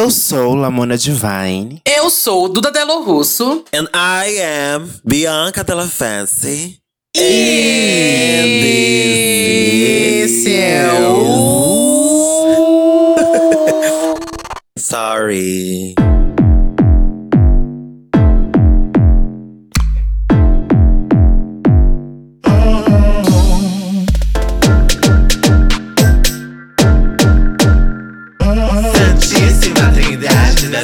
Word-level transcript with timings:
Eu 0.00 0.08
sou 0.10 0.54
Lamona 0.54 0.96
Divine. 0.96 1.82
Eu 1.84 2.08
sou 2.08 2.48
Duda 2.48 2.70
Delo 2.70 3.02
Russo. 3.02 3.66
And 3.70 3.86
I 3.94 4.40
am 4.78 4.88
Bianca 5.04 5.62
Della 5.62 5.86
Fancy. 5.86 6.78
Esse 7.14 7.34
é 10.54 10.90
o. 11.06 12.16
Sorry. 14.78 15.94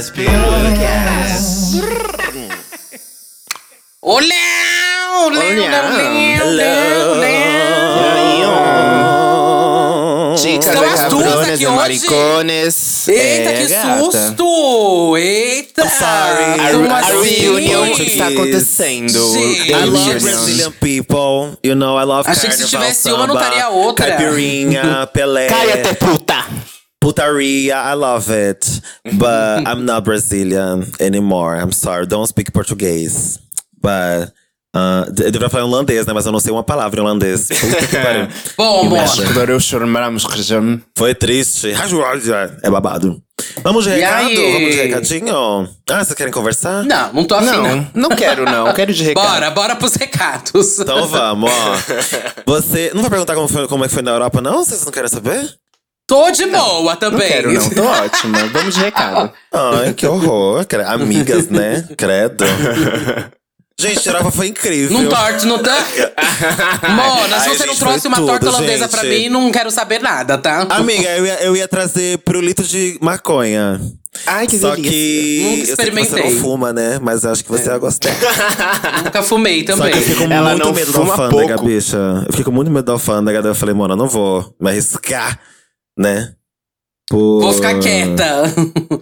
Das 0.07 0.11
Perucas. 0.15 1.73
Olé! 4.01 4.35
Olé! 5.25 6.43
Olé! 6.43 7.17
Dicas 10.37 10.65
São 10.75 10.85
as 10.85 11.09
duas 11.09 11.49
aqui 11.49 11.67
hoje. 11.67 11.77
maricones. 11.77 13.09
Eita, 13.09 13.51
É, 13.51 13.53
que 13.55 13.67
gata. 13.73 13.99
susto! 13.99 15.17
Eita! 15.17 15.83
I'm 15.83 15.89
sorry. 15.91 16.61
A, 16.61 16.71
Como 16.73 16.91
a 16.95 16.99
assim? 16.99 17.35
reunião 17.41 17.91
que 17.95 18.03
está 18.05 18.29
acontecendo. 18.29 19.33
The 19.33 19.73
I 19.73 19.85
love. 19.87 20.21
Brazilian 20.21 20.73
people. 20.73 21.59
You 21.65 21.75
know, 21.75 21.99
I 21.99 22.05
love 22.05 22.29
Achei 22.31 22.49
que 22.51 22.57
se 22.57 22.63
carnaval, 22.63 22.81
tivesse 22.91 23.09
uma, 23.13 23.27
não 23.27 23.35
samba, 23.35 23.45
estaria 23.47 23.69
outra. 23.71 24.07
Caipirinha, 24.17 25.09
Pelé. 25.13 25.47
Cai 25.49 25.73
até 25.73 25.95
puta. 25.95 26.45
Putaria, 27.07 27.77
I 27.77 27.95
love 27.95 28.29
it. 28.33 28.81
But 29.17 29.65
I'm 29.65 29.85
not 29.85 30.03
Brazilian 30.05 30.91
anymore. 30.99 31.57
I'm 31.57 31.71
sorry. 31.71 32.05
Don't 32.05 32.27
speak 32.27 32.51
Português. 32.51 33.39
But. 33.81 34.33
Uh, 34.75 35.07
eu 35.07 35.31
deveria 35.31 35.49
falar 35.49 35.65
holandês, 35.65 36.05
né? 36.05 36.13
Mas 36.13 36.27
eu 36.27 36.33
não 36.33 36.41
sei 36.41 36.53
uma 36.53 36.65
palavra 36.65 37.01
em 37.01 37.03
holandês. 37.03 37.49
Bom, 38.59 38.91
rejam. 40.27 40.83
Foi 40.99 41.15
triste. 41.15 41.73
É 42.63 42.69
babado. 42.69 43.23
Vamos 43.63 43.85
de 43.85 43.91
E 43.91 43.95
recado? 43.95 44.27
aí? 44.27 44.53
Vamos 44.53 44.75
de 44.75 44.83
recadinho? 44.83 45.69
Ah, 45.89 46.05
vocês 46.05 46.15
querem 46.15 46.33
conversar? 46.33 46.85
Não, 46.85 47.13
não 47.13 47.25
tô 47.25 47.37
afim, 47.37 47.47
não. 47.47 47.63
Não, 47.63 47.91
não 47.95 48.09
quero 48.11 48.45
não. 48.45 48.73
Quero 48.75 48.93
de 48.93 49.05
recado. 49.05 49.25
Bora, 49.25 49.51
bora 49.51 49.77
pros 49.77 49.95
recados. 49.95 50.79
Então 50.79 51.07
vamos, 51.07 51.51
ó. 51.51 51.77
Você. 52.45 52.91
Não 52.93 53.01
vai 53.03 53.11
perguntar 53.11 53.35
como, 53.35 53.49
foi, 53.49 53.69
como 53.69 53.85
é 53.85 53.89
que 53.89 53.95
foi 53.95 54.03
na 54.03 54.11
Europa, 54.11 54.43
não? 54.43 54.65
Vocês 54.65 54.85
não 54.85 54.93
querem 54.93 55.09
saber? 55.09 55.57
Tô 56.07 56.31
de 56.31 56.47
boa 56.47 56.93
Não 56.93 56.97
também. 56.97 57.29
quero 57.29 57.53
não. 57.53 57.71
Tô 57.71 57.83
ótima. 57.85 58.39
Vamos 58.53 58.75
de 58.75 58.81
recado. 58.81 59.33
Ai, 59.53 59.93
que 59.93 60.07
horror. 60.07 60.65
Amigas, 60.87 61.49
né? 61.49 61.87
Credo. 61.97 62.45
Gente, 63.79 64.09
a 64.09 64.13
Europa 64.13 64.31
foi 64.31 64.47
incrível. 64.47 64.99
Não 64.99 65.11
torte, 65.11 65.45
não 65.47 65.63
tá? 65.63 65.77
Mona, 66.89 67.41
se 67.41 67.51
Ai, 67.51 67.57
você 67.57 67.67
não 67.67 67.75
trouxe 67.77 68.09
uma 68.09 68.17
torta 68.17 68.47
tudo, 68.47 68.49
holandesa 68.57 68.89
pra 68.89 69.03
gente. 69.05 69.25
mim, 69.25 69.29
não 69.29 69.53
quero 69.53 69.71
saber 69.71 70.01
nada, 70.01 70.39
tá? 70.39 70.67
Amiga, 70.71 71.11
eu 71.11 71.27
ia, 71.27 71.43
eu 71.43 71.55
ia 71.57 71.69
trazer 71.69 72.17
pirulito 72.21 72.63
de 72.63 72.97
maconha. 73.03 73.79
Ai, 74.27 74.47
que 74.47 74.59
Só 74.59 74.71
delícia. 74.75 74.91
que. 74.91 75.41
Nunca 75.43 75.51
eu 75.51 75.57
sei 75.57 75.61
que 75.61 75.67
você 75.67 75.73
experimentei. 75.73 76.23
não 76.35 76.41
fuma, 76.41 76.73
né? 76.73 76.99
Mas 77.03 77.25
eu 77.25 77.33
acho 77.33 77.45
que 77.45 77.51
você 77.51 77.69
ia 77.69 77.77
gostar. 77.77 78.15
Nunca 79.05 79.23
fumei 79.23 79.61
Só 79.67 79.77
também. 79.77 79.93
que 79.93 80.11
eu 80.11 80.17
com 80.17 80.33
Ela 80.33 80.51
muito 80.53 80.65
não 80.65 80.73
medo 80.73 80.93
da 80.93 80.99
alfândega, 81.01 81.55
pouco. 81.57 81.65
bicha. 81.67 81.97
Eu 82.25 82.31
fiquei 82.31 82.45
com 82.45 82.53
muito 82.53 82.71
medo 82.71 82.85
da 82.87 82.93
alfândega. 82.93 83.43
Daí 83.43 83.51
eu 83.51 83.55
falei, 83.55 83.75
eu 83.79 83.89
não 83.97 84.09
vou 84.09 84.55
me 84.59 84.71
arriscar, 84.71 85.39
né? 85.97 86.35
Por 87.09 87.41
Vou 87.41 87.53
ficar 87.53 87.79
quieta. 87.79 88.43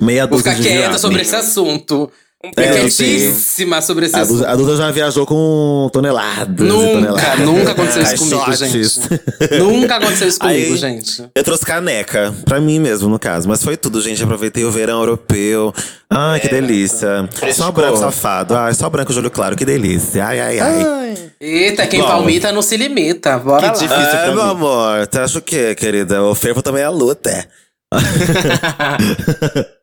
Meia 0.00 0.26
Vou 0.26 0.38
ficar 0.38 0.56
quieta 0.56 0.98
sobre 0.98 1.22
esse 1.22 1.34
assunto. 1.34 2.10
É, 2.56 2.72
Quietíssima 2.72 3.80
sobre 3.80 4.06
esse 4.06 4.16
A 4.16 4.20
assunto. 4.20 4.36
Duda, 4.38 4.50
a 4.50 4.56
Duda 4.56 4.76
já 4.76 4.90
viajou 4.90 5.24
com 5.24 5.88
toneladas. 5.92 6.60
e 6.60 6.62
Nunca, 6.68 6.92
toneladas. 6.92 7.38
nunca 7.40 7.70
aconteceu 7.72 8.02
isso 8.02 8.16
comigo, 8.18 8.52
gente. 8.54 9.00
Nunca 9.58 9.96
aconteceu 9.96 10.28
isso 10.28 10.38
comigo, 10.38 10.72
Aí- 10.72 10.76
gente. 10.76 11.24
Eu 11.34 11.42
trouxe 11.44 11.64
caneca, 11.64 12.34
pra 12.44 12.60
mim 12.60 12.78
mesmo, 12.78 13.08
no 13.08 13.18
caso. 13.18 13.48
Mas 13.48 13.62
foi 13.64 13.76
tudo, 13.76 14.00
gente. 14.02 14.22
Aproveitei 14.22 14.64
o 14.64 14.70
verão 14.70 14.98
europeu. 15.00 15.72
Ai, 16.10 16.38
É. 16.38 16.40
que 16.40 16.48
delícia. 16.48 17.28
Só 17.32 17.36
Frescor. 17.38 17.72
branco 17.72 17.96
safado. 17.98 18.54
Ai, 18.56 18.74
só 18.74 18.90
branco 18.90 19.12
de 19.12 19.18
olho 19.18 19.30
claro, 19.30 19.56
que 19.56 19.64
delícia. 19.64 20.24
Ai, 20.26 20.40
ai, 20.40 20.58
ai. 20.60 21.30
Eita, 21.40 21.86
quem 21.86 22.00
Bom. 22.00 22.06
palmita 22.06 22.52
não 22.52 22.62
se 22.62 22.76
limita. 22.76 23.38
Bora 23.38 23.62
Que 23.62 23.66
lá. 23.66 23.72
difícil. 23.72 23.96
Ai, 23.96 24.24
pra 24.24 24.34
meu 24.34 24.44
mim. 24.44 24.50
amor, 24.50 25.06
tu 25.06 25.18
acha 25.18 25.38
o 25.38 25.42
quê, 25.42 25.74
querida? 25.74 26.22
O 26.22 26.34
fervo 26.34 26.60
também 26.62 26.82
é 26.82 26.88
luta. 26.88 27.46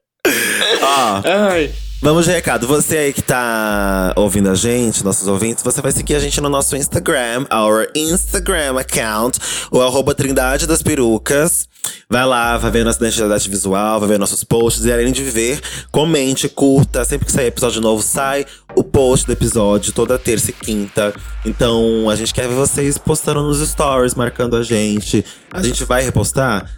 Ó, 0.82 1.22
Ai. 1.50 1.72
Vamos 2.04 2.26
de 2.26 2.32
recado. 2.32 2.66
Você 2.66 2.98
aí 2.98 3.14
que 3.14 3.22
tá 3.22 4.12
ouvindo 4.16 4.50
a 4.50 4.56
gente, 4.56 5.04
nossos 5.04 5.28
ouvintes, 5.28 5.64
você 5.64 5.82
vai 5.82 5.92
seguir 5.92 6.16
a 6.16 6.20
gente 6.20 6.42
no 6.42 6.50
nosso 6.50 6.76
Instagram, 6.76 7.46
our 7.54 7.88
Instagram 7.94 8.80
account, 8.80 9.38
o 9.70 9.80
arroba 9.80 10.16
Trindade 10.16 10.66
das 10.66 10.82
Perucas. 10.82 11.70
Vai 12.10 12.26
lá, 12.26 12.58
vai 12.58 12.72
ver 12.72 12.84
nossa 12.84 12.98
identidade 13.06 13.48
visual, 13.48 14.00
vai 14.00 14.10
ver 14.10 14.20
nossos 14.20 14.44
posts. 14.44 14.84
E 14.84 14.92
além 14.92 15.12
de 15.12 15.24
ver, 15.24 15.62
comente, 15.92 16.50
curta. 16.50 17.06
Sempre 17.06 17.28
que 17.28 17.32
sair 17.32 17.48
episódio 17.48 17.80
novo, 17.82 18.02
sai 18.02 18.48
o 18.76 18.84
post 18.84 19.26
do 19.26 19.34
episódio 19.34 19.92
toda 19.94 20.18
terça 20.18 20.52
e 20.52 20.54
quinta. 20.54 21.14
Então, 21.46 22.10
a 22.10 22.16
gente 22.16 22.34
quer 22.34 22.48
ver 22.48 22.56
vocês 22.56 22.98
postando 22.98 23.42
nos 23.42 23.60
stories, 23.68 24.16
marcando 24.16 24.56
a 24.56 24.64
gente. 24.64 25.26
A 25.52 25.62
gente 25.62 25.84
vai 25.84 26.04
repostar? 26.04 26.70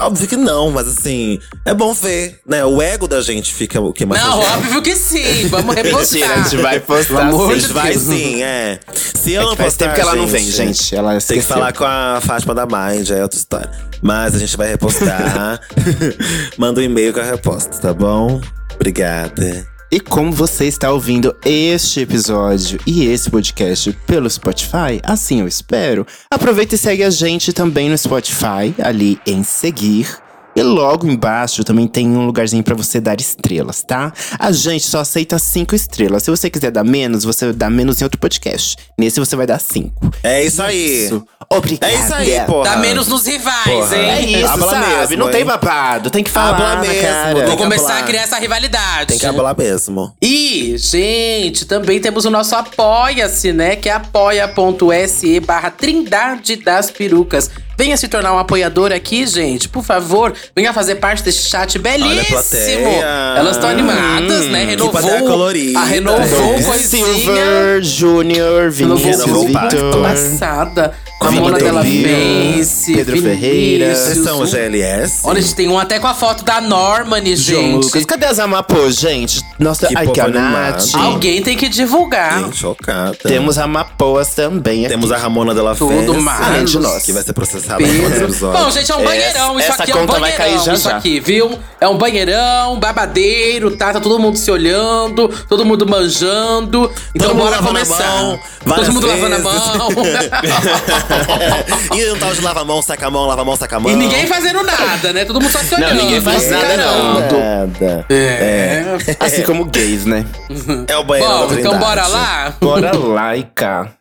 Óbvio 0.00 0.26
que 0.26 0.36
não, 0.36 0.70
mas 0.70 0.88
assim, 0.88 1.38
é 1.64 1.74
bom 1.74 1.92
ver, 1.92 2.40
né? 2.46 2.64
O 2.64 2.80
ego 2.80 3.06
da 3.06 3.20
gente 3.20 3.52
fica 3.52 3.80
o 3.80 3.92
que 3.92 4.06
mais 4.06 4.22
Não, 4.22 4.38
óbvio 4.40 4.82
que 4.82 4.96
sim. 4.96 5.46
Vamos 5.48 5.74
Mentira, 5.76 5.90
a 5.90 5.92
repostar. 5.92 6.44
gente 6.50 6.62
vai 6.62 6.80
postar 6.80 7.30
sim. 7.30 7.38
de 7.38 7.44
Mas 7.46 7.66
vai 7.66 7.94
sim, 7.98 8.42
é. 8.42 8.80
Se 8.94 9.32
eu 9.32 9.42
É 9.42 9.44
não 9.44 9.50
que 9.52 9.56
faz 9.58 9.74
postar, 9.74 9.84
tempo 9.86 9.94
que 9.94 10.00
ela 10.00 10.16
não 10.16 10.26
vem, 10.26 10.50
gente. 10.50 10.94
Ela 10.94 11.18
Tem 11.20 11.38
que 11.38 11.44
falar 11.44 11.72
com 11.72 11.84
a 11.84 12.20
Fátima 12.22 12.54
da 12.54 12.66
Mind, 12.66 13.10
é 13.10 13.22
outra 13.22 13.38
história. 13.38 13.70
Mas 14.00 14.34
a 14.34 14.38
gente 14.38 14.56
vai 14.56 14.68
repostar. 14.68 15.60
Manda 16.56 16.80
um 16.80 16.84
e-mail 16.84 17.12
com 17.12 17.20
a 17.20 17.24
reposta, 17.24 17.76
tá 17.78 17.92
bom? 17.92 18.40
Obrigada. 18.74 19.73
E 19.94 20.00
como 20.00 20.32
você 20.32 20.64
está 20.64 20.90
ouvindo 20.90 21.36
este 21.46 22.00
episódio 22.00 22.80
e 22.84 23.06
esse 23.06 23.30
podcast 23.30 23.92
pelo 24.04 24.28
Spotify, 24.28 25.00
assim 25.04 25.38
eu 25.38 25.46
espero, 25.46 26.04
aproveita 26.28 26.74
e 26.74 26.78
segue 26.78 27.04
a 27.04 27.10
gente 27.10 27.52
também 27.52 27.88
no 27.88 27.96
Spotify, 27.96 28.74
ali 28.82 29.20
em 29.24 29.44
seguir. 29.44 30.23
E 30.56 30.62
logo 30.62 31.06
embaixo 31.06 31.64
também 31.64 31.86
tem 31.88 32.08
um 32.08 32.26
lugarzinho 32.26 32.62
pra 32.62 32.74
você 32.74 33.00
dar 33.00 33.20
estrelas, 33.20 33.82
tá? 33.82 34.12
A 34.38 34.52
gente 34.52 34.84
só 34.84 35.00
aceita 35.00 35.38
cinco 35.38 35.74
estrelas. 35.74 36.22
Se 36.22 36.30
você 36.30 36.48
quiser 36.48 36.70
dar 36.70 36.84
menos, 36.84 37.24
você 37.24 37.52
dá 37.52 37.68
menos 37.68 38.00
em 38.00 38.04
outro 38.04 38.20
podcast. 38.20 38.76
Nesse 38.96 39.18
você 39.18 39.34
vai 39.34 39.46
dar 39.46 39.58
cinco. 39.58 40.10
É 40.22 40.44
isso 40.44 40.62
aí. 40.62 41.06
Isso. 41.06 41.24
Obrigada. 41.50 41.92
É 41.92 41.96
isso 41.96 42.14
aí, 42.14 42.40
porra. 42.46 42.70
Dá 42.70 42.76
menos 42.76 43.08
nos 43.08 43.26
rivais, 43.26 43.64
Porra. 43.64 43.96
É 43.96 44.22
hein? 44.22 44.40
isso, 44.40 44.46
Habla 44.48 44.70
sabe? 44.70 44.86
mesmo, 44.96 45.16
não 45.16 45.30
tem 45.30 45.40
hein? 45.40 45.46
babado. 45.46 46.10
Tem 46.10 46.22
que 46.22 46.30
falar 46.30 46.50
Habla 46.50 46.74
na 46.76 46.80
mesmo, 46.82 47.02
cara. 47.02 47.34
tem 47.34 47.46
Vou 47.46 47.56
começar 47.56 47.98
a 47.98 48.02
criar 48.02 48.22
essa 48.22 48.38
rivalidade. 48.38 49.06
Tem 49.08 49.18
que 49.18 49.26
falar 49.26 49.56
mesmo. 49.56 50.14
E, 50.22 50.74
gente, 50.78 51.66
também 51.66 52.00
temos 52.00 52.24
o 52.24 52.30
nosso 52.30 52.54
Apoia-se, 52.54 53.52
né? 53.52 53.76
Que 53.76 53.88
é 53.88 53.92
apoia.se 53.92 55.40
barra 55.40 55.70
Trindade 55.70 56.56
das 56.56 56.90
Perucas. 56.90 57.50
Venha 57.76 57.96
se 57.96 58.08
tornar 58.08 58.32
um 58.32 58.38
apoiador 58.38 58.92
aqui, 58.92 59.26
gente. 59.26 59.68
Por 59.68 59.84
favor, 59.84 60.32
venha 60.54 60.72
fazer 60.72 60.96
parte 60.96 61.22
desse 61.22 61.48
chat 61.48 61.78
belíssimo. 61.78 62.24
plateia. 62.26 63.04
Elas 63.36 63.56
estão 63.56 63.68
animadas, 63.70 64.46
né? 64.46 64.64
Renovou. 64.64 65.00
colorida. 65.26 65.78
A 65.80 65.84
renovou 65.84 66.54
É. 66.54 66.62
coisinha. 66.62 67.14
Silver, 67.14 67.82
Júnior, 67.82 68.70
Renovou 68.70 68.96
Vinícius, 68.96 69.24
Renovou 69.26 69.44
o 69.44 69.46
Vitor. 69.46 70.02
Passada. 70.02 70.92
Com 71.18 71.28
a 71.28 71.30
Mona 71.30 71.58
dela 71.58 71.80
Lira, 71.82 72.08
Vence. 72.08 72.92
Pedro 72.92 73.22
Ferreira. 73.22 73.84
Vinícius. 73.86 74.06
Vocês 74.14 74.24
são 74.24 74.40
o 74.42 74.46
GLS? 74.46 75.20
Olha, 75.24 75.38
a 75.38 75.40
gente 75.42 75.54
tem 75.54 75.68
um 75.68 75.78
até 75.78 75.98
com 75.98 76.06
a 76.08 76.12
foto 76.12 76.44
da 76.44 76.60
Normani, 76.60 77.34
gente. 77.36 77.84
Lucas. 77.86 78.04
Cadê 78.04 78.26
as 78.26 78.38
Amapôs, 78.38 78.96
gente? 78.96 79.40
Nossa, 79.58 79.86
Que 79.86 79.96
ai, 79.96 80.06
que 80.08 80.20
a. 80.20 80.28
Nath. 80.28 80.94
Alguém 80.94 81.40
tem 81.42 81.56
que 81.56 81.68
divulgar. 81.68 82.40
Gente, 82.44 82.56
chocada. 82.58 83.16
Temos 83.22 83.56
Amapoas 83.58 84.34
também 84.34 84.84
aqui. 84.84 84.92
Temos 84.94 85.12
a 85.12 85.16
Ramona 85.16 85.54
Della 85.54 85.74
Tudo 85.74 85.94
Fence, 86.12 86.18
mais. 86.20 86.70
de 86.70 86.78
nós, 86.78 87.02
que 87.04 87.12
vai 87.12 87.22
ser 87.22 87.32
processada 87.32 87.63
próximo 87.64 88.10
Pedro. 88.10 88.52
Bom, 88.52 88.70
gente, 88.70 88.92
é 88.92 88.94
um 88.94 88.98
Essa- 89.00 89.08
banheirão. 89.08 89.58
Isso 89.60 89.72
essa 89.72 89.82
aqui 89.82 89.92
é 89.92 89.94
um 89.94 89.98
conta 90.00 90.12
vai 90.12 90.20
banheirão. 90.32 90.44
cair 90.46 90.58
já 90.64 90.74
isso 90.74 90.88
já. 90.88 90.96
aqui, 90.96 91.20
viu? 91.20 91.58
É 91.80 91.88
um 91.88 91.96
banheirão, 91.98 92.78
babadeiro, 92.78 93.76
tá? 93.76 93.92
Tá 93.92 94.00
todo 94.00 94.18
mundo 94.18 94.36
se 94.38 94.50
olhando, 94.50 95.28
todo 95.48 95.64
mundo 95.64 95.86
manjando. 95.86 96.90
Então 97.14 97.28
Todo 97.30 97.38
bora 97.38 97.58
começar. 97.58 97.98
mão, 98.06 98.40
todo 98.64 98.92
mundo 98.92 99.06
lavando 99.06 99.34
a 99.34 99.38
vezes. 99.38 99.76
mão. 99.76 99.88
e 101.96 102.10
um 102.12 102.18
tal 102.18 102.32
de 102.34 102.40
lava 102.40 102.60
a 102.60 102.64
mão, 102.64 102.82
saca 102.82 103.06
a 103.06 103.10
mão, 103.10 103.26
lava 103.26 103.42
a 103.42 103.44
mão, 103.44 103.56
saca 103.56 103.76
a 103.76 103.80
mão. 103.80 103.92
e 103.92 103.96
ninguém 103.96 104.26
fazendo 104.26 104.62
nada, 104.62 105.12
né? 105.12 105.24
Todo 105.24 105.40
mundo 105.40 105.50
só 105.50 105.58
se 105.58 105.74
olhando. 105.74 105.94
ninguém 105.94 106.20
faz 106.20 106.50
nada, 106.50 106.76
não. 106.76 107.14
Nada. 107.20 108.06
É. 108.10 108.84
Assim 109.20 109.42
como 109.42 109.64
gays, 109.66 110.04
né? 110.04 110.24
É 110.88 110.96
o 110.96 111.04
banheiro 111.04 111.32
Bom, 111.32 111.46
da 111.48 111.54
então 111.60 111.78
bora 111.78 112.06
lá? 112.06 112.54
Bora 112.60 112.96
lá 112.96 113.36
e 113.36 113.42
cá. 113.44 113.92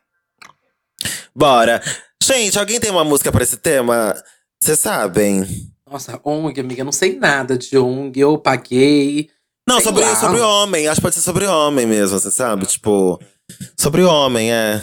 Bora. 1.35 1.81
Gente, 2.25 2.57
alguém 2.57 2.79
tem 2.79 2.89
uma 2.89 3.03
música 3.03 3.33
pra 3.33 3.43
esse 3.43 3.57
tema? 3.57 4.15
Vocês 4.61 4.79
sabem? 4.79 5.45
Nossa, 5.89 6.21
ONG, 6.23 6.61
amiga, 6.61 6.79
eu 6.81 6.85
não 6.85 6.91
sei 6.93 7.17
nada 7.19 7.57
de 7.57 7.77
ONG. 7.77 8.17
Eu 8.17 8.37
paguei. 8.37 9.29
Não, 9.67 9.75
Sei 9.75 9.83
sobre, 9.83 10.03
lá. 10.05 10.15
sobre 10.15 10.39
homem. 10.39 10.87
Acho 10.87 10.95
que 10.95 11.01
pode 11.01 11.15
ser 11.15 11.21
sobre 11.21 11.45
homem 11.45 11.85
mesmo, 11.85 12.17
você 12.17 12.31
sabe? 12.31 12.65
Tipo, 12.65 13.19
sobre 13.77 14.03
homem, 14.03 14.53
é. 14.53 14.81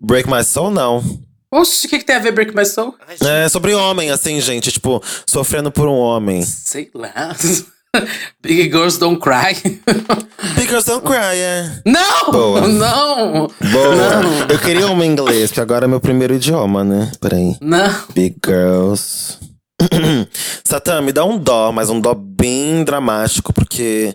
Break 0.00 0.28
My 0.28 0.42
Soul, 0.42 0.72
não. 0.72 1.04
Oxe, 1.52 1.86
o 1.86 1.90
que, 1.90 1.98
que 1.98 2.04
tem 2.04 2.16
a 2.16 2.20
ver 2.20 2.32
Break 2.32 2.54
My 2.54 2.66
Soul? 2.66 2.96
É 3.24 3.48
sobre 3.48 3.72
homem, 3.72 4.10
assim, 4.10 4.40
gente. 4.40 4.72
Tipo, 4.72 5.00
sofrendo 5.24 5.70
por 5.70 5.86
um 5.86 5.96
homem. 5.98 6.42
Sei 6.42 6.90
lá. 6.92 7.36
Big 8.42 8.70
Girls 8.70 8.98
Don't 8.98 9.20
Cry. 9.20 9.54
Because 10.56 10.86
don't 10.86 11.04
cry, 11.04 11.36
é. 11.36 11.82
Não! 11.84 12.30
Boa. 12.30 12.68
Não! 12.68 13.48
Boa. 13.72 13.94
Não. 13.96 14.46
Eu 14.48 14.58
queria 14.58 14.86
uma 14.86 15.04
em 15.04 15.10
inglês, 15.10 15.50
porque 15.50 15.60
agora 15.60 15.84
é 15.84 15.88
meu 15.88 16.00
primeiro 16.00 16.34
idioma, 16.34 16.84
né? 16.84 17.10
Peraí. 17.20 17.56
Não. 17.60 17.92
Big 18.14 18.36
Girls. 18.44 19.38
Satã, 20.64 21.00
me 21.00 21.12
dá 21.12 21.24
um 21.24 21.38
dó, 21.38 21.72
mas 21.72 21.90
um 21.90 22.00
dó 22.00 22.14
bem 22.14 22.84
dramático, 22.84 23.52
porque 23.52 24.14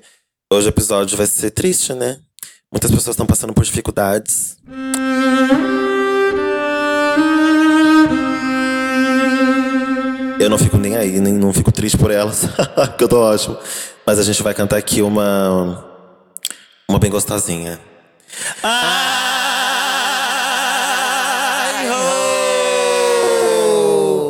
hoje 0.51 0.67
o 0.67 0.69
episódio 0.69 1.17
vai 1.17 1.27
ser 1.27 1.51
triste, 1.51 1.93
né? 1.93 2.17
Muitas 2.71 2.91
pessoas 2.91 3.13
estão 3.13 3.25
passando 3.25 3.53
por 3.53 3.63
dificuldades. 3.63 4.57
Eu 10.39 10.49
não 10.49 10.57
fico 10.57 10.77
nem 10.77 10.95
aí, 10.95 11.19
nem 11.19 11.33
não 11.33 11.53
fico 11.53 11.71
triste 11.71 11.97
por 11.97 12.11
elas, 12.11 12.45
porque 12.75 13.03
eu 13.03 13.07
tô 13.07 13.19
ótimo. 13.19 13.57
Mas 14.05 14.19
a 14.19 14.23
gente 14.23 14.43
vai 14.43 14.53
cantar 14.53 14.77
aqui 14.77 15.01
uma. 15.01 15.85
Uma 16.87 16.99
bem 16.99 17.09
gostosinha. 17.09 17.79
I 18.63 18.67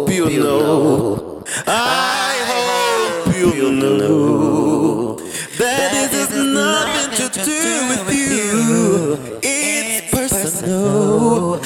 hope 0.04 0.12
you 0.13 0.30
know. 0.30 1.44
I 1.68 2.38
hope 2.48 3.36
you 3.36 3.72
know 3.72 5.18
that 5.58 5.92
this 5.92 6.13
has 6.13 6.30
nothing 6.30 7.10
to 7.18 7.30
do 7.44 7.88
with 7.90 8.08
you. 8.13 9.18
It's 9.42 10.10
personal. 10.12 11.60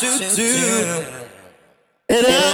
To 0.00 0.36
do. 0.36 1.04
And 2.08 2.26
I'm 2.26 2.47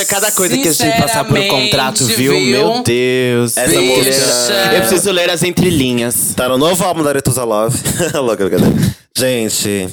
é 0.00 0.04
cada 0.04 0.30
coisa 0.32 0.56
que 0.56 0.68
a 0.68 0.72
gente 0.72 0.96
passar 1.00 1.24
por 1.24 1.38
um 1.38 1.48
contrato, 1.48 2.04
viu? 2.06 2.32
Sinceramente, 2.32 2.50
Meu 2.50 2.82
Deus. 2.82 3.56
Essa 3.56 3.80
Bicha. 3.80 3.96
música- 3.96 4.72
Eu 4.74 4.80
preciso 4.80 5.10
ler 5.12 5.30
as 5.30 5.42
entrelinhas. 5.42 6.34
Tá 6.36 6.48
no 6.48 6.58
novo 6.58 6.82
álbum 6.84 7.02
da 7.02 7.10
Aretusa 7.10 7.44
Love. 7.44 7.78
Louca, 8.14 8.48
cadê? 8.50 8.64
Gente, 9.16 9.88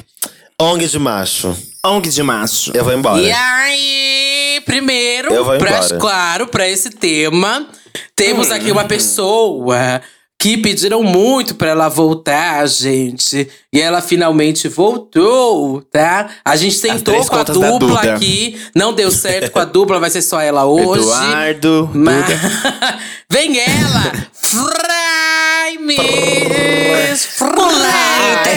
ONG 0.59 0.87
de 0.87 0.99
macho. 0.99 1.55
ONG 1.85 2.09
de 2.09 2.23
macho. 2.23 2.71
Eu 2.73 2.83
vou 2.83 2.93
embora. 2.93 3.21
E 3.21 3.31
aí, 3.31 4.61
primeiro, 4.65 5.33
Eu 5.33 5.43
vou 5.45 5.57
pra, 5.57 5.69
embora. 5.77 5.97
claro, 5.97 6.47
pra 6.47 6.67
esse 6.69 6.89
tema, 6.91 7.67
temos 8.15 8.51
aqui 8.51 8.71
uma 8.71 8.85
pessoa 8.85 10.01
que 10.41 10.57
pediram 10.57 11.03
muito 11.03 11.53
pra 11.53 11.69
ela 11.69 11.87
voltar, 11.87 12.67
gente. 12.67 13.47
E 13.71 13.79
ela 13.79 14.01
finalmente 14.01 14.67
voltou, 14.67 15.83
tá? 15.83 16.31
A 16.43 16.55
gente 16.55 16.81
tentou 16.81 17.23
com 17.23 17.35
a 17.35 17.43
dupla 17.43 18.01
aqui, 18.01 18.59
não 18.75 18.91
deu 18.91 19.11
certo 19.11 19.51
com 19.51 19.59
a 19.59 19.65
dupla, 19.65 19.99
vai 19.99 20.09
ser 20.09 20.23
só 20.23 20.41
ela 20.41 20.65
hoje. 20.65 21.03
Eduardo. 21.03 21.91
Mas... 21.93 22.25
Vem 23.29 23.59
ela! 23.59 24.11
Fraimes! 24.33 26.01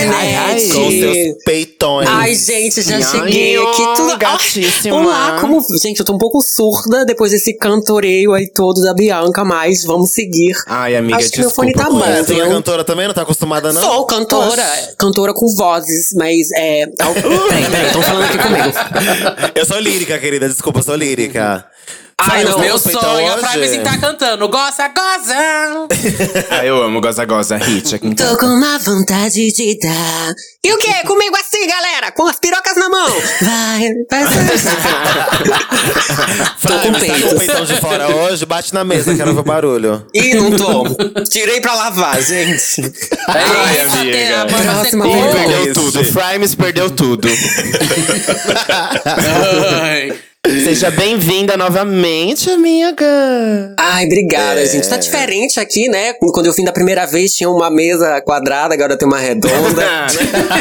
Internet. 0.04 0.68
Com 0.72 0.90
seus 0.90 1.44
peitões. 1.44 2.08
Ai, 2.08 2.34
gente, 2.34 2.82
já 2.82 3.00
cheguei 3.00 3.56
aqui. 3.56 3.82
Tudo... 3.96 4.16
gatíssima. 4.18 4.96
Olá, 4.96 5.38
como. 5.40 5.60
Gente, 5.82 6.00
eu 6.00 6.04
tô 6.06 6.14
um 6.14 6.18
pouco 6.18 6.40
surda 6.42 7.04
depois 7.04 7.32
desse 7.32 7.56
cantoreio 7.56 8.32
aí 8.32 8.50
todo 8.52 8.80
da 8.82 8.94
Bianca, 8.94 9.44
mas 9.44 9.84
vamos 9.84 10.10
seguir. 10.10 10.54
Ai, 10.66 10.96
amiga, 10.96 11.18
Acho 11.18 11.30
que 11.30 11.40
meu 11.40 11.50
fone 11.50 11.72
tá 11.72 11.86
tu 11.86 11.92
não 11.94 12.04
é 12.04 12.48
cantora 12.48 12.84
também? 12.84 13.06
Não 13.06 13.14
tá 13.14 13.22
acostumada, 13.22 13.72
não? 13.72 13.82
Sou 13.82 14.06
cantora, 14.06 14.64
cantora 14.98 15.32
com 15.34 15.46
vozes, 15.54 16.12
mas 16.14 16.48
é. 16.56 16.84
al- 17.00 17.14
Peraí, 17.14 17.64
peraí, 17.70 17.86
estão 17.86 18.02
falando 18.02 18.24
aqui 18.24 18.38
comigo. 18.38 18.72
Eu 19.54 19.64
sou 19.66 19.78
lírica, 19.78 20.18
querida. 20.18 20.48
Desculpa, 20.48 20.80
eu 20.80 20.82
sou 20.82 20.94
lírica. 20.96 21.64
Ai, 22.16 22.44
os 22.44 22.56
Meu 22.56 22.78
peitão 22.78 23.02
sonho, 23.02 23.28
a 23.28 23.34
hoje? 23.34 23.40
Frames 23.46 23.76
tá 23.82 23.98
cantando. 23.98 24.48
Goza, 24.48 24.88
goza! 24.88 25.34
Ah, 26.50 26.64
eu 26.64 26.82
amo 26.82 27.00
Goza 27.00 27.24
Goza 27.24 27.56
Hit 27.56 27.94
aqui 27.94 28.06
então. 28.08 28.30
Tô 28.30 28.36
com 28.38 28.46
uma 28.46 28.78
vontade 28.78 29.52
de 29.52 29.78
dar. 29.80 30.34
E 30.64 30.72
o 30.72 30.78
quê? 30.78 30.92
Comigo 31.06 31.36
assim, 31.36 31.66
galera? 31.66 32.12
Com 32.12 32.26
as 32.28 32.38
pirocas 32.38 32.76
na 32.76 32.88
mão. 32.88 33.08
Vai, 33.42 33.90
vai. 34.10 34.24
Tô 36.62 36.78
com 36.78 36.94
Frames, 36.94 37.06
tá 37.06 37.28
com 37.28 37.34
o 37.34 37.38
peitão 37.38 37.64
de 37.64 37.76
fora 37.80 38.14
hoje? 38.16 38.46
Bate 38.46 38.72
na 38.74 38.84
mesa, 38.84 39.14
quero 39.14 39.34
ver 39.34 39.40
o 39.40 39.44
barulho. 39.44 40.06
Ih, 40.14 40.34
não 40.34 40.56
tô. 40.56 40.84
Tirei 41.24 41.60
pra 41.60 41.74
lavar, 41.74 42.22
gente. 42.22 42.80
Ai, 43.28 43.80
Eita, 43.80 44.00
amiga. 44.00 44.46
Próxima 44.46 45.04
perdeu 45.04 45.74
tudo. 45.74 46.04
Frimes 46.04 46.54
perdeu 46.54 46.90
tudo. 46.90 47.28
Ai. 49.82 50.12
Seja 50.46 50.90
bem-vinda 50.90 51.56
novamente, 51.56 52.50
amiga. 52.50 53.74
Ai, 53.78 54.04
obrigada, 54.04 54.64
gente. 54.66 54.86
Tá 54.86 54.98
diferente 54.98 55.58
aqui, 55.58 55.88
né? 55.88 56.12
Quando 56.20 56.44
eu 56.46 56.52
vim 56.52 56.64
da 56.64 56.70
primeira 56.72 57.06
vez, 57.06 57.32
tinha 57.34 57.48
uma 57.48 57.70
mesa 57.70 58.20
quadrada, 58.20 58.74
agora 58.74 58.94
tem 58.96 59.08
uma 59.08 59.18
redonda. 59.18 59.82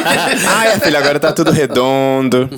Ai, 0.47 0.79
filha, 0.79 0.99
agora 0.99 1.19
tá 1.19 1.33
tudo 1.33 1.51
redondo. 1.51 2.49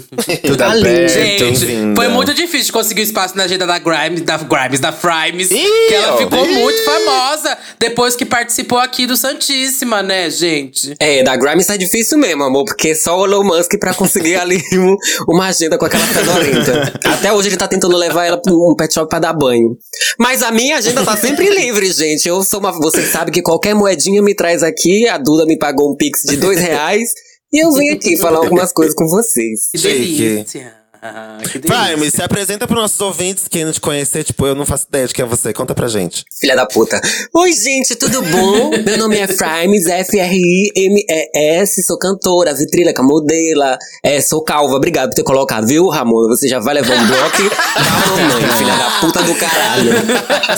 Tudo 0.43 0.55
Tá 0.57 0.75
lindo. 0.75 0.87
aberto. 0.87 1.13
Gente, 1.13 1.95
foi 1.95 2.07
muito 2.09 2.31
difícil 2.33 2.71
conseguir 2.71 3.01
espaço 3.01 3.35
na 3.35 3.43
agenda 3.45 3.65
da 3.65 3.79
Grimes, 3.79 4.21
da 4.21 4.37
Grimes, 4.37 4.79
da 4.79 4.91
Frimes. 4.91 5.49
Ih, 5.49 5.63
que 5.87 5.93
ela 5.95 6.17
ficou 6.17 6.45
Ih. 6.45 6.51
muito 6.53 6.83
famosa 6.85 7.57
depois 7.79 8.15
que 8.15 8.23
participou 8.25 8.77
aqui 8.77 9.07
do 9.07 9.17
Santíssima, 9.17 10.03
né, 10.03 10.29
gente? 10.29 10.93
É, 10.99 11.23
da 11.23 11.35
Grimes 11.35 11.65
tá 11.65 11.75
difícil 11.75 12.19
mesmo, 12.19 12.43
amor, 12.43 12.65
porque 12.65 12.93
só 12.93 13.19
o 13.19 13.25
Elon 13.25 13.43
Musk 13.43 13.73
pra 13.79 13.95
conseguir 13.95 14.35
ali 14.35 14.61
um- 14.77 14.95
uma 15.27 15.47
agenda 15.47 15.75
com 15.77 15.85
aquela 15.85 16.05
fedorenta. 16.05 16.93
Até 17.15 17.33
hoje 17.33 17.49
ele 17.49 17.57
tá 17.57 17.67
tentando 17.67 17.95
levar 17.97 18.25
ela 18.25 18.41
pra 18.41 18.53
um 18.53 18.75
pet 18.75 18.93
shop 18.93 19.09
pra 19.09 19.19
dar 19.19 19.33
banho. 19.33 19.77
Mas 20.19 20.43
a 20.43 20.51
minha 20.51 20.77
agenda 20.77 21.03
tá 21.03 21.15
sempre 21.17 21.49
livre, 21.49 21.91
gente. 21.91 22.27
Eu 22.27 22.43
sou 22.43 22.59
uma. 22.59 22.71
Vocês 22.71 23.07
sabem 23.07 23.33
que 23.33 23.41
qualquer 23.41 23.73
moedinha 23.73 24.21
me 24.21 24.35
traz 24.35 24.61
aqui. 24.63 25.07
A 25.07 25.17
Duda 25.17 25.45
me 25.45 25.57
pagou 25.57 25.91
um 25.91 25.95
pix 25.95 26.21
de 26.23 26.37
dois 26.37 26.59
reais. 26.59 27.09
E 27.51 27.63
eu 27.63 27.71
vim 27.71 27.89
aqui 27.89 28.17
falar 28.17 28.39
algumas 28.39 28.71
coisas 28.73 28.93
com 28.93 29.07
vocês. 29.07 29.69
Que 29.71 29.77
delícia. 29.77 30.84
Ah, 31.07 31.37
que 31.39 31.59
delícia. 31.59 31.85
Frames, 31.85 32.13
se 32.13 32.21
apresenta 32.23 32.65
pros 32.67 32.79
nossos 32.81 32.99
ouvintes, 32.99 33.47
quem 33.47 33.63
não 33.63 33.71
te 33.71 33.79
conhecer, 33.79 34.23
tipo, 34.23 34.45
eu 34.47 34.55
não 34.55 34.65
faço 34.65 34.85
ideia 34.89 35.07
de 35.07 35.13
quem 35.13 35.23
é 35.23 35.27
você. 35.27 35.53
Conta 35.53 35.75
pra 35.75 35.87
gente. 35.87 36.23
Filha 36.39 36.55
da 36.55 36.65
puta. 36.65 36.99
Oi, 37.35 37.53
gente, 37.53 37.95
tudo 37.95 38.21
bom? 38.23 38.71
Meu 38.83 38.97
nome 38.97 39.17
é 39.19 39.27
Frimes, 39.27 39.85
F-R-I-M-E-S. 39.85 41.83
Sou 41.83 41.97
cantora, 41.99 42.53
vitrílica, 42.55 43.03
modela. 43.03 43.77
É, 44.03 44.19
sou 44.21 44.43
calva. 44.43 44.75
Obrigado 44.75 45.09
por 45.09 45.15
ter 45.15 45.23
colocado, 45.23 45.67
viu, 45.67 45.87
Ramon? 45.89 46.27
Você 46.29 46.47
já 46.47 46.59
vai 46.59 46.73
levar 46.75 46.95
um 46.95 47.07
bloco 47.07 47.43
da 47.75 47.81
mamãe, 48.17 48.49
filha 48.57 48.75
da 48.75 48.89
puta 48.99 49.21
do 49.23 49.35
caralho. 49.35 49.91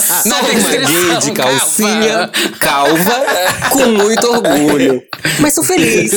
Sou 0.00 0.32
uma 0.32 0.54
descrição, 0.54 1.10
gay 1.10 1.18
de 1.20 1.32
calcinha, 1.32 2.30
calva, 2.58 3.26
com 3.70 3.86
muito 3.86 4.26
orgulho. 4.26 5.02
Mas 5.40 5.54
sou 5.54 5.64
feliz. 5.64 6.10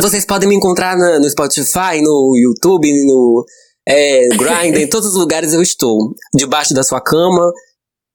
Vocês 0.00 0.24
podem 0.24 0.48
me 0.48 0.54
encontrar 0.56 0.96
na- 0.96 1.18
no 1.18 1.28
Spotify, 1.30 2.00
no 2.02 2.34
YouTube, 2.36 2.88
no 3.06 3.44
é, 3.88 4.28
Grindr, 4.28 4.80
em 4.80 4.88
todos 4.88 5.08
os 5.08 5.14
lugares 5.16 5.54
eu 5.54 5.62
estou. 5.62 6.14
Debaixo 6.34 6.74
da 6.74 6.82
sua 6.82 7.00
cama, 7.00 7.50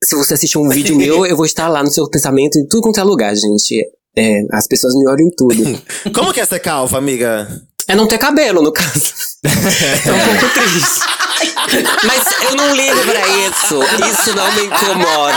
se 0.03 0.15
você 0.15 0.36
assistir 0.36 0.58
um 0.58 0.70
vídeo 0.70 0.96
meu, 0.96 1.25
eu 1.25 1.36
vou 1.36 1.46
estar 1.46 1.68
lá 1.68 1.82
no 1.82 1.92
seu 1.92 2.08
pensamento 2.10 2.60
em 2.60 2.68
tudo 2.68 2.84
quanto 2.84 3.00
é 3.00 3.03
lugar, 3.03 3.36
gente. 3.36 3.84
É, 4.15 4.42
as 4.51 4.68
pessoas 4.68 4.94
me 4.94 5.08
olham 5.08 5.25
em 5.25 5.32
tudo. 5.36 5.82
Como 6.13 6.32
que 6.32 6.39
é 6.39 6.46
ser 6.46 6.60
calva, 6.60 6.98
amiga? 7.00 7.48
É 7.88 7.96
não 7.96 8.08
ter 8.08 8.20
cabelo, 8.20 8.62
no 8.62 8.72
caso. 8.72 9.13
É 9.44 10.12
um 10.12 10.39
pouco 10.39 10.53
triste. 10.53 11.01
Mas 12.04 12.24
eu 12.50 12.56
não 12.56 12.76
ligo 12.76 13.00
pra 13.02 13.28
isso. 13.28 13.80
Isso 14.10 14.36
não 14.36 14.52
me 14.54 14.64
incomoda. 14.66 15.34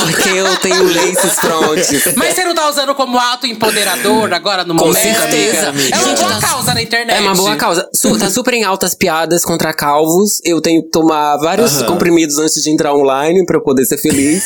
Porque 0.00 0.28
eu 0.30 0.56
tenho 0.56 0.84
laces 0.84 1.34
frontes. 1.38 2.14
Mas 2.16 2.34
você 2.34 2.44
não 2.44 2.54
tá 2.54 2.68
usando 2.68 2.94
como 2.94 3.18
auto-empoderador 3.18 4.32
agora 4.32 4.64
no 4.64 4.74
Com 4.76 4.86
momento, 4.86 5.20
certeza. 5.20 5.68
amiga? 5.68 5.96
É 5.96 5.98
uma 5.98 6.14
boa 6.14 6.28
tá- 6.40 6.46
causa 6.48 6.74
na 6.74 6.82
internet. 6.82 7.16
É 7.16 7.20
uma 7.20 7.34
boa 7.34 7.56
causa. 7.56 7.88
Su- 7.94 8.18
tá 8.18 8.30
super 8.30 8.54
em 8.54 8.64
altas 8.64 8.94
piadas 8.94 9.44
contra 9.44 9.72
calvos. 9.72 10.40
Eu 10.44 10.60
tenho 10.60 10.82
que 10.82 10.90
tomar 10.90 11.36
vários 11.38 11.82
comprimidos 11.82 12.38
antes 12.38 12.62
de 12.62 12.70
entrar 12.70 12.94
online 12.94 13.44
pra 13.46 13.56
eu 13.56 13.62
poder 13.62 13.84
ser 13.84 13.98
feliz. 13.98 14.42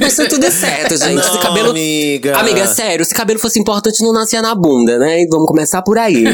Mas 0.00 0.16
tá 0.16 0.26
tudo 0.26 0.50
certo, 0.50 0.96
gente. 0.96 1.14
Não, 1.14 1.20
Esse 1.22 1.38
cabelo. 1.38 1.70
amiga. 1.70 2.36
Amiga, 2.38 2.66
sério, 2.66 3.04
se 3.04 3.14
cabelo 3.14 3.38
fosse 3.38 3.58
importante, 3.60 4.02
não 4.02 4.12
nascia 4.12 4.42
na 4.42 4.54
bunda, 4.54 4.98
né? 4.98 5.24
Vamos 5.30 5.46
começar 5.46 5.82
por 5.82 5.98
aí. 5.98 6.24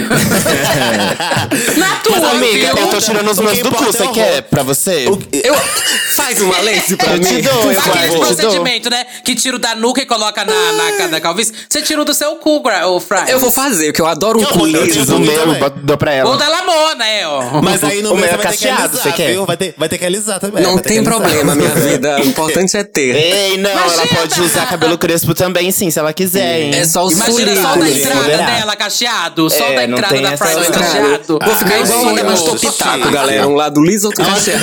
Na 1.76 1.96
tua, 2.02 2.30
Amiga, 2.30 2.74
viu? 2.74 2.84
eu 2.84 2.88
tô 2.90 2.98
tirando 2.98 3.23
os 3.30 3.38
O 3.38 3.42
meus 3.42 3.58
do 3.58 3.70
cu. 3.72 3.84
é 3.84 3.86
Você 3.86 4.02
o 4.02 4.12
quer 4.12 4.42
pra 4.42 4.62
você? 4.62 5.06
Eu, 5.06 5.54
faz 6.16 6.40
uma 6.40 6.60
lace 6.60 6.96
pra 6.96 7.12
Eu 7.14 7.18
mim. 7.18 7.24
te 7.24 7.42
dou, 7.42 7.72
eu 7.72 7.78
Aquele 7.80 8.18
procedimento, 8.18 8.90
né? 8.90 9.04
Que 9.24 9.34
tira 9.34 9.56
o 9.56 9.58
da 9.58 9.74
nuca 9.74 10.00
e 10.02 10.06
coloca 10.06 10.44
na, 10.44 10.72
na, 10.72 11.08
na 11.08 11.20
calvície. 11.20 11.52
Você 11.68 11.82
tira 11.82 12.00
o 12.02 12.04
do 12.04 12.14
seu 12.14 12.36
cu, 12.36 12.62
ô 12.86 13.00
Fry. 13.00 13.28
Eu 13.30 13.38
vou 13.38 13.50
fazer, 13.50 13.86
porque 13.86 14.00
eu 14.02 14.06
adoro 14.06 14.40
um 14.40 14.44
cu 14.44 14.66
liso. 14.66 15.04
Do 15.06 15.20
meu, 15.20 15.70
dou 15.82 15.96
pra 15.96 16.10
Ou 16.12 16.16
ela. 16.16 16.36
da 16.36 16.48
Lamona, 16.48 17.06
é, 17.06 17.26
ó. 17.26 17.62
Mas 17.62 17.82
aí 17.84 18.02
no 18.02 18.12
O 18.12 18.16
meu 18.16 18.24
é 18.24 18.36
vai 18.36 18.38
ter 18.38 18.56
que 18.56 18.66
cacheado, 18.66 18.96
você 18.96 19.12
quer? 19.12 19.36
Vai 19.38 19.56
ter, 19.56 19.74
vai 19.76 19.88
ter 19.88 19.98
que 19.98 20.04
alisar 20.06 20.40
também. 20.40 20.62
Não 20.62 20.78
tem 20.78 21.02
problema, 21.02 21.54
minha 21.54 21.70
vida. 21.74 22.20
O 22.20 22.24
importante 22.24 22.76
é 22.76 22.84
ter. 22.84 23.14
Ei, 23.14 23.56
não, 23.58 23.70
ela 23.70 24.06
pode 24.06 24.40
usar 24.40 24.66
cabelo 24.66 24.96
crespo 24.98 25.34
também, 25.34 25.70
sim, 25.70 25.90
se 25.90 25.98
ela 25.98 26.12
quiser, 26.12 26.60
hein? 26.62 26.74
É 26.74 26.84
só 26.84 27.04
os 27.04 27.12
Imagina 27.14 27.62
só 27.62 27.76
da 27.76 27.88
entrada 27.88 28.26
dela 28.36 28.76
cacheado. 28.76 29.50
Só 29.50 29.64
É, 29.64 29.74
da 29.76 29.84
entrada 29.84 30.20
da 30.20 30.36
Fry 30.36 30.54
cacheado. 30.72 31.38
Vou 31.44 31.54
ficar 31.56 31.78
igual 31.80 32.00
o 32.06 32.12
negócio 32.12 32.44
galera. 33.10 33.46
Um 33.48 33.54
lado 33.54 33.82
liso, 33.82 34.06
outro 34.06 34.24
cacheado. 34.24 34.60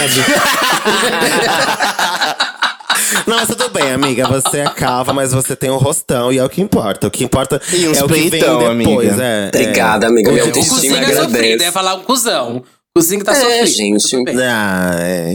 Não, 3.27 3.35
mas 3.37 3.47
tudo 3.47 3.69
bem, 3.69 3.91
amiga. 3.91 4.27
Você 4.27 4.59
é 4.59 4.69
calva, 4.69 5.13
mas 5.13 5.31
você 5.33 5.55
tem 5.55 5.69
um 5.69 5.77
rostão 5.77 6.31
e 6.31 6.37
é 6.37 6.43
o 6.43 6.49
que 6.49 6.61
importa. 6.61 7.07
O 7.07 7.11
que 7.11 7.23
importa 7.23 7.61
E 7.71 7.85
é 7.85 8.03
o 8.03 8.07
que 8.07 8.29
vem 8.29 8.29
depois. 8.29 8.67
amiga. 8.69 9.23
É, 9.23 9.47
Obrigada, 9.47 10.07
amiga. 10.07 10.31
Minha 10.31 10.45
O 10.45 10.51
cozinho 10.51 10.95
é 10.97 11.13
sofrido, 11.15 11.61
ia 11.63 11.71
falar 11.71 11.95
um 11.95 12.03
cuzão. 12.03 12.57
O 12.57 12.99
cozinho 12.99 13.23
tá 13.23 13.31
É, 13.31 13.35
sofrido. 13.35 13.67
gente. 13.67 14.15
é. 14.29 14.47
Ah, 14.49 14.91
é. 14.99 15.33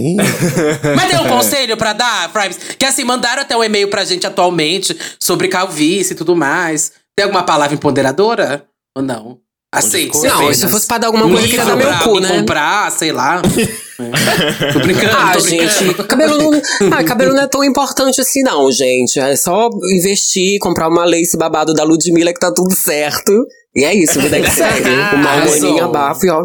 Mas 0.97 1.11
tem 1.11 1.19
um 1.21 1.29
conselho 1.29 1.77
pra 1.77 1.93
dar, 1.93 2.31
Frimes? 2.31 2.59
Que 2.79 2.85
assim, 2.85 3.05
mandaram 3.05 3.43
até 3.43 3.57
um 3.57 3.65
e-mail 3.65 3.89
pra 3.89 4.05
gente 4.05 4.27
atualmente 4.27 4.97
sobre 5.21 5.49
calvície 5.49 6.13
e 6.13 6.17
tudo 6.17 6.35
mais. 6.37 6.93
Tem 7.17 7.25
alguma 7.25 7.43
palavra 7.45 7.75
empoderadora? 7.75 8.65
Ou 8.97 9.03
não? 9.03 9.39
Aceite. 9.79 10.19
Não, 10.23 10.55
se 10.55 10.69
fosse 10.69 10.87
pra 10.87 10.99
dar 10.99 11.09
alguma 11.09 11.25
coisa, 11.25 11.43
eu 11.45 11.49
queria 11.49 11.65
dar 11.65 11.77
meu 11.77 11.93
cu, 11.99 12.15
me 12.15 12.21
né? 12.21 12.39
comprar, 12.41 12.91
sei 12.93 13.13
lá. 13.13 13.43
É. 13.99 14.73
Tô 14.75 14.79
brincando, 14.81 15.17
Ah, 15.17 15.33
tô 15.33 15.41
gente, 15.41 15.85
brincando. 15.85 16.05
cabelo 16.07 16.39
não, 16.39 16.61
ah, 16.93 17.03
cabelo 17.03 17.33
não 17.33 17.43
é 17.45 17.47
tão 17.47 17.65
importante 17.65 18.21
assim, 18.21 18.43
não, 18.43 18.71
gente. 18.71 19.19
É 19.19 19.35
só 19.37 19.71
investir, 19.99 20.59
comprar 20.59 20.89
uma 20.89 21.07
lace 21.07 21.35
babado 21.35 21.73
da 21.73 21.83
Ludmilla 21.83 22.31
que 22.35 22.39
tá 22.39 22.53
tudo 22.53 22.75
certo. 22.75 23.33
E 23.75 23.85
é 23.85 23.95
isso, 23.95 24.21
vida 24.21 24.39
que 24.39 24.51
segue. 24.51 24.91
Uma 25.17 25.31
harmonia 25.31 25.85
abafa 25.87 26.27
e 26.27 26.29
ó, 26.31 26.43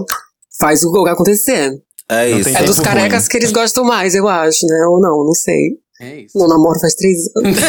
faz 0.61 0.81
o 0.83 1.05
acontecer. 1.07 1.73
É 2.09 2.29
Não 2.31 2.39
isso. 2.39 2.49
É 2.57 2.63
dos 2.63 2.79
carecas 2.79 3.27
que 3.27 3.35
eles 3.35 3.51
gostam 3.51 3.83
mais, 3.83 4.15
eu 4.15 4.29
acho, 4.29 4.65
né? 4.67 4.85
Ou 4.87 5.01
não, 5.01 5.25
não 5.25 5.33
sei. 5.33 5.71
É 6.01 6.21
isso. 6.21 6.35
Não 6.35 6.47
namoro 6.47 6.79
faz 6.79 6.95
três 6.95 7.17
anos. 7.35 7.57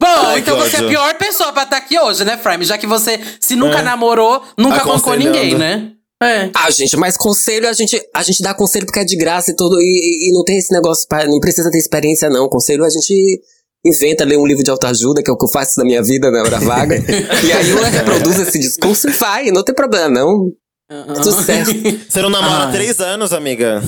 Bom, 0.00 0.06
Ai, 0.06 0.38
então 0.38 0.56
você 0.56 0.76
é 0.76 0.80
a 0.80 0.88
pior 0.88 1.14
pessoa 1.18 1.52
pra 1.52 1.64
estar 1.64 1.76
aqui 1.78 1.98
hoje, 1.98 2.24
né, 2.24 2.38
Frame? 2.38 2.64
Já 2.64 2.78
que 2.78 2.86
você, 2.86 3.18
se 3.40 3.56
nunca 3.56 3.82
namorou, 3.82 4.40
nunca 4.56 4.84
bancou 4.84 5.16
ninguém, 5.16 5.56
né? 5.56 5.90
É. 6.22 6.48
Ah, 6.54 6.70
gente, 6.70 6.96
mas 6.96 7.16
conselho 7.16 7.68
a 7.68 7.72
gente, 7.72 8.00
a 8.14 8.22
gente 8.22 8.40
dá 8.42 8.54
conselho 8.54 8.86
porque 8.86 9.00
é 9.00 9.04
de 9.04 9.16
graça 9.16 9.50
e 9.50 9.56
tudo. 9.56 9.76
E, 9.80 10.30
e- 10.30 10.32
não 10.32 10.44
tem 10.44 10.56
esse 10.58 10.72
negócio, 10.72 11.06
pra, 11.08 11.26
não 11.26 11.40
precisa 11.40 11.70
ter 11.70 11.78
experiência, 11.78 12.30
não. 12.30 12.48
Conselho 12.48 12.84
a 12.84 12.88
gente 12.88 13.40
inventa, 13.84 14.24
lê 14.24 14.36
um 14.36 14.46
livro 14.46 14.62
de 14.62 14.70
autoajuda, 14.70 15.22
que 15.22 15.28
é 15.28 15.32
o 15.32 15.36
que 15.36 15.44
eu 15.44 15.50
faço 15.50 15.76
da 15.76 15.84
minha 15.84 16.02
vida 16.02 16.30
na 16.30 16.40
hora 16.40 16.60
vaga. 16.60 16.96
e 17.44 17.52
aí 17.52 17.68
eu 17.68 17.82
reproduzo 17.82 18.42
esse 18.42 18.58
discurso 18.58 19.08
e 19.08 19.12
vai, 19.12 19.50
não 19.50 19.64
tem 19.64 19.74
problema, 19.74 20.08
não. 20.08 20.50
É 20.88 21.14
tudo 21.14 21.42
certo. 21.42 21.72
Você 22.08 22.22
não 22.22 22.30
namora 22.30 22.68
há 22.68 22.72
três 22.72 23.00
anos, 23.00 23.32
amiga. 23.32 23.82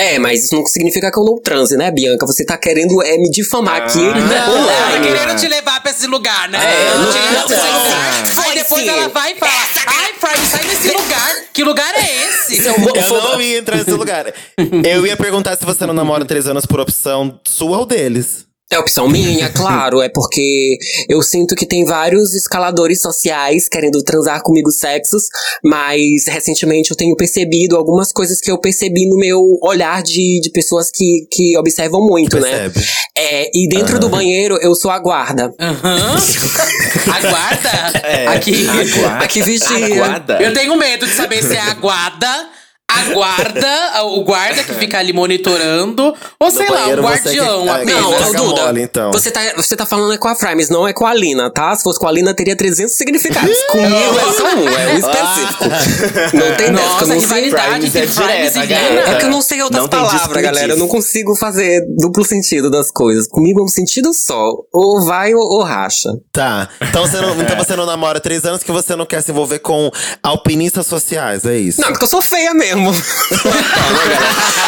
É, 0.00 0.18
mas 0.18 0.44
isso 0.44 0.54
não 0.54 0.64
significa 0.66 1.10
que 1.10 1.18
eu 1.18 1.24
não 1.24 1.40
transe, 1.42 1.76
né, 1.76 1.90
Bianca? 1.90 2.26
Você 2.26 2.44
tá 2.44 2.56
querendo 2.56 3.02
é, 3.02 3.16
me 3.18 3.30
difamar 3.30 3.82
aqui 3.82 3.98
Não, 3.98 4.14
ela 4.16 4.46
tá 4.46 4.50
online. 4.50 5.06
querendo 5.08 5.38
te 5.38 5.46
levar 5.48 5.80
pra 5.82 5.90
esse 5.90 6.06
lugar, 6.06 6.48
né? 6.48 6.58
É, 6.58 6.94
não- 6.96 7.12
te 7.12 7.54
não. 7.54 8.42
Aí 8.44 8.54
depois 8.54 8.86
ela 8.88 9.08
vai 9.08 9.32
e 9.32 9.34
fala: 9.36 9.52
Ai, 9.86 10.12
Frame, 10.18 10.46
sai 10.46 10.64
desse 10.64 10.88
lugar. 10.88 11.34
Que 11.52 11.64
lugar 11.64 11.92
é 11.94 12.28
esse? 12.28 12.66
Eu 12.66 12.78
não 13.22 13.40
ia 13.40 13.58
entrar 13.58 13.76
nesse 13.76 13.90
lugar. 13.92 14.32
Eu 14.84 15.06
ia 15.06 15.16
perguntar 15.16 15.56
se 15.56 15.64
você 15.64 15.84
não 15.86 15.94
namora 15.94 16.24
há 16.24 16.26
três 16.26 16.46
anos 16.46 16.64
por 16.66 16.80
opção 16.80 17.38
sua 17.46 17.78
ou 17.78 17.86
deles. 17.86 18.46
É 18.72 18.78
opção 18.78 19.08
minha, 19.08 19.50
claro. 19.52 20.00
É 20.00 20.08
porque 20.08 20.78
eu 21.08 21.20
sinto 21.22 21.56
que 21.56 21.66
tem 21.66 21.84
vários 21.84 22.34
escaladores 22.34 23.02
sociais 23.02 23.68
querendo 23.68 24.00
transar 24.04 24.42
comigo 24.42 24.70
sexos, 24.70 25.24
mas 25.64 26.26
recentemente 26.28 26.90
eu 26.90 26.96
tenho 26.96 27.16
percebido 27.16 27.76
algumas 27.76 28.12
coisas 28.12 28.40
que 28.40 28.50
eu 28.50 28.58
percebi 28.58 29.08
no 29.08 29.16
meu 29.16 29.58
olhar 29.60 30.02
de, 30.02 30.40
de 30.40 30.50
pessoas 30.50 30.88
que, 30.90 31.26
que 31.30 31.58
observam 31.58 32.06
muito, 32.06 32.38
né? 32.38 32.70
Percebe? 32.70 32.86
É, 33.18 33.50
e 33.52 33.68
dentro 33.68 33.98
do 33.98 34.08
banheiro 34.08 34.56
eu 34.62 34.74
sou 34.76 34.90
a 34.90 34.98
guarda. 35.00 35.52
Aham. 35.58 36.16
Aguarda. 37.12 38.00
É, 38.04 38.26
Aqui. 38.28 38.68
aguarda. 38.68 39.24
Aqui 39.24 39.42
vigia. 39.42 39.96
Aguarda. 39.96 40.40
Eu 40.40 40.54
tenho 40.54 40.76
medo 40.76 41.06
de 41.06 41.14
saber 41.14 41.42
se 41.42 41.54
é 41.54 41.60
a 41.60 41.74
guarda, 41.74 42.48
a 43.00 43.14
guarda, 43.14 44.04
o 44.04 44.22
guarda 44.24 44.62
que 44.62 44.74
fica 44.74 44.98
ali 44.98 45.12
monitorando, 45.12 46.14
ou 46.38 46.50
sei 46.50 46.68
lá, 46.68 46.86
o 46.88 46.96
você 46.96 47.00
guardião 47.00 47.62
que- 47.64 47.90
é. 47.90 47.94
Não, 47.94 48.10
Duda, 48.32 48.66
mole, 48.66 48.82
então. 48.82 49.10
você, 49.12 49.30
tá, 49.30 49.40
você 49.56 49.76
tá 49.76 49.84
falando 49.86 50.12
é 50.12 50.18
com 50.18 50.28
a 50.28 50.34
Frames, 50.34 50.68
não 50.68 50.86
é 50.86 50.92
com 50.92 51.06
a 51.06 51.12
Lina, 51.14 51.50
tá? 51.50 51.74
Se 51.74 51.82
fosse 51.82 51.98
com 51.98 52.06
a 52.06 52.12
Lina, 52.12 52.32
teria 52.34 52.56
300 52.56 52.94
significados. 52.94 53.56
Comigo 53.70 53.94
é 53.94 54.32
só 54.32 54.44
um, 54.56 54.68
é 54.68 54.86
um 54.94 54.98
específico. 54.98 55.64
Não 56.36 56.56
tem 56.56 56.72
dessa, 56.72 56.88
Nossa, 56.88 57.06
não 57.06 57.20
sei. 57.20 57.20
rivalidade 57.20 57.90
Frames 57.90 57.94
é 57.94 57.98
entre 58.00 58.12
Frames 58.12 58.56
e 58.56 58.60
direta, 58.60 58.88
Lina. 58.88 59.00
É 59.00 59.14
que 59.18 59.24
eu 59.24 59.30
não 59.30 59.42
sei 59.42 59.62
outras 59.62 59.82
Não 59.82 59.88
palavras, 59.88 60.42
galera. 60.42 60.72
Eu 60.72 60.76
não 60.76 60.88
consigo 60.88 61.34
fazer 61.36 61.84
duplo 61.98 62.24
sentido 62.24 62.70
das 62.70 62.90
coisas. 62.90 63.26
Comigo 63.26 63.60
é 63.60 63.64
um 63.64 63.68
sentido 63.68 64.12
só. 64.14 64.40
Ou 64.72 65.04
vai 65.04 65.34
ou, 65.34 65.40
ou 65.42 65.62
racha. 65.62 66.08
Tá. 66.32 66.68
Então 66.80 67.06
você, 67.06 67.20
não, 67.20 67.40
então 67.40 67.56
você 67.56 67.76
não 67.76 67.86
namora 67.86 68.18
há 68.18 68.20
três 68.20 68.44
anos 68.44 68.62
que 68.62 68.70
você 68.72 68.94
não 68.96 69.06
quer 69.06 69.22
se 69.22 69.30
envolver 69.30 69.58
com 69.60 69.90
alpinistas 70.22 70.86
sociais, 70.86 71.44
é 71.44 71.56
isso? 71.56 71.80
Não, 71.80 71.88
porque 71.88 72.04
eu 72.04 72.08
sou 72.08 72.22
feia 72.22 72.54
mesmo. 72.54 72.89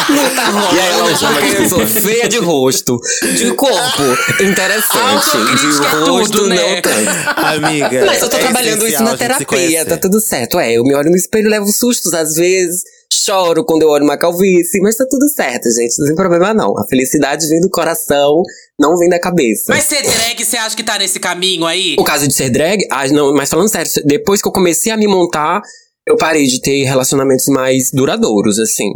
Não 0.09 0.35
tá 0.35 0.45
rolando. 0.49 0.75
E 0.75 0.79
aí, 0.79 0.99
ela 0.99 1.15
chama 1.15 1.33
porque 1.39 1.55
de- 1.55 1.63
eu 1.63 1.69
sou 1.69 1.87
feia 1.87 2.27
de 2.27 2.37
rosto. 2.37 2.99
De 3.35 3.51
corpo, 3.53 4.03
interessante. 4.43 5.31
De 5.31 5.85
é 5.85 5.89
rosto, 6.05 6.37
tudo, 6.37 6.47
né? 6.49 6.55
não 6.55 6.81
tanto. 6.81 7.39
Amiga. 7.39 8.05
Mas 8.05 8.21
eu 8.21 8.29
tô 8.29 8.37
é 8.37 8.39
trabalhando 8.39 8.87
isso 8.87 9.03
na 9.03 9.17
terapia, 9.17 9.85
tá 9.85 9.97
tudo 9.97 10.19
certo. 10.21 10.59
É, 10.59 10.73
eu 10.73 10.83
me 10.83 10.93
olho 10.95 11.09
no 11.09 11.15
espelho, 11.15 11.49
levo 11.49 11.67
sustos 11.71 12.13
às 12.13 12.33
vezes, 12.33 12.81
choro 13.25 13.63
quando 13.65 13.83
eu 13.83 13.89
olho 13.89 14.03
uma 14.03 14.17
calvície, 14.17 14.81
mas 14.81 14.95
tá 14.95 15.05
tudo 15.09 15.27
certo, 15.29 15.69
gente. 15.71 15.97
Não 15.99 16.07
tem 16.07 16.15
problema 16.15 16.53
não. 16.53 16.77
A 16.77 16.85
felicidade 16.87 17.47
vem 17.47 17.61
do 17.61 17.69
coração, 17.69 18.41
não 18.79 18.97
vem 18.97 19.09
da 19.09 19.19
cabeça. 19.19 19.65
Mas 19.69 19.83
ser 19.83 20.01
drag, 20.01 20.43
você 20.43 20.57
acha 20.57 20.75
que 20.75 20.83
tá 20.83 20.97
nesse 20.97 21.19
caminho 21.19 21.65
aí? 21.65 21.95
O 21.97 22.03
caso 22.03 22.27
de 22.27 22.33
ser 22.33 22.49
drag, 22.49 22.85
ah, 22.91 23.07
não, 23.07 23.33
mas 23.33 23.49
falando 23.49 23.69
sério, 23.69 23.89
depois 24.05 24.41
que 24.41 24.47
eu 24.47 24.51
comecei 24.51 24.91
a 24.91 24.97
me 24.97 25.07
montar, 25.07 25.61
eu 26.05 26.17
parei 26.17 26.45
de 26.45 26.61
ter 26.61 26.83
relacionamentos 26.83 27.47
mais 27.47 27.89
duradouros, 27.91 28.59
assim. 28.59 28.91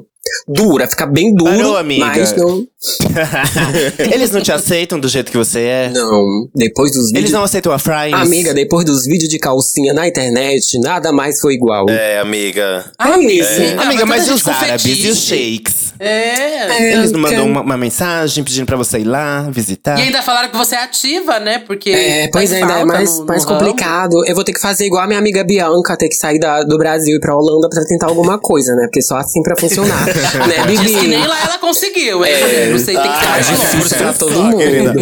Dura, 0.48 0.88
fica 0.88 1.06
bem 1.06 1.34
duro, 1.34 1.52
Parou, 1.58 1.78
amiga. 1.78 2.06
mas 2.06 2.36
não. 2.36 2.66
Eles 4.14 4.32
não 4.32 4.42
te 4.42 4.52
aceitam 4.52 5.00
do 5.00 5.08
jeito 5.08 5.32
que 5.32 5.38
você 5.38 5.60
é? 5.62 5.90
Não, 5.94 6.48
depois 6.56 6.92
dos 6.92 7.06
Eles 7.06 7.12
vídeos. 7.14 7.32
não 7.32 7.44
aceitam 7.44 7.72
a 7.72 7.80
Frames? 7.80 8.14
Amiga, 8.14 8.54
depois 8.54 8.86
dos 8.86 9.06
vídeos 9.06 9.30
de 9.30 9.40
calcinha 9.40 9.94
na 9.94 10.08
internet, 10.08 10.80
nada 10.80 11.12
mais 11.12 11.40
foi 11.40 11.54
igual. 11.54 11.90
É, 11.90 12.20
amiga. 12.20 12.86
Isso. 13.20 13.62
amiga, 13.62 13.82
Amiga, 13.82 14.06
mas 14.06 14.24
e 14.24 14.28
tanta 14.28 14.36
os 14.36 14.48
árabes 14.48 14.86
e 15.06 15.08
os 15.10 15.18
shakes? 15.20 15.88
É. 16.00 16.94
Eles 16.94 17.12
não 17.12 17.20
mandam 17.20 17.46
uma, 17.48 17.62
uma 17.62 17.78
mensagem 17.78 18.44
pedindo 18.44 18.68
pra 18.68 18.78
você 18.78 19.00
ir 19.00 19.04
lá 19.06 19.50
visitar? 19.50 19.98
E 19.98 20.04
ainda 20.04 20.22
falaram 20.22 20.50
que 20.50 20.56
você 20.58 20.76
é 20.76 20.84
ativa, 20.84 21.40
né? 21.40 21.58
Porque. 21.60 21.90
É, 21.90 22.30
pois 22.32 22.50
tá 22.52 22.56
é, 22.58 22.62
ainda 22.62 22.74
é 22.82 22.86
mais, 22.86 23.10
no- 23.16 23.20
no 23.22 23.26
mais 23.26 23.44
ramo. 23.44 23.58
complicado. 23.58 24.24
Eu 24.28 24.36
vou 24.36 24.44
ter 24.44 24.54
que 24.54 24.62
fazer 24.62 24.86
igual 24.86 25.02
a 25.04 25.08
minha 25.08 25.18
amiga 25.18 25.44
Bianca, 25.44 25.98
ter 25.98 26.08
que 26.08 26.16
sair 26.16 26.38
da- 26.40 26.62
do 26.64 26.78
Brasil 26.78 27.16
e 27.16 27.18
ir 27.18 27.20
pra 27.20 27.36
Holanda 27.36 27.68
pra 27.70 27.84
tentar 27.86 28.08
alguma 28.08 28.38
coisa, 28.38 28.76
né? 28.76 28.84
Porque 28.84 29.02
só 29.02 29.18
assim 29.18 29.42
pra 29.42 29.56
funcionar. 29.60 30.06
né, 30.48 30.66
Diz 30.68 30.80
Bibi? 30.82 31.00
que 31.00 31.08
nem 31.08 31.28
lá 31.28 31.42
ela 31.42 31.58
conseguiu, 31.60 32.26
hein? 32.26 32.34
É. 32.34 32.70
Não 32.70 32.80
sei, 32.80 32.96
tem 32.98 33.12
que 33.12 33.18
ser 33.20 33.24
Tá 33.26 33.30
mais 33.32 33.48
difícil 33.48 33.98
pra 33.98 34.14
todo 34.14 34.34
só, 34.34 34.44
mundo. 34.44 34.58
querida. 34.58 34.94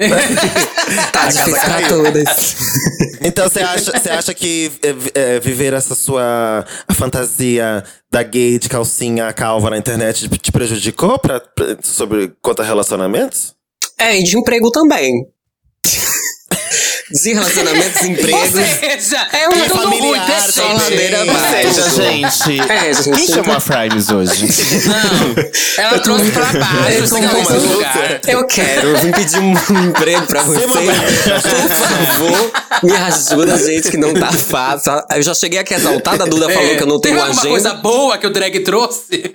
tá 1.12 1.26
difícil 1.26 1.60
pra 1.60 1.88
todas. 1.88 2.56
Então 3.20 3.48
você 3.48 3.60
acha, 3.60 3.92
você 3.98 4.10
acha 4.10 4.32
que 4.34 4.72
é, 4.82 4.92
vi- 4.94 5.40
viver 5.42 5.74
essa 5.74 5.94
sua 5.94 6.64
fantasia 6.92 7.84
da 8.10 8.22
gay 8.22 8.58
de 8.58 8.68
calcinha 8.68 9.30
calva 9.32 9.68
na 9.70 9.76
internet 9.76 10.26
te, 10.28 10.38
te 10.38 10.50
prejudicou 10.52 11.18
pra, 11.18 11.38
pra- 11.40 11.76
sobre 11.82 12.32
quanto 12.40 12.62
a 12.62 12.64
relacionamentos? 12.64 13.54
É, 13.98 14.18
e 14.18 14.22
de 14.24 14.38
emprego 14.38 14.70
também. 14.70 15.12
De 17.10 17.32
relacionamentos, 17.32 18.00
Ou 18.02 18.06
empregos. 18.08 18.50
seja, 18.50 19.28
É 19.32 19.48
uma 19.48 19.64
é 19.64 19.68
tudo 19.68 19.82
familiar 19.82 20.08
ruim, 20.08 20.20
também. 20.20 20.42
pessoal. 20.44 20.74
ladeira 20.76 21.18
Ou 21.20 21.72
seja, 21.72 21.90
gente. 21.90 22.60
É, 22.70 22.94
gente, 22.94 23.10
Quem 23.16 23.26
chamou 23.26 23.56
a 23.56 23.60
Frimes 23.60 24.08
hoje? 24.10 24.46
Não, 24.86 25.84
ela 25.84 25.98
trouxe 26.00 26.30
pra 26.30 26.46
baixo, 26.52 26.98
Eu 26.98 27.04
assim, 27.04 27.66
lugar. 27.74 28.20
Eu 28.28 28.46
quero, 28.46 28.88
eu 28.88 28.96
vim 28.98 29.12
pedir 29.12 29.38
um 29.40 29.52
emprego 29.88 30.26
pra 30.26 30.42
você. 30.42 30.60
Por 30.60 30.70
favor, 31.68 32.52
me 32.82 32.92
ajuda, 32.96 33.58
gente, 33.58 33.90
que 33.90 33.96
não 33.96 34.14
tá 34.14 34.32
fácil. 34.32 34.92
Eu 35.14 35.22
já 35.22 35.34
cheguei 35.34 35.58
aqui 35.58 35.74
exaltada, 35.74 36.24
a 36.24 36.26
Duda 36.26 36.48
falou 36.50 36.76
que 36.76 36.82
eu 36.82 36.86
não 36.86 37.00
Tem 37.00 37.12
tenho 37.12 37.22
alguma 37.24 37.40
agenda. 37.40 37.48
coisa 37.50 37.74
boa 37.74 38.18
que 38.18 38.26
o 38.26 38.30
drag 38.30 38.60
trouxe? 38.60 39.34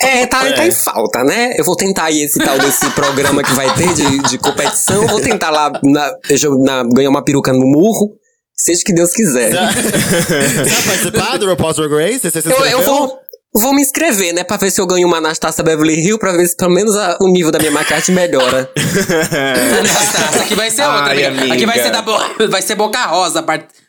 É, 0.00 0.26
tá, 0.26 0.44
tá 0.52 0.66
em 0.66 0.70
falta, 0.70 1.24
né? 1.24 1.54
Eu 1.56 1.64
vou 1.64 1.76
tentar 1.76 2.04
aí 2.04 2.22
esse 2.22 2.38
tal 2.38 2.58
desse 2.58 2.88
programa 2.90 3.42
que 3.42 3.52
vai 3.52 3.72
ter 3.74 3.92
de, 3.94 4.18
de 4.20 4.38
competição. 4.38 5.06
Vou 5.06 5.20
tentar 5.20 5.50
lá 5.50 5.72
na, 5.82 6.10
eu- 6.42 6.58
na- 6.58 6.84
ganhar 6.98 7.10
uma 7.10 7.24
peruca 7.24 7.52
no 7.52 7.66
murro. 7.66 8.12
Seja 8.54 8.80
o 8.80 8.84
que 8.84 8.92
Deus 8.92 9.12
quiser. 9.12 9.50
Você 9.54 10.64
vai 10.64 10.82
participar 10.82 11.36
do 11.38 11.46
RuPaul's 11.48 11.76
Drag 11.76 11.92
Race? 11.92 12.28
Você 12.30 12.42
se 12.42 12.50
Eu, 12.50 12.64
eu 12.66 12.82
vou, 12.82 13.16
vou 13.54 13.72
me 13.72 13.80
inscrever, 13.82 14.34
né? 14.34 14.42
Pra 14.42 14.56
ver 14.56 14.70
se 14.72 14.80
eu 14.80 14.86
ganho 14.86 15.06
uma 15.06 15.18
Anastasia 15.18 15.62
Beverly 15.62 15.94
Hill, 16.04 16.18
pra 16.18 16.32
ver 16.32 16.46
se 16.48 16.56
pelo 16.56 16.72
menos 16.72 16.96
a- 16.96 17.16
o 17.20 17.28
nível 17.28 17.52
da 17.52 17.58
minha 17.60 17.70
maquiagem 17.70 18.12
melhora. 18.14 18.68
Anastasia, 19.78 20.42
aqui 20.42 20.54
vai 20.54 20.70
ser 20.70 20.82
outra, 20.82 21.04
Ai, 21.12 21.24
amiga. 21.24 21.54
Aqui 21.54 21.66
vai 21.66 21.80
ser, 21.82 21.90
da 21.90 22.02
Bo- 22.02 22.48
vai 22.50 22.62
ser 22.62 22.74
Boca 22.74 23.04
Rosa 23.06 23.44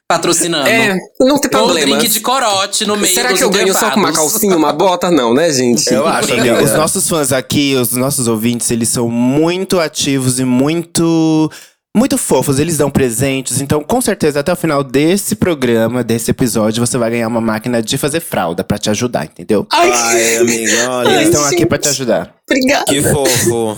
patrocinando. 0.07 0.67
É, 0.67 0.95
não 1.19 1.39
tem 1.39 1.49
Ou 1.59 1.65
problema. 1.65 1.97
drink 1.97 2.07
de 2.11 2.19
corote 2.19 2.85
no 2.85 2.95
meio 2.97 3.13
Será 3.13 3.33
que 3.33 3.43
eu 3.43 3.49
ganho 3.49 3.73
só 3.73 3.91
com 3.91 3.99
uma 3.99 4.11
calcinha, 4.13 4.55
uma 4.55 4.71
bota? 4.73 5.09
Não, 5.11 5.33
né, 5.33 5.51
gente? 5.51 5.91
Eu 5.91 6.05
acho, 6.07 6.33
amiga. 6.33 6.63
os 6.63 6.73
nossos 6.73 7.07
fãs 7.09 7.31
aqui, 7.31 7.75
os 7.75 7.91
nossos 7.93 8.27
ouvintes, 8.27 8.69
eles 8.71 8.89
são 8.89 9.07
muito 9.09 9.79
ativos 9.79 10.39
e 10.39 10.43
muito. 10.45 11.51
Muito 11.97 12.17
fofos, 12.17 12.59
eles 12.59 12.77
dão 12.77 12.89
presentes. 12.89 13.61
Então, 13.61 13.83
com 13.83 13.99
certeza, 13.99 14.39
até 14.39 14.53
o 14.53 14.55
final 14.55 14.83
desse 14.83 15.35
programa, 15.35 16.03
desse 16.03 16.29
episódio, 16.29 16.85
você 16.85 16.97
vai 16.97 17.09
ganhar 17.09 17.27
uma 17.27 17.41
máquina 17.41 17.81
de 17.81 17.97
fazer 17.97 18.19
fralda 18.19 18.63
pra 18.63 18.77
te 18.77 18.89
ajudar, 18.91 19.25
entendeu? 19.25 19.65
Ai, 19.71 20.37
amiga, 20.37 20.89
olha. 20.91 21.09
Eles 21.15 21.29
estão 21.29 21.43
aqui 21.45 21.65
pra 21.65 21.77
te 21.79 21.89
ajudar. 21.89 22.35
Obrigada. 22.47 22.85
Que 22.85 23.01
fofo. 23.01 23.75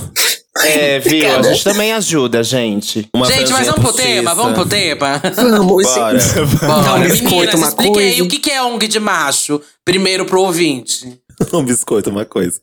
É, 0.58 1.00
viu? 1.00 1.38
A 1.38 1.42
gente 1.42 1.64
também 1.64 1.94
ajuda, 1.94 2.44
gente. 2.44 3.08
Uma 3.16 3.26
Gente, 3.26 3.52
mas 3.54 3.68
vamos 3.68 3.82
pro 3.82 3.94
tema, 3.94 4.36
vamos 4.36 4.54
pro 4.54 4.66
tema. 4.66 5.22
Vamos, 5.34 5.84
Bora. 5.84 6.20
gente. 6.20 6.56
Bora, 6.58 6.84
Dá 6.84 6.96
um 6.96 7.02
biscoito, 7.04 7.30
meninas, 7.32 7.56
uma 7.56 7.68
explique 7.70 8.00
aí 8.00 8.10
coisa. 8.10 8.24
o 8.24 8.28
que 8.28 8.40
que 8.40 8.52
é 8.52 8.62
ONG 8.62 8.88
de 8.90 9.00
macho, 9.00 9.62
primeiro 9.86 10.26
pro 10.26 10.42
ouvinte. 10.42 11.22
um 11.54 11.64
biscoito, 11.64 12.10
uma 12.10 12.26
coisa. 12.26 12.60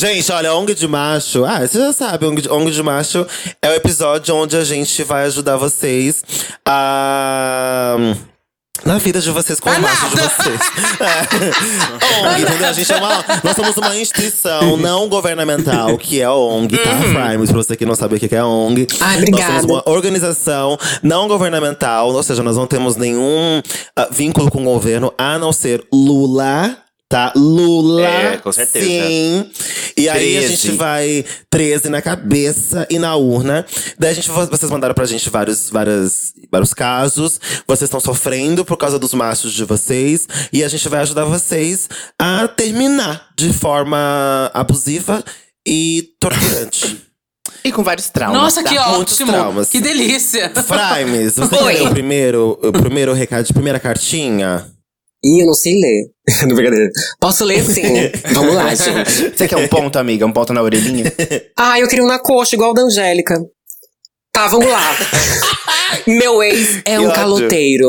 Gente, 0.00 0.32
olha, 0.32 0.54
ONG 0.54 0.72
de 0.74 0.88
Macho. 0.88 1.44
Ah, 1.44 1.60
você 1.60 1.78
já 1.78 1.92
sabe, 1.92 2.24
ONG 2.24 2.40
de, 2.40 2.48
ONG 2.48 2.70
de 2.70 2.82
Macho 2.82 3.26
é 3.60 3.68
o 3.68 3.74
episódio 3.74 4.34
onde 4.34 4.56
a 4.56 4.64
gente 4.64 5.02
vai 5.02 5.26
ajudar 5.26 5.58
vocês 5.58 6.24
a. 6.66 7.98
Na 8.82 8.96
vida 8.96 9.20
de 9.20 9.30
vocês, 9.30 9.60
com 9.60 9.68
Ah, 9.68 9.76
o 9.76 9.80
macho 9.82 10.08
de 10.08 10.16
vocês. 10.16 10.60
É. 12.00 12.28
ONG, 12.30 12.42
entendeu? 12.42 12.68
A 12.68 12.72
gente 12.72 12.90
é 12.90 12.96
uma. 12.96 13.24
Nós 13.44 13.54
somos 13.54 13.76
uma 13.76 13.94
instituição 13.94 14.78
não 14.78 15.06
governamental, 15.06 15.98
que 15.98 16.18
é 16.18 16.24
a 16.24 16.32
ONG, 16.32 16.78
tá? 16.78 16.96
Frimes, 16.96 17.50
pra 17.50 17.58
você 17.62 17.76
que 17.76 17.84
não 17.84 17.94
sabe 17.94 18.16
o 18.16 18.18
que 18.18 18.34
é 18.34 18.38
a 18.38 18.46
ONG. 18.46 18.86
Nós 18.98 19.16
obrigada. 19.18 19.44
somos 19.44 19.64
uma 19.64 19.82
organização 19.84 20.78
não 21.02 21.28
governamental, 21.28 22.10
ou 22.10 22.22
seja, 22.22 22.42
nós 22.42 22.56
não 22.56 22.66
temos 22.66 22.96
nenhum 22.96 23.60
ah, 23.94 24.08
vínculo 24.10 24.50
com 24.50 24.62
o 24.62 24.64
governo, 24.64 25.12
a 25.18 25.38
não 25.38 25.52
ser 25.52 25.84
Lula. 25.92 26.74
Tá, 27.10 27.32
Lula. 27.34 28.06
É, 28.06 28.36
com 28.36 28.52
certeza. 28.52 28.86
Sim. 28.86 29.50
E 29.96 30.08
aí 30.08 30.36
a 30.36 30.40
13. 30.42 30.54
gente 30.54 30.76
vai 30.76 31.24
13 31.50 31.88
na 31.88 32.00
cabeça 32.00 32.86
e 32.88 33.00
na 33.00 33.16
urna. 33.16 33.66
Daí 33.98 34.12
a 34.12 34.14
gente, 34.14 34.30
vocês 34.30 34.70
mandaram 34.70 34.94
pra 34.94 35.04
gente 35.06 35.28
vários, 35.28 35.68
várias, 35.70 36.32
vários 36.52 36.72
casos. 36.72 37.40
Vocês 37.66 37.88
estão 37.88 37.98
sofrendo 37.98 38.64
por 38.64 38.76
causa 38.76 38.96
dos 38.96 39.12
machos 39.12 39.52
de 39.52 39.64
vocês. 39.64 40.28
E 40.52 40.62
a 40.62 40.68
gente 40.68 40.88
vai 40.88 41.00
ajudar 41.00 41.24
vocês 41.24 41.88
a 42.16 42.46
terminar 42.46 43.30
de 43.36 43.52
forma 43.52 44.48
abusiva 44.54 45.24
e 45.66 46.10
torturante. 46.20 47.06
E 47.62 47.70
com 47.70 47.82
vários 47.82 48.08
traumas. 48.08 48.40
Nossa, 48.40 48.62
que 48.64 48.74
tá? 48.74 48.92
ótimo! 48.92 49.32
traumas. 49.32 49.68
Que 49.68 49.82
delícia! 49.82 50.50
Frimes, 50.50 51.34
você 51.34 51.48
quer 51.58 51.62
ler 51.62 51.82
o 51.82 51.90
primeiro, 51.90 52.58
o 52.62 52.72
primeiro 52.72 53.12
recado, 53.12 53.46
a 53.50 53.52
primeira 53.52 53.78
cartinha? 53.78 54.66
Ih, 55.24 55.40
eu 55.42 55.46
não 55.46 55.54
sei 55.54 55.74
ler. 55.78 56.10
não, 56.48 56.54
brincadeira. 56.54 56.90
Posso 57.20 57.44
ler 57.44 57.62
sim. 57.64 57.82
Vamos 58.32 58.54
lá, 58.54 58.74
gente. 58.74 59.36
Você 59.36 59.46
quer 59.46 59.56
um 59.56 59.68
ponto, 59.68 59.98
amiga? 59.98 60.24
Um 60.26 60.32
ponto 60.32 60.52
na 60.52 60.62
orelhinha? 60.62 61.04
Ah, 61.56 61.78
eu 61.78 61.86
queria 61.88 62.02
um 62.04 62.08
na 62.08 62.18
coxa, 62.18 62.56
igual 62.56 62.70
o 62.70 62.74
da 62.74 62.82
Angélica. 62.82 63.38
Tá, 64.32 64.48
vamos 64.48 64.66
lá. 64.66 64.80
Meu 66.06 66.42
ex 66.42 66.78
é 66.86 66.96
Que 66.96 66.98
um 66.98 67.02
ódio. 67.04 67.14
caloteiro. 67.14 67.86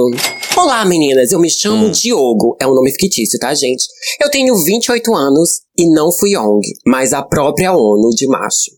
Olá, 0.58 0.84
meninas. 0.84 1.32
Eu 1.32 1.40
me 1.40 1.50
chamo 1.50 1.90
Diogo. 1.90 2.58
É 2.60 2.68
um 2.68 2.74
nome 2.74 2.92
fictício, 2.92 3.40
tá, 3.40 3.54
gente? 3.54 3.86
Eu 4.22 4.30
tenho 4.30 4.54
28 4.58 5.16
anos 5.16 5.62
e 5.78 5.88
não 5.90 6.12
fui 6.12 6.36
ONG, 6.36 6.68
mas 6.86 7.14
a 7.14 7.22
própria 7.24 7.72
ONU 7.72 8.10
de 8.14 8.28
macho. 8.28 8.72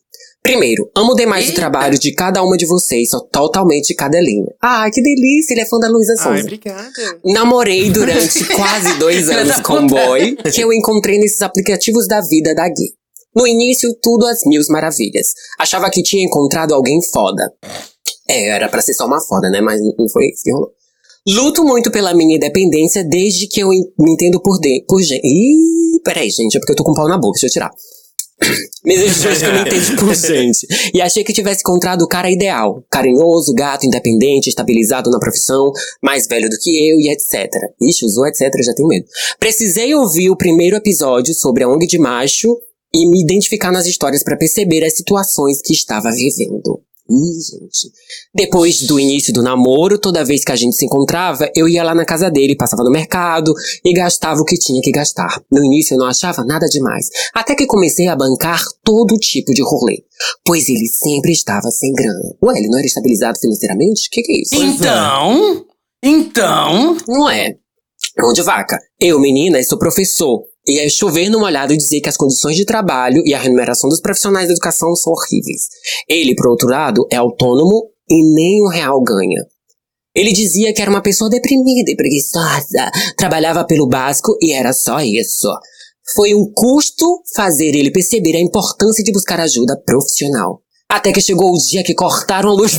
Primeiro, 0.43 0.91
amo 0.93 1.15
demais 1.15 1.45
o 1.45 1.49
Eita. 1.49 1.61
trabalho 1.61 1.97
de 1.97 2.11
cada 2.13 2.43
uma 2.43 2.57
de 2.57 2.67
vocês, 2.67 3.09
sou 3.09 3.21
totalmente 3.21 3.95
cadelinha. 3.95 4.53
Ah, 4.61 4.89
que 4.91 5.01
delícia, 5.01 5.53
ele 5.53 5.61
é 5.61 5.65
fã 5.65 5.79
da 5.79 5.87
Luísa 5.87 6.17
Sonza. 6.17 6.41
obrigada. 6.41 6.91
Namorei 7.23 7.89
durante 7.89 8.43
quase 8.53 8.99
dois 8.99 9.29
anos 9.29 9.61
com 9.61 9.75
um 9.75 9.87
boy 9.87 10.35
que 10.53 10.61
eu 10.61 10.73
encontrei 10.73 11.17
nesses 11.17 11.41
aplicativos 11.41 12.09
da 12.09 12.19
vida 12.19 12.53
da 12.53 12.67
Gui. 12.67 12.93
No 13.33 13.47
início, 13.47 13.95
tudo 14.01 14.27
às 14.27 14.41
mil 14.45 14.61
maravilhas. 14.67 15.33
Achava 15.57 15.89
que 15.89 16.03
tinha 16.03 16.25
encontrado 16.25 16.73
alguém 16.73 17.01
foda. 17.01 17.49
É, 18.27 18.49
era 18.49 18.67
pra 18.67 18.81
ser 18.81 18.93
só 18.93 19.05
uma 19.05 19.21
foda, 19.21 19.49
né? 19.49 19.61
Mas 19.61 19.79
não 19.97 20.09
foi 20.09 20.25
isso 20.25 20.43
que 20.43 20.51
rolou. 20.51 20.71
Luto 21.25 21.63
muito 21.63 21.89
pela 21.89 22.13
minha 22.13 22.35
independência 22.35 23.01
desde 23.01 23.47
que 23.47 23.61
eu 23.61 23.69
me 23.69 24.11
entendo 24.11 24.41
por 24.41 24.59
dentro. 24.59 24.85
Por 24.87 25.01
gente. 25.01 25.25
Ih, 25.25 26.01
peraí, 26.03 26.29
gente, 26.29 26.57
é 26.57 26.59
porque 26.59 26.73
eu 26.73 26.75
tô 26.75 26.83
com 26.83 26.93
pau 26.93 27.07
na 27.07 27.17
boca, 27.17 27.39
deixa 27.39 27.47
eu 27.47 27.51
tirar. 27.51 27.71
Mas 28.85 28.99
eu 28.99 29.95
por 29.97 30.13
gente. 30.15 30.67
E 30.93 31.01
achei 31.01 31.23
que 31.23 31.33
tivesse 31.33 31.61
encontrado 31.61 32.01
o 32.01 32.07
cara 32.07 32.29
ideal. 32.29 32.83
Carinhoso, 32.89 33.53
gato, 33.53 33.85
independente, 33.85 34.49
estabilizado 34.49 35.09
na 35.09 35.19
profissão, 35.19 35.71
mais 36.01 36.27
velho 36.27 36.49
do 36.49 36.57
que 36.59 36.89
eu 36.89 36.99
e 36.99 37.09
etc. 37.11 37.49
Ixi, 37.81 38.05
usou 38.05 38.27
etc, 38.27 38.51
já 38.63 38.73
tenho 38.73 38.89
medo. 38.89 39.05
Precisei 39.39 39.93
ouvir 39.95 40.29
o 40.29 40.37
primeiro 40.37 40.75
episódio 40.75 41.33
sobre 41.33 41.63
a 41.63 41.69
ONG 41.69 41.87
de 41.87 41.97
macho 41.97 42.57
e 42.93 43.09
me 43.09 43.21
identificar 43.21 43.71
nas 43.71 43.87
histórias 43.87 44.23
pra 44.23 44.37
perceber 44.37 44.85
as 44.85 44.95
situações 44.95 45.61
que 45.61 45.73
estava 45.73 46.11
vivendo. 46.11 46.81
Ih, 47.09 47.59
gente. 47.59 47.91
Depois 48.33 48.81
do 48.83 48.97
início 48.97 49.33
do 49.33 49.43
namoro, 49.43 49.99
toda 49.99 50.23
vez 50.23 50.43
que 50.43 50.51
a 50.51 50.55
gente 50.55 50.75
se 50.75 50.85
encontrava, 50.85 51.49
eu 51.55 51.67
ia 51.67 51.83
lá 51.83 51.93
na 51.93 52.05
casa 52.05 52.31
dele, 52.31 52.55
passava 52.55 52.83
no 52.83 52.89
mercado 52.89 53.53
e 53.83 53.93
gastava 53.93 54.39
o 54.39 54.45
que 54.45 54.57
tinha 54.57 54.81
que 54.81 54.91
gastar. 54.91 55.41
No 55.51 55.63
início 55.63 55.95
eu 55.95 55.99
não 55.99 56.07
achava 56.07 56.45
nada 56.45 56.65
demais, 56.67 57.09
até 57.33 57.55
que 57.55 57.65
comecei 57.65 58.07
a 58.07 58.15
bancar 58.15 58.63
todo 58.83 59.17
tipo 59.17 59.53
de 59.53 59.61
rolê, 59.61 60.03
pois 60.45 60.69
ele 60.69 60.87
sempre 60.87 61.33
estava 61.33 61.69
sem 61.71 61.91
grana. 61.91 62.35
Ué, 62.41 62.57
ele 62.57 62.69
não 62.69 62.77
era 62.77 62.87
estabilizado 62.87 63.37
financeiramente? 63.37 64.07
O 64.07 64.09
que, 64.09 64.21
que 64.21 64.31
é 64.31 64.41
isso? 64.41 64.55
Então, 64.55 65.65
então, 66.03 66.97
Não 67.07 67.29
é. 67.29 67.55
Mão 68.17 68.33
de 68.33 68.43
vaca. 68.43 68.77
Eu, 68.99 69.19
menina, 69.19 69.61
sou 69.63 69.77
professor. 69.77 70.43
E 70.65 70.79
é 70.79 70.87
chover 70.87 71.29
no 71.29 71.39
molhado 71.39 71.73
e 71.73 71.77
dizer 71.77 71.99
que 71.99 72.09
as 72.09 72.15
condições 72.15 72.55
de 72.55 72.65
trabalho 72.65 73.21
e 73.25 73.33
a 73.33 73.39
remuneração 73.39 73.89
dos 73.89 73.99
profissionais 73.99 74.47
da 74.47 74.53
educação 74.53 74.95
são 74.95 75.11
horríveis. 75.11 75.67
Ele, 76.07 76.35
por 76.35 76.47
outro 76.47 76.69
lado, 76.69 77.05
é 77.11 77.17
autônomo 77.17 77.89
e 78.09 78.33
nem 78.33 78.63
um 78.63 78.69
real 78.69 79.01
ganha. 79.01 79.45
Ele 80.15 80.31
dizia 80.31 80.73
que 80.73 80.81
era 80.81 80.91
uma 80.91 81.01
pessoa 81.01 81.29
deprimida 81.29 81.91
e 81.91 81.95
preguiçosa, 81.95 82.91
trabalhava 83.17 83.65
pelo 83.65 83.87
básico 83.87 84.37
e 84.39 84.53
era 84.53 84.71
só 84.71 85.01
isso. 85.01 85.49
Foi 86.15 86.35
um 86.35 86.51
custo 86.53 87.21
fazer 87.35 87.75
ele 87.75 87.91
perceber 87.91 88.35
a 88.35 88.41
importância 88.41 89.03
de 89.03 89.11
buscar 89.11 89.39
ajuda 89.39 89.81
profissional. 89.85 90.61
Até 90.89 91.11
que 91.11 91.21
chegou 91.21 91.51
o 91.51 91.57
dia 91.57 91.83
que 91.83 91.95
cortaram 91.95 92.51
a 92.51 92.53
luz. 92.53 92.73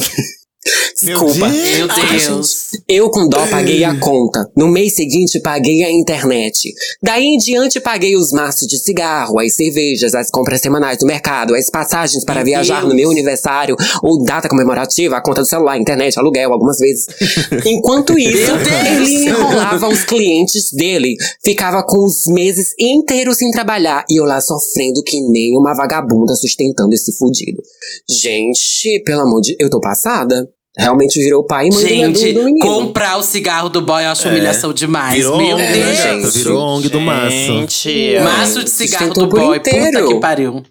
Desculpa. 1.05 1.49
meu 1.49 1.87
Ai, 1.91 2.19
Deus. 2.19 2.71
Eu 2.89 3.11
com 3.11 3.29
dó 3.29 3.47
paguei 3.49 3.85
a 3.85 3.99
conta. 3.99 4.51
No 4.57 4.69
mês 4.69 4.95
seguinte 4.95 5.41
paguei 5.41 5.83
a 5.85 5.91
internet. 5.91 6.73
Daí 7.03 7.25
em 7.25 7.37
diante 7.39 7.81
paguei 7.81 8.17
os 8.17 8.33
maços 8.33 8.67
de 8.67 8.79
cigarro, 8.79 9.39
as 9.39 9.55
cervejas, 9.55 10.15
as 10.15 10.31
compras 10.31 10.61
semanais 10.61 10.99
do 10.99 11.07
mercado, 11.07 11.55
as 11.55 11.71
passagens 11.71 12.25
para 12.25 12.37
Meu 12.37 12.45
viajar 12.47 12.81
Deus. 12.81 12.89
no 12.89 12.95
meu 12.95 13.11
aniversário 13.11 13.77
ou 14.03 14.23
data 14.25 14.49
comemorativa, 14.49 15.17
a 15.17 15.23
conta 15.23 15.43
do 15.43 15.47
celular, 15.47 15.79
internet, 15.79 16.19
aluguel 16.19 16.53
algumas 16.53 16.79
vezes. 16.79 17.07
Enquanto 17.67 18.19
isso, 18.19 18.47
Meu 18.55 18.57
Deus. 18.59 18.87
ele 18.87 19.29
enrolava 19.29 19.89
os 19.89 20.05
clientes 20.05 20.73
dele, 20.73 21.17
ficava 21.45 21.83
com 21.83 22.05
os 22.05 22.27
meses 22.27 22.75
inteiros 22.79 23.39
sem 23.39 23.51
trabalhar 23.51 24.05
e 24.11 24.21
eu 24.21 24.25
lá 24.25 24.41
sofrendo 24.41 25.03
que 25.03 25.21
nem 25.21 25.57
uma 25.59 25.75
vagabunda 25.75 26.35
sustentando 26.35 26.95
esse 26.95 27.17
fudido. 27.17 27.63
Gente, 28.09 29.03
pelo 29.05 29.23
amor 29.23 29.41
de... 29.41 29.57
Eu 29.59 29.71
tô 29.71 29.81
passada. 29.81 30.49
Realmente 30.77 31.21
virou 31.23 31.45
pai 31.47 31.69
e 31.69 31.73
mãe 31.73 31.87
Gente, 31.87 32.33
do, 32.33 32.41
do 32.41 32.45
menino. 32.47 32.67
comprar 32.67 33.17
o 33.17 33.23
cigarro 33.23 33.69
do 33.69 33.81
boy 33.81 34.03
eu 34.05 34.09
acho 34.09 34.29
humilhação 34.29 34.73
demais. 34.73 35.15
Virou 35.15 35.37
Meu 35.39 35.55
ONG, 35.57 35.63
né, 35.63 35.73
Deus. 35.73 35.99
gata? 35.99 36.31
Virou 36.39 36.63
ONG 36.63 36.89
do 36.89 37.01
maço. 37.01 37.31
Gente, 37.31 38.15
Maço 38.23 38.65
de 38.65 38.71
cigarro 38.71 39.05
Sustentou 39.07 39.27
do 39.29 39.37
boy. 39.37 39.59
Puta 39.61 39.71
inteiro. 39.71 40.09
que 40.09 40.15
pariu. 40.21 40.63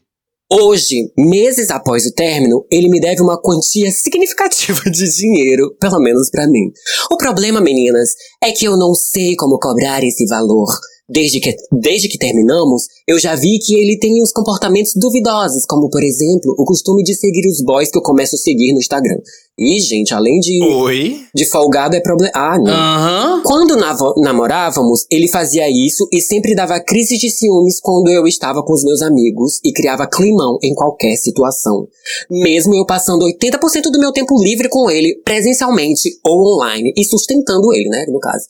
Hoje, 0.52 1.10
meses 1.18 1.72
após 1.72 2.06
o 2.06 2.14
término, 2.14 2.66
ele 2.70 2.90
me 2.90 3.00
deve 3.00 3.22
uma 3.22 3.42
quantia 3.42 3.90
significativa 3.92 4.82
de 4.92 5.10
dinheiro, 5.18 5.74
pelo 5.80 6.00
menos 6.00 6.30
pra 6.30 6.46
mim. 6.48 6.70
O 7.10 7.18
problema, 7.18 7.60
meninas, 7.62 8.10
é 8.44 8.52
que 8.52 8.66
eu 8.66 8.78
não 8.78 8.94
sei 8.94 9.36
como 9.36 9.58
cobrar 9.58 10.04
esse 10.04 10.28
valor. 10.28 10.68
Desde 11.10 11.42
que, 11.42 11.54
desde 11.70 12.08
que 12.08 12.18
terminamos, 12.18 12.84
eu 13.06 13.20
já 13.20 13.36
vi 13.36 13.60
que 13.60 13.76
ele 13.76 14.00
tem 14.00 14.24
uns 14.24 14.32
comportamentos 14.32 14.94
duvidosos, 14.96 15.66
como, 15.66 15.90
por 15.90 16.02
exemplo, 16.02 16.56
o 16.58 16.64
costume 16.64 17.04
de 17.04 17.14
seguir 17.14 17.46
os 17.46 17.62
boys 17.62 17.92
que 17.92 17.98
eu 17.98 18.02
começo 18.02 18.36
a 18.36 18.40
seguir 18.40 18.72
no 18.72 18.80
Instagram. 18.80 19.18
E, 19.60 19.80
gente, 19.82 20.14
além 20.14 20.40
de, 20.40 20.64
Oi? 20.64 21.20
de 21.36 21.46
folgado 21.46 21.96
é 21.96 22.00
problema. 22.00 22.32
Ah, 22.34 22.58
não. 22.58 22.72
Aham. 22.74 23.42
Quando 23.44 23.76
navo- 23.76 24.14
namorávamos, 24.18 25.06
ele 25.12 25.28
fazia 25.28 25.70
isso 25.70 26.08
e 26.12 26.22
sempre 26.22 26.56
dava 26.56 26.80
crise 26.80 27.18
de 27.18 27.30
ciúmes 27.30 27.80
quando 27.82 28.10
eu 28.10 28.26
estava 28.26 28.64
com 28.64 28.74
os 28.74 28.84
meus 28.84 29.02
amigos 29.02 29.60
e 29.64 29.74
criava 29.74 30.08
climão 30.08 30.58
em 30.64 30.74
qualquer 30.74 31.16
situação. 31.18 31.86
Mesmo 32.32 32.74
eu 32.76 32.86
passando 32.86 33.26
80% 33.26 33.92
do 33.92 34.00
meu 34.00 34.12
tempo 34.14 34.42
livre 34.42 34.70
com 34.70 34.90
ele, 34.90 35.22
presencialmente 35.26 36.10
ou 36.24 36.56
online, 36.56 36.94
e 36.98 37.04
sustentando 37.04 37.74
ele, 37.74 37.90
né, 37.90 38.06
no 38.08 38.20
caso. 38.20 38.46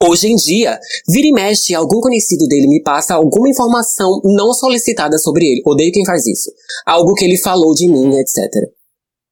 Hoje 0.00 0.28
em 0.28 0.36
dia, 0.36 0.78
vira 1.08 1.26
e 1.26 1.32
mexe, 1.32 1.74
algum 1.74 2.00
conhecido 2.00 2.46
dele 2.46 2.68
me 2.68 2.80
passa 2.80 3.14
alguma 3.14 3.48
informação 3.48 4.20
não 4.24 4.54
solicitada 4.54 5.18
sobre 5.18 5.44
ele. 5.44 5.62
Odeio 5.66 5.90
quem 5.92 6.04
faz 6.04 6.24
isso. 6.24 6.52
Algo 6.86 7.14
que 7.14 7.24
ele 7.24 7.36
falou 7.36 7.74
de 7.74 7.88
mim, 7.90 8.16
etc. 8.16 8.70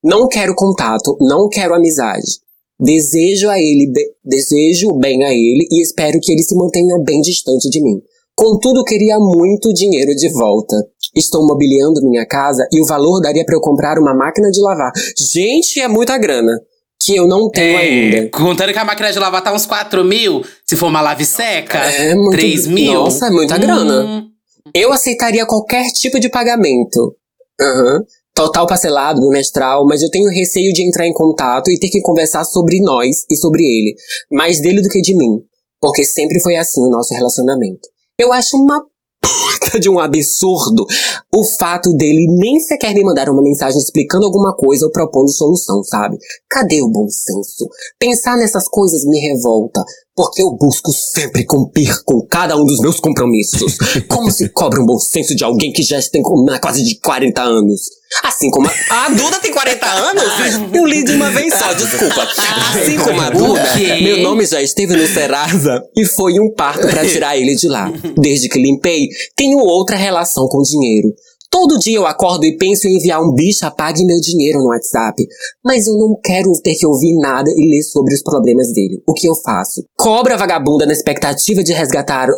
Não 0.02 0.26
quero 0.26 0.56
contato, 0.56 1.16
não 1.20 1.48
quero 1.48 1.72
amizade. 1.72 2.40
Desejo 2.80 3.48
a 3.48 3.56
ele, 3.58 3.92
desejo 4.24 4.92
bem 4.98 5.22
a 5.22 5.30
ele 5.30 5.68
e 5.70 5.80
espero 5.80 6.18
que 6.20 6.32
ele 6.32 6.42
se 6.42 6.56
mantenha 6.56 6.98
bem 7.04 7.20
distante 7.20 7.70
de 7.70 7.80
mim. 7.80 8.02
Contudo, 8.34 8.82
queria 8.82 9.18
muito 9.20 9.72
dinheiro 9.72 10.14
de 10.16 10.28
volta. 10.32 10.76
Estou 11.14 11.46
mobiliando 11.46 12.06
minha 12.06 12.26
casa 12.26 12.66
e 12.72 12.82
o 12.82 12.86
valor 12.86 13.20
daria 13.20 13.44
para 13.46 13.56
eu 13.56 13.60
comprar 13.60 13.98
uma 14.00 14.14
máquina 14.14 14.50
de 14.50 14.60
lavar. 14.60 14.90
Gente, 15.16 15.80
é 15.80 15.86
muita 15.86 16.18
grana 16.18 16.60
que 17.00 17.16
eu 17.16 17.26
não 17.26 17.48
tenho 17.50 17.78
É, 17.78 17.82
ainda. 18.16 18.30
contando 18.30 18.72
que 18.72 18.78
a 18.78 18.84
máquina 18.84 19.12
de 19.12 19.18
lavar 19.18 19.42
tá 19.42 19.52
uns 19.52 19.66
4 19.66 20.04
mil, 20.04 20.42
se 20.66 20.76
for 20.76 20.86
uma 20.86 21.00
lave 21.00 21.24
seca, 21.24 21.78
É 21.78 22.14
muito- 22.14 22.30
3 22.32 22.66
mil. 22.66 22.94
Nossa, 22.94 23.26
é 23.26 23.30
muita 23.30 23.58
grana. 23.58 24.02
Hum, 24.04 24.28
Eu 24.74 24.92
aceitaria 24.92 25.46
qualquer 25.46 25.86
tipo 25.92 26.18
de 26.18 26.28
pagamento. 26.28 27.14
Aham. 27.60 28.00
Total 28.34 28.66
parcelado, 28.66 29.20
bimestral, 29.20 29.86
mas 29.86 30.02
eu 30.02 30.10
tenho 30.10 30.28
receio 30.28 30.72
de 30.72 30.86
entrar 30.86 31.06
em 31.06 31.12
contato 31.12 31.70
e 31.70 31.78
ter 31.78 31.88
que 31.88 32.02
conversar 32.02 32.44
sobre 32.44 32.80
nós 32.80 33.24
e 33.30 33.36
sobre 33.36 33.62
ele. 33.62 33.94
Mais 34.30 34.60
dele 34.60 34.82
do 34.82 34.88
que 34.88 35.00
de 35.00 35.16
mim. 35.16 35.38
Porque 35.80 36.04
sempre 36.04 36.40
foi 36.40 36.56
assim 36.56 36.82
o 36.82 36.90
nosso 36.90 37.14
relacionamento. 37.14 37.88
Eu 38.18 38.32
acho 38.32 38.56
uma 38.56 38.82
puta 39.26 39.80
de 39.80 39.88
um 39.88 39.98
absurdo 39.98 40.86
o 41.34 41.44
fato 41.58 41.92
dele 41.94 42.26
nem 42.28 42.60
sequer 42.60 42.94
me 42.94 43.02
mandar 43.02 43.28
uma 43.28 43.42
mensagem 43.42 43.78
explicando 43.78 44.24
alguma 44.24 44.54
coisa 44.54 44.86
ou 44.86 44.92
propondo 44.92 45.28
solução, 45.28 45.82
sabe? 45.82 46.16
Cadê 46.48 46.80
o 46.82 46.88
bom 46.88 47.08
senso? 47.08 47.68
Pensar 47.98 48.36
nessas 48.36 48.68
coisas 48.68 49.04
me 49.04 49.18
revolta, 49.18 49.84
porque 50.16 50.42
eu 50.42 50.50
busco 50.52 50.90
sempre 50.92 51.44
cumprir 51.44 52.02
com 52.04 52.26
cada 52.26 52.56
um 52.56 52.64
dos 52.64 52.80
meus 52.80 52.98
compromissos. 52.98 53.76
Como 54.08 54.30
se 54.30 54.48
cobra 54.48 54.80
um 54.80 54.86
bom 54.86 54.98
senso 54.98 55.36
de 55.36 55.44
alguém 55.44 55.70
que 55.70 55.82
já 55.82 56.00
tem 56.10 56.22
quase 56.22 56.82
de 56.82 56.98
40 57.00 57.42
anos? 57.42 57.82
Assim 58.22 58.48
como 58.50 58.68
a, 58.68 59.06
a 59.06 59.08
Duda 59.10 59.38
tem 59.40 59.52
40 59.52 59.86
anos? 59.86 60.24
Eu 60.72 60.86
li 60.86 61.02
de 61.02 61.12
uma 61.12 61.28
vez 61.30 61.52
só, 61.54 61.72
desculpa. 61.72 62.22
Assim 62.22 62.96
como 62.98 63.20
a 63.20 63.30
Duda, 63.30 63.62
meu 64.00 64.22
nome 64.22 64.46
já 64.46 64.62
esteve 64.62 64.96
no 64.96 65.06
Serasa 65.06 65.82
e 65.94 66.04
foi 66.04 66.38
um 66.38 66.52
parto 66.54 66.86
pra 66.88 67.06
tirar 67.06 67.36
ele 67.36 67.56
de 67.56 67.68
lá. 67.68 67.92
Desde 68.16 68.48
que 68.48 68.60
limpei, 68.60 69.08
tenho 69.34 69.58
outra 69.58 69.96
relação 69.96 70.46
com 70.48 70.62
dinheiro. 70.62 71.08
Todo 71.50 71.78
dia 71.78 71.96
eu 71.96 72.06
acordo 72.06 72.44
e 72.44 72.56
penso 72.56 72.86
em 72.86 72.96
enviar 72.96 73.22
um 73.22 73.32
bicho 73.32 73.64
apague 73.64 74.04
meu 74.04 74.20
dinheiro 74.20 74.58
no 74.58 74.68
WhatsApp. 74.68 75.26
Mas 75.64 75.86
eu 75.86 75.94
não 75.96 76.18
quero 76.22 76.52
ter 76.62 76.74
que 76.74 76.86
ouvir 76.86 77.18
nada 77.18 77.50
e 77.50 77.70
ler 77.70 77.82
sobre 77.82 78.14
os 78.14 78.22
problemas 78.22 78.72
dele. 78.72 79.02
O 79.06 79.14
que 79.14 79.28
eu 79.28 79.34
faço? 79.34 79.84
Cobra 79.96 80.34
a 80.34 80.38
vagabunda 80.38 80.86
na 80.86 80.92
expectativa 80.92 81.62
de 81.62 81.72
resgatar 81.72 82.28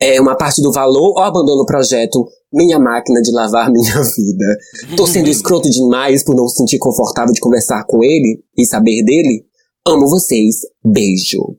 é, 0.00 0.20
uma 0.20 0.36
parte 0.36 0.62
do 0.62 0.72
valor 0.72 1.12
ou 1.16 1.20
abandono 1.20 1.62
o 1.62 1.66
projeto 1.66 2.26
Minha 2.52 2.78
Máquina 2.78 3.20
de 3.20 3.32
Lavar 3.32 3.70
Minha 3.70 4.02
Vida? 4.16 4.46
Tô 4.96 5.06
sendo 5.06 5.28
escroto 5.28 5.68
demais 5.70 6.22
por 6.22 6.34
não 6.34 6.48
se 6.48 6.56
sentir 6.56 6.78
confortável 6.78 7.32
de 7.32 7.40
conversar 7.40 7.84
com 7.86 8.02
ele 8.02 8.42
e 8.56 8.64
saber 8.66 9.02
dele? 9.04 9.44
Amo 9.86 10.08
vocês. 10.08 10.56
Beijo. 10.84 11.56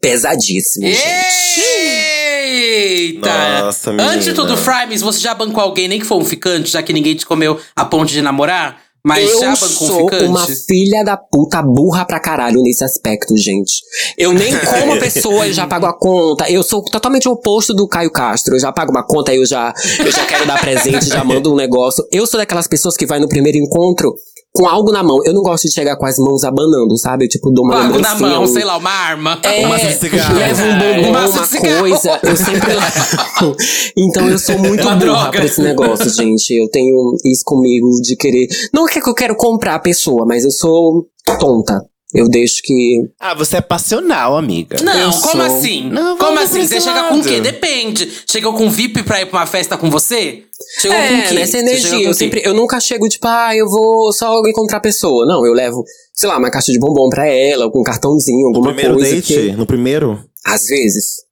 Pesadíssimo, 0.00 0.86
gente. 0.86 2.11
Eita! 2.52 3.64
Nossa, 3.64 3.90
Antes 3.92 4.24
de 4.24 4.34
tudo. 4.34 4.56
Frimes, 4.56 5.00
você 5.00 5.20
já 5.20 5.34
bancou 5.34 5.62
alguém, 5.62 5.88
nem 5.88 5.98
que 5.98 6.06
for 6.06 6.20
um 6.20 6.24
ficante, 6.24 6.70
já 6.70 6.82
que 6.82 6.92
ninguém 6.92 7.14
te 7.14 7.24
comeu 7.24 7.58
a 7.74 7.84
ponte 7.84 8.12
de 8.12 8.20
namorar? 8.20 8.80
Mas 9.04 9.28
eu 9.28 9.40
já 9.40 9.54
bancou 9.54 9.66
um 9.66 9.68
sou 9.68 9.98
ficante? 10.04 10.24
uma 10.26 10.46
filha 10.46 11.02
da 11.04 11.16
puta 11.16 11.60
burra 11.60 12.04
pra 12.04 12.20
caralho 12.20 12.62
nesse 12.62 12.84
aspecto, 12.84 13.36
gente. 13.36 13.82
Eu 14.16 14.32
nem 14.32 14.52
como 14.64 14.92
a 14.92 14.96
pessoa, 14.98 15.46
eu 15.48 15.52
já 15.52 15.66
pago 15.66 15.86
a 15.86 15.98
conta. 15.98 16.48
Eu 16.48 16.62
sou 16.62 16.84
totalmente 16.84 17.28
o 17.28 17.32
oposto 17.32 17.74
do 17.74 17.88
Caio 17.88 18.12
Castro. 18.12 18.54
Eu 18.54 18.60
já 18.60 18.70
pago 18.70 18.92
uma 18.92 19.04
conta, 19.04 19.34
eu 19.34 19.44
já, 19.44 19.74
eu 19.98 20.12
já 20.12 20.24
quero 20.24 20.46
dar 20.46 20.60
presente, 20.60 21.06
já 21.06 21.24
mando 21.24 21.52
um 21.52 21.56
negócio. 21.56 22.06
Eu 22.12 22.26
sou 22.26 22.38
daquelas 22.38 22.68
pessoas 22.68 22.96
que 22.96 23.06
vai 23.06 23.18
no 23.18 23.28
primeiro 23.28 23.58
encontro 23.58 24.14
com 24.54 24.66
algo 24.68 24.92
na 24.92 25.02
mão. 25.02 25.18
Eu 25.24 25.32
não 25.32 25.42
gosto 25.42 25.66
de 25.66 25.72
chegar 25.74 25.96
com 25.96 26.04
as 26.04 26.18
mãos 26.18 26.44
abanando, 26.44 26.96
sabe? 26.98 27.24
Eu, 27.24 27.28
tipo, 27.28 27.50
dou 27.50 27.64
uma 27.64 27.74
Pago 27.74 27.98
na 28.00 28.14
mão, 28.16 28.42
um- 28.42 28.46
sei 28.46 28.64
lá, 28.64 28.76
uma 28.76 28.90
arma. 28.90 29.38
é, 29.42 29.64
Um 29.64 29.68
maço 29.70 29.86
de 29.86 29.94
cigarro. 29.94 30.34
leva 30.36 30.62
um 30.62 30.78
bombom, 30.78 31.08
Um 31.08 31.10
uma 31.10 31.78
coisa. 31.80 32.20
Eu 32.22 32.36
sempre 32.36 32.72
levo. 32.74 33.56
Então 33.96 34.28
eu 34.28 34.38
sou 34.38 34.58
muito 34.58 34.82
Uma 34.82 34.96
burra 34.96 35.12
droga. 35.14 35.30
pra 35.30 35.44
esse 35.44 35.60
negócio, 35.62 36.10
gente. 36.10 36.50
Eu 36.54 36.68
tenho 36.70 37.14
isso 37.24 37.42
comigo 37.44 37.88
de 38.02 38.14
querer. 38.16 38.46
Não 38.72 38.86
é 38.86 38.90
que 38.92 39.08
eu 39.08 39.14
quero 39.14 39.34
comprar 39.36 39.74
a 39.74 39.78
pessoa, 39.78 40.24
mas 40.26 40.44
eu 40.44 40.50
sou 40.50 41.06
tonta. 41.38 41.80
Eu 42.14 42.28
deixo 42.28 42.60
que. 42.62 42.98
Ah, 43.18 43.34
você 43.34 43.56
é 43.56 43.60
passional, 43.60 44.36
amiga. 44.36 44.76
Não, 44.82 44.92
Eu 44.98 45.10
como 45.12 45.20
sou. 45.32 45.40
assim? 45.42 45.88
Não, 45.90 46.16
como 46.18 46.38
assim? 46.38 46.66
Você 46.66 46.80
chega 46.80 47.04
com 47.08 47.16
o 47.18 47.22
quê? 47.22 47.40
Depende. 47.40 48.08
Chegou 48.30 48.52
com 48.52 48.68
VIP 48.70 49.02
pra 49.02 49.20
ir 49.22 49.26
pra 49.26 49.40
uma 49.40 49.46
festa 49.46 49.76
com 49.78 49.88
você? 49.90 50.42
Chegou 50.80 50.96
com 50.96 51.02
o 51.02 51.06
É, 51.06 51.22
quê? 51.28 51.34
nessa 51.34 51.58
energia. 51.58 51.90
com 51.90 52.04
Eu 52.04 52.14
sempre. 52.14 52.42
Eu 52.44 52.52
nunca 52.54 52.78
chego, 52.80 53.08
tipo, 53.08 53.26
ah, 53.26 53.56
eu 53.56 53.66
vou 53.68 54.12
só 54.12 54.40
encontrar 54.46 54.76
a 54.78 54.80
pessoa. 54.80 55.24
Não, 55.26 55.46
eu 55.46 55.52
levo, 55.54 55.84
sei 56.12 56.28
lá, 56.28 56.36
uma 56.38 56.50
caixa 56.50 56.70
de 56.70 56.78
bombom 56.78 57.08
pra 57.08 57.26
ela, 57.26 57.64
algum 57.64 57.82
cartãozinho, 57.82 58.40
No 58.42 58.46
alguma 58.56 58.66
primeiro 58.74 58.94
coisa. 58.94 59.14
date? 59.14 59.34
Que, 59.34 59.52
No 59.52 59.64
primeiro? 59.66 60.22
às 60.44 60.66
vezes. 60.66 61.22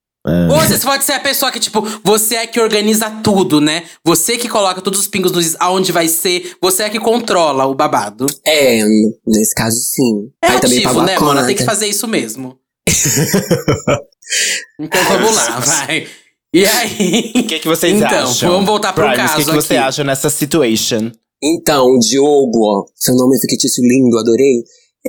Ou 0.51 0.61
você 0.61 0.79
pode 0.79 1.05
ser 1.05 1.13
a 1.13 1.21
pessoa 1.21 1.51
que, 1.53 1.61
tipo, 1.61 1.83
você 2.03 2.37
é 2.37 2.47
que 2.47 2.61
organiza 2.61 3.11
tudo, 3.23 3.61
né? 3.61 3.85
Você 4.05 4.37
que 4.37 4.49
coloca 4.49 4.81
todos 4.81 5.01
os 5.01 5.07
pingos 5.09 5.33
nos 5.33 5.57
aonde 5.59 5.93
vai 5.93 6.09
ser, 6.09 6.57
você 6.61 6.85
é 6.85 6.91
que 6.91 6.99
controla 7.01 7.67
o 7.67 7.75
babado. 7.75 8.27
É, 8.45 8.83
nesse 9.27 9.55
caso, 9.55 9.77
sim. 9.77 10.31
É 10.43 10.49
Aí 10.53 10.61
também 10.61 10.79
ativo, 10.85 11.01
a 11.01 11.05
né, 11.05 11.19
mano? 11.19 11.47
Tem 11.47 11.57
que 11.57 11.65
fazer 11.65 11.87
isso 11.87 12.07
mesmo. 12.09 12.59
então 14.79 15.05
vamos 15.05 15.37
lá, 15.37 15.61
vai. 15.61 16.07
E 16.53 16.67
aí? 16.67 17.33
O 17.37 17.43
que, 17.47 17.59
que 17.61 17.69
vocês 17.69 17.97
Então, 17.97 18.29
acham? 18.29 18.51
vamos 18.51 18.67
voltar 18.67 18.93
pro 18.93 19.05
Primes, 19.07 19.19
caso 19.31 19.35
O 19.35 19.37
que, 19.37 19.45
que 19.45 19.57
você 19.63 19.77
aqui. 19.77 19.87
acha 19.89 20.05
nessa 20.05 20.29
situation? 20.29 21.13
Então, 21.43 21.99
Diogo, 21.99 22.65
ó, 22.65 22.85
seu 22.95 23.15
nome 23.15 23.37
é 23.37 23.41
fictício 23.41 23.83
lindo, 23.83 24.19
adorei. 24.19 24.63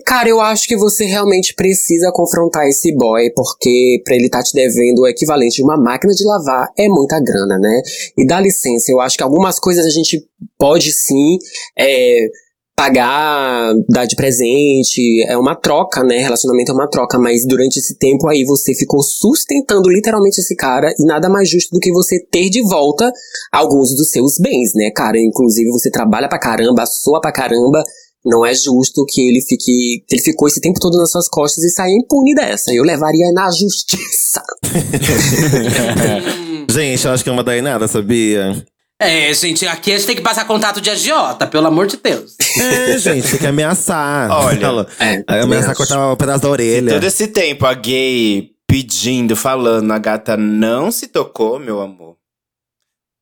Cara, 0.06 0.30
eu 0.30 0.40
acho 0.40 0.68
que 0.68 0.78
você 0.78 1.04
realmente 1.04 1.54
precisa 1.54 2.12
confrontar 2.14 2.66
esse 2.66 2.96
boy, 2.96 3.30
porque 3.36 4.02
pra 4.06 4.16
ele 4.16 4.30
tá 4.30 4.42
te 4.42 4.54
devendo 4.54 5.00
o 5.00 5.08
equivalente 5.08 5.58
de 5.58 5.64
uma 5.64 5.76
máquina 5.76 6.14
de 6.14 6.26
lavar 6.26 6.70
é 6.78 6.88
muita 6.88 7.20
grana, 7.20 7.60
né? 7.60 7.82
E 8.18 8.26
dá 8.26 8.40
licença, 8.40 8.90
eu 8.90 9.02
acho 9.02 9.18
que 9.18 9.24
algumas 9.24 9.60
coisas 9.60 9.86
a 9.86 9.90
gente 9.90 10.26
pode 10.58 10.94
sim 10.94 11.38
é, 11.78 12.30
pagar, 12.74 13.74
dar 13.90 14.06
de 14.06 14.16
presente, 14.16 15.24
é 15.28 15.38
uma 15.38 15.56
troca, 15.56 16.04
né? 16.06 16.20
Relacionamento 16.20 16.72
é 16.72 16.74
uma 16.74 16.90
troca, 16.90 17.20
mas 17.20 17.46
durante 17.46 17.78
esse 17.78 17.96
tempo 17.98 18.30
aí 18.30 18.46
você 18.46 18.74
ficou 18.74 19.04
sustentando 19.04 19.90
literalmente 19.90 20.40
esse 20.40 20.56
cara 20.56 20.92
e 20.98 21.06
nada 21.06 21.30
mais 21.30 21.50
justo 21.50 21.72
do 21.74 21.80
que 21.80 21.92
você 21.92 22.18
ter 22.32 22.50
de 22.50 22.62
volta 22.64 23.12
alguns 23.52 23.94
dos 23.94 24.10
seus 24.10 24.40
bens, 24.40 24.74
né, 24.74 24.90
cara? 24.90 25.20
Inclusive 25.20 25.70
você 25.70 25.92
trabalha 25.92 26.30
pra 26.30 26.40
caramba, 26.40 26.86
soa 26.86 27.20
pra 27.20 27.32
caramba. 27.32 27.84
Não 28.24 28.46
é 28.46 28.54
justo 28.54 29.06
que 29.08 29.22
ele 29.22 29.42
fique. 29.42 30.04
que 30.08 30.16
ele 30.16 30.22
ficou 30.22 30.48
esse 30.48 30.62
tempo 30.62 30.80
todo 30.80 30.98
nas 30.98 31.12
suas 31.12 31.28
costas 31.28 31.64
e 31.64 31.70
saia 31.70 31.92
impune 31.92 32.36
dessa. 32.36 32.74
Eu 32.74 32.84
levaria 32.84 33.32
na 33.34 33.50
justiça. 33.52 34.42
Gente, 36.70 37.06
eu 37.06 37.12
acho 37.12 37.24
que 37.24 37.30
é 37.30 37.34
uma 37.34 37.44
daí 37.44 37.62
nada, 37.62 37.88
sabia? 37.88 38.64
É, 39.02 39.34
gente, 39.34 39.66
aqui 39.66 39.92
a 39.92 39.98
gente 39.98 40.06
tem 40.06 40.16
que 40.16 40.22
passar 40.22 40.46
contato 40.46 40.80
de 40.80 40.92
agiota, 40.92 41.48
pelo 41.48 41.66
amor 41.66 41.88
de 41.88 41.98
Deus. 41.98 42.36
É, 42.56 43.00
gente, 43.00 43.32
tem 43.32 43.40
que 43.40 43.48
ameaçar. 43.48 44.30
Olha. 44.46 44.86
É, 45.00 45.24
Aí 45.28 45.42
ameaçar 45.42 45.72
acho. 45.72 45.78
cortar 45.78 46.14
um 46.14 46.16
pedaço 46.16 46.44
da 46.44 46.50
orelha. 46.50 46.94
Todo 46.94 47.04
esse 47.04 47.28
tempo, 47.28 47.66
a 47.66 47.74
gay 47.74 48.52
pedindo, 48.68 49.36
falando, 49.36 49.92
a 49.92 49.98
gata 49.98 50.38
não 50.38 50.92
se 50.92 51.08
tocou, 51.08 51.60
meu 51.60 51.82
amor. 51.82 52.16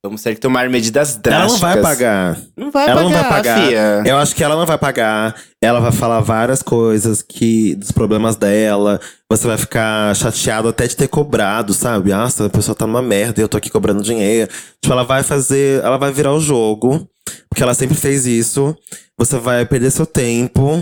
Vamos 0.04 0.24
ter 0.24 0.34
que 0.34 0.40
tomar 0.40 0.70
medidas 0.70 1.16
Ela 1.16 1.22
drásticas. 1.22 1.52
não 1.52 1.60
vai 1.60 1.82
pagar. 1.82 2.38
Não 2.56 2.72
vai 2.72 2.88
ela 2.88 3.04
pagar, 3.04 3.04
não 3.04 3.12
vai 3.22 3.30
pagar. 3.30 3.68
fia. 3.68 4.04
Eu 4.06 4.18
acho 4.18 4.34
que 4.34 4.42
ela 4.44 4.56
não 4.56 4.66
vai 4.66 4.78
pagar. 4.78 5.36
Ela 5.62 5.82
vai 5.82 5.92
falar 5.92 6.22
várias 6.22 6.62
coisas 6.64 7.22
que 7.22 7.76
dos 7.76 7.92
problemas 7.92 8.38
dela. 8.38 8.98
Você 9.30 9.46
vai 9.46 9.58
ficar 9.58 10.16
chateado 10.16 10.70
até 10.70 10.88
de 10.88 10.96
ter 10.96 11.10
cobrado, 11.10 11.74
sabe? 11.74 12.12
Nossa, 12.12 12.46
a 12.46 12.50
pessoa 12.50 12.74
tá 12.74 12.88
numa 12.88 13.02
merda 13.02 13.42
e 13.42 13.44
eu 13.44 13.50
tô 13.50 13.58
aqui 13.58 13.70
cobrando 13.70 14.02
dinheiro. 14.02 14.50
Tipo, 14.82 14.94
ela 14.94 15.04
vai 15.04 15.22
fazer. 15.22 15.84
Ela 15.84 15.98
vai 15.98 16.14
virar 16.14 16.34
o 16.34 16.40
jogo. 16.40 17.06
Porque 17.50 17.62
ela 17.62 17.74
sempre 17.74 17.96
fez 17.96 18.26
isso. 18.26 18.74
Você 19.18 19.38
vai 19.38 19.66
perder 19.66 19.92
seu 19.92 20.06
tempo. 20.06 20.82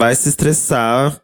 Vai 0.00 0.14
se 0.14 0.28
estressar 0.30 1.14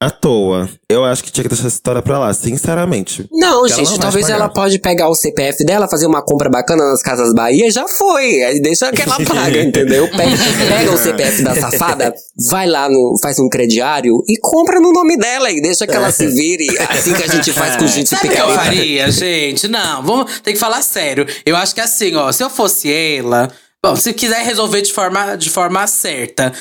à 0.00 0.10
toa. 0.10 0.66
Eu 0.88 1.04
acho 1.04 1.22
que 1.22 1.30
tinha 1.30 1.44
que 1.44 1.50
deixar 1.50 1.66
essa 1.66 1.76
história 1.76 2.00
pra 2.00 2.18
lá, 2.18 2.32
sinceramente. 2.32 3.28
Não, 3.30 3.60
Porque 3.60 3.74
ela 3.74 3.84
gente, 3.84 3.90
não 3.90 3.98
talvez 3.98 4.26
pagar. 4.26 4.38
ela 4.38 4.48
pode 4.48 4.78
pegar 4.78 5.08
o 5.10 5.14
CPF 5.14 5.62
dela, 5.62 5.86
fazer 5.86 6.06
uma 6.06 6.22
compra 6.22 6.48
bacana 6.48 6.88
nas 6.88 7.02
Casas 7.02 7.34
Bahia, 7.34 7.70
já 7.70 7.86
foi. 7.86 8.42
Aí 8.42 8.62
deixa 8.62 8.90
que 8.90 9.02
ela 9.02 9.18
paga, 9.22 9.60
entendeu? 9.62 10.08
Pega, 10.08 10.36
pega 10.68 10.92
o 10.92 10.96
CPF 10.96 11.42
da 11.42 11.54
safada, 11.54 12.14
vai 12.48 12.66
lá, 12.66 12.88
no, 12.88 13.18
faz 13.22 13.38
um 13.38 13.48
crediário 13.48 14.22
e 14.26 14.38
compra 14.40 14.80
no 14.80 14.90
nome 14.90 15.18
dela 15.18 15.50
e 15.50 15.60
deixa 15.60 15.86
que 15.86 15.94
ela 15.94 16.10
se 16.10 16.26
vire. 16.28 16.66
Assim 16.88 17.12
que 17.12 17.22
a 17.22 17.28
gente 17.28 17.52
faz 17.52 17.76
com 17.76 17.86
gente 17.86 18.08
Sabe 18.08 18.30
que 18.30 18.40
eu 18.40 18.54
faria, 18.54 19.10
gente? 19.10 19.68
Não, 19.68 20.02
vamos 20.02 20.40
ter 20.40 20.54
que 20.54 20.58
falar 20.58 20.80
sério. 20.80 21.26
Eu 21.44 21.56
acho 21.56 21.74
que 21.74 21.80
assim, 21.80 22.16
ó, 22.16 22.32
se 22.32 22.42
eu 22.42 22.48
fosse 22.48 22.90
ela. 22.90 23.50
Bom, 23.82 23.96
se 23.96 24.12
quiser 24.12 24.44
resolver 24.44 24.82
de 24.82 24.92
forma, 24.92 25.36
de 25.36 25.48
forma 25.50 25.86
certa. 25.86 26.52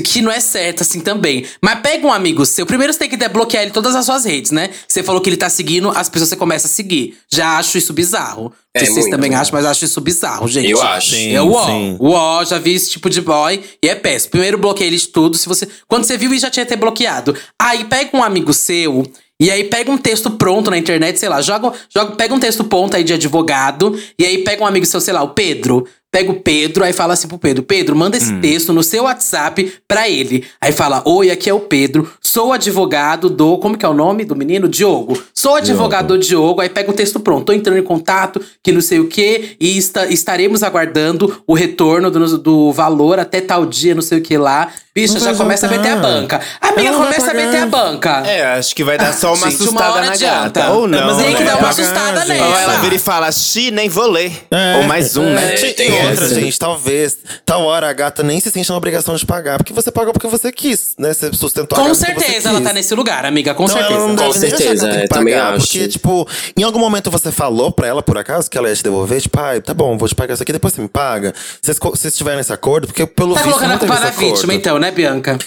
Que 0.00 0.20
não 0.20 0.30
é 0.30 0.40
certa 0.40 0.82
assim 0.82 1.00
também. 1.00 1.44
Mas 1.62 1.80
pega 1.80 2.06
um 2.06 2.12
amigo 2.12 2.44
seu. 2.46 2.66
Primeiro 2.66 2.92
você 2.92 2.98
tem 2.98 3.08
que 3.08 3.16
desbloquear 3.16 3.62
ele 3.62 3.70
em 3.70 3.74
todas 3.74 3.94
as 3.94 4.04
suas 4.04 4.24
redes, 4.24 4.50
né? 4.50 4.70
Você 4.86 5.02
falou 5.02 5.20
que 5.20 5.28
ele 5.28 5.36
tá 5.36 5.48
seguindo, 5.48 5.90
as 5.90 6.08
pessoas 6.08 6.30
você 6.30 6.36
começa 6.36 6.66
a 6.66 6.70
seguir. 6.70 7.16
Já 7.32 7.58
acho 7.58 7.78
isso 7.78 7.92
bizarro. 7.92 8.52
É 8.74 8.80
vocês 8.80 8.96
muito, 8.96 9.10
também 9.10 9.30
né? 9.30 9.36
acham, 9.36 9.54
mas 9.54 9.64
acho 9.64 9.84
isso 9.84 10.00
bizarro, 10.00 10.46
gente. 10.46 10.70
Eu 10.70 10.80
acho. 10.80 11.10
Sim, 11.10 11.34
É 11.34 11.42
o 11.42 11.52
ó. 11.52 11.66
sim. 11.66 11.96
O 11.98 12.10
ó, 12.10 12.44
já 12.44 12.58
vi 12.58 12.74
esse 12.74 12.90
tipo 12.90 13.10
de 13.10 13.20
boy 13.20 13.60
e 13.82 13.88
é 13.88 13.94
péssimo. 13.94 14.32
Primeiro 14.32 14.58
bloqueia 14.58 14.86
ele 14.86 14.96
de 14.96 15.08
tudo. 15.08 15.36
Se 15.36 15.48
você, 15.48 15.66
quando 15.86 16.04
você 16.04 16.16
viu, 16.16 16.30
ele 16.30 16.38
já 16.38 16.50
tinha 16.50 16.66
ter 16.66 16.76
bloqueado. 16.76 17.34
Aí 17.60 17.84
pega 17.84 18.16
um 18.16 18.22
amigo 18.22 18.52
seu 18.52 19.04
e 19.40 19.50
aí 19.50 19.64
pega 19.64 19.90
um 19.90 19.96
texto 19.96 20.32
pronto 20.32 20.68
na 20.70 20.76
internet, 20.76 21.18
sei 21.18 21.28
lá, 21.28 21.40
joga, 21.40 21.72
joga, 21.94 22.16
pega 22.16 22.34
um 22.34 22.40
texto 22.40 22.64
pronto 22.64 22.96
aí 22.96 23.04
de 23.04 23.12
advogado 23.12 23.96
e 24.18 24.24
aí 24.24 24.38
pega 24.38 24.64
um 24.64 24.66
amigo 24.66 24.84
seu, 24.84 25.00
sei 25.00 25.14
lá, 25.14 25.22
o 25.22 25.28
Pedro. 25.28 25.86
Pega 26.10 26.30
o 26.30 26.40
Pedro, 26.40 26.84
aí 26.84 26.92
fala 26.94 27.12
assim 27.12 27.28
pro 27.28 27.38
Pedro: 27.38 27.62
Pedro, 27.62 27.94
manda 27.94 28.16
esse 28.16 28.32
texto 28.40 28.72
no 28.72 28.82
seu 28.82 29.04
WhatsApp 29.04 29.74
pra 29.86 30.08
ele. 30.08 30.42
Aí 30.58 30.72
fala: 30.72 31.02
Oi, 31.04 31.30
aqui 31.30 31.50
é 31.50 31.54
o 31.54 31.60
Pedro, 31.60 32.10
sou 32.20 32.50
advogado 32.52 33.28
do. 33.28 33.58
Como 33.58 33.76
que 33.76 33.84
é 33.84 33.88
o 33.88 33.92
nome 33.94 34.24
do 34.24 34.34
menino? 34.34 34.68
Diogo. 34.68 35.22
Sou 35.34 35.56
advogado 35.56 36.08
do 36.08 36.18
Diogo. 36.18 36.62
Aí 36.62 36.68
pega 36.70 36.90
o 36.90 36.94
texto 36.94 37.20
pronto. 37.20 37.44
Tô 37.46 37.52
entrando 37.52 37.78
em 37.78 37.82
contato, 37.82 38.40
que 38.62 38.72
não 38.72 38.80
sei 38.80 39.00
o 39.00 39.06
quê, 39.08 39.56
e 39.60 39.76
esta- 39.78 40.06
estaremos 40.06 40.62
aguardando 40.62 41.42
o 41.46 41.52
retorno 41.54 42.10
do, 42.10 42.38
do 42.38 42.72
valor 42.72 43.18
até 43.18 43.40
tal 43.42 43.66
dia, 43.66 43.94
não 43.94 44.02
sei 44.02 44.18
o 44.18 44.22
que 44.22 44.36
lá. 44.38 44.68
Bicha, 44.94 45.14
Não 45.14 45.20
já 45.20 45.34
começa 45.34 45.66
a 45.66 45.68
voltar. 45.68 45.84
meter 45.84 45.96
a 45.96 46.00
banca. 46.02 46.40
Amiga, 46.60 46.90
não 46.90 46.98
vai 46.98 47.12
começa 47.12 47.30
a 47.30 47.34
meter 47.34 47.62
a 47.62 47.66
banca. 47.66 48.22
É, 48.26 48.44
acho 48.54 48.74
que 48.74 48.82
vai 48.82 48.98
dar 48.98 49.12
só 49.14 49.28
uma 49.32 49.48
Gente, 49.48 49.60
uma 49.60 49.64
assustada 49.68 49.92
hora 49.92 50.06
na 50.06 50.12
adianta. 50.12 50.60
gata. 50.60 50.72
Ou 50.72 50.88
não. 50.88 51.06
mas 51.06 51.16
Tem 51.18 51.26
que 51.26 51.32
vai 51.34 51.44
dar 51.44 51.50
uma 51.52 51.58
pagar, 51.58 51.70
assustada 51.70 52.20
gente. 52.26 52.28
nessa. 52.30 52.44
Ou 52.48 52.56
ela 52.58 52.76
vira 52.78 52.94
e 52.96 52.98
fala, 52.98 53.30
xi, 53.30 53.70
nem 53.70 53.88
vou 53.88 54.10
ler. 54.10 54.32
É. 54.50 54.76
Ou 54.78 54.82
mais 54.84 55.16
um, 55.16 55.22
né? 55.22 55.54
É, 55.54 55.72
tem 55.72 55.92
outra, 56.06 56.28
gente, 56.28 56.58
talvez, 56.58 57.18
tal 57.44 57.62
hora 57.64 57.88
a 57.88 57.92
gata 57.92 58.22
nem 58.22 58.40
se 58.40 58.50
sente 58.50 58.68
na 58.70 58.76
obrigação 58.76 59.14
de 59.16 59.24
pagar. 59.26 59.58
Porque 59.58 59.72
você 59.72 59.90
pagou 59.90 60.12
porque 60.12 60.26
você 60.28 60.50
quis, 60.52 60.94
né? 60.98 61.12
Você 61.12 61.32
sustentou 61.32 61.76
a 61.76 61.80
Com 61.82 61.88
gata 61.88 61.98
porque 61.98 62.14
você 62.20 62.26
certeza 62.26 62.48
ela 62.50 62.60
tá 62.60 62.72
nesse 62.72 62.94
lugar, 62.94 63.24
amiga. 63.24 63.54
Com 63.54 63.64
Então 63.64 63.76
certeza. 63.76 63.98
ela 63.98 64.08
não 64.08 64.16
Com 64.16 64.22
achar 64.30 64.32
que 64.32 64.38
certeza, 64.50 64.88
é, 64.90 65.06
também 65.08 65.34
acho. 65.34 65.58
Porque, 65.66 65.88
tipo, 65.88 66.28
em 66.56 66.62
algum 66.62 66.78
momento 66.78 67.10
você 67.10 67.30
falou 67.32 67.70
pra 67.72 67.86
ela, 67.86 68.02
por 68.02 68.16
acaso, 68.18 68.50
que 68.50 68.56
ela 68.58 68.68
ia 68.68 68.74
te 68.76 68.82
devolver, 68.82 69.20
tipo, 69.20 69.38
ai, 69.40 69.60
tá 69.60 69.74
bom, 69.74 69.96
vou 69.98 70.08
te 70.08 70.14
pagar 70.14 70.34
isso 70.34 70.42
aqui, 70.42 70.52
depois 70.52 70.74
você 70.74 70.80
me 70.82 70.88
paga. 70.88 71.34
Vocês, 71.60 71.78
co- 71.78 71.90
vocês 71.90 72.16
tiverem 72.16 72.40
esse 72.40 72.52
acordo, 72.52 72.86
porque 72.86 73.06
pelo 73.06 73.34
Tá 73.34 73.42
visto 73.42 73.54
colocando 73.58 73.68
não 73.68 73.76
a 73.76 73.78
culpa 73.78 74.00
na 74.00 74.10
vítima, 74.10 74.54
então, 74.54 74.78
né, 74.78 74.90
Bianca? 74.90 75.38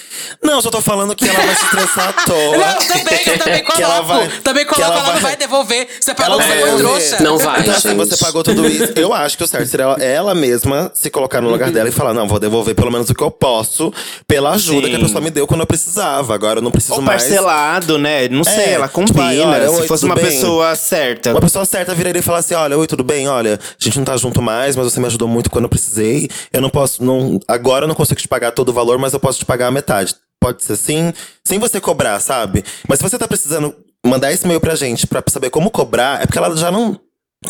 Não, 0.42 0.54
eu 0.54 0.62
só 0.62 0.70
tô 0.70 0.80
falando 0.80 1.14
que 1.14 1.28
ela 1.28 1.38
vai 1.40 1.54
se 1.54 1.64
estressar 1.64 2.08
à 2.08 2.12
toa. 2.12 2.52
Não, 2.72 2.78
também, 2.78 3.20
eu 3.26 3.38
também 3.38 3.64
Que 3.72 3.82
ela 3.82 4.02
coloco. 4.02 4.06
vai- 4.20 4.28
também 4.42 4.64
que 4.66 4.74
coloco, 4.74 4.92
ela 4.92 5.00
ela, 5.02 5.04
não 5.06 5.12
vai- 5.12 5.20
vai 5.22 5.36
devolver. 5.36 5.88
Você 6.00 6.14
pagou 6.14 6.38
vai 6.38 6.48
você 6.48 6.60
foi 6.66 6.76
trouxa. 6.78 7.22
Não 7.22 7.38
vai, 7.38 7.60
Então, 7.60 7.74
assim, 7.74 7.94
você 7.96 8.16
pagou 8.16 8.42
tudo 8.42 8.66
isso. 8.68 8.92
Eu 8.96 9.12
acho 9.12 9.36
que 9.38 9.44
o 9.44 9.46
certo 9.46 9.68
seria 9.68 9.84
ela, 9.84 10.02
ela 10.02 10.34
mesma 10.42 10.90
se 10.94 11.08
colocar 11.10 11.40
no 11.40 11.48
lugar 11.50 11.70
dela 11.70 11.88
e 11.88 11.92
falar: 11.92 12.12
não, 12.12 12.26
vou 12.26 12.38
devolver 12.40 12.74
pelo 12.74 12.90
menos 12.90 13.08
o 13.08 13.14
que 13.14 13.22
eu 13.22 13.30
posso 13.30 13.92
pela 14.26 14.50
ajuda 14.50 14.86
Sim. 14.86 14.90
que 14.90 14.96
a 14.96 15.00
pessoa 15.00 15.20
me 15.20 15.30
deu 15.30 15.46
quando 15.46 15.60
eu 15.60 15.66
precisava. 15.66 16.34
Agora 16.34 16.58
eu 16.58 16.62
não 16.62 16.70
preciso 16.70 16.94
Ou 16.96 17.02
mais. 17.02 17.22
parcelado, 17.22 17.98
né? 17.98 18.28
Não 18.28 18.44
sei, 18.44 18.54
É, 18.64 18.70
ela 18.72 18.88
tipo, 18.88 19.00
combina. 19.00 19.24
ai, 19.26 19.40
olha, 19.40 19.68
Se 19.70 19.80
oi, 19.80 19.86
fosse 19.86 20.00
tudo 20.02 20.10
uma 20.10 20.16
bem? 20.16 20.24
pessoa 20.24 20.74
certa. 20.76 21.30
Uma 21.30 21.40
pessoa 21.40 21.64
certa 21.64 21.94
viraria 21.94 22.18
e 22.20 22.22
falar 22.22 22.38
assim: 22.38 22.54
olha, 22.54 22.76
oi, 22.76 22.86
tudo 22.86 23.04
bem? 23.04 23.28
Olha, 23.28 23.58
a 23.58 23.82
gente 23.84 23.96
não 23.98 24.04
tá 24.04 24.16
junto 24.16 24.42
mais, 24.42 24.74
mas 24.76 24.92
você 24.92 25.00
me 25.00 25.06
ajudou 25.06 25.28
muito 25.28 25.50
quando 25.50 25.64
eu 25.64 25.70
precisei. 25.70 26.28
Eu 26.52 26.60
não 26.60 26.68
posso. 26.70 27.02
Não, 27.04 27.38
agora 27.46 27.84
eu 27.84 27.88
não 27.88 27.94
consigo 27.94 28.20
te 28.20 28.28
pagar 28.28 28.50
todo 28.52 28.70
o 28.70 28.72
valor, 28.72 28.98
mas 28.98 29.12
eu 29.12 29.20
posso 29.20 29.38
te 29.38 29.44
pagar 29.44 29.68
a 29.68 29.70
metade. 29.70 30.14
Pode 30.40 30.64
ser 30.64 30.76
sim, 30.76 31.12
sem 31.46 31.58
você 31.60 31.80
cobrar, 31.80 32.18
sabe? 32.18 32.64
Mas 32.88 32.98
se 32.98 33.04
você 33.08 33.16
tá 33.16 33.28
precisando 33.28 33.72
mandar 34.04 34.32
esse 34.32 34.44
e-mail 34.44 34.60
pra 34.60 34.74
gente 34.74 35.06
pra 35.06 35.22
saber 35.28 35.50
como 35.50 35.70
cobrar, 35.70 36.20
é 36.20 36.26
porque 36.26 36.36
ela 36.38 36.56
já 36.56 36.68
não 36.72 36.98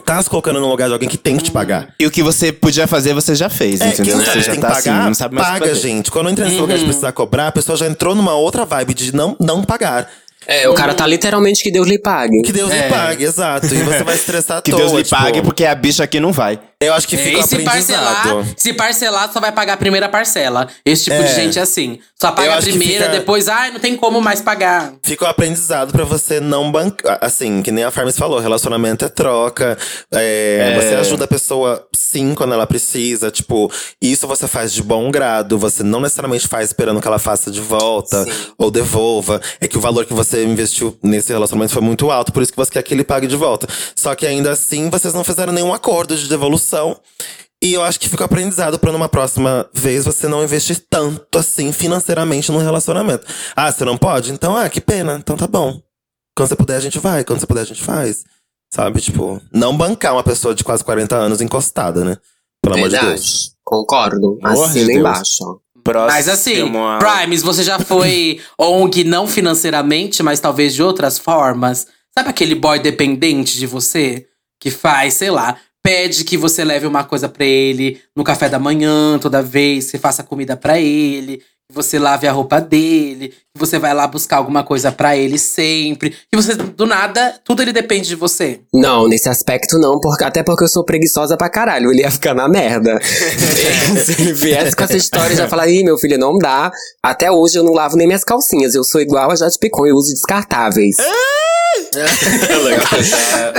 tá 0.00 0.22
se 0.22 0.28
colocando 0.30 0.60
no 0.60 0.68
lugar 0.68 0.88
de 0.88 0.92
alguém 0.94 1.08
que 1.08 1.18
tem 1.18 1.36
que 1.36 1.44
te 1.44 1.50
pagar. 1.50 1.88
E 1.98 2.06
o 2.06 2.10
que 2.10 2.22
você 2.22 2.52
podia 2.52 2.86
fazer, 2.86 3.12
você 3.14 3.34
já 3.34 3.48
fez, 3.48 3.80
É, 3.80 3.88
entendeu? 3.88 4.16
quem 4.16 4.24
Você 4.24 4.24
sabe 4.30 4.40
já 4.42 4.52
tem 4.52 4.60
tá 4.60 4.66
que 4.68 4.72
assim, 4.78 4.90
pagar, 4.90 5.04
não 5.06 5.14
sabe 5.14 5.34
mais 5.34 5.46
o 5.48 5.52
que 5.52 5.58
paga, 5.60 5.74
fazer. 5.74 5.80
gente. 5.88 6.10
Quando 6.10 6.30
entra 6.30 6.44
nesse 6.44 6.56
lugar 6.58 6.78
de 6.78 6.84
precisar 6.84 7.12
cobrar, 7.12 7.48
a 7.48 7.52
pessoa 7.52 7.76
já 7.76 7.86
entrou 7.86 8.14
numa 8.14 8.34
outra 8.34 8.64
vibe 8.64 8.94
de 8.94 9.14
não, 9.14 9.36
não 9.40 9.62
pagar. 9.62 10.08
É, 10.44 10.68
o 10.68 10.74
cara 10.74 10.92
tá 10.92 11.06
literalmente 11.06 11.62
que 11.62 11.70
Deus 11.70 11.86
lhe 11.86 12.00
pague. 12.00 12.42
Que 12.42 12.52
Deus 12.52 12.68
É. 12.72 12.82
lhe 12.82 12.88
pague, 12.92 13.22
exato. 13.24 13.66
E 13.66 13.78
você 13.82 14.02
vai 14.02 14.16
estressar 14.16 14.58
à 14.58 14.62
Que 14.62 14.72
toa, 14.72 14.80
Deus 14.80 14.92
lhe 14.92 15.04
tipo, 15.04 15.16
pague, 15.16 15.40
porque 15.40 15.64
a 15.64 15.72
bicha 15.74 16.02
aqui 16.02 16.18
não 16.18 16.32
vai. 16.32 16.58
Eu 16.86 16.94
acho 16.94 17.06
que 17.08 17.16
fica 17.16 17.38
e 17.40 17.42
se 17.42 17.58
parcelar, 17.60 18.20
aprendizado. 18.26 18.54
se 18.56 18.72
parcelar, 18.72 19.32
só 19.32 19.40
vai 19.40 19.52
pagar 19.52 19.74
a 19.74 19.76
primeira 19.76 20.08
parcela. 20.08 20.68
Esse 20.84 21.04
tipo 21.04 21.16
de 21.18 21.30
É. 21.30 21.34
gente 21.34 21.58
é 21.58 21.62
assim. 21.62 21.98
Só 22.20 22.30
paga 22.32 22.54
a 22.54 22.60
primeira, 22.62 23.04
fica- 23.06 23.08
depois, 23.18 23.48
ai, 23.48 23.70
não 23.72 23.80
tem 23.80 23.96
como 23.96 24.20
mais 24.20 24.40
pagar. 24.40 24.92
Fica 25.02 25.24
um 25.24 25.28
aprendizado 25.28 25.92
pra 25.92 26.04
você 26.04 26.38
não 26.40 26.70
bancar. 26.70 27.18
Assim, 27.20 27.62
que 27.62 27.72
nem 27.72 27.84
a 27.84 27.90
Farms 27.90 28.16
falou, 28.16 28.38
relacionamento 28.38 29.04
é 29.04 29.08
troca. 29.08 29.76
é, 30.12 30.72
É. 30.72 30.80
Você 30.80 30.94
ajuda 30.94 31.24
a 31.24 31.28
pessoa, 31.28 31.86
sim, 31.94 32.34
quando 32.34 32.52
ela 32.54 32.66
precisa. 32.66 33.30
Tipo, 33.30 33.70
isso 34.00 34.26
você 34.26 34.46
faz 34.46 34.72
de 34.72 34.82
bom 34.82 35.10
grado. 35.10 35.58
Você 35.58 35.82
não 35.82 36.00
necessariamente 36.00 36.46
faz 36.48 36.68
esperando 36.68 37.00
que 37.00 37.06
ela 37.08 37.18
faça 37.18 37.50
de 37.50 37.60
volta 37.60 38.24
ou 38.58 38.70
devolva. 38.70 39.40
É 39.60 39.66
que 39.68 39.76
o 39.76 39.80
valor 39.80 40.04
que 40.06 40.12
você 40.14 40.44
investiu 40.44 40.96
nesse 41.02 41.32
relacionamento 41.32 41.72
foi 41.72 41.82
muito 41.82 42.10
alto, 42.10 42.32
por 42.32 42.42
isso 42.42 42.52
que 42.52 42.56
você 42.58 42.70
quer 42.70 42.82
que 42.82 42.94
ele 42.94 43.04
pague 43.04 43.26
de 43.26 43.36
volta. 43.36 43.66
Só 43.96 44.14
que 44.14 44.26
ainda 44.26 44.50
assim, 44.52 44.88
vocês 44.90 45.12
não 45.14 45.24
fizeram 45.24 45.52
nenhum 45.52 45.72
acordo 45.72 46.16
de 46.16 46.28
devolução. 46.28 46.71
E 47.62 47.74
eu 47.74 47.82
acho 47.82 48.00
que 48.00 48.08
fica 48.08 48.24
aprendizado 48.24 48.78
pra 48.78 48.90
numa 48.90 49.08
próxima 49.08 49.68
vez 49.72 50.04
você 50.04 50.26
não 50.26 50.42
investir 50.42 50.84
tanto 50.90 51.38
assim 51.38 51.70
financeiramente 51.70 52.50
num 52.50 52.58
relacionamento. 52.58 53.24
Ah, 53.54 53.70
você 53.70 53.84
não 53.84 53.96
pode? 53.96 54.32
Então, 54.32 54.56
ah, 54.56 54.68
que 54.68 54.80
pena. 54.80 55.16
Então 55.16 55.36
tá 55.36 55.46
bom. 55.46 55.80
Quando 56.36 56.48
você 56.48 56.56
puder, 56.56 56.76
a 56.76 56.80
gente 56.80 56.98
vai. 56.98 57.22
Quando 57.24 57.38
você 57.38 57.46
puder, 57.46 57.60
a 57.60 57.66
gente 57.66 57.82
faz. 57.82 58.24
Sabe? 58.74 59.00
Tipo, 59.00 59.40
não 59.52 59.76
bancar 59.76 60.14
uma 60.14 60.24
pessoa 60.24 60.54
de 60.54 60.64
quase 60.64 60.82
40 60.82 61.14
anos 61.14 61.40
encostada, 61.40 62.04
né? 62.04 62.16
Pelo 62.62 62.74
amor 62.76 62.88
de 62.88 62.96
Deus. 62.98 63.06
Verdade. 63.06 63.50
Concordo. 63.64 64.38
Amor 64.42 64.70
de 64.70 64.92
embaixo. 64.92 65.60
Próximo. 65.84 66.12
Mas 66.12 66.28
assim, 66.28 66.76
a- 66.76 66.98
Primes, 66.98 67.42
você 67.42 67.62
já 67.62 67.78
foi 67.78 68.40
ONG 68.58 69.04
não 69.04 69.26
financeiramente, 69.26 70.22
mas 70.22 70.40
talvez 70.40 70.74
de 70.74 70.82
outras 70.82 71.18
formas? 71.18 71.86
Sabe 72.16 72.28
aquele 72.30 72.54
boy 72.54 72.78
dependente 72.78 73.56
de 73.58 73.66
você? 73.66 74.26
Que 74.60 74.70
faz, 74.70 75.14
sei 75.14 75.30
lá, 75.30 75.56
pede 75.82 76.24
que 76.24 76.36
você 76.36 76.64
leve 76.64 76.86
uma 76.86 77.04
coisa 77.04 77.28
pra 77.28 77.44
ele 77.44 78.00
no 78.14 78.22
café 78.22 78.48
da 78.48 78.58
manhã 78.58 79.18
toda 79.18 79.42
vez, 79.42 79.90
que 79.90 79.98
faça 79.98 80.22
comida 80.22 80.56
pra 80.56 80.78
ele, 80.78 81.38
que 81.38 81.74
você 81.74 81.98
lave 81.98 82.26
a 82.26 82.32
roupa 82.32 82.60
dele, 82.60 83.34
você 83.54 83.78
vai 83.78 83.92
lá 83.92 84.06
buscar 84.06 84.38
alguma 84.38 84.64
coisa 84.64 84.90
pra 84.90 85.16
ele 85.16 85.38
sempre, 85.38 86.10
que 86.10 86.36
você 86.36 86.54
do 86.54 86.86
nada, 86.86 87.34
tudo 87.44 87.60
ele 87.60 87.72
depende 87.72 88.08
de 88.08 88.16
você. 88.16 88.60
Não, 88.72 89.06
nesse 89.06 89.28
aspecto 89.28 89.78
não, 89.78 90.00
porque, 90.00 90.24
até 90.24 90.42
porque 90.42 90.64
eu 90.64 90.68
sou 90.68 90.84
preguiçosa 90.84 91.36
pra 91.36 91.50
caralho. 91.50 91.90
Ele 91.90 92.00
ia 92.00 92.10
ficar 92.10 92.34
na 92.34 92.48
merda. 92.48 92.98
Se 93.04 94.20
ele 94.20 94.32
viesse 94.32 94.74
com 94.74 94.84
essa 94.84 94.96
história, 94.96 95.36
já 95.36 95.48
falar, 95.48 95.68
ih, 95.68 95.84
meu 95.84 95.98
filho, 95.98 96.18
não 96.18 96.38
dá. 96.38 96.72
Até 97.02 97.30
hoje 97.30 97.58
eu 97.58 97.62
não 97.62 97.72
lavo 97.72 97.96
nem 97.96 98.06
minhas 98.06 98.24
calcinhas. 98.24 98.74
Eu 98.74 98.84
sou 98.84 99.00
igual 99.00 99.30
a 99.30 99.36
Jade 99.36 99.58
Picon, 99.58 99.86
eu 99.86 99.96
uso 99.96 100.12
descartáveis. 100.12 100.96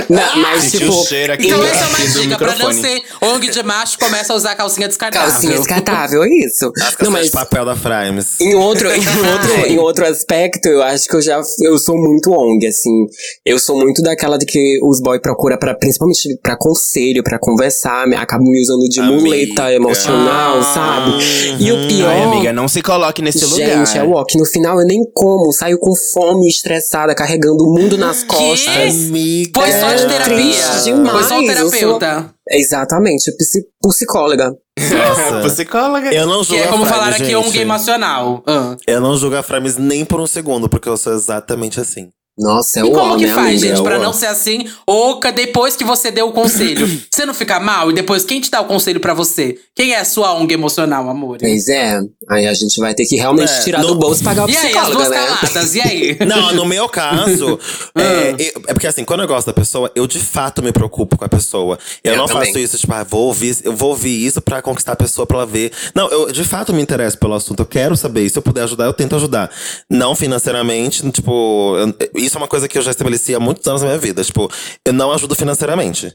Não, 0.08 0.36
mas, 0.38 0.64
Senti 0.64 0.78
tipo, 0.78 0.92
o 0.92 1.04
cheiro 1.04 1.32
aqui 1.32 1.46
Então 1.46 1.64
essa 1.64 1.84
é 1.84 1.88
uma 1.88 1.98
dica, 1.98 2.38
pra 2.38 2.54
não 2.56 2.72
ser 2.72 3.02
ONG 3.20 3.48
de 3.48 3.62
macho, 3.62 3.98
começa 3.98 4.32
a 4.32 4.36
usar 4.36 4.54
calcinha 4.54 4.88
descartável. 4.88 5.30
calcinha 5.30 5.56
descartável, 5.56 6.24
é 6.24 6.28
isso. 6.46 6.72
As 6.80 6.96
Não, 6.98 7.10
mas 7.10 7.26
de 7.26 7.32
papel 7.32 7.64
da 7.64 7.76
Frames. 7.76 8.40
Em 8.40 8.54
outro, 8.54 8.90
em, 8.90 8.98
outro, 9.32 9.66
em 9.66 9.78
outro 9.84 10.04
aspecto, 10.06 10.66
eu 10.68 10.82
acho 10.82 11.08
que 11.08 11.16
eu 11.16 11.22
já 11.22 11.40
eu 11.62 11.78
sou 11.78 11.96
muito 11.96 12.30
ONG, 12.32 12.66
assim. 12.66 13.06
Eu 13.44 13.58
sou 13.58 13.76
muito 13.78 14.02
daquela 14.02 14.36
de 14.38 14.46
que 14.46 14.78
os 14.82 15.00
boys 15.00 15.20
procuram 15.20 15.56
para 15.58 15.74
principalmente 15.74 16.36
pra 16.42 16.56
conselho, 16.56 17.22
pra 17.22 17.38
conversar, 17.38 18.06
me- 18.06 18.16
acabam 18.16 18.48
me 18.48 18.60
usando 18.60 18.88
de 18.88 19.00
Amiga. 19.00 19.20
muleta 19.20 19.72
emocional, 19.72 20.58
Ah. 20.58 20.62
sabe? 20.62 21.62
E 21.64 21.72
o 21.72 21.86
pior. 21.88 22.08
Ai, 22.08 22.22
amiga, 22.22 22.52
não 22.52 22.66
se 22.68 22.82
coloque 22.82 23.22
nesse 23.22 23.38
Gente, 23.46 23.52
lugar. 23.52 23.96
é 23.96 24.02
o 24.02 24.12
ó, 24.12 24.24
que 24.24 24.38
no 24.38 24.44
final 24.44 24.80
eu 24.80 24.86
nem 24.86 25.02
como, 25.14 25.52
saio 25.52 25.78
com 25.78 25.94
fome, 26.12 26.48
estressada, 26.48 27.14
carregando 27.14 27.64
o 27.64 27.74
mundo 27.74 27.96
nas 27.98 28.22
costas. 28.22 28.94
Amiga. 29.08 29.60
Foi 29.60 29.70
só 29.72 29.92
de 29.94 30.02
É 30.02 30.06
terapia. 30.08 30.82
demais, 30.84 31.10
Foi 31.12 31.22
só 31.24 31.38
o 31.38 31.42
eu 31.42 31.70
sou- 31.70 31.70
terapeuta. 31.98 32.33
Exatamente, 32.50 33.30
psi- 33.36 33.64
psicóloga. 33.82 34.52
Nossa. 34.78 35.40
Psicóloga. 35.48 36.12
Eu 36.12 36.26
não 36.26 36.40
Que 36.40 36.46
julgo 36.48 36.62
é 36.62 36.66
a 36.66 36.70
como 36.70 36.84
Frames, 36.84 36.98
falar 37.04 37.14
aqui 37.16 37.24
gente. 37.26 37.36
um 37.36 37.42
game 37.50 37.60
emocional. 37.60 38.42
Ah. 38.46 38.76
Eu 38.86 39.00
não 39.00 39.16
julgo 39.16 39.36
a 39.36 39.42
Frames 39.42 39.76
nem 39.76 40.04
por 40.04 40.20
um 40.20 40.26
segundo, 40.26 40.68
porque 40.68 40.88
eu 40.88 40.96
sou 40.96 41.12
exatamente 41.14 41.80
assim. 41.80 42.10
Nossa, 42.36 42.80
é 42.80 42.82
E 42.82 42.86
o 42.86 42.90
como 42.90 43.14
ó, 43.14 43.16
que 43.16 43.26
né, 43.26 43.32
faz, 43.34 43.46
amiga? 43.62 43.76
gente, 43.76 43.82
pra 43.84 43.94
Eu 43.94 44.02
não 44.02 44.12
ser 44.12 44.26
assim? 44.26 44.66
Oca, 44.86 45.30
depois 45.30 45.76
que 45.76 45.84
você 45.84 46.10
deu 46.10 46.28
o 46.28 46.32
conselho, 46.32 46.84
você 47.08 47.24
não 47.24 47.32
fica 47.32 47.60
mal? 47.60 47.90
E 47.90 47.94
depois, 47.94 48.24
quem 48.24 48.40
te 48.40 48.50
dá 48.50 48.60
o 48.60 48.64
conselho 48.64 48.98
pra 48.98 49.14
você? 49.14 49.56
Quem 49.74 49.92
é 49.92 50.00
a 50.00 50.04
sua 50.04 50.32
ONG 50.34 50.52
emocional, 50.52 51.08
amor? 51.08 51.38
Pois 51.38 51.68
é, 51.68 52.00
aí 52.28 52.46
a 52.48 52.54
gente 52.54 52.76
vai 52.80 52.92
ter 52.92 53.04
que 53.06 53.14
realmente 53.16 53.52
É, 53.52 53.60
tirar 53.60 53.82
no- 53.82 53.88
do 53.88 53.94
bolso 53.94 54.20
e 54.22 54.24
pagar 54.24 54.46
o 54.46 54.50
E 54.50 54.56
aí, 54.56 54.56
as 54.56 54.62
psicóloga, 54.64 54.94
duas 54.96 55.08
né? 55.10 55.26
caladas, 55.26 55.74
e 55.76 55.80
aí? 55.80 56.18
Não, 56.26 56.52
no 56.54 56.64
meu 56.64 56.88
caso, 56.88 57.58
é, 57.96 58.30
eu- 58.32 58.62
é 58.68 58.72
porque 58.74 58.88
assim, 58.88 59.04
quando 59.04 59.20
eu 59.20 59.28
gosto 59.28 59.46
da 59.46 59.52
pessoa, 59.52 59.90
eu 59.94 60.04
de 60.06 60.18
fato 60.18 60.60
me 60.60 60.72
preocupo 60.72 61.16
com 61.16 61.24
a 61.24 61.28
pessoa. 61.28 61.78
Eu, 62.02 62.12
Eu 62.14 62.18
não 62.18 62.26
também. 62.26 62.46
faço 62.46 62.58
isso, 62.58 62.76
tipo, 62.78 62.92
ah, 62.92 63.04
vou 63.04 63.26
ouvir, 63.28 63.56
eu 63.62 63.74
vou 63.76 63.90
ouvir 63.90 64.26
isso 64.26 64.40
pra 64.40 64.60
conquistar 64.60 64.92
a 64.92 64.96
pessoa 64.96 65.24
pra 65.26 65.36
ela 65.38 65.46
ver. 65.46 65.70
Não, 65.94 66.08
eu 66.10 66.32
de 66.32 66.42
fato 66.44 66.72
me 66.72 66.82
interesso 66.82 67.16
pelo 67.18 67.34
assunto, 67.34 67.60
eu 67.60 67.66
quero 67.66 67.96
saber. 67.96 68.24
E 68.24 68.30
se 68.30 68.36
eu 68.36 68.42
puder 68.42 68.62
ajudar, 68.64 68.86
eu 68.86 68.92
tento 68.92 69.14
ajudar. 69.14 69.50
Não 69.88 70.16
financeiramente, 70.16 71.08
tipo, 71.12 71.76
eu- 71.78 71.94
isso 72.24 72.36
é 72.36 72.40
uma 72.40 72.48
coisa 72.48 72.68
que 72.68 72.76
eu 72.78 72.82
já 72.82 72.90
estabeleci 72.90 73.34
há 73.34 73.40
muitos 73.40 73.66
anos 73.66 73.82
na 73.82 73.88
minha 73.88 73.98
vida. 73.98 74.22
Tipo, 74.24 74.50
eu 74.86 74.92
não 74.92 75.12
ajudo 75.12 75.34
financeiramente. 75.34 76.12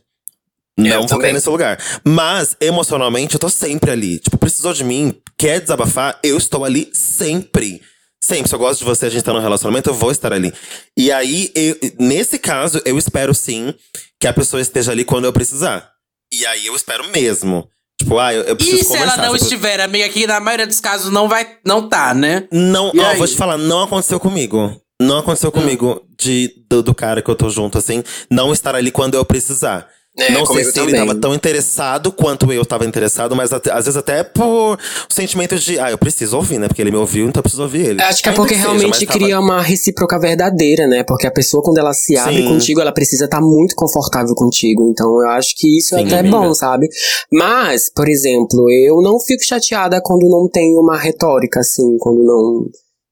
Não 0.77 0.99
vou 0.99 1.05
também. 1.07 1.21
cair 1.23 1.33
nesse 1.33 1.49
lugar. 1.49 1.77
Mas, 2.05 2.55
emocionalmente, 2.61 3.33
eu 3.35 3.39
tô 3.39 3.49
sempre 3.49 3.91
ali. 3.91 4.19
Tipo, 4.19 4.37
precisou 4.37 4.73
de 4.73 4.83
mim, 4.83 5.13
quer 5.37 5.59
desabafar, 5.59 6.17
eu 6.23 6.37
estou 6.37 6.63
ali 6.63 6.89
sempre. 6.93 7.81
Sempre. 8.23 8.47
Se 8.49 8.55
eu 8.55 8.59
gosto 8.59 8.79
de 8.79 8.85
você, 8.85 9.05
a 9.05 9.09
gente 9.09 9.23
tá 9.23 9.33
num 9.33 9.39
relacionamento, 9.41 9.89
eu 9.89 9.93
vou 9.93 10.11
estar 10.11 10.31
ali. 10.31 10.53
E 10.97 11.11
aí, 11.11 11.51
eu- 11.55 11.77
nesse 11.99 12.37
caso, 12.39 12.81
eu 12.85 12.97
espero 12.97 13.33
sim 13.33 13.73
que 14.19 14.27
a 14.27 14.33
pessoa 14.33 14.61
esteja 14.61 14.91
ali 14.91 15.03
quando 15.03 15.25
eu 15.25 15.33
precisar. 15.33 15.89
E 16.31 16.45
aí 16.45 16.67
eu 16.67 16.75
espero 16.75 17.07
mesmo. 17.09 17.67
Tipo, 17.99 18.17
ah, 18.17 18.33
eu, 18.33 18.43
eu 18.43 18.55
preciso 18.55 18.77
E 18.81 18.83
se 18.85 18.95
ela 18.95 19.17
não 19.17 19.33
Tipo, 19.33 19.43
estiver, 19.43 19.81
amiga, 19.81 20.07
que 20.07 20.25
na 20.25 20.39
maioria 20.39 20.65
dos 20.67 20.79
casos 20.79 21.11
não 21.11 21.27
vai, 21.27 21.57
não 21.65 21.89
tá, 21.89 22.13
né? 22.13 22.47
Não, 22.51 22.93
ó, 22.97 23.15
vou 23.15 23.27
te 23.27 23.35
falar, 23.35 23.57
não 23.57 23.83
aconteceu 23.83 24.19
comigo. 24.19 24.79
Não 25.01 25.19
aconteceu 25.19 25.51
comigo 25.51 26.01
de, 26.17 26.51
do, 26.69 26.83
do 26.83 26.93
cara 26.93 27.21
que 27.21 27.29
eu 27.29 27.35
tô 27.35 27.49
junto, 27.49 27.77
assim, 27.77 28.03
não 28.29 28.51
estar 28.51 28.75
ali 28.75 28.91
quando 28.91 29.15
eu 29.15 29.23
precisar. 29.23 29.87
É, 30.17 30.31
não 30.33 30.45
sei 30.45 30.65
se 30.65 30.77
ele 30.77 30.91
também. 30.91 31.07
tava 31.07 31.15
tão 31.15 31.33
interessado 31.33 32.11
quanto 32.11 32.51
eu 32.51 32.65
tava 32.65 32.83
interessado, 32.83 33.33
mas 33.35 33.53
até- 33.53 33.71
às 33.71 33.85
vezes 33.85 33.95
até 33.95 34.21
por 34.21 34.73
o 35.09 35.13
sentimento 35.13 35.55
de, 35.57 35.79
ah, 35.79 35.91
eu 35.91 35.97
preciso 35.97 36.35
ouvir, 36.35 36.59
né? 36.59 36.67
Porque 36.67 36.81
ele 36.81 36.91
me 36.91 36.97
ouviu, 36.97 37.27
então 37.29 37.39
eu 37.39 37.43
preciso 37.43 37.61
ouvir 37.63 37.85
ele. 37.85 38.01
Acho 38.01 38.21
que 38.21 38.27
é 38.27 38.33
porque 38.33 38.55
seja, 38.55 38.67
realmente 38.67 39.05
tava- 39.05 39.17
cria 39.19 39.39
uma 39.39 39.61
recíproca 39.61 40.19
verdadeira, 40.19 40.85
né? 40.87 41.03
Porque 41.03 41.25
a 41.27 41.31
pessoa, 41.31 41.63
quando 41.63 41.77
ela 41.77 41.93
se 41.93 42.17
abre 42.17 42.41
Sim. 42.41 42.47
contigo, 42.49 42.81
ela 42.81 42.91
precisa 42.91 43.25
estar 43.25 43.39
muito 43.39 43.73
confortável 43.75 44.35
contigo. 44.35 44.89
Então 44.89 45.21
eu 45.21 45.29
acho 45.29 45.55
que 45.55 45.77
isso 45.77 45.95
é 45.95 45.99
Sim, 45.99 46.07
até 46.07 46.19
amiga. 46.19 46.35
bom, 46.37 46.53
sabe? 46.53 46.89
Mas, 47.31 47.89
por 47.89 48.09
exemplo, 48.09 48.69
eu 48.71 49.01
não 49.01 49.17
fico 49.21 49.45
chateada 49.45 50.01
quando 50.03 50.27
não 50.27 50.49
tem 50.49 50.75
uma 50.77 50.97
retórica, 50.97 51.61
assim, 51.61 51.97
quando 51.97 52.21
não, 52.25 52.65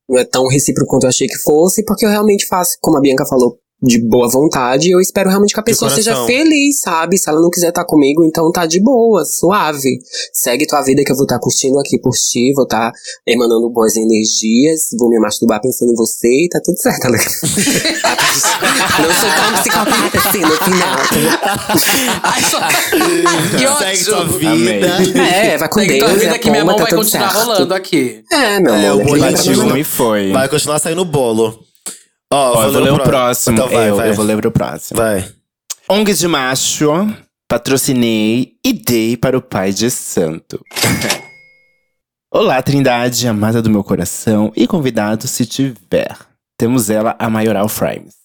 não 0.07 0.17
é 0.17 0.25
tão 0.25 0.47
recíproco 0.47 0.89
quanto 0.89 1.03
eu 1.03 1.09
achei 1.09 1.27
que 1.27 1.37
fosse, 1.39 1.83
porque 1.83 2.05
eu 2.05 2.09
realmente 2.09 2.47
faço, 2.47 2.77
como 2.81 2.97
a 2.97 3.01
Bianca 3.01 3.25
falou, 3.25 3.59
de 3.81 4.01
boa 4.07 4.27
vontade, 4.27 4.87
e 4.87 4.91
eu 4.91 4.99
espero 4.99 5.29
realmente 5.29 5.53
que 5.53 5.59
a 5.59 5.63
pessoa 5.63 5.91
seja 5.91 6.25
feliz, 6.25 6.81
sabe? 6.81 7.15
Se 7.17 7.29
ela 7.29 7.39
não 7.39 7.49
quiser 7.51 7.69
estar 7.69 7.85
comigo, 7.85 8.23
então 8.25 8.51
tá 8.51 8.65
de 8.65 8.79
boa, 8.81 9.23
suave. 9.23 9.99
Segue 10.33 10.65
tua 10.65 10.81
vida 10.81 11.03
que 11.03 11.11
eu 11.11 11.15
vou 11.15 11.25
estar 11.25 11.37
curtindo 11.39 11.77
aqui 11.79 11.99
por 11.99 12.13
ti, 12.13 12.51
vou 12.55 12.63
estar 12.63 12.91
emanando 13.25 13.69
boas 13.69 13.95
energias, 13.95 14.89
vou 14.99 15.09
me 15.09 15.19
masturbar 15.19 15.61
pensando 15.61 15.91
em 15.91 15.95
você 15.95 16.27
e 16.27 16.49
tá 16.49 16.59
tudo 16.63 16.77
certo, 16.79 17.05
Alex. 17.05 17.41
não 18.97 19.13
sou 19.13 19.29
tão 19.35 19.53
psicopata 19.61 20.27
assim 20.27 20.39
no 20.41 20.51
final. 20.57 20.97
Ai, 22.23 22.41
só... 22.41 22.59
que 23.57 23.77
Segue 23.85 23.97
sua 23.97 24.21
ódio! 24.21 24.39
vida. 24.39 25.21
É, 25.21 25.57
vai 25.57 25.69
com 25.69 25.79
Segue 25.79 25.93
Deus. 25.99 26.09
tua 26.11 26.19
vida 26.19 26.35
a 26.35 26.39
que 26.39 26.49
minha 26.49 26.65
mão 26.65 26.75
tá 26.75 26.83
vai 26.83 26.93
continuar 26.93 27.31
certo. 27.31 27.45
rolando 27.45 27.73
aqui. 27.75 28.23
É, 28.31 28.59
meu 28.59 28.73
É, 28.73 28.87
amor. 28.87 28.97
o 28.97 29.01
aqui 29.01 29.09
bolinho 29.11 29.57
vai 29.57 29.73
um 29.73 29.77
e 29.77 29.83
foi. 29.83 30.31
Vai 30.31 30.49
continuar 30.49 30.79
saindo 30.79 31.05
bolo. 31.05 31.66
Ó, 32.31 32.57
Ó, 32.57 32.63
eu 32.65 32.71
vou 32.71 32.81
ler 32.81 32.93
o 32.93 32.99
próximo. 33.03 33.55
Então 33.57 33.69
vai, 33.69 33.89
eu, 33.89 33.95
vai. 33.95 34.09
eu 34.09 34.13
vou 34.13 34.25
ler 34.25 34.45
o 34.45 34.51
próximo. 34.51 34.99
Vai. 34.99 35.33
ONGs 35.89 36.19
de 36.19 36.27
macho, 36.27 36.91
patrocinei 37.47 38.57
e 38.65 38.73
dei 38.73 39.15
para 39.15 39.37
o 39.37 39.41
pai 39.41 39.71
de 39.71 39.89
santo. 39.89 40.61
Olá, 42.29 42.61
Trindade, 42.61 43.25
amada 43.27 43.61
do 43.61 43.69
meu 43.69 43.83
coração 43.83 44.51
e 44.55 44.67
convidado 44.67 45.25
se 45.27 45.45
tiver. 45.45 46.17
Temos 46.57 46.89
ela, 46.89 47.15
a 47.17 47.29
Maioral 47.29 47.69
Frames. 47.69 48.15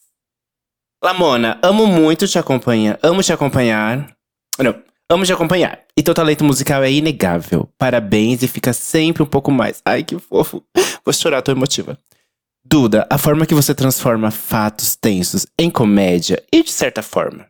Lamona, 1.02 1.58
amo 1.62 1.86
muito 1.86 2.26
te 2.26 2.38
acompanhar. 2.38 2.98
Amo 3.02 3.22
te 3.22 3.32
acompanhar. 3.32 4.12
Não, 4.58 4.74
amo 5.08 5.24
te 5.24 5.32
acompanhar. 5.32 5.78
E 5.96 6.02
teu 6.02 6.14
talento 6.14 6.42
musical 6.42 6.82
é 6.82 6.90
inegável. 6.90 7.68
Parabéns 7.78 8.42
e 8.42 8.48
fica 8.48 8.72
sempre 8.72 9.22
um 9.22 9.26
pouco 9.26 9.52
mais. 9.52 9.80
Ai, 9.84 10.02
que 10.02 10.18
fofo. 10.18 10.64
Vou 11.04 11.12
chorar, 11.12 11.42
tô 11.42 11.52
emotiva. 11.52 11.96
Duda, 12.72 13.06
a 13.11 13.18
forma 13.18 13.44
que 13.44 13.54
você 13.54 13.74
transforma 13.74 14.30
fatos 14.30 14.96
tensos 14.96 15.46
em 15.58 15.68
comédia 15.68 16.42
e, 16.50 16.62
de 16.62 16.72
certa 16.72 17.02
forma, 17.02 17.44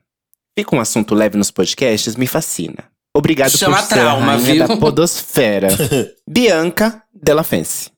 fica 0.59 0.75
um 0.75 0.81
assunto 0.81 1.15
leve 1.15 1.39
nos 1.39 1.49
podcasts 1.49 2.17
me 2.17 2.27
fascina. 2.27 2.91
Obrigado 3.17 3.57
Chama 3.57 3.77
por 3.77 3.87
ser 3.87 3.95
trauma, 3.95 4.33
a 4.33 4.35
rainha 4.35 4.67
viu? 4.67 4.67
da 4.67 4.77
podosfera. 4.77 5.69
Bianca 6.29 7.05
Della 7.15 7.45
Fence. 7.45 7.89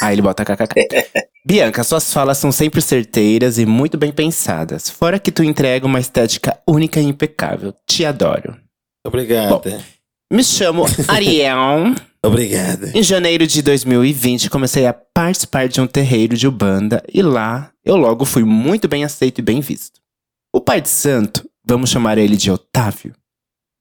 Aí 0.00 0.14
ele 0.14 0.22
bota 0.22 0.44
kkk. 0.44 0.86
Bianca, 1.44 1.82
suas 1.82 2.12
falas 2.12 2.38
são 2.38 2.52
sempre 2.52 2.80
certeiras 2.80 3.58
e 3.58 3.66
muito 3.66 3.98
bem 3.98 4.12
pensadas. 4.12 4.88
Fora 4.88 5.18
que 5.18 5.32
tu 5.32 5.42
entrega 5.42 5.84
uma 5.84 5.98
estética 5.98 6.56
única 6.68 7.00
e 7.00 7.04
impecável. 7.04 7.74
Te 7.84 8.04
adoro. 8.04 8.56
Obrigada. 9.04 9.82
Me 10.32 10.44
chamo 10.44 10.84
Ariel. 11.08 11.94
Obrigada. 12.24 12.92
Em 12.94 13.02
janeiro 13.02 13.46
de 13.46 13.62
2020, 13.62 14.48
comecei 14.48 14.86
a 14.86 14.92
participar 14.92 15.68
de 15.68 15.80
um 15.80 15.86
terreiro 15.88 16.36
de 16.36 16.46
Ubanda 16.46 17.02
e 17.12 17.20
lá 17.20 17.72
eu 17.84 17.96
logo 17.96 18.24
fui 18.24 18.44
muito 18.44 18.86
bem 18.86 19.02
aceito 19.02 19.38
e 19.38 19.42
bem 19.42 19.60
visto. 19.60 20.00
O 20.54 20.60
pai 20.60 20.80
de 20.80 20.88
santo, 20.88 21.50
vamos 21.64 21.90
chamar 21.90 22.16
ele 22.16 22.36
de 22.36 22.50
Otávio, 22.50 23.12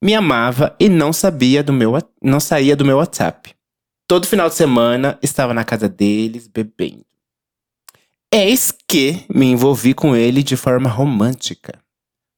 me 0.03 0.15
amava 0.15 0.75
e 0.79 0.89
não 0.89 1.13
sabia 1.13 1.61
do 1.61 1.71
meu, 1.71 1.93
não 2.23 2.39
saía 2.39 2.75
do 2.75 2.85
meu 2.85 2.97
WhatsApp. 2.97 3.53
Todo 4.07 4.25
final 4.25 4.49
de 4.49 4.55
semana 4.55 5.19
estava 5.21 5.53
na 5.53 5.63
casa 5.63 5.87
deles 5.87 6.47
bebendo. 6.47 7.05
Eis 8.33 8.73
que 8.87 9.23
me 9.29 9.45
envolvi 9.47 9.93
com 9.93 10.15
ele 10.15 10.41
de 10.41 10.55
forma 10.55 10.89
romântica. 10.89 11.79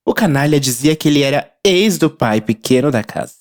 O 0.06 0.14
canalha 0.14 0.60
dizia 0.60 0.96
que 0.96 1.08
ele 1.08 1.22
era 1.22 1.50
ex 1.64 1.98
do 1.98 2.10
pai 2.10 2.42
pequeno 2.42 2.92
da 2.92 3.04
casa, 3.04 3.36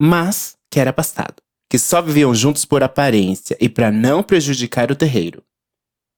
mas 0.00 0.56
que 0.70 0.80
era 0.80 0.90
afastado 0.90 1.44
que 1.74 1.78
só 1.78 2.00
viviam 2.00 2.32
juntos 2.32 2.64
por 2.64 2.84
aparência 2.84 3.56
e 3.60 3.68
para 3.68 3.90
não 3.90 4.22
prejudicar 4.22 4.92
o 4.92 4.94
terreiro. 4.94 5.42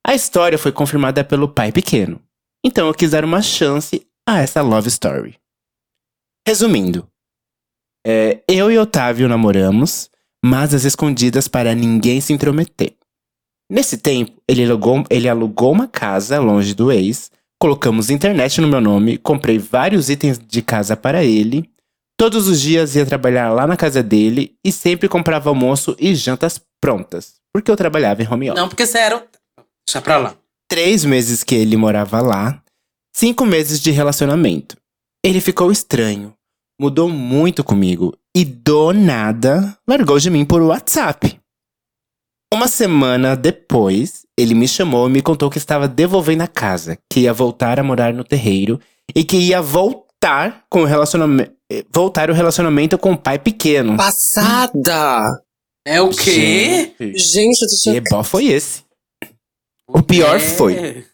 A 0.07 0.15
história 0.15 0.59
foi 0.59 0.71
confirmada 0.71 1.25
pelo 1.25 1.49
pai 1.49 1.73
pequeno, 1.73 2.21
então 2.63 2.87
eu 2.87 2.93
quis 2.93 3.13
dar 3.13 3.25
uma 3.25 3.41
chance 3.41 4.07
a 4.29 4.41
essa 4.41 4.61
love 4.61 4.89
story. 4.89 5.39
Resumindo, 6.47 7.09
é, 8.07 8.43
eu 8.47 8.71
e 8.71 8.77
Otávio 8.77 9.27
namoramos, 9.29 10.11
mas 10.45 10.75
às 10.75 10.85
escondidas 10.85 11.49
para 11.49 11.75
ninguém 11.75 12.21
se 12.21 12.35
intrometer. 12.35 12.95
Nesse 13.71 13.97
tempo, 13.97 14.39
ele 14.47 14.63
alugou, 14.63 15.05
ele 15.09 15.27
alugou 15.27 15.73
uma 15.73 15.89
casa 15.89 16.39
longe 16.39 16.75
do 16.75 16.93
ex, 16.93 17.31
colocamos 17.59 18.11
internet 18.11 18.61
no 18.61 18.69
meu 18.69 18.83
nome, 18.83 19.17
comprei 19.17 19.59
vários 19.59 20.11
itens 20.11 20.39
de 20.39 20.61
casa 20.61 20.95
para 20.99 21.25
ele 21.25 21.67
Todos 22.19 22.49
os 22.49 22.61
dias 22.61 22.97
ia 22.97 23.05
trabalhar 23.05 23.51
lá 23.51 23.67
na 23.67 23.77
casa 23.77 24.03
dele 24.03 24.57
e 24.65 24.73
sempre 24.73 25.09
comprava 25.09 25.51
almoço 25.51 25.95
e 25.99 26.15
jantas 26.15 26.59
prontas, 26.81 27.35
porque 27.53 27.71
eu 27.71 27.77
trabalhava 27.77 28.23
em 28.23 28.27
home 28.27 28.51
office. 28.51 28.61
Não, 28.61 28.69
porque 28.69 28.87
sério. 28.87 29.23
Deixa 29.87 30.01
pra 30.01 30.17
lá. 30.17 30.35
Três 30.69 31.05
meses 31.05 31.45
que 31.45 31.55
ele 31.55 31.77
morava 31.77 32.21
lá, 32.23 32.63
cinco 33.15 33.45
meses 33.45 33.81
de 33.81 33.91
relacionamento. 33.91 34.77
Ele 35.23 35.43
ficou 35.43 35.71
estranho, 35.71 36.33
mudou 36.81 37.09
muito 37.11 37.63
comigo 37.63 38.17
e 38.35 38.45
do 38.45 38.95
nada 38.95 39.77
largou 39.87 40.19
de 40.19 40.31
mim 40.31 40.45
por 40.45 40.63
WhatsApp. 40.63 41.39
Uma 42.53 42.69
semana 42.69 43.37
depois, 43.37 44.25
ele 44.39 44.55
me 44.55 44.67
chamou 44.67 45.09
e 45.09 45.13
me 45.13 45.21
contou 45.21 45.51
que 45.51 45.59
estava 45.59 45.87
devolvendo 45.87 46.43
a 46.43 46.49
casa, 46.49 46.97
que 47.13 47.21
ia 47.21 47.33
voltar 47.33 47.79
a 47.79 47.83
morar 47.83 48.15
no 48.15 48.25
terreiro 48.25 48.81
e 49.15 49.23
que 49.23 49.37
ia 49.37 49.61
voltar 49.61 50.06
com 50.69 50.83
o 50.83 50.85
relacionamento, 50.85 51.53
voltar 51.93 52.31
o 52.31 52.35
relacionamento 52.35 52.99
com 52.99 53.13
o 53.13 53.19
pai 53.19 53.39
pequeno. 53.39 53.97
Passada! 53.97 55.43
É 55.87 56.01
o 56.01 56.11
quê? 56.11 56.95
Gente, 56.99 57.19
Gente, 57.19 57.97
eu 57.97 58.05
tô 58.11 58.23
que 58.23 58.29
foi 58.29 58.47
esse? 58.47 58.83
O 59.89 60.03
pior 60.03 60.37
É. 60.37 60.41
foi. 60.41 61.05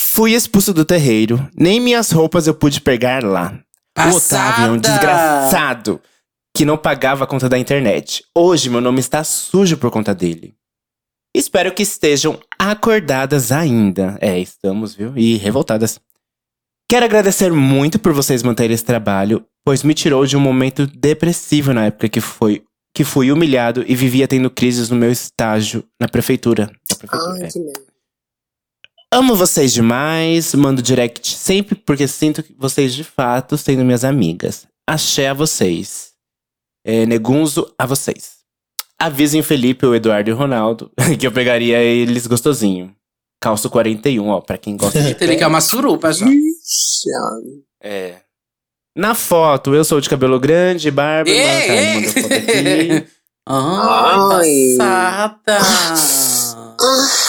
Fui 0.00 0.32
expulso 0.34 0.74
do 0.74 0.84
terreiro, 0.84 1.48
nem 1.56 1.80
minhas 1.80 2.10
roupas 2.10 2.46
eu 2.46 2.54
pude 2.54 2.80
pegar 2.80 3.22
lá. 3.24 3.58
O 3.96 4.16
Otávio 4.16 4.66
é 4.66 4.70
um 4.70 4.80
Passada. 4.80 4.80
desgraçado 4.80 6.00
que 6.54 6.64
não 6.64 6.76
pagava 6.76 7.24
a 7.24 7.26
conta 7.26 7.48
da 7.48 7.58
internet. 7.58 8.24
Hoje 8.36 8.68
meu 8.68 8.80
nome 8.80 9.00
está 9.00 9.22
sujo 9.22 9.76
por 9.76 9.90
conta 9.90 10.14
dele. 10.14 10.54
Espero 11.34 11.72
que 11.72 11.82
estejam 11.82 12.38
acordadas 12.58 13.52
ainda. 13.52 14.18
É, 14.20 14.38
estamos, 14.38 14.94
viu? 14.94 15.16
E 15.16 15.36
revoltadas. 15.36 15.98
Quero 16.92 17.06
agradecer 17.06 17.50
muito 17.50 17.98
por 17.98 18.12
vocês 18.12 18.42
manterem 18.42 18.74
esse 18.74 18.84
trabalho 18.84 19.42
pois 19.64 19.82
me 19.82 19.94
tirou 19.94 20.26
de 20.26 20.36
um 20.36 20.40
momento 20.40 20.86
depressivo 20.86 21.72
na 21.72 21.86
época 21.86 22.06
que 22.06 22.20
foi 22.20 22.62
que 22.94 23.02
fui 23.02 23.32
humilhado 23.32 23.82
e 23.88 23.96
vivia 23.96 24.28
tendo 24.28 24.50
crises 24.50 24.90
no 24.90 24.96
meu 24.96 25.10
estágio 25.10 25.82
na 25.98 26.06
prefeitura. 26.06 26.70
Na 26.90 26.96
prefeitura, 26.96 27.32
Ai, 27.32 27.44
é. 27.44 27.48
que. 27.48 27.72
Amo 29.10 29.34
vocês 29.34 29.72
demais, 29.72 30.54
mando 30.54 30.82
direct 30.82 31.34
sempre 31.34 31.74
porque 31.74 32.06
sinto 32.06 32.42
que 32.42 32.54
vocês 32.58 32.92
de 32.92 33.04
fato 33.04 33.56
sendo 33.56 33.86
minhas 33.86 34.04
amigas. 34.04 34.66
Axé 34.86 35.28
a 35.28 35.32
vocês. 35.32 36.12
É, 36.84 37.06
negunzo 37.06 37.72
a 37.78 37.86
vocês. 37.86 38.42
Avisem 38.98 39.40
o 39.40 39.44
Felipe, 39.44 39.86
o 39.86 39.94
Eduardo 39.94 40.28
e 40.28 40.34
o 40.34 40.36
Ronaldo 40.36 40.92
que 41.18 41.26
eu 41.26 41.32
pegaria 41.32 41.78
eles 41.78 42.26
gostosinho. 42.26 42.94
Calço 43.42 43.68
41, 43.68 44.28
ó, 44.28 44.40
pra 44.40 44.56
quem 44.56 44.76
gosta 44.76 45.02
de 45.02 45.16
Ele 45.24 45.36
quer 45.36 45.48
uma 45.48 45.60
surupa 45.60 46.12
já. 46.12 46.26
Ah, 47.16 47.38
É. 47.82 48.16
Na 48.96 49.14
foto, 49.14 49.74
eu 49.74 49.84
sou 49.84 50.00
de 50.00 50.08
cabelo 50.10 50.38
grande, 50.38 50.90
barba. 50.90 51.30
Ei, 51.30 51.40
mano, 51.40 51.66
tá, 51.68 51.74
ei. 51.74 51.94
manda 51.94 52.12
foto 52.12 52.34
aqui. 52.34 53.06
Ai, 53.48 54.76
Ai. 54.76 54.76
passada. 54.78 55.58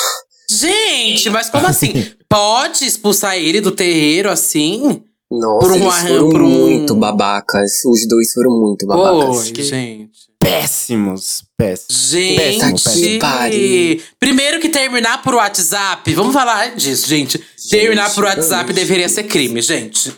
Gente, 0.49 1.29
mas 1.29 1.49
como 1.49 1.65
assim? 1.67 2.05
Pode 2.29 2.85
expulsar 2.85 3.37
ele 3.37 3.59
do 3.61 3.71
terreiro 3.71 4.29
assim? 4.29 5.03
Nossa, 5.31 5.59
Por 5.67 5.71
um 5.71 5.75
eles 5.77 5.95
foram 6.01 6.29
por 6.29 6.41
um- 6.41 6.49
muito 6.49 6.95
babacas. 6.95 7.83
Os 7.85 8.07
dois 8.07 8.31
foram 8.33 8.51
muito 8.59 8.85
babacas. 8.85 9.47
Oi, 9.49 9.63
gente. 9.63 10.11
Péssimos, 10.39 11.43
péssimos. 11.63 12.09
Gente, 12.09 12.35
Péssimo, 12.37 12.71
péssimo. 12.71 13.19
Pare. 13.19 14.03
primeiro 14.19 14.59
que 14.59 14.69
terminar 14.69 15.21
por 15.21 15.35
WhatsApp, 15.35 16.13
vamos 16.13 16.33
falar 16.33 16.75
disso, 16.75 17.07
gente. 17.07 17.39
terminar 17.69 18.13
por 18.13 18.25
WhatsApp 18.25 18.67
gente. 18.67 18.75
deveria 18.75 19.07
ser 19.09 19.23
crime, 19.23 19.61
gente. 19.61 20.13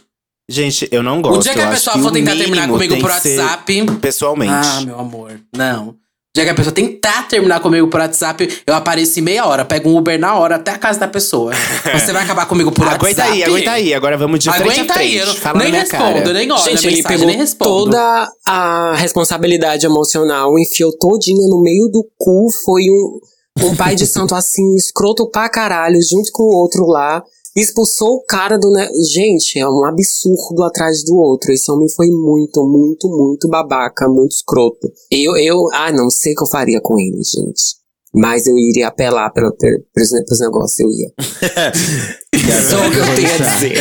Gente, 0.50 0.88
eu 0.92 1.02
não 1.02 1.22
gosto. 1.22 1.40
o 1.40 1.44
dia 1.44 1.54
que 1.54 1.60
eu 1.60 1.68
a 1.68 1.72
pessoa 1.72 1.98
for 1.98 2.12
tentar 2.12 2.36
terminar 2.36 2.68
comigo 2.68 3.00
por 3.00 3.10
WhatsApp. 3.10 3.86
Pessoalmente. 4.00 4.54
Ah, 4.54 4.82
meu 4.82 5.00
amor. 5.00 5.40
Não. 5.56 5.96
Dia 6.36 6.44
que 6.44 6.50
a 6.50 6.54
pessoa 6.54 6.74
tentar 6.74 7.30
terminar 7.30 7.62
comigo 7.62 7.88
por 7.88 8.02
WhatsApp, 8.02 8.62
eu 8.68 8.76
apareço 8.76 9.18
em 9.20 9.22
meia 9.24 9.46
hora, 9.46 9.64
pego 9.64 9.90
um 9.90 9.96
Uber 9.98 10.20
na 10.20 10.36
hora 10.36 10.58
até 10.58 10.72
a 10.72 10.78
casa 10.78 11.00
da 11.00 11.08
pessoa. 11.08 11.54
Você 11.98 12.12
vai 12.12 12.24
acabar 12.24 12.46
comigo 12.46 12.74
por 12.74 12.86
aguenta 12.86 13.22
WhatsApp? 13.22 13.32
aí, 13.32 13.44
aguenta 13.46 13.72
aí. 13.72 13.94
Agora 13.94 14.18
vamos 14.18 14.40
de 14.40 14.50
frente 14.52 14.62
Aguenta 14.64 14.94
a 14.94 14.96
frente. 14.98 15.12
aí, 15.14 15.18
eu 15.18 15.26
não- 15.28 15.36
Fala 15.36 15.60
nem 15.60 15.68
na 15.68 15.72
minha 15.72 15.82
respondo, 15.84 16.14
cara. 16.24 16.34
nem 16.34 16.52
olho 16.52 16.62
Gente, 16.62 16.68
a 16.68 16.90
ele 16.90 16.96
mensagem, 16.98 17.04
pegou 17.04 17.26
nem 17.28 17.38
respondo. 17.38 17.72
toda 17.86 18.30
a 18.46 18.96
responsabilidade 18.98 19.86
emocional, 19.86 20.60
enfiou 20.60 20.92
todinha 20.98 21.48
no 21.48 21.62
meio 21.62 21.88
do 21.90 22.06
cu, 22.18 22.48
foi 22.66 22.82
um, 22.84 23.68
um 23.68 23.76
pai 23.78 23.96
de 23.96 24.06
santo 24.06 24.36
assim, 24.36 24.76
escroto 24.76 25.30
pra 25.32 25.48
caralho, 25.48 25.98
junto 26.02 26.30
com 26.34 26.44
o 26.44 26.54
outro 26.54 26.86
lá, 26.86 27.24
expulsou 27.56 28.16
o 28.18 28.26
cara 28.26 28.58
do... 28.58 28.72
Ne 28.72 28.88
Gente, 29.14 29.58
é 29.60 29.68
um 29.68 29.86
absurdo 29.86 30.64
atrás 30.64 31.04
do 31.04 31.16
outro, 31.16 31.52
esse 31.52 31.72
homem 31.72 31.88
foi 31.90 32.08
muito, 32.08 32.66
muito, 32.68 33.08
muito 33.10 33.48
babaca, 33.48 34.08
muito 34.10 34.32
escroto. 34.32 34.92
Eu, 35.12 35.36
eu, 35.38 35.68
ah, 35.74 35.92
não 35.92 36.10
sei 36.10 36.34
o 36.34 36.36
que 36.36 36.44
eu 36.44 36.48
faria 36.50 36.82
com 36.82 37.00
ele, 37.00 37.22
gente. 37.24 37.76
Mas 38.18 38.48
eu 38.48 38.58
iria 38.58 38.88
apelar 38.88 39.30
pros 39.34 40.40
negócios, 40.40 40.80
eu 40.80 40.90
ia. 40.90 41.12
Só 42.70 42.88
o 42.88 42.92
que 42.92 42.98
eu 42.98 43.16
tenho 43.16 43.28
a 43.28 43.38
dizer. 43.56 43.76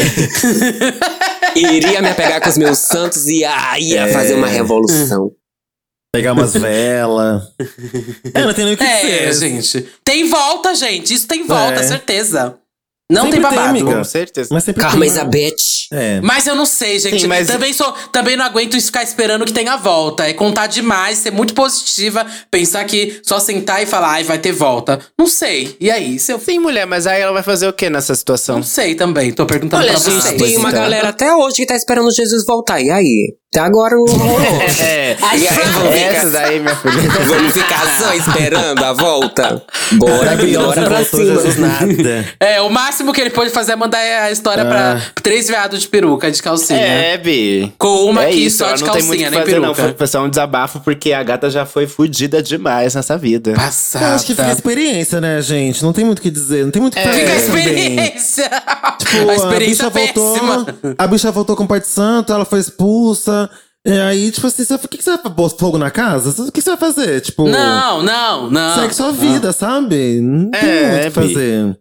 Iria 1.57 2.03
me 2.03 2.09
apegar 2.09 2.41
com 2.43 2.49
os 2.49 2.59
meus 2.59 2.79
santos 2.79 3.29
e 3.29 3.45
ah, 3.45 3.79
ia 3.79 4.09
É. 4.09 4.12
fazer 4.12 4.35
uma 4.35 4.49
revolução. 4.49 5.31
Pegar 6.12 6.33
umas 6.33 6.53
velas. 6.53 7.43
É, 8.33 8.45
não 8.45 8.55
tem 8.55 8.64
nem 8.64 8.75
o 8.75 8.77
que 8.77 8.83
É, 8.85 9.29
dizer. 9.29 9.51
gente. 9.51 9.89
Tem 10.05 10.29
volta, 10.29 10.75
gente. 10.75 11.14
Isso 11.14 11.29
tem 11.29 11.47
volta, 11.47 11.81
É. 11.81 11.83
certeza. 11.85 12.59
Não 13.13 13.25
Sempre 13.25 13.41
tem 13.41 13.49
tem, 13.51 13.57
babado. 13.59 13.69
amiga. 13.79 13.97
Com 13.99 14.05
certeza. 14.05 14.49
Mas 14.51 14.65
sempre 14.65 14.81
Karma 14.83 15.01
tem. 15.01 15.09
is 15.11 15.19
a 15.19 15.25
bitch. 15.25 15.89
É. 15.93 16.21
Mas 16.23 16.47
eu 16.47 16.55
não 16.55 16.65
sei, 16.65 16.99
gente. 16.99 17.21
Sim, 17.21 17.27
mas- 17.27 17.47
também, 17.47 17.71
sou, 17.75 17.93
também 18.11 18.35
não 18.35 18.45
aguento 18.47 18.79
isso 18.79 18.87
ficar 18.87 19.03
esperando 19.03 19.45
que 19.45 19.53
tenha 19.53 19.77
volta. 19.77 20.27
É 20.27 20.33
contar 20.33 20.67
demais, 20.69 21.19
ser 21.19 21.31
muito 21.31 21.53
positiva, 21.53 22.27
pensar 22.51 22.83
que 22.85 23.21
só 23.23 23.39
sentar 23.39 23.83
e 23.83 23.87
falar, 23.87 24.13
ai, 24.13 24.25
vai 24.25 24.39
ter 24.39 24.53
volta. 24.53 24.99
Não 25.19 25.27
sei. 25.27 25.77
E 25.79 25.91
aí? 25.91 26.19
Se 26.19 26.33
eu 26.33 26.39
Sim, 26.41 26.59
mulher, 26.61 26.87
mas 26.87 27.07
aí 27.07 27.21
ela 27.21 27.33
vai 27.33 27.43
fazer 27.43 27.69
o 27.69 27.73
que 27.75 27.91
nessa 27.91 28.15
situação? 28.15 28.57
não 28.57 28.63
sei 28.63 28.95
também. 28.95 29.33
Tô 29.33 29.45
perguntando 29.45 29.83
Olha, 29.83 29.93
pra 29.93 30.01
gente, 30.01 30.23
vocês. 30.23 30.41
tem 30.43 30.57
uma 30.57 30.71
então. 30.71 30.81
galera 30.83 31.11
até 31.11 31.35
hoje 31.35 31.57
que 31.57 31.67
tá 31.67 31.77
esperando 31.77 32.11
Jesus 32.11 32.43
voltar. 32.47 32.81
E 32.81 32.91
aí? 32.91 33.35
Até 33.55 33.61
agora 33.61 33.95
não 33.95 34.05
rolou. 34.17 34.41
É, 34.81 35.17
Aí, 35.23 35.47
aí, 35.47 35.59
vamos 35.73 35.95
essa 35.95 36.27
ficar, 36.27 36.31
daí, 36.31 36.59
minha 36.61 36.75
filha. 36.75 36.95
vamos 37.29 37.53
ficar 37.53 37.99
só 38.01 38.13
esperando 38.15 38.83
a 38.85 38.93
volta? 38.93 39.63
Bora, 39.93 40.37
bora 40.37 40.83
pra 40.83 41.03
voltou, 41.03 41.53
cima. 41.53 41.69
Nada. 41.69 42.25
É, 42.41 42.61
o 42.61 42.69
máximo 42.69 43.13
que 43.13 43.21
ele 43.21 43.31
pode 43.31 43.51
fazer 43.51 43.73
é 43.73 43.77
mandar 43.77 43.99
a 43.99 44.33
história 44.33 44.65
pra 44.65 45.01
três 45.23 45.47
viados 45.47 45.81
de 45.83 45.89
peruca, 45.89 46.31
de 46.33 46.43
calcinha. 46.43 46.81
É, 46.81 47.17
Bi. 47.17 47.73
Com 47.79 48.07
uma 48.07 48.25
é 48.25 48.29
aqui 48.29 48.47
isso, 48.47 48.59
só 48.59 48.73
de 48.75 48.83
não 48.83 48.93
tem 48.93 49.03
muito 49.05 49.21
calcinha, 49.21 49.29
o 49.29 49.31
nem 49.31 49.41
fazer, 49.41 49.53
não. 49.61 49.61
peruca. 49.75 49.83
Foi, 49.83 49.95
foi 49.99 50.07
só 50.09 50.25
um 50.25 50.29
desabafo, 50.29 50.81
porque 50.81 51.13
a 51.13 51.23
gata 51.23 51.49
já 51.49 51.65
foi 51.65 51.87
fudida 51.87 52.43
demais 52.43 52.95
nessa 52.95 53.17
vida. 53.17 53.51
Eu 53.51 53.55
Passada. 53.57 54.15
acho 54.17 54.27
que 54.27 54.35
fica 54.35 54.49
a 54.49 54.53
experiência, 54.53 55.21
né, 55.21 55.41
gente? 55.41 55.81
Não 55.83 55.93
tem 55.93 56.05
muito 56.05 56.19
o 56.19 56.23
que 56.23 56.31
dizer. 56.31 56.65
Não 56.65 56.73
tem 56.73 56.83
muito 56.83 56.95
o 56.95 56.97
que 56.97 57.03
fazer. 57.05 57.21
Fica 57.21 57.33
a 57.33 57.37
experiência. 57.37 58.51
Tipo, 58.99 59.31
a 59.31 59.35
experiência 59.37 59.87
a 59.87 59.91
bicha 59.91 60.13
péssima. 60.15 60.55
voltou. 60.57 60.95
A 60.99 61.07
bicha 61.07 61.31
voltou 61.31 61.55
com 61.57 61.67
pai 61.67 61.81
de 61.81 61.87
santo, 61.87 62.33
ela 62.33 62.45
foi 62.45 62.59
expulsa. 62.59 63.43
E 63.87 63.93
aí, 63.93 64.30
tipo 64.30 64.47
assim, 64.47 64.64
você- 64.64 64.74
o 64.74 64.78
que, 64.78 64.97
que 64.99 65.05
você 65.05 65.16
vai 65.16 65.32
pôr 65.32 65.51
fogo 65.51 65.76
na 65.76 65.91
casa? 65.91 66.30
O 66.43 66.51
que 66.53 66.62
você 66.62 66.70
vai 66.70 66.78
fazer? 66.78 67.20
Tipo, 67.20 67.49
Não, 67.49 68.03
não, 68.03 68.51
não. 68.51 68.74
segue 68.80 68.95
sua 68.95 69.12
vida, 69.12 69.53
sabe? 69.53 70.20
Não 70.22 70.51
tem 70.51 70.61
É, 70.61 70.91
muito 71.03 71.18
o 71.18 71.20
que 71.22 71.28
Bi. 71.28 71.35
fazer. 71.35 71.78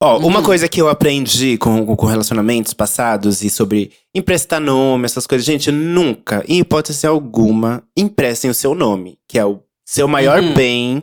Ó, 0.00 0.18
uma 0.18 0.38
Uhum. 0.38 0.44
coisa 0.44 0.68
que 0.68 0.80
eu 0.80 0.88
aprendi 0.88 1.56
com, 1.58 1.94
com 1.96 2.06
relacionamentos 2.06 2.72
passados 2.74 3.42
e 3.42 3.50
sobre 3.50 3.92
emprestar 4.14 4.60
nome, 4.60 5.04
essas 5.04 5.26
coisas. 5.26 5.44
Gente, 5.44 5.70
nunca, 5.70 6.44
em 6.48 6.58
hipótese 6.60 7.06
alguma, 7.06 7.82
emprestem 7.96 8.50
o 8.50 8.54
seu 8.54 8.74
nome, 8.74 9.16
que 9.28 9.38
é 9.38 9.44
o 9.44 9.60
seu 9.86 10.06
maior 10.08 10.40
Uhum. 10.42 10.54
bem. 10.54 11.02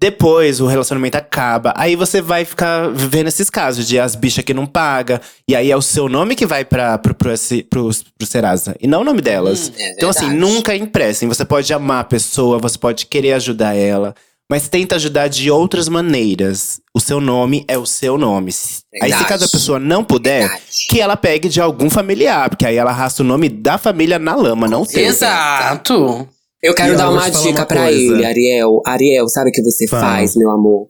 Depois 0.00 0.60
o 0.60 0.66
relacionamento 0.66 1.16
acaba. 1.16 1.74
Aí 1.76 1.96
você 1.96 2.22
vai 2.22 2.44
ficar 2.44 2.88
vivendo 2.90 3.26
esses 3.26 3.50
casos 3.50 3.86
de 3.88 3.98
as 3.98 4.14
bichas 4.14 4.44
que 4.44 4.54
não 4.54 4.64
paga. 4.64 5.20
E 5.48 5.56
aí 5.56 5.72
é 5.72 5.76
o 5.76 5.82
seu 5.82 6.08
nome 6.08 6.36
que 6.36 6.46
vai 6.46 6.64
pra, 6.64 6.96
pro, 6.98 7.14
pro, 7.14 7.32
pro, 7.68 7.90
pro 8.16 8.26
Serasa. 8.26 8.76
E 8.80 8.86
não 8.86 9.00
o 9.00 9.04
nome 9.04 9.20
delas. 9.20 9.70
Hum, 9.70 9.72
é 9.76 9.92
então, 9.92 10.08
assim, 10.10 10.28
verdade. 10.28 10.40
nunca 10.40 10.76
emprestem. 10.76 11.28
Você 11.28 11.44
pode 11.44 11.72
amar 11.72 12.00
a 12.00 12.04
pessoa, 12.04 12.58
você 12.60 12.78
pode 12.78 13.06
querer 13.06 13.32
ajudar 13.32 13.74
ela. 13.74 14.14
Mas 14.50 14.68
tenta 14.68 14.94
ajudar 14.94 15.28
de 15.28 15.50
outras 15.50 15.88
maneiras. 15.88 16.80
O 16.94 17.00
seu 17.00 17.20
nome 17.20 17.64
é 17.68 17.76
o 17.76 17.84
seu 17.84 18.16
nome. 18.16 18.46
Aí, 18.48 18.52
se 18.52 18.86
Verdade. 19.00 19.24
caso 19.26 19.44
a 19.44 19.48
pessoa 19.48 19.78
não 19.80 20.02
puder, 20.04 20.42
Verdade. 20.48 20.62
que 20.88 21.00
ela 21.00 21.16
pegue 21.16 21.48
de 21.48 21.60
algum 21.60 21.90
familiar. 21.90 22.48
Porque 22.48 22.64
aí 22.64 22.76
ela 22.76 22.90
arrasta 22.90 23.22
o 23.22 23.26
nome 23.26 23.48
da 23.48 23.76
família 23.76 24.18
na 24.18 24.34
lama, 24.36 24.68
não 24.68 24.84
seu. 24.84 25.02
Exato. 25.04 26.26
Eu 26.62 26.74
quero 26.74 26.96
dar 26.96 27.10
uma 27.10 27.28
dica 27.28 27.60
uma 27.60 27.66
pra 27.66 27.84
coisa. 27.84 27.98
ele, 28.14 28.24
Ariel. 28.24 28.80
Ariel, 28.84 29.28
sabe 29.28 29.50
o 29.50 29.52
que 29.52 29.62
você 29.62 29.86
Fala. 29.86 30.02
faz, 30.02 30.34
meu 30.34 30.50
amor? 30.50 30.88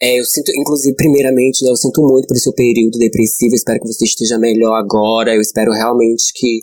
É, 0.00 0.18
eu 0.18 0.24
sinto, 0.24 0.52
inclusive, 0.56 0.94
primeiramente, 0.94 1.64
né, 1.64 1.70
eu 1.70 1.76
sinto 1.76 2.00
muito 2.02 2.28
pelo 2.28 2.38
seu 2.38 2.52
período 2.52 2.98
depressivo. 2.98 3.52
Eu 3.52 3.56
espero 3.56 3.80
que 3.80 3.86
você 3.88 4.04
esteja 4.04 4.38
melhor 4.38 4.74
agora. 4.74 5.34
Eu 5.34 5.40
espero 5.40 5.72
realmente 5.72 6.32
que 6.34 6.62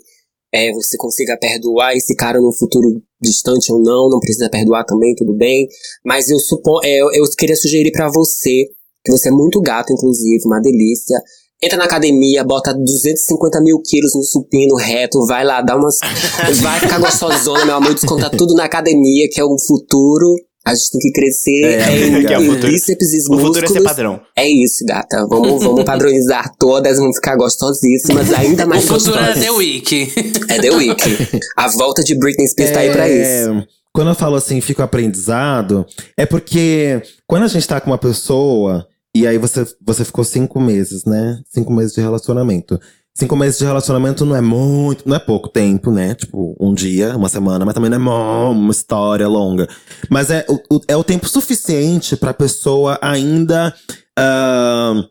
é, 0.54 0.72
você 0.72 0.96
consiga 0.96 1.36
perdoar 1.38 1.94
esse 1.94 2.16
cara 2.16 2.40
no 2.40 2.50
futuro 2.52 3.02
distante 3.20 3.70
ou 3.70 3.78
não. 3.78 4.08
Não 4.08 4.20
precisa 4.20 4.48
perdoar 4.48 4.84
também, 4.84 5.14
tudo 5.14 5.34
bem. 5.34 5.68
Mas 6.02 6.30
eu 6.30 6.38
suponho, 6.38 6.80
é, 6.82 6.96
eu, 6.96 7.12
eu 7.12 7.24
queria 7.36 7.56
sugerir 7.56 7.92
pra 7.92 8.08
você, 8.08 8.64
que 9.04 9.12
você 9.12 9.28
é 9.28 9.32
muito 9.32 9.60
gato, 9.60 9.92
inclusive, 9.92 10.42
uma 10.46 10.60
delícia. 10.60 11.20
Entra 11.62 11.78
na 11.78 11.84
academia, 11.84 12.44
bota 12.44 12.74
250 12.74 13.60
mil 13.62 13.80
quilos 13.82 14.14
no 14.14 14.22
supino 14.22 14.74
reto, 14.76 15.24
vai 15.26 15.44
lá, 15.44 15.62
dá 15.62 15.74
umas. 15.76 15.98
vai 16.62 16.80
ficar 16.80 16.98
gostosona, 16.98 17.64
meu 17.64 17.76
amor, 17.76 17.94
desconta 17.94 18.28
tudo 18.30 18.54
na 18.54 18.64
academia, 18.64 19.26
que 19.30 19.40
é 19.40 19.44
o 19.44 19.56
futuro. 19.58 20.34
A 20.66 20.74
gente 20.74 20.90
tem 20.90 21.00
que 21.00 21.12
crescer 21.12 21.62
É, 21.64 22.06
em, 22.08 22.26
que 22.26 22.34
é 22.34 22.38
o 22.38 22.42
em 22.42 22.56
bíceps 22.60 23.12
e 23.14 23.20
O 23.32 23.38
futuro 23.38 23.58
é 23.64 23.68
ser 23.68 23.74
músculos. 23.74 23.84
padrão. 23.84 24.20
É 24.36 24.48
isso, 24.48 24.84
gata. 24.84 25.24
Vamos, 25.28 25.62
vamos 25.64 25.84
padronizar 25.84 26.50
todas, 26.58 26.98
vamos 26.98 27.14
ficar 27.16 27.36
gostosíssimas, 27.36 28.32
ainda 28.32 28.66
O 28.66 28.68
mais 28.68 28.84
futuro 28.84 29.16
é 29.16 29.26
gostosas. 29.28 29.44
The 29.44 29.50
Week. 29.52 30.12
É 30.48 30.58
The 30.60 30.70
Week. 30.72 31.40
A 31.56 31.68
volta 31.68 32.02
de 32.02 32.18
Britney 32.18 32.48
Spears 32.48 32.72
tá 32.72 32.80
aí 32.80 32.90
pra 32.90 33.08
isso. 33.08 33.50
É, 33.50 33.64
Quando 33.94 34.08
eu 34.10 34.14
falo 34.16 34.34
assim, 34.34 34.60
fica 34.60 34.82
o 34.82 34.84
aprendizado, 34.84 35.86
é 36.16 36.26
porque 36.26 37.00
quando 37.28 37.44
a 37.44 37.48
gente 37.48 37.66
tá 37.68 37.80
com 37.80 37.88
uma 37.90 37.96
pessoa, 37.98 38.88
e 39.20 39.26
aí 39.26 39.38
você, 39.38 39.66
você 39.80 40.04
ficou 40.04 40.24
cinco 40.24 40.60
meses, 40.60 41.04
né? 41.04 41.40
Cinco 41.48 41.72
meses 41.72 41.94
de 41.94 42.00
relacionamento. 42.00 42.80
Cinco 43.14 43.34
meses 43.34 43.58
de 43.58 43.64
relacionamento 43.64 44.26
não 44.26 44.36
é 44.36 44.42
muito, 44.42 45.08
não 45.08 45.16
é 45.16 45.18
pouco 45.18 45.48
tempo, 45.48 45.90
né? 45.90 46.14
Tipo, 46.14 46.54
um 46.60 46.74
dia, 46.74 47.16
uma 47.16 47.30
semana, 47.30 47.64
mas 47.64 47.74
também 47.74 47.88
não 47.88 47.96
é 47.96 48.50
uma 48.50 48.70
história 48.70 49.26
longa. 49.26 49.66
Mas 50.10 50.30
é 50.30 50.44
o, 50.48 50.80
é 50.86 50.96
o 50.96 51.02
tempo 51.02 51.26
suficiente 51.26 52.14
pra 52.14 52.34
pessoa 52.34 52.98
ainda 53.00 53.74
ah, 54.18 55.02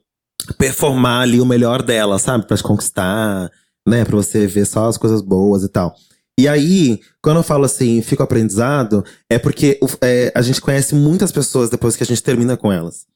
performar 0.59 1.23
ali 1.23 1.41
o 1.41 1.45
melhor 1.45 1.81
dela, 1.81 2.19
sabe? 2.19 2.45
Pra 2.45 2.55
te 2.55 2.61
conquistar, 2.61 3.49
né? 3.87 4.05
Pra 4.05 4.15
você 4.15 4.45
ver 4.45 4.65
só 4.65 4.87
as 4.87 4.97
coisas 4.97 5.21
boas 5.21 5.63
e 5.63 5.67
tal. 5.67 5.95
E 6.37 6.47
aí, 6.47 6.99
quando 7.23 7.37
eu 7.37 7.43
falo 7.43 7.65
assim, 7.65 8.01
fico 8.01 8.21
aprendizado, 8.21 9.03
é 9.27 9.39
porque 9.39 9.79
é, 10.01 10.31
a 10.35 10.41
gente 10.43 10.61
conhece 10.61 10.93
muitas 10.93 11.31
pessoas 11.31 11.69
depois 11.69 11.95
que 11.95 12.03
a 12.03 12.05
gente 12.05 12.21
termina 12.21 12.55
com 12.55 12.71
elas. 12.71 13.07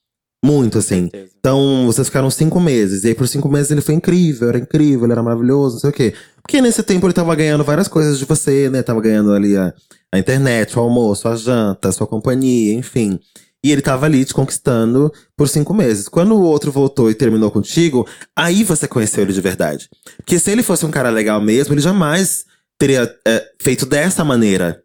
Muito, 0.43 0.77
assim. 0.77 1.09
Então, 1.39 1.85
vocês 1.85 2.07
ficaram 2.07 2.29
cinco 2.29 2.59
meses. 2.59 3.03
E 3.03 3.09
aí, 3.09 3.15
por 3.15 3.27
cinco 3.27 3.49
meses, 3.49 3.71
ele 3.71 3.81
foi 3.81 3.95
incrível, 3.95 4.49
era 4.49 4.57
incrível, 4.57 5.05
ele 5.05 5.11
era 5.11 5.23
maravilhoso, 5.23 5.75
não 5.75 5.81
sei 5.81 5.89
o 5.89 5.93
quê. 5.93 6.13
Porque 6.41 6.61
nesse 6.61 6.81
tempo 6.81 7.05
ele 7.05 7.13
tava 7.13 7.35
ganhando 7.35 7.63
várias 7.63 7.87
coisas 7.87 8.17
de 8.17 8.25
você, 8.25 8.69
né? 8.69 8.81
Tava 8.81 9.01
ganhando 9.01 9.33
ali 9.33 9.55
a, 9.57 9.73
a 10.13 10.17
internet, 10.17 10.77
o 10.77 10.81
almoço, 10.81 11.27
a 11.27 11.35
janta, 11.35 11.89
a 11.89 11.91
sua 11.91 12.07
companhia, 12.07 12.73
enfim. 12.73 13.19
E 13.63 13.71
ele 13.71 13.81
tava 13.81 14.05
ali 14.05 14.23
te 14.23 14.33
conquistando 14.33 15.11
por 15.35 15.49
cinco 15.49 15.73
meses. 15.73 16.07
Quando 16.07 16.33
o 16.33 16.41
outro 16.41 16.71
voltou 16.71 17.11
e 17.11 17.15
terminou 17.15 17.51
contigo, 17.51 18.07
aí 18.35 18.63
você 18.63 18.87
conheceu 18.87 19.23
ele 19.23 19.33
de 19.33 19.41
verdade. 19.41 19.89
Porque 20.17 20.39
se 20.39 20.49
ele 20.49 20.63
fosse 20.63 20.85
um 20.85 20.91
cara 20.91 21.09
legal 21.09 21.41
mesmo, 21.41 21.73
ele 21.73 21.81
jamais 21.81 22.45
teria 22.77 23.13
é, 23.27 23.45
feito 23.61 23.85
dessa 23.85 24.23
maneira, 24.23 24.81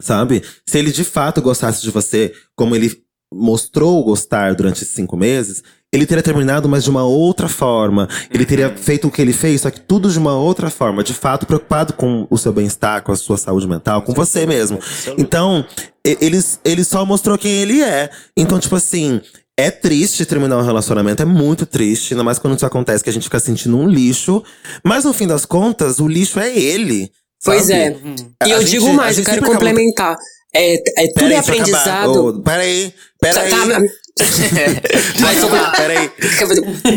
sabe? 0.00 0.44
Se 0.64 0.78
ele 0.78 0.92
de 0.92 1.02
fato 1.02 1.42
gostasse 1.42 1.82
de 1.82 1.90
você, 1.90 2.32
como 2.54 2.76
ele 2.76 3.02
mostrou 3.34 4.02
gostar 4.04 4.54
durante 4.54 4.82
esses 4.82 4.94
cinco 4.94 5.16
meses, 5.16 5.62
ele 5.92 6.06
teria 6.06 6.22
terminado, 6.22 6.68
mas 6.68 6.84
de 6.84 6.90
uma 6.90 7.04
outra 7.04 7.48
forma. 7.48 8.08
Ele 8.30 8.46
teria 8.46 8.70
feito 8.76 9.08
o 9.08 9.10
que 9.10 9.20
ele 9.20 9.32
fez, 9.32 9.60
só 9.60 9.70
que 9.70 9.80
tudo 9.80 10.10
de 10.10 10.18
uma 10.18 10.34
outra 10.34 10.70
forma. 10.70 11.04
De 11.04 11.12
fato, 11.12 11.44
preocupado 11.46 11.92
com 11.92 12.26
o 12.30 12.38
seu 12.38 12.52
bem-estar, 12.52 13.02
com 13.02 13.12
a 13.12 13.16
sua 13.16 13.36
saúde 13.36 13.68
mental, 13.68 14.00
com 14.02 14.14
você 14.14 14.46
mesmo. 14.46 14.78
Então, 15.18 15.64
ele, 16.02 16.40
ele 16.64 16.82
só 16.84 17.04
mostrou 17.04 17.36
quem 17.36 17.52
ele 17.52 17.82
é. 17.82 18.08
Então, 18.36 18.58
tipo 18.58 18.74
assim, 18.74 19.20
é 19.54 19.70
triste 19.70 20.24
terminar 20.24 20.56
um 20.56 20.62
relacionamento, 20.64 21.20
é 21.20 21.26
muito 21.26 21.66
triste, 21.66 22.14
ainda 22.14 22.24
mais 22.24 22.38
quando 22.38 22.56
isso 22.56 22.64
acontece, 22.64 23.04
que 23.04 23.10
a 23.10 23.12
gente 23.12 23.24
fica 23.24 23.38
sentindo 23.38 23.76
um 23.76 23.86
lixo. 23.86 24.42
Mas 24.82 25.04
no 25.04 25.12
fim 25.12 25.26
das 25.26 25.44
contas, 25.44 25.98
o 26.00 26.08
lixo 26.08 26.40
é 26.40 26.56
ele. 26.58 27.10
Pois 27.44 27.66
sabe? 27.66 27.74
é. 27.74 27.96
A 28.40 28.48
E 28.48 28.50
eu 28.52 28.60
gente- 28.60 28.70
digo 28.70 28.88
a 28.88 28.92
mais, 28.94 29.18
eu 29.18 29.24
quero 29.24 29.44
complementar. 29.44 30.16
É, 30.54 30.74
é, 30.74 31.06
tudo 31.08 31.14
Peraí, 31.14 31.32
é 31.32 31.38
acabar. 31.38 31.50
aprendizado. 31.52 32.26
Ô, 32.26 32.42
peraí, 32.42 32.94
peraí. 33.20 33.50
Tá- 33.50 33.80
Vai 35.20 35.36
socar, 35.36 35.76
peraí. 35.76 36.10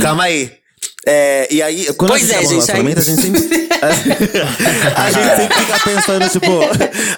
Calma 0.02 0.24
aí. 0.26 0.52
É, 1.08 1.48
e 1.54 1.62
aí, 1.62 1.94
quando 1.94 2.10
Pois 2.10 2.32
a 2.32 2.34
é, 2.34 2.38
gente, 2.38 2.38
um 2.38 2.42
gente, 2.42 2.52
relacionamento, 2.52 3.00
a 3.00 3.04
gente 3.04 3.22
sempre. 3.22 3.70
a 4.96 5.12
gente 5.12 5.36
sempre 5.36 5.58
fica 5.58 5.80
pensando, 5.84 6.30
tipo, 6.30 6.48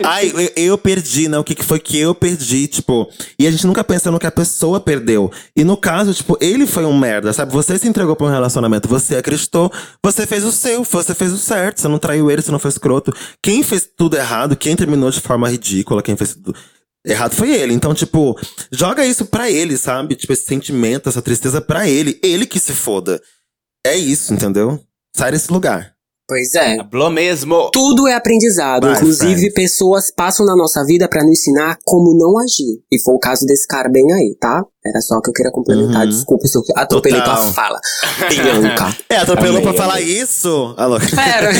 ai, 0.03 0.33
eu, 0.35 0.63
eu 0.63 0.77
perdi, 0.77 1.29
né? 1.29 1.37
O 1.37 1.43
que, 1.43 1.55
que 1.55 1.63
foi 1.63 1.79
que 1.79 1.97
eu 1.97 2.13
perdi, 2.13 2.67
tipo. 2.67 3.09
E 3.39 3.47
a 3.47 3.51
gente 3.51 3.65
nunca 3.65 3.85
pensa 3.85 4.11
no 4.11 4.19
que 4.19 4.27
a 4.27 4.31
pessoa 4.31 4.81
perdeu. 4.81 5.31
E 5.55 5.63
no 5.63 5.77
caso, 5.77 6.13
tipo, 6.13 6.37
ele 6.41 6.67
foi 6.67 6.83
um 6.83 6.97
merda, 6.97 7.31
sabe? 7.31 7.53
Você 7.53 7.79
se 7.79 7.87
entregou 7.87 8.13
pra 8.13 8.27
um 8.27 8.29
relacionamento, 8.29 8.89
você 8.89 9.15
acreditou, 9.15 9.71
você 10.03 10.27
fez 10.27 10.43
o 10.43 10.51
seu, 10.51 10.83
você 10.83 11.13
fez 11.13 11.31
o 11.31 11.37
certo, 11.37 11.79
você 11.79 11.87
não 11.87 11.97
traiu 11.97 12.29
ele, 12.29 12.41
você 12.41 12.51
não 12.51 12.59
foi 12.59 12.69
escroto. 12.69 13.13
Quem 13.41 13.63
fez 13.63 13.87
tudo 13.95 14.17
errado, 14.17 14.57
quem 14.57 14.75
terminou 14.75 15.09
de 15.09 15.21
forma 15.21 15.49
ridícula, 15.49 16.03
quem 16.03 16.17
fez 16.17 16.35
tudo. 16.35 16.53
Errado 17.05 17.35
foi 17.35 17.51
ele. 17.51 17.73
Então, 17.73 17.93
tipo, 17.93 18.37
joga 18.69 19.05
isso 19.05 19.25
pra 19.25 19.49
ele, 19.49 19.77
sabe? 19.77 20.13
Tipo, 20.15 20.33
esse 20.33 20.43
sentimento, 20.43 21.07
essa 21.07 21.21
tristeza 21.21 21.61
pra 21.61 21.87
ele. 21.87 22.19
Ele 22.21 22.45
que 22.45 22.59
se 22.59 22.73
foda. 22.73 23.21
É 23.87 23.95
isso, 23.95 24.33
entendeu? 24.33 24.77
Sai 25.15 25.31
desse 25.31 25.49
lugar. 25.49 25.97
Pois 26.27 26.53
é. 26.55 26.77
Hablou 26.77 27.09
mesmo. 27.09 27.71
Tudo 27.71 28.05
é 28.05 28.13
aprendizado. 28.13 28.85
Vai, 28.85 28.97
Inclusive, 28.97 29.49
pessoas 29.53 30.11
passam 30.13 30.45
na 30.45 30.57
nossa 30.57 30.83
vida 30.83 31.07
pra 31.07 31.23
nos 31.23 31.31
ensinar 31.31 31.77
como 31.85 32.17
não 32.17 32.37
agir. 32.37 32.81
E 32.91 33.01
foi 33.01 33.15
o 33.15 33.19
caso 33.19 33.45
desse 33.45 33.65
cara 33.65 33.87
bem 33.87 34.11
aí, 34.11 34.35
tá? 34.37 34.61
Era 34.85 34.99
só 34.99 35.15
o 35.15 35.21
que 35.21 35.29
eu 35.29 35.33
queria 35.33 35.53
complementar. 35.53 36.03
Uhum. 36.03 36.09
Desculpa 36.09 36.45
se 36.45 36.57
eu 36.57 36.63
atropelei 36.75 37.21
Total. 37.21 37.43
tua 37.43 37.53
fala. 37.53 37.79
Bianca. 38.29 38.97
É, 39.09 39.15
atropelou 39.15 39.61
pra 39.61 39.73
falar 39.73 40.01
isso? 40.01 40.75
Alô? 40.75 40.97
Pera. 40.99 41.51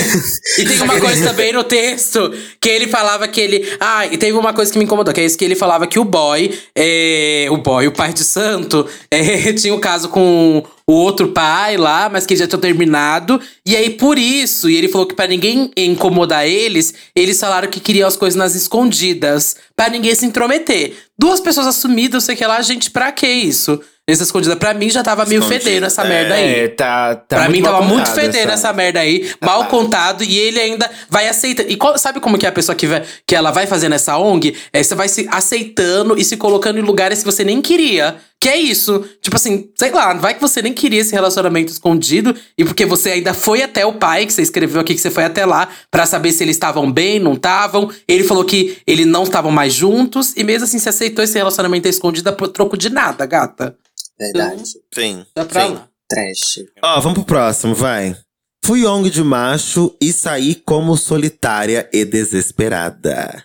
E 0.58 0.64
tem 0.66 0.82
uma 0.82 1.00
coisa 1.00 1.28
também 1.30 1.50
no 1.50 1.64
texto 1.64 2.30
que 2.60 2.68
ele 2.68 2.88
falava 2.88 3.26
que 3.26 3.40
ele. 3.40 3.66
Ah, 3.80 4.06
e 4.06 4.18
teve 4.18 4.36
uma 4.36 4.52
coisa 4.52 4.70
que 4.70 4.78
me 4.78 4.84
incomodou, 4.84 5.14
que 5.14 5.20
é 5.22 5.24
isso 5.24 5.38
que 5.38 5.46
ele 5.46 5.56
falava 5.56 5.86
que 5.86 5.98
o 5.98 6.04
boy, 6.04 6.58
é, 6.76 7.46
o 7.50 7.56
boy, 7.56 7.86
o 7.86 7.92
pai 7.92 8.12
de 8.12 8.22
santo, 8.22 8.86
é, 9.10 9.50
tinha 9.54 9.74
o 9.74 9.80
caso 9.80 10.10
com 10.10 10.62
o 10.88 10.92
outro 10.94 11.28
pai 11.28 11.76
lá, 11.76 12.08
mas 12.10 12.24
que 12.24 12.34
já 12.34 12.46
tinha 12.46 12.58
terminado. 12.58 13.38
E 13.66 13.76
aí, 13.76 13.90
por 13.90 14.18
isso, 14.18 14.70
e 14.70 14.76
ele 14.76 14.88
falou 14.88 15.06
que 15.06 15.14
pra 15.14 15.26
ninguém 15.26 15.70
incomodar 15.76 16.46
eles, 16.46 16.94
eles 17.14 17.38
falaram 17.38 17.68
que 17.68 17.78
queriam 17.78 18.08
as 18.08 18.16
coisas 18.16 18.38
nas 18.38 18.54
escondidas, 18.54 19.54
pra 19.76 19.90
ninguém 19.90 20.14
se 20.14 20.24
intrometer. 20.24 20.94
Duas 21.18 21.40
pessoas 21.40 21.66
assumidas, 21.66 22.24
sei 22.24 22.34
que 22.34 22.46
lá, 22.46 22.60
gente, 22.62 22.90
pra 22.90 23.12
que 23.12 23.26
isso? 23.28 23.78
Nessa 24.08 24.22
escondida, 24.22 24.56
pra 24.56 24.72
mim 24.72 24.88
já 24.88 25.02
tava 25.02 25.26
meio 25.26 25.40
Escondida, 25.40 25.64
fedendo 25.64 25.84
essa 25.86 26.02
é. 26.02 26.08
merda 26.08 26.34
aí. 26.34 26.54
É, 26.60 26.68
tá, 26.68 27.14
tá 27.14 27.36
pra 27.36 27.48
mim 27.50 27.60
mal 27.60 27.72
tava 27.74 27.84
muito 27.84 28.06
contado 28.08 28.14
fedendo 28.14 28.52
essa 28.52 28.72
merda 28.72 29.00
aí, 29.00 29.30
mal 29.38 29.66
contado, 29.66 30.24
e 30.24 30.38
ele 30.38 30.58
ainda 30.58 30.90
vai 31.10 31.28
aceitando. 31.28 31.70
E 31.70 31.76
qual- 31.76 31.98
sabe 31.98 32.18
como 32.18 32.38
que 32.38 32.46
é 32.46 32.48
a 32.48 32.52
pessoa 32.52 32.74
que, 32.74 32.86
vai, 32.86 33.02
que 33.26 33.34
ela 33.36 33.50
vai 33.50 33.66
fazendo 33.66 33.94
essa 33.94 34.16
ONG? 34.16 34.56
É, 34.72 34.82
você 34.82 34.94
vai 34.94 35.10
se 35.10 35.28
aceitando 35.30 36.18
e 36.18 36.24
se 36.24 36.38
colocando 36.38 36.78
em 36.78 36.82
lugares 36.82 37.18
que 37.18 37.26
você 37.26 37.44
nem 37.44 37.60
queria. 37.60 38.16
Que 38.40 38.48
é 38.48 38.56
isso. 38.56 39.04
Tipo 39.20 39.36
assim, 39.36 39.70
sei 39.76 39.90
lá, 39.90 40.14
vai 40.14 40.34
que 40.34 40.40
você 40.40 40.62
nem 40.62 40.72
queria 40.72 41.00
esse 41.00 41.12
relacionamento 41.12 41.72
escondido, 41.72 42.34
e 42.56 42.64
porque 42.64 42.86
você 42.86 43.10
ainda 43.10 43.34
foi 43.34 43.62
até 43.62 43.84
o 43.84 43.94
pai, 43.94 44.26
que 44.26 44.32
você 44.32 44.42
escreveu 44.42 44.80
aqui 44.80 44.94
que 44.94 45.00
você 45.00 45.10
foi 45.10 45.24
até 45.24 45.44
lá, 45.44 45.68
pra 45.90 46.06
saber 46.06 46.30
se 46.32 46.44
eles 46.44 46.56
estavam 46.56 46.90
bem, 46.90 47.18
não 47.18 47.34
estavam. 47.34 47.90
Ele 48.06 48.22
falou 48.22 48.44
que 48.44 48.78
eles 48.86 49.06
não 49.06 49.24
estavam 49.24 49.50
mais 49.50 49.74
juntos, 49.74 50.34
e 50.36 50.44
mesmo 50.44 50.64
assim 50.64 50.78
você 50.78 50.88
aceitou 50.88 51.24
esse 51.24 51.36
relacionamento 51.36 51.88
escondido 51.88 52.32
por 52.34 52.48
troco 52.48 52.76
de 52.76 52.90
nada, 52.90 53.26
gata. 53.26 53.76
Verdade. 54.18 54.62
Sim. 54.94 55.24
Dá 55.34 55.44
pra 55.44 55.66
sim. 55.66 55.74
lá. 55.74 55.88
Trash. 56.08 56.64
Ó, 56.82 57.00
vamos 57.00 57.18
pro 57.18 57.24
próximo, 57.24 57.74
vai. 57.74 58.16
Fui 58.64 58.84
ONG 58.86 59.10
de 59.10 59.22
macho 59.22 59.94
e 60.00 60.12
saí 60.12 60.54
como 60.54 60.96
solitária 60.96 61.88
e 61.92 62.04
desesperada. 62.04 63.44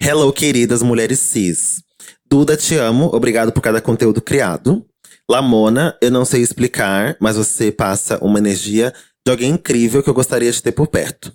Hello, 0.00 0.32
queridas 0.32 0.82
mulheres 0.82 1.18
cis. 1.18 1.82
Duda, 2.30 2.56
te 2.56 2.76
amo. 2.76 3.10
Obrigado 3.14 3.52
por 3.52 3.62
cada 3.62 3.80
conteúdo 3.80 4.20
criado. 4.20 4.84
Lamona, 5.30 5.96
eu 6.00 6.10
não 6.10 6.24
sei 6.24 6.42
explicar, 6.42 7.16
mas 7.18 7.36
você 7.36 7.72
passa 7.72 8.22
uma 8.22 8.38
energia 8.38 8.92
de 9.26 9.30
alguém 9.30 9.50
incrível 9.50 10.02
que 10.02 10.10
eu 10.10 10.14
gostaria 10.14 10.52
de 10.52 10.62
ter 10.62 10.72
por 10.72 10.88
perto. 10.88 11.32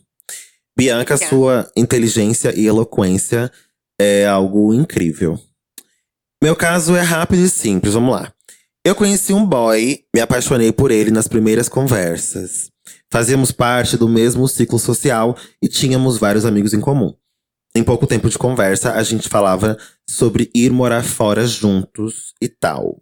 Bianca, 0.77 1.17
sua 1.17 1.69
inteligência 1.75 2.53
e 2.55 2.65
eloquência 2.67 3.51
é 3.99 4.25
algo 4.25 4.73
incrível. 4.73 5.39
Meu 6.43 6.55
caso 6.55 6.95
é 6.95 7.01
rápido 7.01 7.43
e 7.43 7.49
simples, 7.49 7.93
vamos 7.93 8.13
lá. 8.13 8.33
Eu 8.85 8.95
conheci 8.95 9.33
um 9.33 9.45
boy, 9.45 9.99
me 10.13 10.21
apaixonei 10.21 10.71
por 10.71 10.91
ele 10.91 11.09
nas 11.09 11.27
primeiras 11.27 11.69
conversas. 11.69 12.69
Fazíamos 13.11 13.51
parte 13.51 13.95
do 13.95 14.09
mesmo 14.09 14.47
ciclo 14.47 14.77
social 14.77 15.37
e 15.61 15.67
tínhamos 15.67 16.17
vários 16.17 16.45
amigos 16.45 16.73
em 16.73 16.81
comum. 16.81 17.13
Em 17.75 17.83
pouco 17.83 18.05
tempo 18.05 18.29
de 18.29 18.37
conversa, 18.37 18.93
a 18.93 19.01
gente 19.01 19.27
falava 19.27 19.77
sobre 20.07 20.51
ir 20.53 20.71
morar 20.71 21.03
fora 21.03 21.47
juntos 21.47 22.33
e 22.39 22.47
tal. 22.47 23.01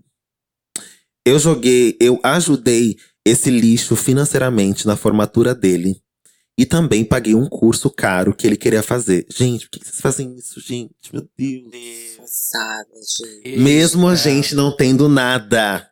Eu 1.26 1.38
joguei, 1.38 1.97
eu 1.99 2.19
ajudei 2.24 2.95
esse 3.26 3.49
lixo 3.49 3.95
financeiramente 3.95 4.88
na 4.88 4.95
formatura 4.95 5.53
dele. 5.53 6.01
E 6.57 6.65
também 6.65 7.03
paguei 7.03 7.36
um 7.36 7.47
curso 7.47 7.89
caro 7.89 8.34
que 8.34 8.45
ele 8.45 8.55
queria 8.55 8.84
fazer. 8.84 9.26
Gente, 9.30 9.69
por 9.69 9.80
que 9.80 9.86
vocês 9.86 9.99
fazem 9.99 10.36
isso, 10.38 10.59
gente? 10.61 10.93
Meu 11.11 11.28
Deus. 11.38 12.19
Sabe, 12.26 12.89
gente. 13.43 13.57
Mesmo 13.59 14.07
a 14.07 14.15
gente 14.15 14.55
não 14.55 14.76
tendo 14.76 15.09
nada. 15.09 15.91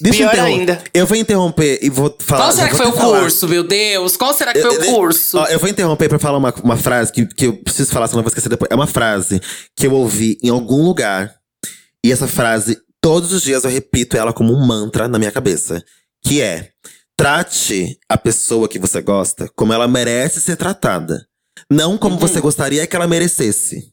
Deixa 0.00 0.22
eu 0.24 0.30
Pior 0.30 0.32
interrom- 0.32 0.46
ainda. 0.60 0.84
Eu 0.92 1.06
vou 1.06 1.16
interromper 1.16 1.78
e 1.82 1.88
vou 1.88 2.14
falar. 2.20 2.42
Qual 2.44 2.52
será 2.52 2.68
que 2.68 2.76
foi 2.76 2.86
o 2.86 2.92
falar. 2.92 3.20
curso, 3.20 3.48
meu 3.48 3.62
Deus? 3.62 4.16
Qual 4.16 4.34
será 4.34 4.52
que 4.52 4.60
foi 4.60 4.74
Eu- 4.76 4.80
o 4.80 4.84
eu- 4.84 4.94
curso? 4.94 5.38
Ó, 5.38 5.46
eu 5.46 5.58
vou 5.58 5.68
interromper 5.68 6.08
pra 6.08 6.18
falar 6.18 6.38
uma, 6.38 6.52
uma 6.62 6.76
frase 6.76 7.12
que, 7.12 7.26
que 7.26 7.46
eu 7.46 7.56
preciso 7.62 7.92
falar, 7.92 8.08
senão 8.08 8.20
eu 8.20 8.24
vou 8.24 8.28
esquecer 8.28 8.48
depois. 8.48 8.68
É 8.70 8.74
uma 8.74 8.86
frase 8.86 9.40
que 9.76 9.86
eu 9.86 9.92
ouvi 9.92 10.36
em 10.42 10.48
algum 10.48 10.82
lugar. 10.84 11.34
E 12.04 12.12
essa 12.12 12.26
frase, 12.28 12.78
todos 13.00 13.32
os 13.32 13.42
dias 13.42 13.64
eu 13.64 13.70
repito 13.70 14.16
ela 14.16 14.32
como 14.32 14.52
um 14.52 14.66
mantra 14.66 15.08
na 15.08 15.18
minha 15.18 15.32
cabeça. 15.32 15.82
Que 16.24 16.40
é: 16.40 16.70
trate 17.16 17.98
a 18.08 18.16
pessoa 18.18 18.68
que 18.68 18.78
você 18.78 19.00
gosta 19.00 19.48
como 19.56 19.72
ela 19.72 19.88
merece 19.88 20.40
ser 20.40 20.56
tratada. 20.56 21.26
Não 21.70 21.96
como 21.96 22.14
Uhum. 22.14 22.20
você 22.20 22.40
gostaria 22.40 22.86
que 22.86 22.94
ela 22.94 23.06
merecesse. 23.08 23.92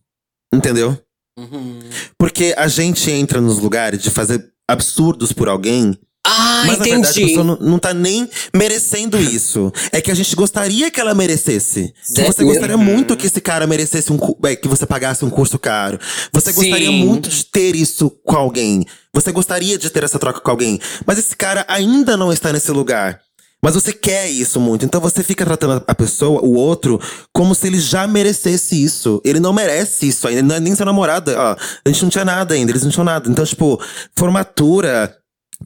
Entendeu? 0.54 0.98
Uhum. 1.40 1.80
Porque 2.18 2.54
a 2.56 2.68
gente 2.68 3.10
entra 3.10 3.42
nos 3.42 3.58
lugares 3.58 4.02
de 4.04 4.12
fazer 4.12 4.53
absurdos 4.74 5.32
por 5.32 5.48
alguém 5.48 5.98
Ah, 6.26 6.64
mas 6.66 6.78
na 6.78 6.86
verdade 6.86 6.94
a 6.94 7.12
entendi. 7.12 7.28
pessoa 7.28 7.44
não, 7.44 7.58
não 7.58 7.80
tá 7.80 7.94
nem 7.94 8.30
merecendo 8.56 9.20
isso. 9.20 9.72
É 9.92 10.00
que 10.00 10.10
a 10.10 10.16
gente 10.16 10.34
gostaria 10.36 10.90
que 10.90 11.00
ela 11.00 11.14
merecesse. 11.14 11.94
Você 12.02 12.44
gostaria 12.46 12.78
muito 12.78 13.18
que 13.18 13.28
esse 13.28 13.42
cara 13.42 13.68
merecesse 13.68 14.12
um 14.14 14.18
é, 14.46 14.56
que 14.56 14.68
você 14.70 14.86
pagasse 14.86 15.26
um 15.26 15.30
curso 15.30 15.60
caro. 15.60 16.00
Você 16.32 16.54
gostaria 16.54 16.88
Sim. 16.88 17.06
muito 17.06 17.30
de 17.30 17.46
ter 17.46 17.76
isso 17.76 18.10
com 18.24 18.38
alguém. 18.38 18.86
Você 19.14 19.32
gostaria 19.32 19.78
de 19.78 19.90
ter 19.90 20.04
essa 20.04 20.18
troca 20.18 20.40
com 20.40 20.50
alguém. 20.52 20.80
Mas 21.06 21.20
esse 21.20 21.36
cara 21.36 21.66
ainda 21.68 22.16
não 22.16 22.32
está 22.32 22.54
nesse 22.54 22.72
lugar. 22.72 23.20
Mas 23.64 23.76
você 23.76 23.94
quer 23.94 24.30
isso 24.30 24.60
muito. 24.60 24.84
Então 24.84 25.00
você 25.00 25.24
fica 25.24 25.46
tratando 25.46 25.82
a 25.88 25.96
pessoa, 25.96 26.42
o 26.42 26.54
outro, 26.56 27.00
como 27.32 27.56
se 27.56 27.66
ele 27.68 27.80
já 27.80 28.06
merecesse 28.06 28.84
isso. 28.84 29.22
Ele 29.24 29.40
não 29.40 29.54
merece 29.54 30.10
isso 30.10 30.28
ainda. 30.28 30.40
Ele 30.42 30.48
não 30.50 30.56
é 30.56 30.60
nem 30.60 30.76
seu 30.76 30.86
namorado. 30.86 31.32
Ó, 31.32 31.56
a 31.86 31.90
gente 31.90 32.04
não 32.04 32.10
tinha 32.10 32.26
nada 32.26 32.54
ainda. 32.54 32.74
Eles 32.74 32.84
não 32.84 32.92
tinham 32.92 33.06
nada. 33.06 33.30
Então, 33.30 33.46
tipo, 33.46 33.82
formatura, 34.18 35.16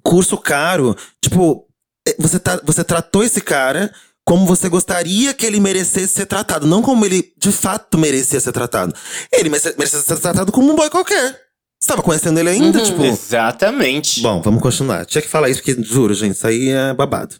curso 0.04 0.38
caro. 0.38 0.96
Tipo, 1.20 1.66
eh, 2.08 2.16
você, 2.20 2.38
tá, 2.38 2.62
você 2.64 2.84
tratou 2.84 3.24
esse 3.24 3.42
cara 3.42 3.92
como 4.24 4.46
você 4.46 4.70
gostaria 4.70 5.34
que 5.34 5.44
ele 5.44 5.60
merecesse 5.60 6.14
ser 6.14 6.28
tratado. 6.28 6.68
Não 6.68 6.84
como 6.84 7.04
ele 7.04 7.34
de 7.36 7.52
fato 7.52 7.98
merecia 7.98 8.40
ser 8.40 8.52
tratado. 8.52 8.94
Ele 9.32 9.50
merecia 9.50 10.02
ser 10.02 10.20
tratado 10.20 10.52
como 10.52 10.72
um 10.72 10.76
boy 10.76 10.90
qualquer. 10.92 11.36
Você 11.80 11.88
tava 11.88 12.04
conhecendo 12.04 12.40
ele 12.40 12.50
ainda, 12.50 12.80
tipo. 12.80 13.04
Exatamente. 13.04 14.22
Bom, 14.22 14.40
vamos 14.40 14.62
continuar. 14.62 15.04
Tinha 15.08 15.22
que 15.22 15.28
falar 15.28 15.50
isso, 15.50 15.64
porque 15.64 15.82
juro, 15.82 16.14
gente, 16.14 16.36
isso 16.36 16.46
aí 16.46 16.70
é 16.70 16.94
babado. 16.94 17.36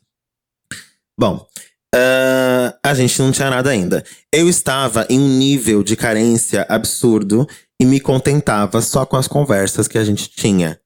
Bom, 1.20 1.48
ah, 1.96 2.78
a 2.84 2.94
gente 2.94 3.20
não 3.20 3.32
tinha 3.32 3.50
nada 3.50 3.70
ainda. 3.70 4.04
Eu 4.32 4.48
estava 4.48 5.08
em 5.10 5.20
um 5.20 5.38
nível 5.38 5.84
de 5.84 5.96
carência 5.96 6.66
absurdo 6.70 7.48
e 7.82 7.86
me 7.86 8.00
contentava 8.00 8.82
só 8.82 9.06
com 9.06 9.16
as 9.16 9.28
conversas 9.28 9.88
que 9.88 9.98
a 9.98 10.04
gente 10.04 10.30
tinha. 10.30 10.80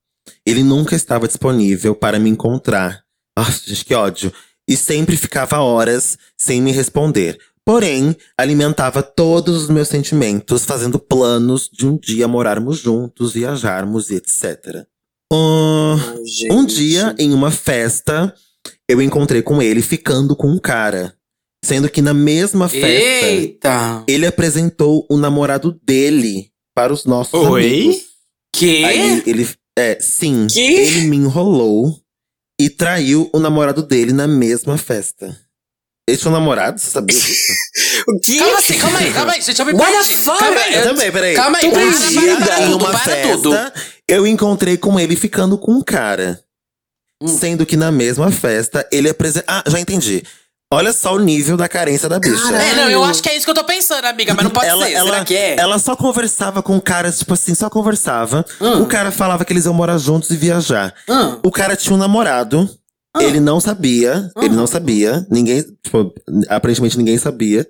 Ele 0.46 0.62
nunca 0.62 0.94
estava 0.94 1.26
disponível 1.26 1.94
para 1.94 2.18
me 2.18 2.30
encontrar. 2.30 3.02
Nossa, 3.36 3.62
gente, 3.66 3.84
que 3.84 3.94
ódio. 3.94 4.32
E 4.68 4.76
sempre 4.76 5.16
ficava 5.16 5.58
horas 5.58 6.16
sem 6.38 6.62
me 6.62 6.72
responder. 6.72 7.38
Porém, 7.64 8.16
alimentava 8.36 9.02
todos 9.02 9.62
os 9.62 9.68
meus 9.68 9.88
sentimentos, 9.88 10.64
fazendo 10.64 10.98
planos 10.98 11.68
de 11.72 11.86
um 11.86 11.96
dia 11.96 12.26
morarmos 12.26 12.78
juntos, 12.78 13.32
viajarmos 13.32 14.10
e 14.10 14.16
etc. 14.16 14.84
Ah, 15.32 15.96
Ai, 15.96 16.50
um 16.50 16.64
dia, 16.64 17.14
em 17.18 17.32
uma 17.32 17.50
festa, 17.50 18.34
eu 18.92 19.02
encontrei 19.02 19.42
com 19.42 19.60
ele 19.62 19.82
ficando 19.82 20.36
com 20.36 20.48
um 20.48 20.58
cara. 20.58 21.14
Sendo 21.64 21.88
que 21.88 22.02
na 22.02 22.12
mesma 22.12 22.68
festa, 22.68 22.88
Eita! 23.26 24.04
ele 24.08 24.26
apresentou 24.26 25.06
o 25.08 25.16
namorado 25.16 25.78
dele 25.84 26.50
para 26.74 26.92
os 26.92 27.04
nossos 27.04 27.34
Oi? 27.34 27.64
amigos. 27.64 27.96
Que? 28.54 28.84
Aí 28.84 29.22
ele. 29.26 29.48
É, 29.78 29.98
sim. 30.00 30.48
Que? 30.50 30.60
Ele 30.60 31.00
me 31.02 31.16
enrolou 31.16 31.96
e 32.60 32.68
traiu 32.68 33.30
o 33.32 33.38
namorado 33.38 33.82
dele 33.82 34.12
na 34.12 34.26
mesma 34.26 34.76
festa. 34.76 35.36
Ele 36.08 36.18
tinha 36.18 36.30
um 36.30 36.34
namorado? 36.34 36.80
Você 36.80 36.90
sabia 36.90 37.16
disso? 37.16 37.52
O 38.08 38.18
quê? 38.18 38.36
Calma 38.36 38.58
assim, 38.58 38.78
calma 38.78 38.98
aí, 38.98 39.12
calma 39.12 39.32
aí, 39.32 39.40
gente, 39.40 39.58
eu 39.60 39.64
me 39.66 39.72
What 39.74 39.92
perdi. 39.92 40.24
Calma 40.24 40.60
aí, 40.60 40.74
Eu 40.74 40.82
também, 40.82 41.12
peraí. 41.12 41.34
Calma 41.36 41.58
aí, 41.58 41.70
Tô 41.70 41.76
perdida. 41.76 42.58
em 42.58 42.66
tudo, 42.72 42.76
uma 42.84 42.90
para 42.90 42.98
festa, 42.98 43.32
tudo. 43.34 43.56
eu 44.08 44.26
encontrei 44.26 44.76
com 44.76 44.98
ele 44.98 45.14
ficando 45.14 45.56
com 45.56 45.70
um 45.72 45.80
cara. 45.80 46.42
Hum. 47.22 47.28
Sendo 47.28 47.64
que 47.64 47.76
na 47.76 47.92
mesma 47.92 48.30
festa, 48.30 48.86
ele 48.90 49.08
apresentou. 49.08 49.46
Ah, 49.48 49.62
já 49.66 49.78
entendi. 49.78 50.22
Olha 50.72 50.92
só 50.92 51.14
o 51.14 51.18
nível 51.18 51.56
da 51.56 51.68
carência 51.68 52.08
da 52.08 52.18
bicha. 52.18 52.42
Caralho. 52.42 52.64
É, 52.64 52.74
não, 52.74 52.90
eu 52.90 53.04
acho 53.04 53.22
que 53.22 53.28
é 53.28 53.36
isso 53.36 53.44
que 53.44 53.50
eu 53.50 53.54
tô 53.54 53.62
pensando, 53.62 54.06
amiga, 54.06 54.32
mas 54.32 54.42
não 54.42 54.50
pode 54.50 54.66
ela, 54.66 54.86
ser. 54.86 54.92
ela, 54.92 55.10
Será 55.10 55.24
que 55.24 55.36
é? 55.36 55.56
ela 55.58 55.78
só 55.78 55.94
conversava 55.94 56.62
com 56.62 56.76
o 56.78 56.80
cara, 56.80 57.12
tipo 57.12 57.34
assim, 57.34 57.54
só 57.54 57.68
conversava. 57.68 58.42
Hum. 58.58 58.82
O 58.82 58.86
cara 58.86 59.10
falava 59.10 59.44
que 59.44 59.52
eles 59.52 59.66
iam 59.66 59.74
morar 59.74 59.98
juntos 59.98 60.30
e 60.30 60.36
viajar. 60.36 60.94
Hum. 61.06 61.38
O 61.42 61.50
cara 61.50 61.76
tinha 61.76 61.94
um 61.94 61.98
namorado. 61.98 62.68
Ele 63.20 63.38
não 63.38 63.60
sabia. 63.60 64.30
Ele 64.38 64.54
não 64.54 64.66
sabia. 64.66 65.26
Ninguém, 65.30 65.62
tipo, 65.82 66.14
aparentemente 66.48 66.96
ninguém 66.96 67.18
sabia. 67.18 67.66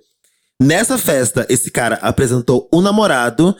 Nessa 0.62 0.96
festa, 0.96 1.44
esse 1.48 1.72
cara 1.72 1.98
apresentou 2.02 2.68
o 2.72 2.80
namorado 2.80 3.56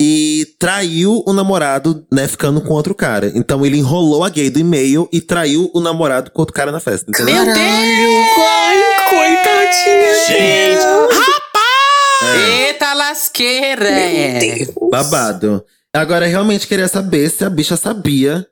e 0.00 0.46
traiu 0.58 1.22
o 1.26 1.32
namorado, 1.32 2.06
né, 2.12 2.28
ficando 2.28 2.60
com 2.60 2.74
outro 2.74 2.94
cara. 2.94 3.32
Então 3.34 3.64
ele 3.64 3.78
enrolou 3.78 4.24
a 4.24 4.28
gay 4.28 4.50
do 4.50 4.58
e-mail 4.58 5.08
e 5.12 5.20
traiu 5.20 5.70
o 5.74 5.80
namorado 5.80 6.30
com 6.30 6.42
outro 6.42 6.54
cara 6.54 6.70
na 6.70 6.80
festa. 6.80 7.10
Entendeu? 7.10 7.34
Meu 7.34 7.44
Deus! 7.44 7.56
Ai, 8.38 8.82
coitadinha. 9.10 10.26
Gente, 10.26 10.86
Eita 12.66 12.94
lasqueira! 12.94 13.90
Meu 13.90 14.40
Deus. 14.40 14.90
Babado. 14.90 15.64
Agora, 15.94 16.26
eu 16.26 16.30
realmente 16.30 16.66
queria 16.66 16.88
saber 16.88 17.30
se 17.30 17.44
a 17.44 17.48
bicha 17.48 17.76
sabia 17.76 18.46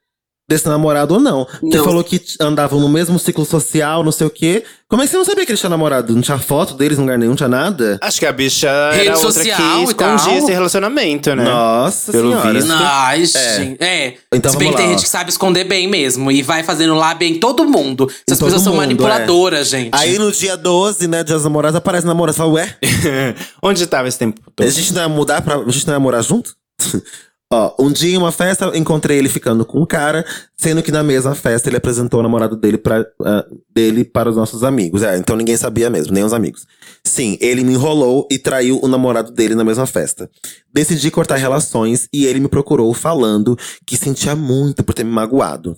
desse 0.48 0.68
namorado 0.68 1.14
ou 1.14 1.20
não. 1.20 1.46
Não. 1.62 1.84
falou 1.84 2.04
que 2.04 2.20
andavam 2.40 2.78
no 2.78 2.88
mesmo 2.88 3.18
ciclo 3.18 3.44
social, 3.44 4.04
não 4.04 4.12
sei 4.12 4.26
o 4.26 4.30
quê. 4.30 4.62
Como 4.86 5.02
é 5.02 5.06
que 5.06 5.10
você 5.10 5.16
não 5.16 5.24
sabia 5.24 5.44
que 5.46 5.50
ele 5.50 5.58
tinha 5.58 5.70
namorado? 5.70 6.14
Não 6.14 6.20
tinha 6.20 6.38
foto 6.38 6.74
deles 6.74 6.98
em 6.98 7.00
lugar 7.00 7.18
nenhum, 7.18 7.30
não 7.30 7.36
tinha 7.36 7.48
nada? 7.48 7.98
acho 8.00 8.20
que 8.20 8.26
a 8.26 8.32
bicha 8.32 8.68
Rede 8.92 9.08
era 9.08 9.18
outra 9.18 9.42
que 9.42 9.48
escondia 9.50 10.38
esse 10.38 10.52
relacionamento, 10.52 11.34
né? 11.34 11.44
Nossa 11.44 12.12
Pelo 12.12 12.30
senhora. 12.30 12.52
visto. 12.52 12.72
Ai, 12.72 13.24
gente. 13.24 13.82
É. 13.82 14.14
Então 14.32 14.52
Se 14.52 14.56
bem 14.58 14.70
que 14.70 14.76
tem 14.76 14.86
lá, 14.86 14.92
gente 14.92 15.02
que 15.02 15.08
sabe 15.08 15.30
esconder 15.30 15.64
bem 15.64 15.88
mesmo. 15.88 16.30
E 16.30 16.42
vai 16.42 16.62
fazendo 16.62 16.94
lábia 16.94 17.26
em 17.26 17.40
todo 17.40 17.64
mundo. 17.64 18.06
Essas 18.28 18.38
todo 18.38 18.46
pessoas 18.48 18.62
são 18.62 18.72
mundo, 18.74 18.82
manipuladoras, 18.82 19.68
gente. 19.68 19.90
Aí 19.92 20.18
no 20.18 20.30
dia 20.30 20.56
12, 20.56 21.08
né, 21.08 21.24
Dia 21.24 21.34
dos 21.34 21.44
Namorados, 21.44 21.76
aparece 21.76 22.06
namorado. 22.06 22.34
Você 22.34 22.38
fala, 22.38 22.52
ué? 22.52 22.76
Onde 23.62 23.86
tava 23.86 24.06
esse 24.06 24.18
tempo 24.18 24.40
todo? 24.54 24.66
A 24.66 24.70
gente 24.70 24.92
não 24.92 25.02
ia 25.02 25.08
mudar 25.08 25.40
pra. 25.42 25.56
A 25.56 25.70
gente 25.70 25.86
não 25.86 25.94
ia 25.94 26.00
morar 26.00 26.22
junto? 26.22 26.54
Ó, 27.52 27.74
um 27.78 27.92
dia 27.92 28.14
em 28.14 28.16
uma 28.16 28.32
festa, 28.32 28.76
encontrei 28.76 29.18
ele 29.18 29.28
ficando 29.28 29.64
com 29.64 29.80
um 29.80 29.86
cara, 29.86 30.24
sendo 30.56 30.82
que 30.82 30.90
na 30.90 31.02
mesma 31.02 31.34
festa 31.34 31.68
ele 31.68 31.76
apresentou 31.76 32.20
o 32.20 32.22
namorado 32.22 32.56
dele, 32.56 32.78
pra, 32.78 33.06
ah, 33.22 33.44
dele 33.72 34.04
para 34.04 34.28
os 34.30 34.36
nossos 34.36 34.64
amigos. 34.64 35.02
É, 35.02 35.16
então 35.16 35.36
ninguém 35.36 35.56
sabia 35.56 35.88
mesmo, 35.90 36.12
nem 36.12 36.24
os 36.24 36.32
amigos. 36.32 36.66
Sim, 37.04 37.36
ele 37.40 37.62
me 37.62 37.74
enrolou 37.74 38.26
e 38.30 38.38
traiu 38.38 38.80
o 38.82 38.88
namorado 38.88 39.30
dele 39.30 39.54
na 39.54 39.62
mesma 39.62 39.86
festa. 39.86 40.28
Decidi 40.72 41.10
cortar 41.10 41.36
relações 41.36 42.08
e 42.12 42.26
ele 42.26 42.40
me 42.40 42.48
procurou 42.48 42.92
falando 42.94 43.56
que 43.86 43.96
sentia 43.96 44.34
muito 44.34 44.82
por 44.82 44.94
ter 44.94 45.04
me 45.04 45.12
magoado. 45.12 45.76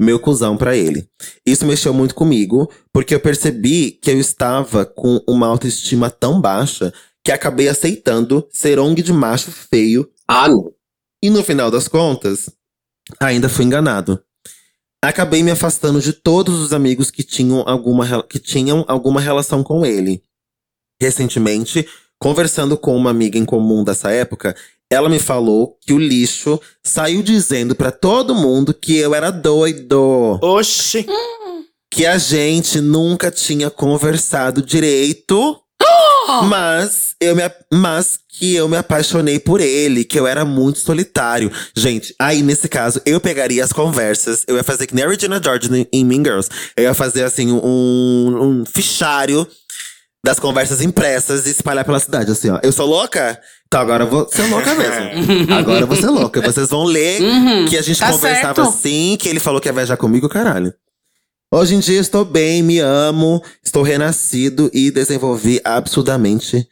Meu 0.00 0.20
cuzão 0.20 0.56
pra 0.56 0.76
ele. 0.76 1.08
Isso 1.44 1.66
mexeu 1.66 1.92
muito 1.92 2.14
comigo, 2.14 2.70
porque 2.92 3.12
eu 3.12 3.18
percebi 3.18 3.90
que 3.90 4.10
eu 4.10 4.20
estava 4.20 4.84
com 4.86 5.20
uma 5.26 5.48
autoestima 5.48 6.08
tão 6.08 6.40
baixa 6.40 6.92
que 7.24 7.32
acabei 7.32 7.68
aceitando 7.68 8.46
ser 8.52 8.78
ONG 8.78 9.02
de 9.02 9.12
macho 9.12 9.50
feio 9.50 10.08
Ah, 10.26 10.48
não. 10.48 10.77
E 11.22 11.30
no 11.30 11.42
final 11.42 11.70
das 11.70 11.88
contas, 11.88 12.50
ainda 13.20 13.48
fui 13.48 13.64
enganado. 13.64 14.22
Acabei 15.02 15.42
me 15.42 15.50
afastando 15.50 16.00
de 16.00 16.12
todos 16.12 16.58
os 16.58 16.72
amigos 16.72 17.10
que 17.10 17.22
tinham 17.22 17.62
alguma, 17.66 18.22
que 18.24 18.38
tinham 18.38 18.84
alguma 18.88 19.20
relação 19.20 19.62
com 19.62 19.86
ele. 19.86 20.22
Recentemente, 21.00 21.88
conversando 22.18 22.76
com 22.76 22.96
uma 22.96 23.10
amiga 23.10 23.38
em 23.38 23.44
comum 23.44 23.84
dessa 23.84 24.10
época, 24.10 24.56
ela 24.90 25.08
me 25.08 25.20
falou 25.20 25.78
que 25.80 25.92
o 25.92 25.98
lixo 25.98 26.60
saiu 26.82 27.22
dizendo 27.22 27.74
pra 27.74 27.92
todo 27.92 28.34
mundo 28.34 28.74
que 28.74 28.96
eu 28.96 29.14
era 29.14 29.30
doido. 29.30 30.38
Oxi. 30.42 31.06
Que 31.90 32.04
a 32.04 32.18
gente 32.18 32.80
nunca 32.80 33.30
tinha 33.30 33.70
conversado 33.70 34.60
direito. 34.60 35.60
Mas 36.48 37.14
eu 37.20 37.34
me, 37.34 37.42
mas 37.72 38.18
que 38.38 38.54
eu 38.54 38.68
me 38.68 38.76
apaixonei 38.76 39.38
por 39.40 39.60
ele, 39.60 40.04
que 40.04 40.18
eu 40.18 40.26
era 40.26 40.44
muito 40.44 40.78
solitário. 40.80 41.50
Gente, 41.76 42.14
aí 42.18 42.42
nesse 42.42 42.68
caso, 42.68 43.00
eu 43.04 43.20
pegaria 43.20 43.64
as 43.64 43.72
conversas, 43.72 44.44
eu 44.46 44.56
ia 44.56 44.62
fazer 44.62 44.86
que 44.86 44.94
nem 44.94 45.04
a 45.04 45.08
Regina 45.08 45.40
George 45.42 45.68
em- 45.72 45.86
em 45.92 46.04
Mean 46.04 46.22
Girls. 46.24 46.48
Eu 46.76 46.84
ia 46.84 46.94
fazer 46.94 47.24
assim 47.24 47.50
um, 47.52 48.60
um 48.60 48.64
fichário 48.64 49.46
das 50.24 50.38
conversas 50.38 50.82
impressas 50.82 51.46
e 51.46 51.50
espalhar 51.50 51.84
pela 51.84 51.98
cidade, 52.00 52.30
assim, 52.30 52.50
ó. 52.50 52.58
Eu 52.62 52.72
sou 52.72 52.86
louca? 52.86 53.40
Então 53.66 53.80
agora 53.80 54.04
eu 54.04 54.08
vou 54.08 54.28
ser 54.30 54.42
louca 54.48 54.74
mesmo. 54.74 55.52
agora 55.54 55.80
eu 55.80 55.86
vou 55.86 55.96
ser 55.96 56.08
louca. 56.08 56.40
Vocês 56.40 56.68
vão 56.68 56.84
ler 56.84 57.20
Uhum, 57.22 57.66
que 57.66 57.76
a 57.76 57.82
gente 57.82 57.98
tá 57.98 58.10
conversava 58.10 58.62
certo. 58.62 58.68
assim, 58.68 59.16
que 59.20 59.28
ele 59.28 59.40
falou 59.40 59.60
que 59.60 59.68
ia 59.68 59.72
viajar 59.72 59.96
comigo, 59.96 60.28
caralho. 60.28 60.72
Hoje 61.50 61.74
em 61.74 61.80
dia 61.80 61.98
estou 62.00 62.24
bem, 62.24 62.62
me 62.62 62.78
amo, 62.78 63.42
estou 63.64 63.82
renascido 63.82 64.70
e 64.74 64.90
desenvolvi 64.90 65.60
absurdamente 65.64 66.68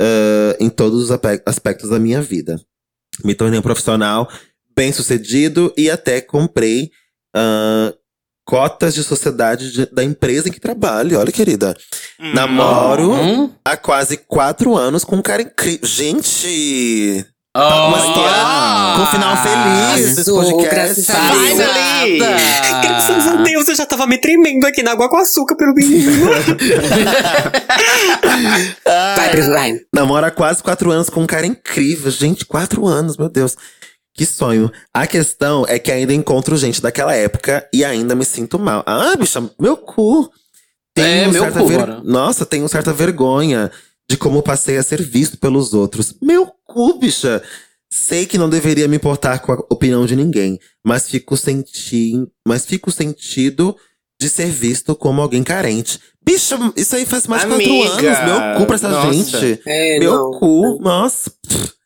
ah, 0.00 0.56
em 0.60 0.70
todos 0.70 1.10
os 1.10 1.18
aspectos 1.46 1.90
da 1.90 1.98
minha 1.98 2.22
vida. 2.22 2.60
Me 3.24 3.34
tornei 3.34 3.58
um 3.58 3.62
profissional 3.62 4.30
bem 4.76 4.92
sucedido 4.92 5.72
e 5.76 5.90
até 5.90 6.20
comprei 6.20 6.90
ah, 7.34 7.92
cotas 8.46 8.94
de 8.94 9.02
sociedade 9.02 9.72
de- 9.72 9.86
da 9.86 10.04
empresa 10.04 10.48
em 10.48 10.52
que 10.52 10.60
trabalho. 10.60 11.18
Olha, 11.18 11.32
querida. 11.32 11.76
Namoro 12.34 13.12
Hum? 13.12 13.52
há 13.64 13.76
quase 13.76 14.16
quatro 14.16 14.76
anos 14.76 15.04
com 15.04 15.16
um 15.16 15.22
cara 15.22 15.42
incrível. 15.42 15.86
Gente! 15.88 17.26
Oh, 17.56 17.60
é 17.60 18.96
com 18.96 19.06
final 19.06 19.36
feliz 19.42 20.24
podcast. 20.24 20.70
graças 20.70 21.10
a 21.10 21.30
Deus. 21.32 21.48
Feliz! 21.58 22.18
Graças 22.80 23.26
a 23.26 23.42
Deus, 23.42 23.66
eu 23.66 23.74
já 23.74 23.84
tava 23.84 24.06
me 24.06 24.18
tremendo 24.18 24.64
aqui 24.66 24.84
na 24.84 24.92
água 24.92 25.08
com 25.08 25.16
açúcar 25.16 25.56
pelo 25.56 25.74
menino. 25.74 26.28
vai, 29.16 29.30
Preso, 29.30 29.50
vai. 29.50 29.80
Namora 29.92 30.28
há 30.28 30.30
quase 30.30 30.62
quatro 30.62 30.92
anos 30.92 31.10
com 31.10 31.22
um 31.22 31.26
cara 31.26 31.44
incrível. 31.44 32.08
Gente, 32.12 32.46
quatro 32.46 32.86
anos, 32.86 33.16
meu 33.16 33.28
Deus. 33.28 33.56
Que 34.14 34.24
sonho. 34.24 34.70
A 34.94 35.08
questão 35.08 35.66
é 35.66 35.80
que 35.80 35.90
ainda 35.90 36.14
encontro 36.14 36.56
gente 36.56 36.80
daquela 36.80 37.16
época 37.16 37.68
e 37.74 37.84
ainda 37.84 38.14
me 38.14 38.24
sinto 38.24 38.60
mal. 38.60 38.84
Ah, 38.86 39.16
bicha, 39.18 39.42
meu 39.58 39.76
cu. 39.76 40.30
É, 40.96 41.26
meu 41.26 41.42
certa 41.42 41.58
cu, 41.58 41.68
bora. 41.68 42.00
Nossa, 42.04 42.46
tenho 42.46 42.68
certa 42.68 42.92
vergonha 42.92 43.72
de 44.08 44.16
como 44.16 44.40
passei 44.42 44.76
a 44.76 44.82
ser 44.84 45.02
visto 45.02 45.36
pelos 45.36 45.74
outros. 45.74 46.14
Meu 46.22 46.52
cu, 46.72 46.98
bicha. 46.98 47.42
Sei 47.92 48.24
que 48.24 48.38
não 48.38 48.48
deveria 48.48 48.86
me 48.86 48.96
importar 48.96 49.40
com 49.40 49.52
a 49.52 49.58
opinião 49.68 50.06
de 50.06 50.14
ninguém, 50.14 50.60
mas 50.84 51.10
fico 51.10 51.36
sentindo, 51.36 52.30
mas 52.46 52.64
fico 52.64 52.90
sentido 52.92 53.76
de 54.20 54.28
ser 54.28 54.46
visto 54.46 54.94
como 54.94 55.20
alguém 55.20 55.42
carente. 55.42 55.98
Bicha, 56.22 56.58
isso 56.76 56.94
aí 56.96 57.06
faz 57.06 57.26
mais 57.26 57.42
de 57.42 57.48
quatro 57.48 57.82
anos. 57.82 58.02
Meu 58.02 58.58
cu 58.58 58.66
pra 58.66 58.76
essa 58.76 58.88
nossa. 58.88 59.12
gente. 59.12 59.62
É, 59.66 59.98
Meu 59.98 60.14
não. 60.14 60.30
cu, 60.32 60.78
nossa. 60.80 61.32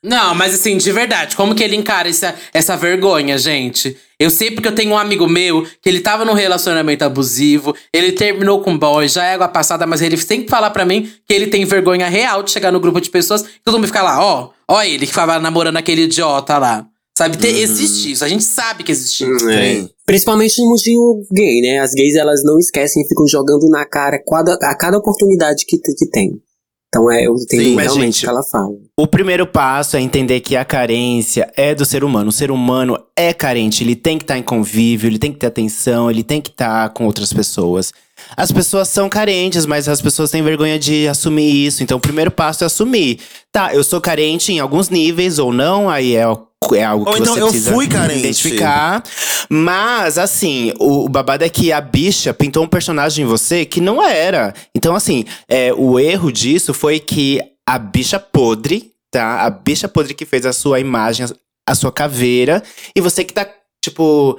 Não, 0.03 0.35
mas 0.35 0.55
assim, 0.55 0.77
de 0.77 0.93
verdade, 0.93 1.35
como 1.35 1.55
que 1.55 1.63
ele 1.63 1.75
encara 1.75 2.11
essa, 2.11 2.35
essa 2.53 2.77
vergonha, 2.77 3.39
gente? 3.39 3.97
Eu 4.19 4.29
sei 4.29 4.51
porque 4.51 4.69
eu 4.69 4.75
tenho 4.75 4.93
um 4.93 4.99
amigo 4.99 5.27
meu 5.27 5.67
que 5.81 5.89
ele 5.89 6.01
tava 6.01 6.27
num 6.27 6.35
relacionamento 6.35 7.03
abusivo, 7.03 7.75
ele 7.91 8.13
terminou 8.13 8.61
com 8.61 8.73
um 8.73 8.79
boy, 8.79 9.09
já 9.09 9.25
é 9.25 9.35
água 9.35 9.49
passada, 9.49 9.87
mas 9.87 10.03
ele 10.03 10.19
sempre 10.19 10.49
fala 10.49 10.69
pra 10.69 10.85
mim 10.85 11.11
que 11.27 11.33
ele 11.33 11.47
tem 11.47 11.65
vergonha 11.65 12.07
real 12.07 12.43
de 12.43 12.51
chegar 12.51 12.71
no 12.71 12.81
grupo 12.81 13.01
de 13.01 13.09
pessoas 13.09 13.43
e 13.43 13.61
todo 13.65 13.75
mundo 13.75 13.87
fica 13.87 14.03
lá, 14.03 14.23
ó, 14.23 14.51
ó 14.69 14.83
ele 14.83 15.07
que 15.07 15.13
ficava 15.13 15.39
namorando 15.39 15.79
aquele 15.79 16.03
idiota 16.03 16.59
lá. 16.59 16.87
Sabe? 17.17 17.39
Ter, 17.39 17.57
Existe 17.57 18.11
isso, 18.11 18.25
a 18.25 18.29
gente 18.29 18.43
sabe 18.43 18.83
que 18.83 18.91
existe 18.91 19.25
isso. 19.25 19.49
É. 19.49 19.89
Principalmente 20.05 20.61
no 20.61 20.71
mundinho 20.71 21.27
gay, 21.33 21.61
né? 21.61 21.79
As 21.79 21.93
gays, 21.93 22.17
elas 22.17 22.43
não 22.43 22.59
esquecem 22.59 23.03
e 23.03 23.09
ficam 23.09 23.27
jogando 23.27 23.69
na 23.69 23.87
cara 23.87 24.19
cada, 24.19 24.55
a 24.55 24.77
cada 24.77 24.99
oportunidade 24.99 25.65
que, 25.67 25.79
que 25.79 26.11
tem. 26.11 26.41
Então 26.89 27.11
é, 27.11 27.27
eu 27.27 27.35
entendo 27.35 27.65
Sim, 27.65 27.77
realmente 27.77 28.05
gente, 28.05 28.19
o 28.19 28.21
que 28.21 28.29
ela 28.29 28.43
fala. 28.45 28.75
O 28.97 29.07
primeiro 29.07 29.47
passo 29.47 29.97
é 29.97 30.01
entender 30.01 30.41
que 30.41 30.55
a 30.55 30.65
carência 30.65 31.51
é 31.57 31.75
do 31.75 31.85
ser 31.85 32.05
humano. 32.05 32.29
O 32.29 32.33
ser 32.33 32.53
humano 32.53 32.97
é 33.17 33.33
carente, 33.33 33.83
ele 33.83 33.97
tem 33.97 34.17
que 34.17 34.23
estar 34.23 34.39
em 34.39 34.43
convívio, 34.43 35.09
ele 35.09 35.19
tem 35.19 35.33
que 35.33 35.39
ter 35.39 35.47
atenção, 35.47 36.09
ele 36.09 36.23
tem 36.23 36.41
que 36.41 36.51
estar 36.51 36.89
com 36.91 37.05
outras 37.05 37.33
pessoas. 37.33 37.93
As 38.37 38.53
pessoas 38.53 38.89
são 38.89 39.09
carentes, 39.09 39.67
mas 39.67 39.89
as 39.89 40.01
pessoas 40.01 40.31
têm 40.31 40.43
vergonha 40.43 40.79
de 40.79 41.09
assumir 41.09 41.67
isso. 41.67 41.83
Então, 41.83 41.99
o 41.99 42.01
primeiro 42.01 42.31
passo 42.31 42.63
é 42.63 42.67
assumir. 42.67 43.19
Tá, 43.51 43.75
eu 43.75 43.83
sou 43.83 44.01
carente 44.01 44.53
em 44.53 44.61
alguns 44.61 44.89
níveis 44.89 45.41
ou 45.41 45.53
não, 45.53 45.91
aí 45.91 46.15
é, 46.15 46.25
é 46.73 46.85
algo 46.85 47.05
que 47.05 47.11
Ou 47.11 47.17
então 47.17 47.35
você 47.35 47.41
eu 47.41 47.49
precisa 47.49 47.73
fui 47.73 47.89
carente. 47.89 48.21
identificar. 48.21 49.03
Mas, 49.49 50.19
assim, 50.19 50.73
o, 50.79 51.07
o 51.07 51.09
babado 51.09 51.43
é 51.45 51.49
que 51.49 51.73
a 51.73 51.81
bicha 51.81 52.33
pintou 52.33 52.63
um 52.63 52.69
personagem 52.69 53.25
em 53.25 53.29
você 53.29 53.65
que 53.65 53.81
não 53.81 54.01
era. 54.03 54.55
Então, 54.75 54.95
assim, 54.95 55.25
é, 55.49 55.73
o 55.75 55.99
erro 55.99 56.31
disso 56.31 56.73
foi 56.73 57.01
que 57.01 57.41
a 57.67 57.79
bicha 57.79 58.21
podre, 58.21 58.93
tá? 59.11 59.43
A 59.43 59.51
bicha 59.51 59.89
podre 59.89 60.15
que 60.15 60.25
fez 60.25 60.47
a 60.47 60.53
sua 60.53 60.79
imagem, 60.79 61.27
a 61.69 61.75
sua 61.75 61.91
caveira, 61.91 62.63
e 62.95 63.01
você 63.01 63.25
que 63.25 63.33
tá, 63.33 63.49
tipo. 63.83 64.39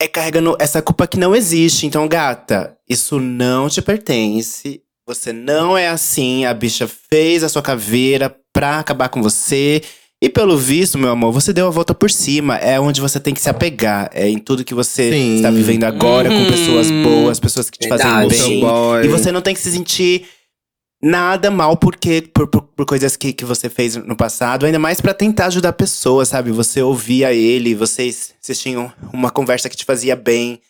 É 0.00 0.08
carregando 0.08 0.56
essa 0.58 0.82
culpa 0.82 1.06
que 1.06 1.16
não 1.16 1.34
existe. 1.34 1.86
Então, 1.86 2.08
gata, 2.08 2.76
isso 2.88 3.20
não 3.20 3.68
te 3.68 3.80
pertence. 3.80 4.82
Você 5.06 5.32
não 5.32 5.78
é 5.78 5.86
assim. 5.88 6.44
A 6.44 6.52
bicha 6.52 6.88
fez 6.88 7.44
a 7.44 7.48
sua 7.48 7.62
caveira 7.62 8.34
pra 8.52 8.80
acabar 8.80 9.08
com 9.08 9.22
você. 9.22 9.80
E 10.24 10.28
pelo 10.28 10.56
visto, 10.56 10.96
meu 10.96 11.10
amor, 11.10 11.32
você 11.32 11.52
deu 11.52 11.66
a 11.66 11.70
volta 11.70 11.92
por 11.92 12.08
cima. 12.08 12.56
É 12.58 12.78
onde 12.78 13.00
você 13.00 13.18
tem 13.18 13.34
que 13.34 13.40
se 13.40 13.50
apegar. 13.50 14.08
É 14.14 14.28
em 14.28 14.38
tudo 14.38 14.64
que 14.64 14.72
você 14.72 15.10
Sim. 15.10 15.34
está 15.36 15.50
vivendo 15.50 15.82
agora, 15.82 16.28
com 16.28 16.36
Uhum. 16.36 16.46
pessoas 16.50 16.88
boas, 16.92 17.40
pessoas 17.40 17.68
que 17.68 17.76
te 17.78 17.88
fazem 17.88 18.06
Verdade. 18.06 18.28
bem. 18.40 18.60
Boy. 18.60 19.04
E 19.04 19.08
você 19.08 19.32
não 19.32 19.42
tem 19.42 19.52
que 19.52 19.60
se 19.60 19.72
sentir 19.72 20.24
nada 21.02 21.50
mal 21.50 21.76
porque, 21.76 22.22
por, 22.32 22.46
por, 22.46 22.62
por 22.62 22.86
coisas 22.86 23.16
que, 23.16 23.32
que 23.32 23.44
você 23.44 23.68
fez 23.68 23.96
no 23.96 24.14
passado. 24.16 24.64
Ainda 24.64 24.78
mais 24.78 25.00
pra 25.00 25.12
tentar 25.12 25.46
ajudar 25.46 25.72
pessoas, 25.72 26.28
sabe? 26.28 26.52
Você 26.52 26.80
ouvia 26.80 27.34
ele, 27.34 27.74
vocês, 27.74 28.32
vocês 28.40 28.60
tinham 28.60 28.92
uma 29.12 29.28
conversa 29.28 29.68
que 29.68 29.76
te 29.76 29.84
fazia 29.84 30.14
bem. 30.14 30.60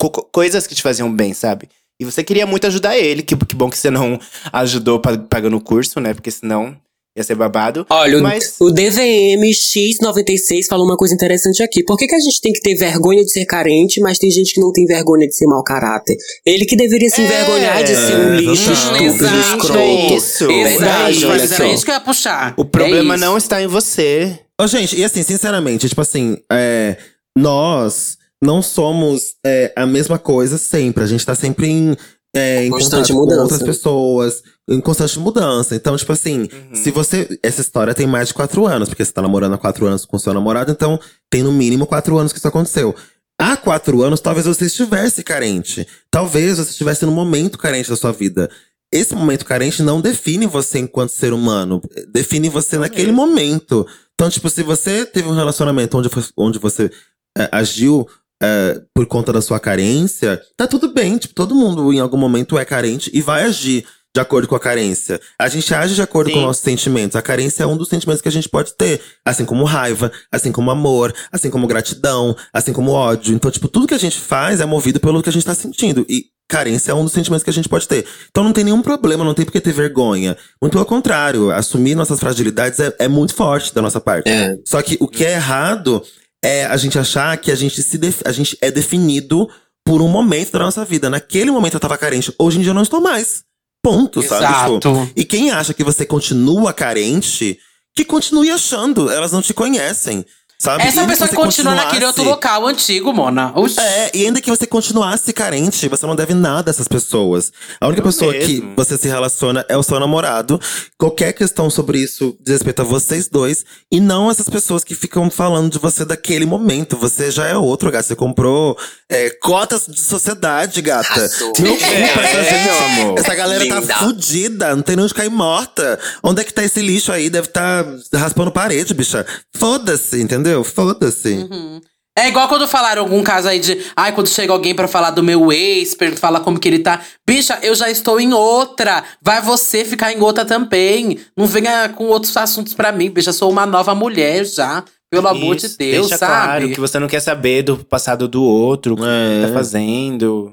co- 0.00 0.08
co- 0.10 0.22
coisas 0.32 0.66
que 0.66 0.74
te 0.74 0.80
faziam 0.82 1.12
bem, 1.14 1.34
sabe? 1.34 1.68
E 2.00 2.04
você 2.04 2.24
queria 2.24 2.46
muito 2.46 2.66
ajudar 2.66 2.96
ele. 2.96 3.22
Que, 3.22 3.36
que 3.36 3.54
bom 3.54 3.68
que 3.68 3.76
você 3.76 3.90
não 3.90 4.18
ajudou 4.52 4.98
pa- 5.00 5.18
pagando 5.18 5.56
o 5.58 5.60
curso, 5.60 6.00
né? 6.00 6.14
Porque 6.14 6.30
senão 6.30 6.74
ia 7.16 7.24
ser 7.24 7.34
babado. 7.34 7.86
Olha, 7.88 8.18
o- 8.18 8.22
Mas- 8.22 8.54
o 8.60 8.70
DVM 8.70 9.40
X96 9.50 10.66
falou 10.68 10.84
uma 10.84 10.96
coisa 10.96 11.14
interessante 11.14 11.62
aqui. 11.62 11.82
Por 11.82 11.96
que, 11.96 12.06
que 12.06 12.14
a 12.14 12.20
gente 12.20 12.40
tem 12.40 12.52
que 12.52 12.60
ter 12.60 12.74
vergonha 12.76 13.24
de 13.24 13.30
ser 13.32 13.46
carente, 13.46 14.00
mas 14.00 14.18
tem 14.18 14.30
gente 14.30 14.52
que 14.54 14.60
não 14.60 14.70
tem 14.72 14.84
vergonha 14.84 15.26
de 15.26 15.34
ser 15.34 15.46
mau 15.46 15.62
caráter? 15.64 16.16
Ele 16.44 16.64
que 16.64 16.76
deveria 16.76 17.08
se 17.08 17.20
É, 17.20 17.24
envergonhar 17.24 17.82
de 17.84 17.94
ser 17.94 18.16
um 18.16 18.34
lixo, 18.36 18.64
total. 18.68 18.96
estúpido, 18.96 19.04
Exato. 19.24 19.56
escroto. 19.56 19.78
É 19.78 20.14
isso. 20.16 20.46
Verdade, 20.46 21.16
Exato, 21.16 21.32
olha 21.32 21.38
mas 21.40 21.50
só. 21.50 21.62
era 21.64 21.72
isso 21.72 21.84
que 21.84 21.90
eu 21.90 21.94
ia 21.94 22.00
puxar. 22.00 22.54
O 22.56 22.64
problema 22.64 23.14
É 23.14 23.18
não 23.18 23.36
está 23.38 23.62
em 23.62 23.66
você. 23.66 24.38
Ô, 24.60 24.66
gente, 24.66 24.96
e 24.98 25.04
assim, 25.04 25.22
sinceramente, 25.22 25.88
tipo 25.88 26.00
assim, 26.00 26.36
é, 26.50 26.96
nós 27.36 28.16
não 28.42 28.60
somos 28.62 29.34
é, 29.44 29.72
a 29.76 29.86
mesma 29.86 30.18
coisa 30.18 30.58
sempre. 30.58 31.02
A 31.02 31.06
gente 31.06 31.24
tá 31.24 31.34
sempre 31.34 31.68
em, 31.68 31.96
é, 32.36 32.64
em 32.64 32.70
Constante 32.70 33.12
contato 33.12 33.14
com 33.14 33.20
mudança. 33.20 33.42
outras 33.42 33.62
pessoas, 33.62 34.42
em 34.68 34.80
constante 34.80 35.18
mudança. 35.18 35.74
Então, 35.74 35.96
tipo 35.96 36.12
assim, 36.12 36.48
se 36.74 36.90
você. 36.90 37.38
Essa 37.42 37.60
história 37.60 37.94
tem 37.94 38.06
mais 38.06 38.28
de 38.28 38.34
quatro 38.34 38.66
anos, 38.66 38.88
porque 38.88 39.04
você 39.04 39.12
tá 39.12 39.22
namorando 39.22 39.54
há 39.54 39.58
quatro 39.58 39.86
anos 39.86 40.04
com 40.04 40.18
seu 40.18 40.34
namorado, 40.34 40.70
então 40.70 40.98
tem 41.30 41.42
no 41.42 41.52
mínimo 41.52 41.86
quatro 41.86 42.18
anos 42.18 42.32
que 42.32 42.38
isso 42.38 42.48
aconteceu. 42.48 42.94
Há 43.38 43.56
quatro 43.56 44.02
anos, 44.02 44.20
talvez 44.20 44.46
você 44.46 44.66
estivesse 44.66 45.22
carente. 45.22 45.86
Talvez 46.10 46.58
você 46.58 46.70
estivesse 46.70 47.04
num 47.04 47.12
momento 47.12 47.58
carente 47.58 47.90
da 47.90 47.96
sua 47.96 48.10
vida. 48.12 48.50
Esse 48.90 49.14
momento 49.14 49.44
carente 49.44 49.82
não 49.82 50.00
define 50.00 50.46
você 50.46 50.78
enquanto 50.78 51.10
ser 51.10 51.32
humano. 51.32 51.80
Define 52.12 52.48
você 52.48 52.78
naquele 52.78 53.12
momento. 53.12 53.86
Então, 54.14 54.30
tipo, 54.30 54.48
se 54.48 54.62
você 54.62 55.04
teve 55.04 55.28
um 55.28 55.34
relacionamento 55.34 55.98
onde, 55.98 56.08
onde 56.36 56.58
você 56.58 56.90
é, 57.36 57.48
agiu 57.52 58.08
é, 58.42 58.80
por 58.94 59.06
conta 59.06 59.32
da 59.32 59.40
sua 59.40 59.58
carência, 59.58 60.40
tá 60.56 60.66
tudo 60.66 60.92
bem. 60.92 61.16
Tipo, 61.18 61.34
todo 61.34 61.54
mundo 61.54 61.92
em 61.92 62.00
algum 62.00 62.18
momento 62.18 62.58
é 62.58 62.64
carente 62.64 63.10
e 63.12 63.20
vai 63.20 63.44
agir 63.44 63.84
de 64.16 64.20
acordo 64.20 64.48
com 64.48 64.56
a 64.56 64.60
carência. 64.60 65.20
A 65.38 65.46
gente 65.46 65.74
age 65.74 65.94
de 65.94 66.00
acordo 66.00 66.30
com 66.30 66.38
Sim. 66.38 66.44
nossos 66.46 66.62
sentimentos. 66.62 67.16
A 67.16 67.22
carência 67.22 67.64
é 67.64 67.66
um 67.66 67.76
dos 67.76 67.88
sentimentos 67.88 68.22
que 68.22 68.28
a 68.28 68.32
gente 68.32 68.48
pode 68.48 68.72
ter. 68.74 69.00
Assim 69.22 69.44
como 69.44 69.64
raiva, 69.64 70.10
assim 70.32 70.50
como 70.50 70.70
amor, 70.70 71.14
assim 71.30 71.50
como 71.50 71.66
gratidão, 71.66 72.34
assim 72.50 72.72
como 72.72 72.92
ódio. 72.92 73.34
Então, 73.34 73.50
tipo, 73.50 73.68
tudo 73.68 73.86
que 73.86 73.92
a 73.92 73.98
gente 73.98 74.18
faz 74.18 74.60
é 74.60 74.64
movido 74.64 74.98
pelo 74.98 75.22
que 75.22 75.28
a 75.28 75.32
gente 75.32 75.44
tá 75.44 75.54
sentindo. 75.54 76.06
E 76.08 76.24
carência 76.48 76.92
é 76.92 76.94
um 76.94 77.04
dos 77.04 77.12
sentimentos 77.12 77.42
que 77.42 77.50
a 77.50 77.52
gente 77.52 77.68
pode 77.68 77.86
ter. 77.86 78.06
Então 78.30 78.42
não 78.42 78.52
tem 78.52 78.64
nenhum 78.64 78.80
problema, 78.80 79.22
não 79.22 79.34
tem 79.34 79.44
por 79.44 79.52
que 79.52 79.60
ter 79.60 79.72
vergonha. 79.72 80.36
Muito 80.62 80.72
pelo 80.72 80.86
contrário, 80.86 81.50
assumir 81.50 81.94
nossas 81.94 82.18
fragilidades 82.18 82.80
é, 82.80 82.94
é 83.00 83.08
muito 83.08 83.34
forte 83.34 83.74
da 83.74 83.82
nossa 83.82 84.00
parte. 84.00 84.30
É. 84.30 84.56
Só 84.64 84.80
que 84.80 84.96
o 84.98 85.08
que 85.08 85.24
é 85.24 85.32
errado 85.32 86.02
é 86.44 86.66
a 86.66 86.76
gente 86.76 86.98
achar 86.98 87.36
que 87.38 87.50
a 87.50 87.54
gente, 87.54 87.82
se 87.82 87.98
a 88.24 88.32
gente 88.32 88.56
é 88.60 88.70
definido 88.70 89.48
por 89.84 90.02
um 90.02 90.08
momento 90.08 90.52
da 90.52 90.58
nossa 90.58 90.84
vida. 90.84 91.08
Naquele 91.08 91.50
momento 91.50 91.74
eu 91.74 91.80
tava 91.80 91.96
carente, 91.96 92.34
hoje 92.38 92.58
em 92.58 92.62
dia 92.62 92.70
eu 92.70 92.74
não 92.74 92.82
estou 92.82 93.00
mais. 93.00 93.44
Ponto, 93.82 94.20
sabe? 94.20 94.46
Tipo, 94.46 94.88
Exato. 94.88 95.12
e 95.14 95.24
quem 95.24 95.52
acha 95.52 95.72
que 95.72 95.84
você 95.84 96.04
continua 96.04 96.72
carente, 96.72 97.56
que 97.94 98.04
continue 98.04 98.50
achando. 98.50 99.08
Elas 99.08 99.30
não 99.30 99.40
te 99.40 99.54
conhecem, 99.54 100.26
sabe? 100.58 100.84
E 100.84 100.86
Essa 100.88 101.00
ainda 101.00 101.12
pessoa 101.12 101.28
que 101.28 101.34
continua 101.36 101.74
naquele 101.74 102.04
outro 102.04 102.22
local 102.24 102.66
antigo, 102.66 103.12
Mona. 103.12 103.52
Oxi. 103.54 103.78
é, 103.80 104.10
e 104.14 104.24
ainda 104.26 104.40
que 104.40 104.50
você 104.50 104.66
continuasse 104.66 105.32
carente, 105.32 105.88
você 105.88 106.06
não 106.06 106.16
deve 106.16 106.34
nada 106.34 106.70
a 106.70 106.72
essas 106.72 106.88
pessoas. 106.88 107.52
A 107.80 107.86
única 107.86 108.02
Não 108.02 108.10
pessoa 108.10 108.32
mesmo. 108.32 108.46
que 108.46 108.72
você 108.76 108.96
se 108.96 109.08
relaciona 109.08 109.64
é 109.68 109.76
o 109.76 109.82
seu 109.82 109.98
namorado. 110.00 110.60
Qualquer 110.98 111.32
questão 111.32 111.68
sobre 111.70 111.98
isso 111.98 112.36
diz 112.40 112.54
respeito 112.54 112.82
a 112.82 112.84
vocês 112.84 113.28
dois. 113.28 113.64
E 113.90 114.00
não 114.00 114.30
essas 114.30 114.48
pessoas 114.48 114.82
que 114.84 114.94
ficam 114.94 115.30
falando 115.30 115.70
de 115.70 115.78
você 115.78 116.04
daquele 116.04 116.46
momento. 116.46 116.96
Você 116.96 117.30
já 117.30 117.46
é 117.46 117.56
outro, 117.56 117.90
gata. 117.90 118.04
Você 118.06 118.16
comprou 118.16 118.76
é, 119.10 119.30
cotas 119.40 119.86
de 119.86 120.00
sociedade, 120.00 120.80
gata. 120.82 121.20
Não 121.58 121.76
culpa 121.76 122.20
essa 122.22 122.38
É, 122.38 122.44
gente. 122.44 122.64
meu 122.64 122.84
amor. 123.04 123.18
Essa 123.18 123.34
galera 123.34 123.62
Linda. 123.64 123.80
tá 123.82 123.98
fudida, 123.98 124.74
não 124.74 124.82
tem 124.82 124.96
nem 124.96 125.04
onde 125.04 125.14
cair 125.14 125.30
morta. 125.30 125.98
Onde 126.22 126.40
é 126.40 126.44
que 126.44 126.52
tá 126.52 126.64
esse 126.64 126.80
lixo 126.80 127.12
aí? 127.12 127.28
Deve 127.30 127.48
tá 127.48 127.84
raspando 128.14 128.50
parede, 128.50 128.94
bicha. 128.94 129.24
Foda-se, 129.56 130.20
entendeu? 130.20 130.45
Foda-se. 130.64 131.32
Uhum. 131.50 131.80
É 132.18 132.28
igual 132.28 132.48
quando 132.48 132.66
falaram 132.66 133.02
algum 133.02 133.22
caso 133.22 133.46
aí 133.46 133.58
de. 133.60 133.78
Ai, 133.94 134.10
quando 134.12 134.28
chega 134.28 134.50
alguém 134.52 134.74
pra 134.74 134.88
falar 134.88 135.10
do 135.10 135.22
meu 135.22 135.52
ex, 135.52 135.94
pra 135.94 136.10
falar 136.16 136.40
como 136.40 136.58
que 136.58 136.66
ele 136.66 136.78
tá. 136.78 137.02
Bicha, 137.26 137.58
eu 137.62 137.74
já 137.74 137.90
estou 137.90 138.18
em 138.18 138.32
outra. 138.32 139.04
Vai 139.20 139.42
você 139.42 139.84
ficar 139.84 140.12
em 140.12 140.20
outra 140.20 140.42
também. 140.44 141.18
Não 141.36 141.46
venha 141.46 141.90
com 141.90 142.06
outros 142.06 142.34
assuntos 142.36 142.72
pra 142.72 142.90
mim, 142.90 143.10
bicha. 143.10 143.34
Sou 143.34 143.50
uma 143.50 143.66
nova 143.66 143.94
mulher 143.94 144.44
já. 144.46 144.82
Pelo 145.10 145.28
amor 145.28 145.54
de 145.56 145.66
Isso, 145.66 145.78
Deus, 145.78 146.08
deixa 146.08 146.18
sabe? 146.18 146.32
claro 146.46 146.68
que 146.70 146.80
você 146.80 146.98
não 146.98 147.06
quer 147.06 147.20
saber 147.20 147.62
do 147.62 147.76
passado 147.84 148.26
do 148.26 148.42
outro, 148.42 148.94
o 148.94 148.96
que 148.96 149.04
É. 149.04 149.46
tá 149.46 149.52
fazendo. 149.52 150.52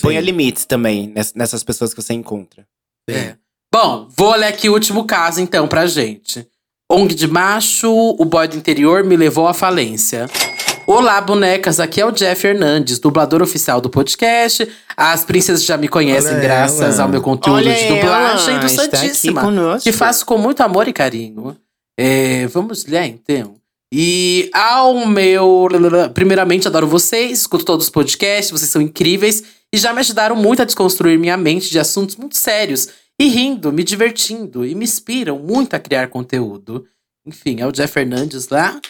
Ponha 0.00 0.20
limites 0.20 0.64
também 0.64 1.08
ness- 1.08 1.34
nessas 1.34 1.62
pessoas 1.64 1.92
que 1.92 2.00
você 2.00 2.12
encontra. 2.14 2.66
É. 3.10 3.36
Bom, 3.72 4.06
vou 4.16 4.34
ler 4.36 4.46
aqui 4.46 4.68
o 4.68 4.72
último 4.74 5.04
caso 5.06 5.40
então 5.40 5.66
pra 5.66 5.86
gente. 5.86 6.46
ONG 6.94 7.14
de 7.14 7.26
macho, 7.26 7.90
o 7.90 8.22
boy 8.26 8.46
do 8.46 8.54
interior 8.54 9.02
me 9.02 9.16
levou 9.16 9.48
à 9.48 9.54
falência. 9.54 10.28
Olá, 10.86 11.22
bonecas, 11.22 11.80
aqui 11.80 12.02
é 12.02 12.04
o 12.04 12.10
Jeff 12.10 12.46
Hernandes, 12.46 12.98
dublador 12.98 13.40
oficial 13.40 13.80
do 13.80 13.88
podcast. 13.88 14.68
As 14.94 15.24
princesas 15.24 15.64
já 15.64 15.78
me 15.78 15.88
conhecem 15.88 16.32
Olha 16.32 16.40
graças 16.40 16.96
ela. 16.96 17.04
ao 17.04 17.08
meu 17.08 17.22
conteúdo 17.22 17.56
Olha 17.56 17.74
de 17.74 17.88
dublagem 17.88 18.50
ela, 18.50 18.60
do 18.60 18.66
está 18.66 18.82
aqui 18.82 18.96
Santíssima. 18.98 19.40
conosco. 19.40 19.84
Que 19.84 19.90
faço 19.90 20.26
com 20.26 20.36
muito 20.36 20.60
amor 20.60 20.86
e 20.86 20.92
carinho. 20.92 21.56
É, 21.98 22.46
vamos 22.48 22.84
ler 22.84 23.06
então. 23.06 23.54
E 23.90 24.50
ao 24.52 25.06
meu. 25.06 25.68
Primeiramente, 26.12 26.68
adoro 26.68 26.86
vocês, 26.86 27.38
escuto 27.38 27.64
todos 27.64 27.86
os 27.86 27.90
podcasts, 27.90 28.50
vocês 28.50 28.70
são 28.70 28.82
incríveis 28.82 29.42
e 29.72 29.78
já 29.78 29.94
me 29.94 30.00
ajudaram 30.00 30.36
muito 30.36 30.60
a 30.60 30.66
desconstruir 30.66 31.18
minha 31.18 31.38
mente 31.38 31.70
de 31.70 31.78
assuntos 31.78 32.16
muito 32.16 32.36
sérios. 32.36 32.88
E 33.20 33.28
rindo, 33.28 33.72
me 33.72 33.84
divertindo 33.84 34.64
e 34.66 34.74
me 34.74 34.84
inspiram 34.84 35.38
muito 35.38 35.74
a 35.74 35.78
criar 35.78 36.08
conteúdo. 36.08 36.86
Enfim, 37.26 37.60
é 37.60 37.66
o 37.66 37.72
Jeff 37.72 37.92
Fernandes 37.92 38.48
lá. 38.48 38.80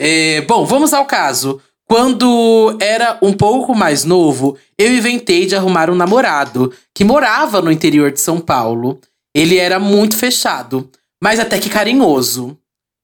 É, 0.00 0.42
bom, 0.42 0.64
vamos 0.64 0.94
ao 0.94 1.04
caso. 1.04 1.60
Quando 1.84 2.76
era 2.80 3.18
um 3.22 3.32
pouco 3.32 3.74
mais 3.74 4.04
novo, 4.04 4.56
eu 4.76 4.94
inventei 4.94 5.46
de 5.46 5.56
arrumar 5.56 5.90
um 5.90 5.94
namorado 5.94 6.72
que 6.94 7.02
morava 7.02 7.60
no 7.62 7.72
interior 7.72 8.12
de 8.12 8.20
São 8.20 8.38
Paulo. 8.40 9.00
Ele 9.34 9.56
era 9.56 9.80
muito 9.80 10.16
fechado, 10.16 10.90
mas 11.22 11.40
até 11.40 11.58
que 11.58 11.70
carinhoso. 11.70 12.58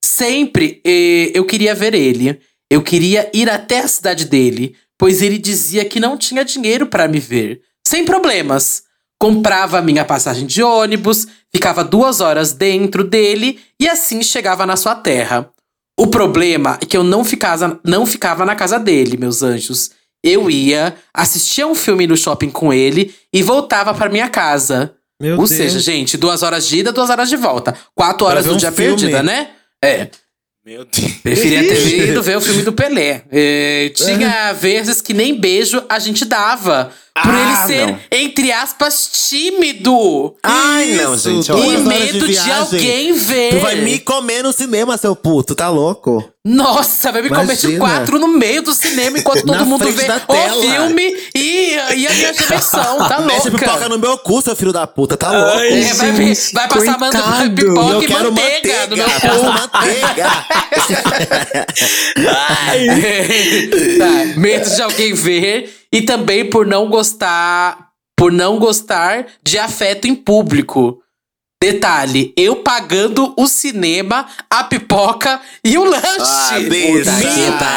Sempre 0.04 0.82
eh, 0.86 1.32
eu 1.34 1.46
queria 1.46 1.74
ver 1.74 1.94
ele. 1.94 2.38
Eu 2.70 2.82
queria 2.82 3.30
ir 3.32 3.48
até 3.48 3.80
a 3.80 3.88
cidade 3.88 4.26
dele, 4.26 4.76
pois 4.98 5.22
ele 5.22 5.38
dizia 5.38 5.84
que 5.84 5.98
não 5.98 6.16
tinha 6.16 6.44
dinheiro 6.44 6.86
para 6.86 7.08
me 7.08 7.18
ver. 7.18 7.62
Sem 7.86 8.04
problemas. 8.04 8.84
Comprava 9.24 9.78
a 9.78 9.82
minha 9.82 10.04
passagem 10.04 10.46
de 10.46 10.62
ônibus, 10.62 11.26
ficava 11.50 11.82
duas 11.82 12.20
horas 12.20 12.52
dentro 12.52 13.02
dele 13.02 13.58
e 13.80 13.88
assim 13.88 14.22
chegava 14.22 14.66
na 14.66 14.76
sua 14.76 14.94
terra. 14.94 15.48
O 15.98 16.08
problema 16.08 16.78
é 16.82 16.84
que 16.84 16.94
eu 16.94 17.02
não 17.02 17.24
ficava, 17.24 17.80
não 17.82 18.04
ficava 18.04 18.44
na 18.44 18.54
casa 18.54 18.78
dele, 18.78 19.16
meus 19.16 19.42
anjos. 19.42 19.92
Eu 20.22 20.50
ia, 20.50 20.94
assistia 21.14 21.66
um 21.66 21.74
filme 21.74 22.06
no 22.06 22.18
shopping 22.18 22.50
com 22.50 22.70
ele 22.70 23.14
e 23.32 23.42
voltava 23.42 23.94
para 23.94 24.10
minha 24.10 24.28
casa. 24.28 24.92
Meu 25.18 25.38
Ou 25.38 25.46
Deus. 25.46 25.50
seja, 25.50 25.78
gente, 25.78 26.18
duas 26.18 26.42
horas 26.42 26.68
de 26.68 26.80
ida, 26.80 26.92
duas 26.92 27.08
horas 27.08 27.30
de 27.30 27.36
volta. 27.36 27.74
Quatro 27.94 28.26
horas 28.26 28.44
do 28.44 28.52
um 28.52 28.56
dia 28.58 28.70
filme. 28.72 28.90
perdida, 28.90 29.22
né? 29.22 29.52
É. 29.82 30.08
Meu 30.66 30.84
Deus. 30.84 31.12
Preferia 31.22 31.60
ter 31.66 32.10
ido 32.10 32.22
ver 32.22 32.36
o 32.36 32.42
filme 32.42 32.62
do 32.62 32.74
Pelé. 32.74 33.24
É, 33.32 33.90
tinha 33.94 34.52
vezes 34.52 35.00
que 35.00 35.14
nem 35.14 35.40
beijo 35.40 35.82
a 35.88 35.98
gente 35.98 36.26
dava. 36.26 36.92
Por 37.22 37.30
Ah, 37.32 37.40
ele 37.40 37.56
ser, 37.78 37.86
não. 37.86 37.98
entre 38.10 38.50
aspas, 38.50 39.08
tímido. 39.28 40.34
Ai, 40.42 40.86
não, 41.00 41.14
Isso, 41.14 41.30
gente. 41.30 41.46
duas 41.46 41.60
E 41.62 41.66
olha. 41.66 41.68
horas 41.76 41.84
medo 41.86 42.18
de, 42.26 42.32
viagem. 42.32 42.52
alguém 42.52 43.12
ver. 43.12 43.50
Tu 43.50 43.60
vai 43.60 43.76
me 43.76 44.00
comer 44.00 44.42
no 44.42 44.52
cinema, 44.52 44.96
seu 44.98 45.14
puto, 45.14 45.54
tá 45.54 45.68
louco? 45.68 46.28
Nossa, 46.44 47.12
vai 47.12 47.22
me 47.22 47.28
comer 47.30 47.56
de 47.56 47.78
quatro 47.78 48.18
no 48.18 48.26
meio 48.28 48.62
do 48.62 48.74
cinema 48.74 49.16
enquanto 49.16 49.46
todo 49.46 49.64
mundo 49.64 49.88
vê 49.92 50.10
o 50.10 50.20
tela. 50.26 50.60
filme 50.60 51.16
e, 51.36 51.74
e 51.94 52.06
a 52.08 52.12
minha 52.12 52.32
diversão. 52.34 52.98
Tá 53.08 53.20
Mexe 53.24 53.48
pipoca 53.48 53.88
no 53.88 53.96
meu 53.98 54.18
cu, 54.18 54.42
seu 54.42 54.56
filho 54.56 54.72
da 54.72 54.84
puta, 54.84 55.16
tá 55.16 55.30
louco? 55.30 55.56
Ai, 55.58 55.68
É, 55.84 55.94
vai, 55.94 56.16
Gente, 56.16 56.52
vai 56.52 56.68
passar. 56.68 57.46
E 57.46 57.50
pipoca 57.50 57.92
eu 57.92 58.02
e 58.02 58.06
quero 58.08 58.32
manteiga, 58.32 58.86
no 58.88 58.96
meu 58.96 59.06
manteiga, 59.08 59.36
cu. 59.38 59.44
manteiga. 59.44 60.44
tá, 63.98 64.24
medo 64.40 64.68
de 64.74 64.82
alguém 64.82 65.14
ver 65.14 65.72
e 65.94 66.02
também 66.02 66.50
por 66.50 66.66
não 66.66 66.88
gostar, 66.88 67.90
por 68.16 68.32
não 68.32 68.58
gostar 68.58 69.28
de 69.44 69.56
afeto 69.58 70.08
em 70.08 70.14
público. 70.14 71.00
Detalhe, 71.62 72.34
eu 72.36 72.56
pagando 72.56 73.32
o 73.38 73.46
cinema, 73.46 74.26
a 74.50 74.64
pipoca 74.64 75.40
e 75.64 75.78
o 75.78 75.84
lanche. 75.84 76.02
Ah, 76.18 76.50
que 76.58 76.64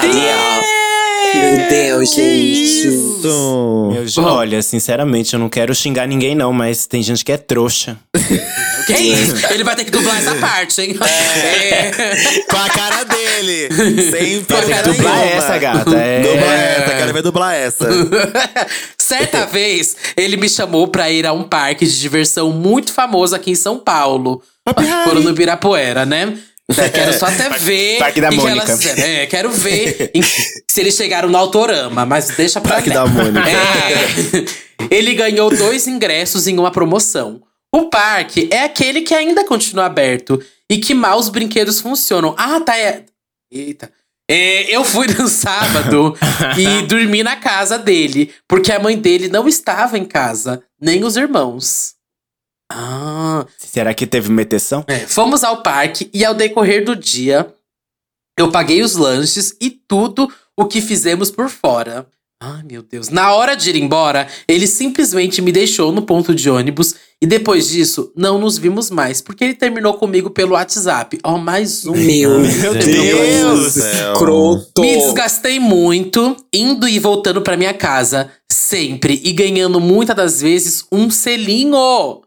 Meu. 0.02 0.14
Deus! 0.14 0.87
Meu 1.36 1.70
Deus, 1.70 2.14
gente. 2.14 2.88
Isso. 2.88 3.92
Meu, 4.22 4.26
olha, 4.26 4.62
sinceramente, 4.62 5.34
eu 5.34 5.40
não 5.40 5.50
quero 5.50 5.74
xingar 5.74 6.08
ninguém, 6.08 6.36
não, 6.36 6.54
mas 6.54 6.88
tem 6.88 7.02
gente 7.02 7.24
que 7.24 7.32
é 7.32 7.38
trouxa. 7.38 7.98
Que 8.88 8.94
isso? 8.94 9.36
Ele 9.52 9.66
vai 9.66 9.76
ter 9.76 9.84
que 9.84 9.92
dublar 9.92 10.18
essa 10.18 10.34
parte, 10.36 10.82
hein? 10.82 10.98
É. 11.02 11.92
Com 12.50 12.56
a 12.56 12.70
cara 12.70 13.04
dele. 13.04 13.68
Sem 14.10 14.42
Com 14.46 14.54
a 14.54 14.62
filha 14.62 14.76
cara 14.78 14.94
Dublar 14.94 15.28
essa, 15.28 15.58
gata. 15.58 15.98
É... 15.98 16.22
Dubla 16.22 16.54
essa, 16.54 16.96
quero 16.96 17.14
ver 17.14 17.22
dublar 17.22 17.54
essa. 17.54 17.86
Certa 18.98 19.46
vez, 19.46 19.98
ele 20.16 20.38
me 20.38 20.48
chamou 20.48 20.88
pra 20.88 21.12
ir 21.12 21.26
a 21.26 21.34
um 21.34 21.44
parque 21.44 21.86
de 21.86 22.00
diversão 22.00 22.52
muito 22.52 22.94
famoso 22.94 23.36
aqui 23.36 23.52
em 23.52 23.56
São 23.56 23.78
Paulo. 23.78 24.42
Foram 25.04 25.22
no 25.22 25.32
Ibirapuera, 25.32 26.06
né? 26.06 26.38
É, 26.76 26.90
quero 26.90 27.14
só 27.18 27.28
até 27.28 27.50
ver. 27.60 27.98
Parque 28.00 28.20
da 28.20 28.30
que 28.30 28.36
Mônica. 28.36 28.62
elas- 28.72 28.86
é, 28.86 29.26
quero 29.26 29.50
ver 29.52 30.12
em- 30.14 30.22
se 30.68 30.82
eles 30.82 30.96
chegaram 30.96 31.30
no 31.30 31.38
Autorama, 31.38 32.06
mas 32.06 32.28
deixa 32.30 32.60
pra 32.60 32.74
Parque 32.76 32.90
lá. 32.90 32.96
da 32.96 33.08
Mônica. 33.08 33.40
É. 33.50 34.88
Ele 34.92 35.14
ganhou 35.14 35.50
dois 35.56 35.88
ingressos 35.88 36.46
em 36.48 36.58
uma 36.60 36.72
promoção. 36.72 37.42
O 37.74 37.90
parque 37.90 38.50
é 38.52 38.64
aquele 38.64 39.02
que 39.02 39.14
ainda 39.14 39.46
continua 39.46 39.86
aberto 39.86 40.42
e 40.70 40.78
que 40.78 40.94
mal 40.94 41.18
os 41.18 41.30
brinquedos 41.30 41.80
funcionam. 41.80 42.36
Ah, 42.38 42.60
tá. 42.60 42.78
É... 42.78 43.04
Eita. 43.52 43.90
É, 44.30 44.64
eu 44.76 44.84
fui 44.84 45.08
no 45.08 45.28
sábado 45.30 46.14
e 46.58 46.82
dormi 46.86 47.24
na 47.24 47.38
casa 47.38 47.78
dele, 47.78 48.34
porque 48.46 48.74
a 48.74 48.80
mãe 48.80 48.98
dele 48.98 49.30
não 49.30 49.48
estava 49.48 49.98
em 49.98 50.04
casa, 50.04 50.62
nem 50.82 51.06
os 51.06 51.16
irmãos. 51.16 51.94
Ah, 52.72 53.46
Será 53.58 53.94
que 53.94 54.06
teve 54.06 54.30
meteção? 54.30 54.84
é, 54.88 55.00
fomos 55.00 55.44
ao 55.44 55.62
parque 55.64 56.10
e 56.14 56.26
ao 56.26 56.34
decorrer 56.34 56.84
do 56.84 56.96
dia, 56.96 57.48
eu 58.38 58.52
paguei 58.52 58.82
os 58.84 58.96
lanches 58.96 59.56
e 59.62 59.70
tudo 59.70 60.32
o 60.56 60.66
que 60.66 60.82
fizemos 60.82 61.32
por 61.32 61.50
fora. 61.50 62.08
Ai, 62.40 62.62
meu 62.70 62.84
Deus. 62.84 63.10
Na 63.10 63.34
hora 63.34 63.56
de 63.56 63.70
ir 63.72 63.76
embora, 63.78 64.28
ele 64.48 64.68
simplesmente 64.68 65.42
me 65.42 65.52
deixou 65.52 65.92
no 65.92 66.04
ponto 66.04 66.36
de 66.36 66.48
ônibus 66.50 66.94
e 67.20 67.26
depois 67.26 67.68
disso, 67.68 68.12
não 68.16 68.38
nos 68.38 68.60
vimos 68.60 68.92
mais, 68.92 69.22
porque 69.22 69.44
ele 69.44 69.56
terminou 69.56 69.96
comigo 69.96 70.30
pelo 70.30 70.52
WhatsApp. 70.54 71.18
Ó, 71.24 71.40
mais 71.40 71.84
um. 71.88 71.94
Meu, 71.94 72.40
Meu 72.42 72.74
Deus, 72.76 73.76
escroto. 73.78 74.82
Me 74.82 74.98
desgastei 74.98 75.60
muito, 75.60 76.38
indo 76.54 76.88
e 76.88 77.00
voltando 77.00 77.42
pra 77.42 77.58
minha 77.58 77.74
casa, 77.74 78.30
sempre, 78.52 79.20
e 79.24 79.32
ganhando 79.32 79.80
muitas 79.80 80.16
das 80.16 80.42
vezes 80.42 80.86
um 80.92 81.10
selinho. 81.10 82.22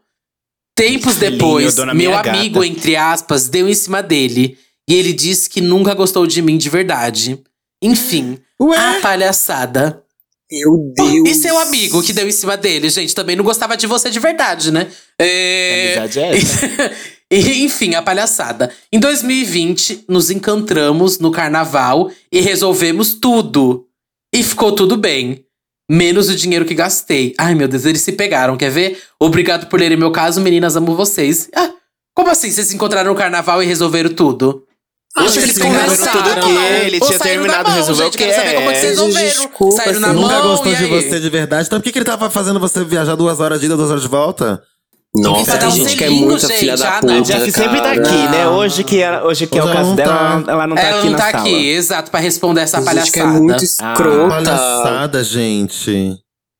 Tempos 0.75 1.17
depois, 1.17 1.75
meu 1.93 2.15
amigo, 2.17 2.61
gata. 2.61 2.67
entre 2.67 2.95
aspas, 2.95 3.47
deu 3.47 3.67
em 3.69 3.73
cima 3.73 4.01
dele. 4.01 4.57
E 4.89 4.95
ele 4.95 5.13
disse 5.13 5.49
que 5.49 5.61
nunca 5.61 5.93
gostou 5.93 6.25
de 6.25 6.41
mim 6.41 6.57
de 6.57 6.69
verdade. 6.69 7.39
Enfim, 7.81 8.39
a 8.77 8.99
palhaçada. 9.01 10.03
Meu 10.51 10.77
Deus. 10.95 11.29
E 11.29 11.35
seu 11.35 11.57
amigo 11.57 12.03
que 12.03 12.11
deu 12.11 12.27
em 12.27 12.31
cima 12.31 12.57
dele, 12.57 12.89
gente, 12.89 13.15
também 13.15 13.35
não 13.35 13.43
gostava 13.43 13.77
de 13.77 13.87
você 13.87 14.09
de 14.09 14.19
verdade, 14.19 14.71
né? 14.71 14.87
É... 15.17 15.93
Amizade 15.97 16.19
é 16.19 16.37
essa. 16.37 16.91
E, 17.31 17.63
Enfim, 17.63 17.95
a 17.95 18.01
palhaçada. 18.01 18.69
Em 18.91 18.99
2020, 18.99 20.03
nos 20.09 20.29
encontramos 20.29 21.17
no 21.17 21.31
carnaval 21.31 22.11
e 22.29 22.41
resolvemos 22.41 23.13
tudo. 23.13 23.87
E 24.35 24.43
ficou 24.43 24.73
tudo 24.73 24.97
bem. 24.97 25.45
Menos 25.93 26.29
o 26.29 26.35
dinheiro 26.35 26.63
que 26.63 26.73
gastei. 26.73 27.33
Ai, 27.37 27.53
meu 27.53 27.67
Deus, 27.67 27.83
eles 27.85 28.01
se 28.01 28.13
pegaram, 28.13 28.55
quer 28.55 28.71
ver? 28.71 28.97
Obrigado 29.19 29.67
por 29.67 29.77
lerem 29.77 29.97
meu 29.97 30.09
caso, 30.09 30.39
meninas, 30.39 30.77
amo 30.77 30.95
vocês. 30.95 31.49
Ah, 31.53 31.69
como 32.15 32.29
assim? 32.29 32.49
Vocês 32.49 32.67
se 32.67 32.75
encontraram 32.75 33.11
no 33.11 33.17
carnaval 33.17 33.61
e 33.61 33.65
resolveram 33.65 34.09
tudo? 34.13 34.63
Ah, 35.13 35.25
Oxe, 35.25 35.39
eles 35.39 35.57
conversaram. 35.57 36.23
tudo 36.23 36.29
o 36.29 36.47
quê? 36.47 36.85
Ele 36.85 36.99
tinha 37.01 37.19
terminado, 37.19 37.63
na 37.63 37.69
mão, 37.71 37.77
resolveu 37.77 38.05
gente, 38.05 38.15
o 38.15 38.17
Quero 38.17 38.29
quê? 38.31 38.37
saber 38.37 38.53
como 38.55 38.69
é 38.69 38.73
que 38.73 38.79
vocês 38.79 38.85
É. 38.85 38.89
resolveram. 39.01 39.27
Desculpa, 39.27 39.75
saíram 39.75 39.99
na 39.99 40.13
mão, 40.13 40.21
Nunca 40.23 40.39
gostou 40.39 40.73
de 40.73 40.85
você 40.85 41.19
de 41.19 41.29
verdade. 41.29 41.67
Então 41.67 41.79
por 41.79 41.83
que, 41.83 41.91
que 41.91 41.97
ele 41.97 42.05
tava 42.05 42.29
fazendo 42.29 42.57
você 42.61 42.85
viajar 42.85 43.15
duas 43.15 43.41
horas 43.41 43.59
de 43.59 43.65
ida, 43.65 43.75
duas 43.75 43.89
horas 43.91 44.01
de 44.03 44.07
volta? 44.07 44.63
Nossa, 45.13 45.57
tem 45.57 45.67
um 45.67 45.71
gente 45.71 45.97
que 45.97 46.03
é 46.05 46.09
gente. 46.09 46.47
filha 46.53 46.77
da 46.77 46.87
Ah, 46.97 47.01
puta. 47.01 47.13
não. 47.13 47.19
A 47.19 47.23
Jeff 47.23 47.51
sempre 47.51 47.81
tá 47.81 47.91
aqui, 47.91 48.29
né? 48.31 48.47
Hoje 48.47 48.83
que, 48.83 49.01
ela, 49.01 49.25
hoje 49.27 49.45
que 49.45 49.57
é 49.59 49.61
o 49.61 49.65
ela 49.65 49.73
caso 49.75 49.89
não 49.89 49.95
dela, 49.97 50.41
tá. 50.45 50.51
ela 50.51 50.67
não 50.67 50.75
tá 50.75 50.81
Ela 50.81 50.97
aqui 50.99 51.05
não 51.07 51.11
na 51.11 51.17
tá 51.17 51.31
sala. 51.31 51.43
aqui, 51.43 51.69
exato, 51.69 52.11
pra 52.11 52.19
responder 52.21 52.61
essa 52.61 52.81
Tem 52.81 52.93
gente 52.95 53.11
que 53.11 53.19
é 53.19 53.23
palhaçada. 53.23 53.43
muito 53.43 53.61
Ah, 53.61 53.63
escrota. 53.65 54.29
Palhaçada, 54.29 55.23
gente. 55.23 56.15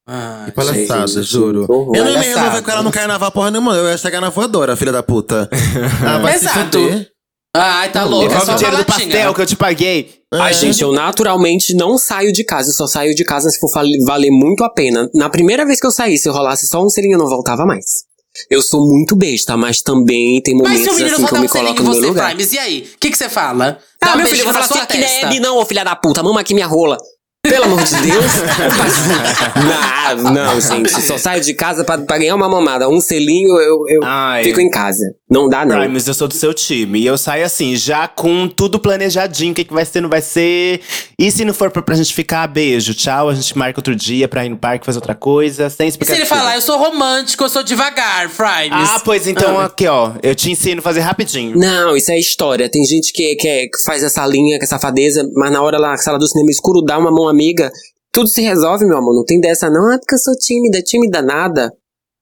Ai, 0.08 0.46
Que 0.48 0.52
palhaçada, 0.52 1.08
gente, 1.08 1.24
juro. 1.24 1.66
horror. 1.70 1.96
Eu 1.96 2.04
não 2.04 2.12
ia 2.12 2.18
me 2.18 2.24
Palhaçada. 2.26 2.40
resolver 2.42 2.62
com 2.66 2.72
ela 2.72 2.84
no 2.84 2.92
carnaval 2.92 3.32
porra 3.32 3.52
nenhuma. 3.52 3.74
Eu 3.76 3.88
ia 3.90 3.98
chegar 3.98 4.20
na 4.20 4.30
voadora, 4.30 4.76
filha 4.76 4.92
da 4.92 5.02
puta. 5.02 5.50
Ah, 6.06 6.18
vai 6.20 6.38
se 6.38 6.46
Exato. 6.46 6.78
fuder. 6.80 7.08
Ai, 7.56 7.90
tá 7.92 8.04
louca, 8.06 8.28
é 8.28 8.30
Devolve 8.40 8.52
o 8.52 8.56
dinheiro 8.56 8.78
do 8.78 8.86
pastel 8.86 9.34
que 9.34 9.42
eu 9.42 9.46
te 9.46 9.56
paguei. 9.58 10.10
Ai, 10.34 10.54
gente, 10.54 10.82
eu 10.82 10.92
naturalmente 10.94 11.74
não 11.76 11.98
saio 11.98 12.32
de 12.32 12.44
casa. 12.46 12.70
Eu 12.70 12.74
só 12.74 12.88
saio 12.88 13.14
de 13.14 13.24
casa 13.26 13.50
se 13.50 13.60
for 13.60 13.70
valer 14.06 14.30
muito 14.32 14.64
a 14.64 14.70
pena. 14.70 15.10
Na 15.14 15.30
primeira 15.30 15.66
vez 15.66 15.80
que 15.80 15.86
eu 15.86 15.92
saí, 15.92 16.18
se 16.18 16.28
eu 16.30 16.34
rolasse 16.34 16.66
só 16.68 16.82
um 16.84 16.90
selinho, 16.90 17.16
eu 17.16 17.20
não 17.20 17.28
voltava 17.28 17.66
mais. 17.66 18.10
Eu 18.50 18.62
sou 18.62 18.88
muito 18.88 19.16
besta, 19.16 19.56
mas 19.58 19.82
também 19.82 20.42
tem 20.42 20.56
Mas 20.58 20.72
momentos 20.72 20.96
menino 20.98 21.16
assim 21.16 21.26
que 21.26 21.36
eu 21.36 21.42
me 21.42 21.48
coloco 21.50 21.84
no 21.84 21.90
meu 21.92 21.94
você, 22.02 22.08
lugar. 22.08 22.28
Primes, 22.30 22.54
e 22.54 22.60
aí? 22.60 22.90
O 22.96 22.98
que 23.00 23.10
que 23.12 23.18
você 23.18 23.30
fala? 23.30 23.80
Dá 24.02 24.12
Ah, 24.12 24.14
um 24.14 24.18
meu 24.18 24.26
filho, 24.28 24.38
beijinho 24.38 24.42
eu 24.42 24.46
vou 24.46 24.54
na 24.54 24.68
falar 24.68 24.68
sua 24.68 24.78
assim, 24.78 24.88
que 24.88 24.98
testa. 25.06 25.28
nebe, 25.28 25.40
não, 25.40 25.58
ô 25.58 25.66
filha 25.66 25.84
da 25.84 25.96
puta, 25.96 26.24
mama 26.24 26.40
aqui 26.42 26.54
minha 26.54 26.68
rola. 26.68 26.98
Pelo 27.44 27.64
amor 27.66 27.82
de 27.84 27.96
Deus. 28.02 28.32
não, 30.24 30.32
não, 30.32 30.62
gente, 30.62 30.92
só 31.02 31.18
saio 31.18 31.42
de 31.42 31.56
casa 31.56 31.84
pra, 31.84 31.98
pra 31.98 32.20
ganhar 32.20 32.36
uma 32.36 32.48
mamada. 32.48 32.88
Um 32.88 33.02
selinho, 33.02 33.50
eu, 33.60 33.80
eu 33.90 34.02
Ai. 34.04 34.44
fico 34.44 34.62
em 34.62 34.70
casa. 34.70 35.04
Não 35.28 35.50
dá, 35.50 35.66
não. 35.66 35.80
Primes, 35.80 36.08
eu 36.08 36.14
sou 36.14 36.28
do 36.28 36.36
seu 36.36 36.54
time. 36.54 37.00
E 37.00 37.06
eu 37.08 37.18
saio 37.18 37.44
assim, 37.44 37.76
já 37.76 38.08
com 38.08 38.48
tudo 38.48 38.78
planejadinho. 38.80 39.54
O 39.54 39.56
que, 39.56 39.64
que 39.64 39.74
vai 39.74 39.86
ser, 39.86 40.02
não 40.02 40.10
vai 40.10 40.22
ser. 40.22 40.82
E 41.18 41.32
se 41.32 41.44
não 41.44 41.54
for 41.54 41.72
pra, 41.72 41.82
pra 41.82 41.96
gente 41.96 42.14
ficar, 42.14 42.46
beijo, 42.48 42.94
tchau. 42.94 43.30
A 43.30 43.34
gente 43.34 43.58
marca 43.58 43.80
outro 43.80 43.96
dia 43.96 44.28
pra 44.28 44.46
ir 44.46 44.50
no 44.50 44.58
parque 44.58 44.86
fazer 44.86 44.98
outra 45.00 45.16
coisa. 45.16 45.68
Sem 45.70 45.88
E 45.88 45.90
explicação. 45.90 46.16
se 46.16 46.22
ele 46.22 46.30
falar, 46.30 46.56
eu 46.56 46.62
sou 46.62 46.78
romântico, 46.78 47.44
eu 47.44 47.50
sou 47.50 47.64
devagar, 47.64 48.30
Primes? 48.30 48.90
Ah, 48.90 49.02
pois 49.04 49.26
então, 49.26 49.60
Ah. 49.60 49.66
aqui, 49.66 49.88
ó. 49.88 50.12
Eu 50.22 50.36
te 50.36 50.52
ensino 50.52 50.80
a 50.80 50.84
fazer 50.84 51.00
rapidinho. 51.00 51.58
Não, 51.58 51.96
isso 51.98 52.12
é 52.12 52.20
história. 52.20 52.70
Tem 52.70 52.84
gente 52.86 53.12
que, 53.12 53.36
que, 53.36 53.48
é- 53.48 53.62
que 53.64 53.84
faz 53.86 54.04
essa 54.04 54.24
linha, 54.28 54.60
que 54.60 54.66
é 54.66 54.68
safadeza, 54.68 55.28
mas 55.36 55.52
na 55.52 55.62
hora 55.64 55.80
lá, 55.80 55.90
na 55.92 55.98
sala 55.98 56.20
do 56.20 56.28
cinema 56.28 56.52
escuro, 56.52 56.82
dá 56.84 57.00
uma 57.00 57.10
mão 57.10 57.31
amiga. 57.32 57.72
Tudo 58.12 58.28
se 58.28 58.42
resolve, 58.42 58.86
meu 58.86 58.98
amor. 58.98 59.16
Não 59.16 59.26
tem 59.26 59.40
dessa, 59.40 59.70
não. 59.70 59.92
Ah, 59.92 59.98
porque 59.98 60.16
eu 60.16 60.20
sou 60.20 60.36
tímida, 60.36 60.82
tímida 60.82 61.22
nada. 61.22 61.72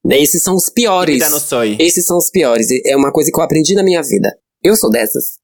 Esses 0.09 0.41
são 0.41 0.55
os 0.55 0.69
piores. 0.69 1.19
Dá 1.19 1.29
no 1.29 1.39
sonho. 1.39 1.75
Esses 1.79 2.05
são 2.05 2.17
os 2.17 2.29
piores. 2.29 2.67
É 2.85 2.95
uma 2.95 3.11
coisa 3.11 3.31
que 3.31 3.39
eu 3.39 3.43
aprendi 3.43 3.73
na 3.73 3.83
minha 3.83 4.01
vida. 4.01 4.33
Eu 4.63 4.75
sou 4.75 4.89
dessas. 4.89 5.37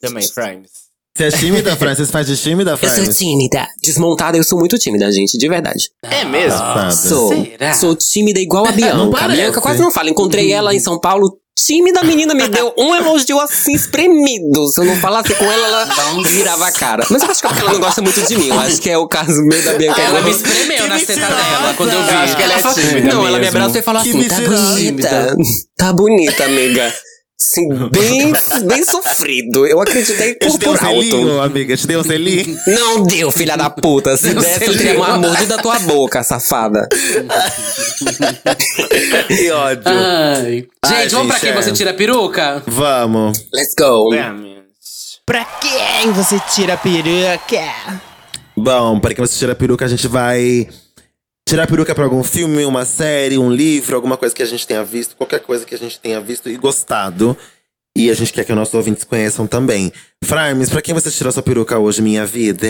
Também, 0.00 0.26
Primes. 0.28 0.88
Você 1.18 1.24
é 1.24 1.30
tímida, 1.32 1.74
Francis? 1.76 2.10
Faz 2.12 2.28
de 2.28 2.36
tímida, 2.36 2.78
Eu 2.80 2.88
sou 2.90 3.12
tímida. 3.12 3.66
Desmontada, 3.82 4.36
eu 4.36 4.44
sou 4.44 4.56
muito 4.56 4.78
tímida, 4.78 5.10
gente, 5.10 5.36
de 5.36 5.48
verdade. 5.48 5.90
É 6.00 6.24
mesmo? 6.24 6.58
Passada. 6.58 6.92
Sou. 6.92 7.44
Será? 7.44 7.74
Sou 7.74 7.96
tímida 7.96 8.38
igual 8.38 8.64
a 8.64 8.70
Bianca. 8.70 8.94
Não 8.94 9.16
a. 9.16 9.28
Bianca 9.28 9.60
quase 9.60 9.80
não 9.80 9.90
fala. 9.90 10.08
Encontrei 10.10 10.52
ela 10.52 10.72
em 10.72 10.78
São 10.78 11.00
Paulo, 11.00 11.36
tímida 11.66 12.02
menina 12.02 12.34
me 12.34 12.48
deu 12.48 12.72
um 12.78 12.94
elogio 12.94 13.40
assim 13.40 13.72
espremido. 13.72 14.68
Se 14.68 14.80
eu 14.80 14.84
não 14.84 14.96
falasse 14.96 15.34
com 15.34 15.44
ela, 15.44 15.66
ela 15.66 16.22
virava 16.24 16.66
a 16.68 16.72
cara. 16.72 17.04
Mas 17.10 17.22
eu 17.22 17.30
acho 17.30 17.40
que 17.40 17.46
é 17.46 17.50
ela 17.60 17.72
não 17.72 17.80
gosta 17.80 18.00
muito 18.00 18.22
de 18.22 18.36
mim. 18.36 18.48
Eu 18.48 18.60
acho 18.60 18.80
que 18.80 18.90
é 18.90 18.96
o 18.98 19.08
caso 19.08 19.42
meio 19.42 19.62
da 19.64 19.74
Bianca. 19.74 20.00
Ela 20.00 20.20
me 20.20 20.30
espremeu 20.30 20.86
na 20.86 20.98
seta 20.98 21.14
dela 21.26 21.74
quando 21.76 21.92
eu 21.92 22.02
vi. 22.04 22.12
Eu 22.12 22.18
acho 22.18 22.36
que 22.36 22.42
ela 22.42 22.54
é 22.54 22.62
tímida 22.62 23.14
Não, 23.14 23.26
ela 23.26 23.38
me 23.38 23.44
mesmo. 23.44 23.58
abraçou 23.58 23.78
e 23.80 23.82
falou 23.82 24.02
Que 24.02 24.10
assim: 24.10 24.28
tá 24.28 24.36
bonita. 24.40 25.36
Tá 25.76 25.92
bonita, 25.92 26.44
amiga. 26.44 26.94
Sim, 27.40 27.68
bem, 27.90 28.32
bem 28.66 28.84
sofrido. 28.84 29.64
Eu 29.64 29.80
acreditei 29.80 30.36
Eu 30.40 30.48
por, 30.48 30.50
te 30.50 30.58
dei 30.58 30.68
um 30.68 30.72
por 30.76 30.84
alto. 30.84 31.00
selinho, 31.00 31.40
amiga. 31.40 31.72
Eu 31.72 31.76
te 31.78 31.86
dei 31.86 31.96
um 31.96 32.02
selinho. 32.02 32.58
Não 32.66 33.02
deu, 33.04 33.30
filha 33.30 33.56
da 33.56 33.70
puta. 33.70 34.16
Se 34.16 34.30
Deu 34.34 34.42
desse, 34.42 34.54
eu 34.54 34.58
selinho. 34.72 34.78
teria 34.78 34.96
uma 34.98 35.16
mordida 35.18 35.56
da 35.56 35.62
tua 35.62 35.78
boca, 35.78 36.22
safada. 36.24 36.88
que 39.28 39.50
ódio. 39.52 39.82
Ai. 39.86 40.66
Ai, 40.82 41.02
Gente, 41.02 41.10
vamos 41.14 41.28
pra 41.28 41.36
gente, 41.38 41.40
quem 41.40 41.50
é. 41.50 41.62
você 41.62 41.72
tira 41.72 41.90
a 41.90 41.94
peruca? 41.94 42.62
Vamos. 42.66 43.38
Let's 43.52 43.74
go. 43.78 44.10
Pra 45.24 45.44
quem 45.44 46.10
você 46.12 46.40
tira 46.54 46.74
a 46.74 46.76
peruca? 46.76 48.00
Bom, 48.56 48.98
para 48.98 49.14
que 49.14 49.20
você 49.20 49.38
tira 49.38 49.52
a 49.52 49.56
peruca, 49.56 49.84
a 49.84 49.88
gente 49.88 50.08
vai 50.08 50.66
tirar 51.48 51.62
a 51.62 51.66
peruca 51.66 51.94
pra 51.94 52.04
algum 52.04 52.22
filme, 52.22 52.62
uma 52.66 52.84
série, 52.84 53.38
um 53.38 53.50
livro, 53.50 53.96
alguma 53.96 54.18
coisa 54.18 54.34
que 54.34 54.42
a 54.42 54.46
gente 54.46 54.66
tenha 54.66 54.84
visto, 54.84 55.16
qualquer 55.16 55.40
coisa 55.40 55.64
que 55.64 55.74
a 55.74 55.78
gente 55.78 55.98
tenha 55.98 56.20
visto 56.20 56.50
e 56.50 56.56
gostado. 56.58 57.34
E 57.96 58.10
a 58.10 58.14
gente 58.14 58.34
quer 58.34 58.44
que 58.44 58.52
os 58.52 58.58
nossos 58.58 58.74
ouvintes 58.74 59.02
conheçam 59.02 59.46
também. 59.46 59.90
Frames, 60.22 60.68
pra 60.68 60.82
quem 60.82 60.92
você 60.92 61.10
tirou 61.10 61.32
sua 61.32 61.42
peruca 61.42 61.78
hoje, 61.78 62.02
minha 62.02 62.26
vida? 62.26 62.68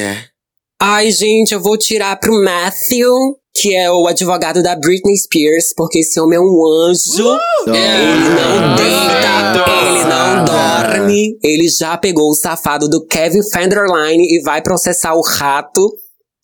Ai, 0.81 1.11
gente, 1.11 1.53
eu 1.53 1.61
vou 1.61 1.77
tirar 1.77 2.21
pro 2.21 2.33
Matthew, 2.33 3.37
que 3.53 3.75
é 3.75 3.91
o 3.91 4.07
advogado 4.07 4.63
da 4.63 4.77
Britney 4.77 5.17
Spears, 5.17 5.75
porque 5.77 5.99
esse 5.99 6.21
homem 6.21 6.39
é 6.39 6.41
um 6.41 6.87
anjo. 6.87 7.37
Ele 7.67 8.29
não 8.31 8.77
deita, 8.77 9.71
ele 9.83 10.05
não 10.05 10.45
dorme. 10.45 11.37
Ele 11.43 11.69
já 11.69 11.99
pegou 11.99 12.31
o 12.31 12.35
safado 12.37 12.89
do 12.89 13.05
Kevin 13.07 13.43
Federline 13.43 14.25
e 14.25 14.41
vai 14.43 14.63
processar 14.63 15.15
o 15.15 15.21
rato. 15.21 15.93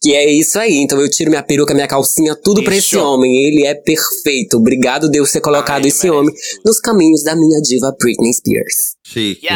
Que 0.05 0.15
é 0.15 0.31
isso 0.31 0.59
aí. 0.59 0.75
Então 0.83 1.01
eu 1.01 1.09
tiro 1.09 1.31
minha 1.31 1.43
peruca, 1.43 1.73
minha 1.73 1.89
calcinha, 1.89 2.37
tudo 2.37 2.63
pra 2.63 2.77
esse 2.77 2.95
homem. 2.95 3.35
Ele 3.47 3.67
é 3.67 3.75
perfeito. 3.75 4.59
Obrigado, 4.59 5.09
Deus, 5.09 5.33
ter 5.33 5.41
colocado 5.41 5.85
Ai, 5.85 5.89
esse 5.89 6.11
homem 6.11 6.35
tudo. 6.35 6.63
nos 6.67 6.79
caminhos 6.79 7.23
da 7.25 7.35
minha 7.35 7.59
diva 7.63 7.91
Britney 7.99 8.35
Spears. 8.35 8.97
Chique. 9.03 9.47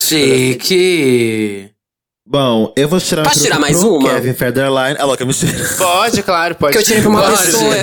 Chique. 0.00 1.70
Bom, 2.28 2.72
eu 2.76 2.88
vou 2.88 3.00
tirar 3.00 3.24
peruca 3.24 3.42
tirar 3.42 3.58
mais 3.58 3.76
pro 3.76 3.96
uma? 3.96 4.08
Kevin 4.14 4.34
Federline. 4.34 4.96
Ah, 5.00 5.04
louca. 5.04 5.24
Pode, 5.78 6.22
claro, 6.22 6.54
pode. 6.54 6.72
que 6.72 6.78
eu 6.78 6.84
tirei 6.84 7.00
pra 7.00 7.10
uma 7.10 7.22
Pode. 7.22 7.42
pessoa. 7.44 7.74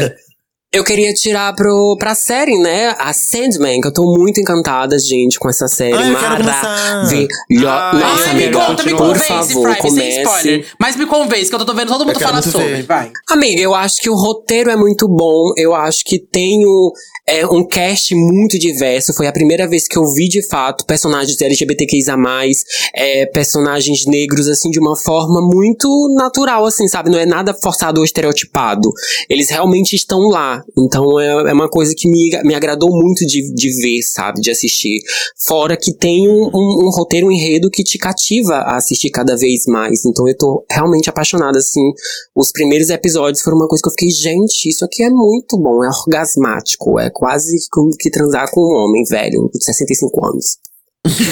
Eu 0.73 0.83
queria 0.83 1.13
tirar 1.13 1.53
pro, 1.53 1.95
pra 1.99 2.15
série, 2.15 2.57
né? 2.57 2.95
A 2.97 3.13
Sandman, 3.13 3.79
que 3.79 3.87
eu 3.87 3.93
tô 3.93 4.03
muito 4.17 4.41
encantada, 4.41 4.97
gente, 4.97 5.37
com 5.37 5.47
essa 5.47 5.67
série. 5.67 5.93
Ai. 5.93 6.09
Maravilhosa. 6.09 7.27
Nossa, 7.51 8.29
ai, 8.29 8.33
me 8.33 8.43
amiga, 8.45 8.59
conta, 8.65 8.83
me 8.83 8.89
por 8.91 8.97
convence, 8.97 9.27
favor, 9.27 9.61
Prime, 9.61 9.75
sem 9.75 9.89
comece. 9.91 10.21
spoiler. 10.23 10.67
Mas 10.79 10.95
me 10.95 11.05
convence, 11.05 11.49
que 11.49 11.55
eu 11.55 11.63
tô 11.63 11.73
vendo 11.75 11.89
todo 11.89 12.03
mundo 12.05 12.19
falar 12.19 12.41
sobre. 12.41 12.67
ver. 12.69 12.83
Vai. 12.87 13.11
Amiga, 13.29 13.61
eu 13.61 13.75
acho 13.75 14.01
que 14.01 14.09
o 14.09 14.15
roteiro 14.15 14.71
é 14.71 14.75
muito 14.75 15.07
bom. 15.07 15.53
Eu 15.55 15.75
acho 15.75 16.03
que 16.05 16.17
tem 16.19 16.65
o- 16.65 16.91
é, 17.25 17.45
um 17.47 17.65
cast 17.65 18.13
muito 18.13 18.59
diverso. 18.59 19.13
Foi 19.13 19.27
a 19.27 19.31
primeira 19.31 19.67
vez 19.67 19.87
que 19.87 19.97
eu 19.97 20.05
vi, 20.13 20.27
de 20.27 20.45
fato, 20.47 20.85
personagens 20.85 21.39
LGBTQIs 21.41 22.09
a 22.09 22.17
mais, 22.17 22.63
é, 22.93 23.25
personagens 23.25 24.05
negros, 24.05 24.47
assim, 24.47 24.69
de 24.69 24.79
uma 24.79 24.95
forma 24.95 25.41
muito 25.41 25.87
natural, 26.17 26.65
assim, 26.65 26.87
sabe? 26.87 27.09
Não 27.09 27.17
é 27.17 27.25
nada 27.25 27.53
forçado 27.53 27.99
ou 27.99 28.05
estereotipado. 28.05 28.89
Eles 29.29 29.49
realmente 29.49 29.95
estão 29.95 30.27
lá. 30.27 30.63
Então 30.77 31.19
é, 31.19 31.49
é 31.49 31.53
uma 31.53 31.69
coisa 31.69 31.93
que 31.95 32.09
me, 32.09 32.29
me 32.43 32.55
agradou 32.55 32.89
muito 32.89 33.25
de, 33.25 33.53
de 33.53 33.81
ver, 33.81 34.01
sabe? 34.01 34.41
De 34.41 34.51
assistir. 34.51 34.99
Fora 35.47 35.77
que 35.77 35.93
tem 35.93 36.27
um, 36.27 36.49
um, 36.53 36.85
um 36.85 36.89
roteiro, 36.89 37.27
um 37.27 37.31
enredo 37.31 37.69
que 37.69 37.83
te 37.83 37.97
cativa 37.97 38.55
a 38.55 38.77
assistir 38.77 39.09
cada 39.09 39.37
vez 39.37 39.65
mais. 39.65 40.05
Então 40.05 40.27
eu 40.27 40.37
tô 40.37 40.65
realmente 40.69 41.09
apaixonada, 41.09 41.57
assim. 41.57 41.93
Os 42.35 42.51
primeiros 42.51 42.89
episódios 42.89 43.41
foram 43.41 43.57
uma 43.57 43.67
coisa 43.67 43.81
que 43.81 43.87
eu 43.87 43.93
fiquei, 43.93 44.09
gente, 44.09 44.67
isso 44.67 44.83
aqui 44.83 45.03
é 45.03 45.09
muito 45.09 45.57
bom, 45.57 45.83
é 45.83 45.87
orgasmático, 45.87 46.99
é 46.99 47.12
quase 47.13 47.55
como 47.71 47.91
que 47.97 48.09
transar 48.09 48.49
com 48.51 48.61
um 48.61 48.75
homem 48.85 49.03
velho, 49.09 49.49
de 49.53 49.63
65 49.63 50.25
anos. 50.25 50.57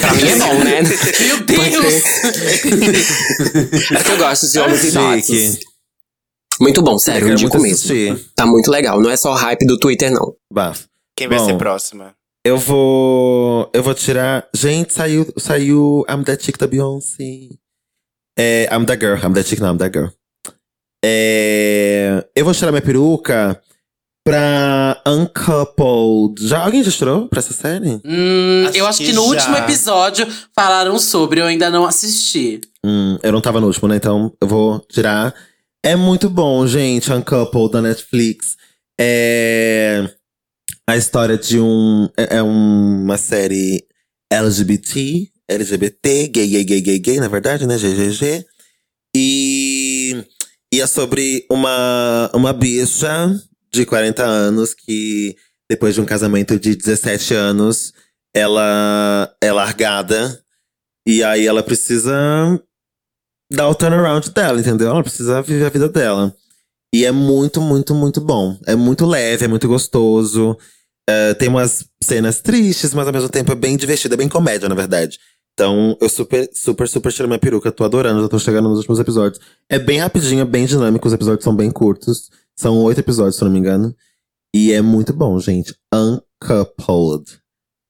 pra 0.02 0.14
mim 0.14 0.28
é 0.30 0.36
bom, 0.38 0.64
né? 0.64 0.82
Meu 1.26 1.44
Deus! 1.46 2.04
É 3.92 4.04
que 4.04 4.12
eu 4.12 4.18
gosto 4.18 4.48
de 4.52 4.60
homens 4.60 4.84
idosos. 4.84 5.60
Muito 6.60 6.82
bom, 6.82 6.98
sério, 7.00 7.28
Eu 7.28 7.34
indico 7.34 7.58
muito 7.58 7.64
mesmo. 7.64 7.76
assistir. 7.76 8.32
Tá 8.36 8.46
muito 8.46 8.70
legal, 8.70 9.02
não 9.02 9.10
é 9.10 9.18
só 9.18 9.34
hype 9.34 9.66
do 9.66 9.80
Twitter, 9.80 10.12
não. 10.12 10.36
Bafo. 10.52 10.88
Quem 11.18 11.28
vai 11.28 11.40
Bom. 11.40 11.46
ser 11.46 11.58
próxima? 11.58 12.14
Eu 12.46 12.58
vou. 12.58 13.70
Eu 13.74 13.84
vou 13.84 13.94
tirar. 13.94 14.48
Gente, 14.54 14.94
saiu, 14.94 15.26
saiu 15.38 16.04
I'm 16.10 16.24
That 16.24 16.44
Chick 16.44 16.58
da 16.58 16.68
Beyoncé. 16.68 17.50
É, 18.38 18.68
I'm 18.74 18.86
That 18.86 19.00
Girl. 19.00 19.16
I'm 19.18 19.34
That 19.34 19.48
Chick, 19.48 19.62
não, 19.62 19.74
I'm 19.74 19.78
That 19.78 19.98
Girl. 19.98 20.10
É, 21.04 22.26
eu 22.36 22.46
vou 22.46 22.54
tirar 22.54 22.72
minha 22.72 22.82
peruca 22.82 23.62
pra 24.24 25.01
Uncoupled. 25.07 26.47
Já, 26.47 26.59
alguém 26.63 26.84
já 26.84 26.91
tirou 26.91 27.28
pra 27.28 27.39
essa 27.39 27.53
série? 27.53 27.99
Hum, 28.05 28.65
Acho 28.67 28.78
eu 28.78 28.88
acho 28.88 28.97
que, 28.99 29.05
que 29.07 29.13
no 29.13 29.24
já. 29.24 29.30
último 29.30 29.57
episódio 29.57 30.28
falaram 30.55 30.97
sobre, 30.99 31.41
eu 31.41 31.45
ainda 31.45 31.69
não 31.69 31.86
assisti. 31.86 32.61
Hum, 32.86 33.17
eu 33.22 33.32
não 33.32 33.41
tava 33.41 33.59
no 33.59 33.67
último, 33.67 33.88
né? 33.88 33.95
Então 33.95 34.34
eu 34.41 34.47
vou 34.47 34.80
tirar. 34.91 35.34
É 35.84 35.95
muito 35.95 36.30
bom, 36.30 36.65
gente. 36.67 37.11
Uncoupled 37.11 37.72
da 37.72 37.82
Netflix. 37.82 38.55
É. 38.99 40.07
A 40.88 40.97
história 40.97 41.38
de 41.38 41.59
um. 41.59 42.09
É 42.17 42.38
é 42.38 42.41
uma 42.43 43.17
série 43.17 43.84
LGBT. 44.32 45.30
LGBT, 45.49 46.28
gay, 46.30 46.47
gay, 46.47 46.63
gay, 46.63 46.82
gay, 46.82 46.99
gay, 46.99 47.19
na 47.19 47.28
verdade, 47.28 47.65
né? 47.67 47.78
GGG. 47.78 48.45
E. 49.15 50.24
E 50.74 50.80
é 50.80 50.88
sobre 50.88 51.45
uma, 51.51 52.32
uma 52.34 52.53
bicha 52.53 53.36
de 53.74 53.86
40 53.86 54.24
anos 54.24 54.74
que, 54.74 55.36
depois 55.69 55.95
de 55.95 56.01
um 56.01 56.05
casamento 56.05 56.59
de 56.59 56.76
17 56.76 57.34
anos, 57.34 57.93
ela 58.36 59.34
é 59.41 59.51
largada. 59.51 60.41
E 61.07 61.24
aí 61.24 61.47
ela 61.47 61.63
precisa 61.63 62.11
dar 63.51 63.67
o 63.67 63.76
turnaround 63.76 64.30
dela, 64.32 64.59
entendeu? 64.59 64.89
Ela 64.89 65.03
precisa 65.03 65.41
viver 65.41 65.65
a 65.65 65.69
vida 65.69 65.89
dela. 65.89 66.36
E 66.93 67.05
é 67.05 67.11
muito, 67.11 67.61
muito, 67.61 67.95
muito 67.95 68.22
bom. 68.22 68.57
É 68.67 68.76
muito 68.76 69.05
leve, 69.05 69.45
é 69.45 69.47
muito 69.47 69.67
gostoso. 69.67 70.57
É, 71.09 71.34
tem 71.34 71.49
umas 71.49 71.86
cenas 72.03 72.41
tristes, 72.41 72.93
mas 72.93 73.07
ao 73.07 73.13
mesmo 73.13 73.30
tempo 73.30 73.51
é 73.51 73.55
bem 73.55 73.78
divertido, 73.78 74.13
é 74.13 74.17
bem 74.17 74.30
comédia, 74.30 74.69
na 74.69 74.76
verdade. 74.76 75.17
Então, 75.53 75.97
eu 75.99 76.09
super, 76.09 76.49
super, 76.53 76.88
super 76.88 77.11
tiro 77.11 77.28
minha 77.28 77.39
peruca. 77.39 77.72
Tô 77.72 77.84
adorando, 77.84 78.22
já 78.22 78.30
tô 78.30 78.39
chegando 78.39 78.69
nos 78.69 78.80
últimos 78.80 78.99
episódios. 78.99 79.41
É 79.69 79.80
bem 79.80 79.99
rapidinho, 79.99 80.41
é 80.41 80.45
bem 80.45 80.65
dinâmico, 80.65 81.07
os 81.07 81.13
episódios 81.13 81.43
são 81.43 81.55
bem 81.55 81.72
curtos. 81.72 82.30
São 82.58 82.78
oito 82.84 82.99
episódios, 82.99 83.36
se 83.36 83.43
eu 83.43 83.45
não 83.45 83.54
me 83.54 83.60
engano. 83.60 83.95
E 84.54 84.72
é 84.72 84.82
muito 84.82 85.14
bom, 85.14 85.39
gente. 85.39 85.74
Uncoupled 85.93 87.26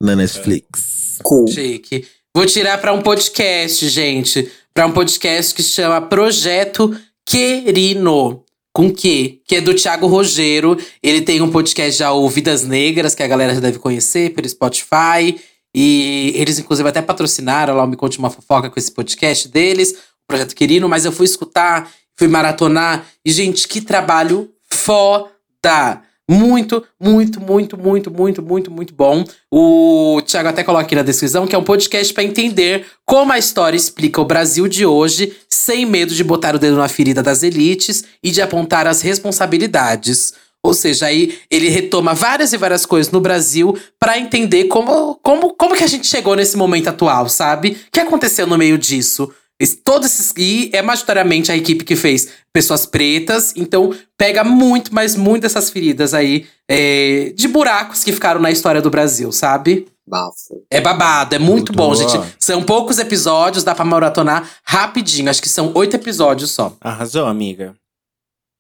na 0.02 0.16
Netflix. 0.16 1.20
Cool. 1.24 1.48
Chique. 1.48 2.06
Vou 2.36 2.46
tirar 2.46 2.80
pra 2.80 2.94
um 2.94 3.02
podcast, 3.02 3.88
gente. 3.90 4.50
Pra 4.74 4.86
um 4.86 4.92
podcast 4.92 5.54
que 5.54 5.64
chama 5.64 6.02
Projeto 6.02 6.96
Querino. 7.26 8.44
Com 8.74 8.90
que? 8.94 9.42
Que 9.46 9.58
é 9.58 9.62
do 9.62 9.76
Thiago 9.76 10.08
Rogero. 10.08 10.78
Ele 11.04 11.22
tem 11.22 11.42
um 11.42 11.52
podcast 11.52 12.00
já, 12.00 12.14
o 12.14 12.30
Vidas 12.30 12.64
Negras, 12.64 13.14
que 13.14 13.22
a 13.22 13.28
galera 13.28 13.54
já 13.54 13.60
deve 13.60 13.80
conhecer 13.80 14.34
pelo 14.34 14.48
Spotify. 14.48 15.38
E 15.76 16.34
eles, 16.36 16.58
inclusive, 16.60 16.88
até 16.88 17.02
patrocinaram 17.02 17.76
lá 17.76 17.84
o 17.84 17.88
Me 17.88 17.98
Conte 17.98 18.20
Uma 18.20 18.30
Fofoca 18.30 18.70
com 18.70 18.80
esse 18.80 18.92
podcast 18.92 19.48
deles, 19.50 19.92
o 19.92 20.28
Projeto 20.28 20.56
Querino. 20.56 20.88
Mas 20.88 21.04
eu 21.04 21.12
fui 21.12 21.26
escutar, 21.26 21.92
fui 22.22 22.28
maratonar. 22.28 23.04
E, 23.26 23.32
gente, 23.32 23.68
que 23.68 23.82
trabalho 23.82 24.52
foda! 24.70 26.04
Muito, 26.30 26.84
muito, 27.00 27.42
muito, 27.42 27.78
muito, 27.78 28.12
muito, 28.12 28.42
muito, 28.42 28.72
muito 28.72 28.94
bom. 28.94 29.26
O 29.52 30.22
Thiago 30.26 30.50
até 30.50 30.64
coloca 30.64 30.86
aqui 30.86 30.96
na 30.96 31.02
descrição 31.02 31.46
que 31.48 31.56
é 31.56 31.58
um 31.58 31.64
podcast 31.64 32.14
para 32.14 32.24
entender 32.24 32.86
como 33.06 33.34
a 33.34 33.40
história 33.40 33.76
explica 33.76 34.22
o 34.22 34.26
Brasil 34.26 34.68
de 34.68 34.86
hoje, 34.86 35.36
sem 35.50 35.86
medo 35.86 36.14
de 36.14 36.24
botar 36.24 36.56
o 36.56 36.60
dedo 36.60 36.78
na 36.78 36.88
ferida 36.88 37.22
das 37.24 37.44
elites 37.44 38.04
e 38.24 38.32
de 38.32 38.42
apontar 38.42 38.88
as 38.88 39.02
responsabilidades. 39.02 40.34
Ou 40.64 40.74
seja, 40.74 41.08
aí 41.08 41.40
ele 41.50 41.70
retoma 41.70 42.14
várias 42.14 42.54
e 42.54 42.58
várias 42.58 42.86
coisas 42.86 43.12
no 43.12 43.20
Brasil 43.20 43.76
para 44.00 44.18
entender 44.18 44.66
como, 44.66 45.16
como, 45.16 45.54
como 45.56 45.76
que 45.76 45.84
a 45.84 45.88
gente 45.88 46.06
chegou 46.06 46.36
nesse 46.36 46.56
momento 46.56 46.88
atual, 46.88 47.28
sabe? 47.28 47.78
O 47.88 47.92
que 47.92 48.00
aconteceu 48.00 48.46
no 48.46 48.58
meio 48.58 48.78
disso? 48.78 49.34
Esse- 49.62 49.78
Todos 49.78 50.08
esses. 50.08 50.34
E 50.38 50.70
é 50.74 50.82
majoritariamente 50.82 51.52
a 51.52 51.56
equipe 51.58 51.84
que 51.86 51.96
fez 51.96 52.30
pessoas 52.54 52.86
pretas, 52.86 53.54
então 53.56 53.94
pega 54.18 54.44
muito, 54.44 54.94
mas 54.94 55.16
muito 55.16 55.44
dessas 55.44 55.70
feridas 55.70 56.14
aí 56.14 56.48
é, 56.70 57.32
de 57.36 57.48
buracos 57.48 58.04
que 58.04 58.12
ficaram 58.12 58.42
na 58.42 58.50
história 58.52 58.82
do 58.82 58.90
Brasil, 58.90 59.32
sabe? 59.32 59.88
Bafo. 60.08 60.64
É 60.70 60.82
babado, 60.82 61.36
é 61.36 61.40
muito 61.40 61.72
Muito 61.72 61.74
bom, 61.74 61.94
boa. 61.94 61.96
gente. 62.10 62.36
São 62.40 62.64
poucos 62.64 62.98
episódios, 63.00 63.64
dá 63.64 63.74
pra 63.76 63.86
maratonar 63.86 64.50
rapidinho. 64.66 65.30
Acho 65.30 65.42
que 65.42 65.48
são 65.48 65.72
oito 65.76 65.96
episódios 65.96 66.52
só. 66.52 66.76
Arrasou, 66.82 67.26
amiga. 67.28 67.76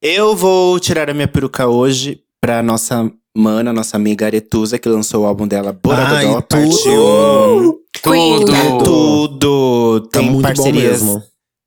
Eu 0.01 0.35
vou 0.35 0.79
tirar 0.79 1.09
a 1.09 1.13
minha 1.13 1.27
peruca 1.27 1.67
hoje 1.67 2.21
pra 2.39 2.63
nossa 2.63 3.11
Mana, 3.35 3.71
nossa 3.71 3.95
amiga 3.95 4.25
Aretusa, 4.25 4.77
que 4.77 4.89
lançou 4.89 5.23
o 5.23 5.25
álbum 5.25 5.47
dela 5.47 5.71
Borogodó, 5.71 6.15
Ai, 6.15 6.41
parte 6.41 6.83
tudo! 6.83 7.69
1. 7.69 7.81
Tudo. 8.01 8.55
É 8.55 8.83
tudo! 8.83 10.01
Tá 10.11 10.19
Tem 10.19 10.29
muito 10.29 10.43
parcerias. 10.43 11.01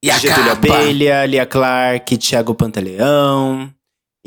E 0.05 0.11
a 0.11 0.19
Getúlio? 0.19 0.53
Abelha, 0.53 1.25
Lia 1.25 1.47
Clark, 1.47 2.19
Thiago 2.19 2.55
Pantaleão. 2.55 3.71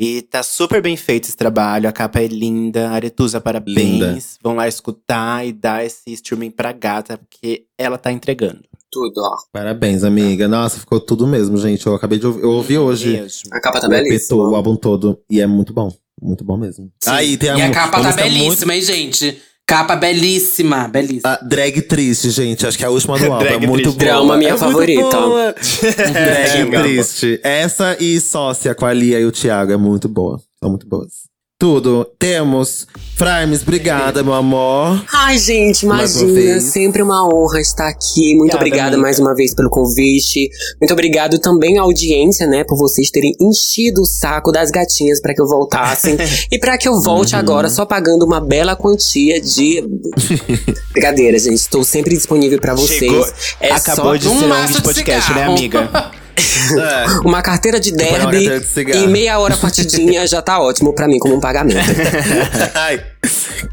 E 0.00 0.22
tá 0.22 0.42
super 0.42 0.80
bem 0.82 0.96
feito 0.96 1.24
esse 1.24 1.36
trabalho. 1.36 1.88
A 1.88 1.92
capa 1.92 2.20
é 2.20 2.26
linda. 2.26 2.90
Aretusa, 2.90 3.40
parabéns. 3.40 3.76
Linda. 3.76 4.18
Vão 4.42 4.54
lá 4.56 4.66
escutar 4.66 5.46
e 5.46 5.52
dar 5.52 5.84
esse 5.84 6.12
streaming 6.12 6.50
pra 6.50 6.72
gata, 6.72 7.18
porque 7.18 7.66
ela 7.76 7.98
tá 7.98 8.10
entregando. 8.10 8.60
Tudo, 8.90 9.20
ó. 9.20 9.36
Parabéns, 9.52 10.02
amiga. 10.02 10.48
Nossa, 10.48 10.80
ficou 10.80 10.98
tudo 11.00 11.26
mesmo, 11.26 11.56
gente. 11.58 11.86
Eu 11.86 11.94
acabei 11.94 12.18
de 12.18 12.26
ouvir. 12.26 12.42
Eu 12.42 12.50
ouvi 12.50 12.78
hoje 12.78 13.20
Mesmo. 13.20 13.50
A 13.52 13.60
capa 13.60 13.80
tá 13.80 13.88
todo, 13.88 13.96
o 13.96 14.02
belíssima. 14.02 14.56
álbum 14.56 14.76
todo. 14.76 15.20
E 15.30 15.40
é 15.40 15.46
muito 15.46 15.72
bom. 15.72 15.92
Muito 16.20 16.44
bom 16.44 16.56
mesmo. 16.56 16.90
Sim. 17.00 17.10
Aí 17.10 17.36
tem 17.36 17.50
a, 17.50 17.58
e 17.58 17.62
a 17.62 17.70
capa 17.70 18.00
tá 18.00 18.12
belíssima, 18.12 18.74
hein, 18.74 18.82
gente? 18.82 19.40
Capa 19.66 19.94
belíssima, 19.96 20.88
belíssima. 20.88 21.34
A 21.34 21.36
drag 21.44 21.82
triste, 21.82 22.30
gente. 22.30 22.66
Acho 22.66 22.78
que 22.78 22.84
é 22.84 22.86
a 22.86 22.90
última 22.90 23.18
do 23.18 23.26
álbum. 23.32 23.44
É 23.44 23.58
muito 23.58 23.92
boa. 23.92 23.98
Drama, 23.98 24.36
minha 24.38 24.50
É 24.50 24.52
muito 24.52 24.64
favorita. 24.64 25.18
drag 26.10 26.74
É, 26.74 26.82
triste. 26.82 27.40
Essa 27.42 27.96
e 28.00 28.18
Sócia 28.18 28.74
com 28.74 28.86
a 28.86 28.92
Lia 28.94 29.20
e 29.20 29.26
o 29.26 29.32
Thiago 29.32 29.70
é 29.72 29.76
muito 29.76 30.08
boa. 30.08 30.40
São 30.58 30.70
muito 30.70 30.86
boas. 30.88 31.28
Tudo. 31.62 32.08
Temos. 32.20 32.86
Frames, 33.16 33.62
obrigada, 33.62 34.22
meu 34.22 34.32
amor. 34.32 35.04
Ai, 35.12 35.36
gente, 35.38 35.84
uma 35.84 35.96
imagina. 35.96 36.60
Sempre 36.60 37.02
uma 37.02 37.26
honra 37.26 37.60
estar 37.60 37.88
aqui. 37.88 38.32
Muito 38.36 38.54
Obrigada, 38.54 38.90
obrigada 38.90 38.98
mais 38.98 39.18
uma 39.18 39.34
vez 39.34 39.52
pelo 39.56 39.68
convite. 39.68 40.48
Muito 40.80 40.92
obrigado 40.92 41.36
também 41.40 41.76
à 41.76 41.82
audiência, 41.82 42.46
né, 42.46 42.62
por 42.62 42.78
vocês 42.78 43.10
terem 43.10 43.32
enchido 43.40 44.02
o 44.02 44.06
saco 44.06 44.52
das 44.52 44.70
gatinhas 44.70 45.20
pra 45.20 45.34
que 45.34 45.42
eu 45.42 45.48
voltasse. 45.48 46.16
e 46.48 46.60
pra 46.60 46.78
que 46.78 46.86
eu 46.88 47.00
volte 47.02 47.34
Uhum. 47.34 47.40
agora 47.40 47.68
só 47.68 47.84
pagando 47.84 48.24
uma 48.24 48.40
bela 48.40 48.76
quantia 48.76 49.40
de. 49.40 49.82
Brincadeira, 50.94 51.40
gente. 51.40 51.56
Estou 51.56 51.82
sempre 51.82 52.14
disponível 52.14 52.60
pra 52.60 52.74
vocês. 52.76 53.00
Chegou- 53.00 53.26
É 53.60 53.72
Acabou 53.72 54.04
só 54.04 54.16
de 54.16 54.22
ser 54.28 54.30
um 54.30 54.66
de 54.66 54.82
podcast, 54.82 55.32
né, 55.32 55.42
amiga? 55.42 56.12
É. 56.38 57.06
uma 57.26 57.42
carteira 57.42 57.80
de 57.80 57.92
derby 57.92 58.18
carteira 58.18 58.60
de 58.60 59.04
e 59.04 59.06
meia 59.06 59.38
hora 59.38 59.56
partidinha 59.56 60.26
já 60.26 60.40
tá 60.40 60.60
ótimo 60.60 60.92
pra 60.92 61.06
mim 61.06 61.18
como 61.18 61.36
um 61.36 61.40
pagamento. 61.40 61.78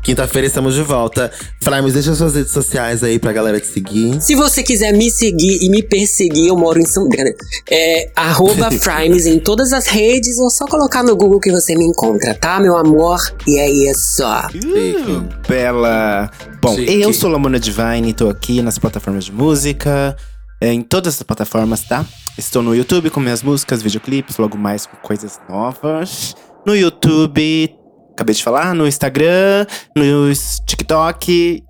Quinta-feira 0.04 0.48
estamos 0.48 0.76
de 0.76 0.82
volta. 0.82 1.32
Frames, 1.62 1.94
deixa 1.94 2.14
suas 2.14 2.36
redes 2.36 2.52
sociais 2.52 3.04
aí 3.04 3.18
pra 3.18 3.34
galera 3.34 3.60
te 3.60 3.68
seguir. 3.68 4.22
Se 4.22 4.36
você 4.36 4.62
quiser 4.62 4.94
me 4.94 5.10
seguir 5.10 5.64
e 5.64 5.70
me 5.70 5.82
perseguir, 5.82 6.48
eu 6.48 6.56
moro 6.56 6.80
em 6.80 6.86
São 6.86 7.08
Brincadeira. 7.08 7.38
É 7.70 8.12
arroba 8.16 8.70
Frames 8.80 9.26
em 9.26 9.40
todas 9.40 9.74
as 9.74 9.88
redes, 9.88 10.38
ou 10.40 10.50
só 10.50 10.66
colocar 10.66 11.04
no 11.04 11.16
Google 11.16 11.40
que 11.40 11.52
você 11.52 11.76
me 11.76 11.86
encontra, 11.86 12.34
tá, 12.36 12.60
meu 12.60 12.78
amor? 12.78 13.20
E 13.48 13.58
é 13.60 13.70
isso. 13.70 14.24
Uh, 14.24 15.28
Bela. 15.48 16.30
Bom, 16.62 16.76
Chique. 16.76 17.02
eu 17.02 17.14
sou 17.14 17.30
Lamona 17.30 17.60
Divine, 17.60 18.14
tô 18.14 18.30
aqui 18.30 18.62
nas 18.62 18.78
plataformas 18.78 19.26
de 19.26 19.32
música, 19.32 20.16
em 20.62 20.82
todas 20.82 21.16
as 21.16 21.24
plataformas, 21.24 21.84
tá? 21.84 22.06
Estou 22.38 22.62
no 22.62 22.76
YouTube 22.76 23.10
com 23.10 23.20
minhas 23.20 23.42
músicas, 23.42 23.82
videoclipes, 23.82 24.38
logo 24.38 24.58
mais 24.58 24.86
com 24.86 24.98
coisas 24.98 25.40
novas. 25.50 26.36
No 26.66 26.76
YouTube, 26.76 27.74
acabei 28.12 28.36
de 28.36 28.44
falar, 28.44 28.74
no 28.74 28.88
Instagram, 28.88 29.66
no 29.96 30.34
TikTok, 30.66 31.64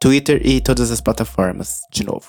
Twitter 0.00 0.40
e 0.44 0.60
todas 0.60 0.90
as 0.90 1.00
plataformas, 1.00 1.80
de 1.92 2.04
novo. 2.04 2.26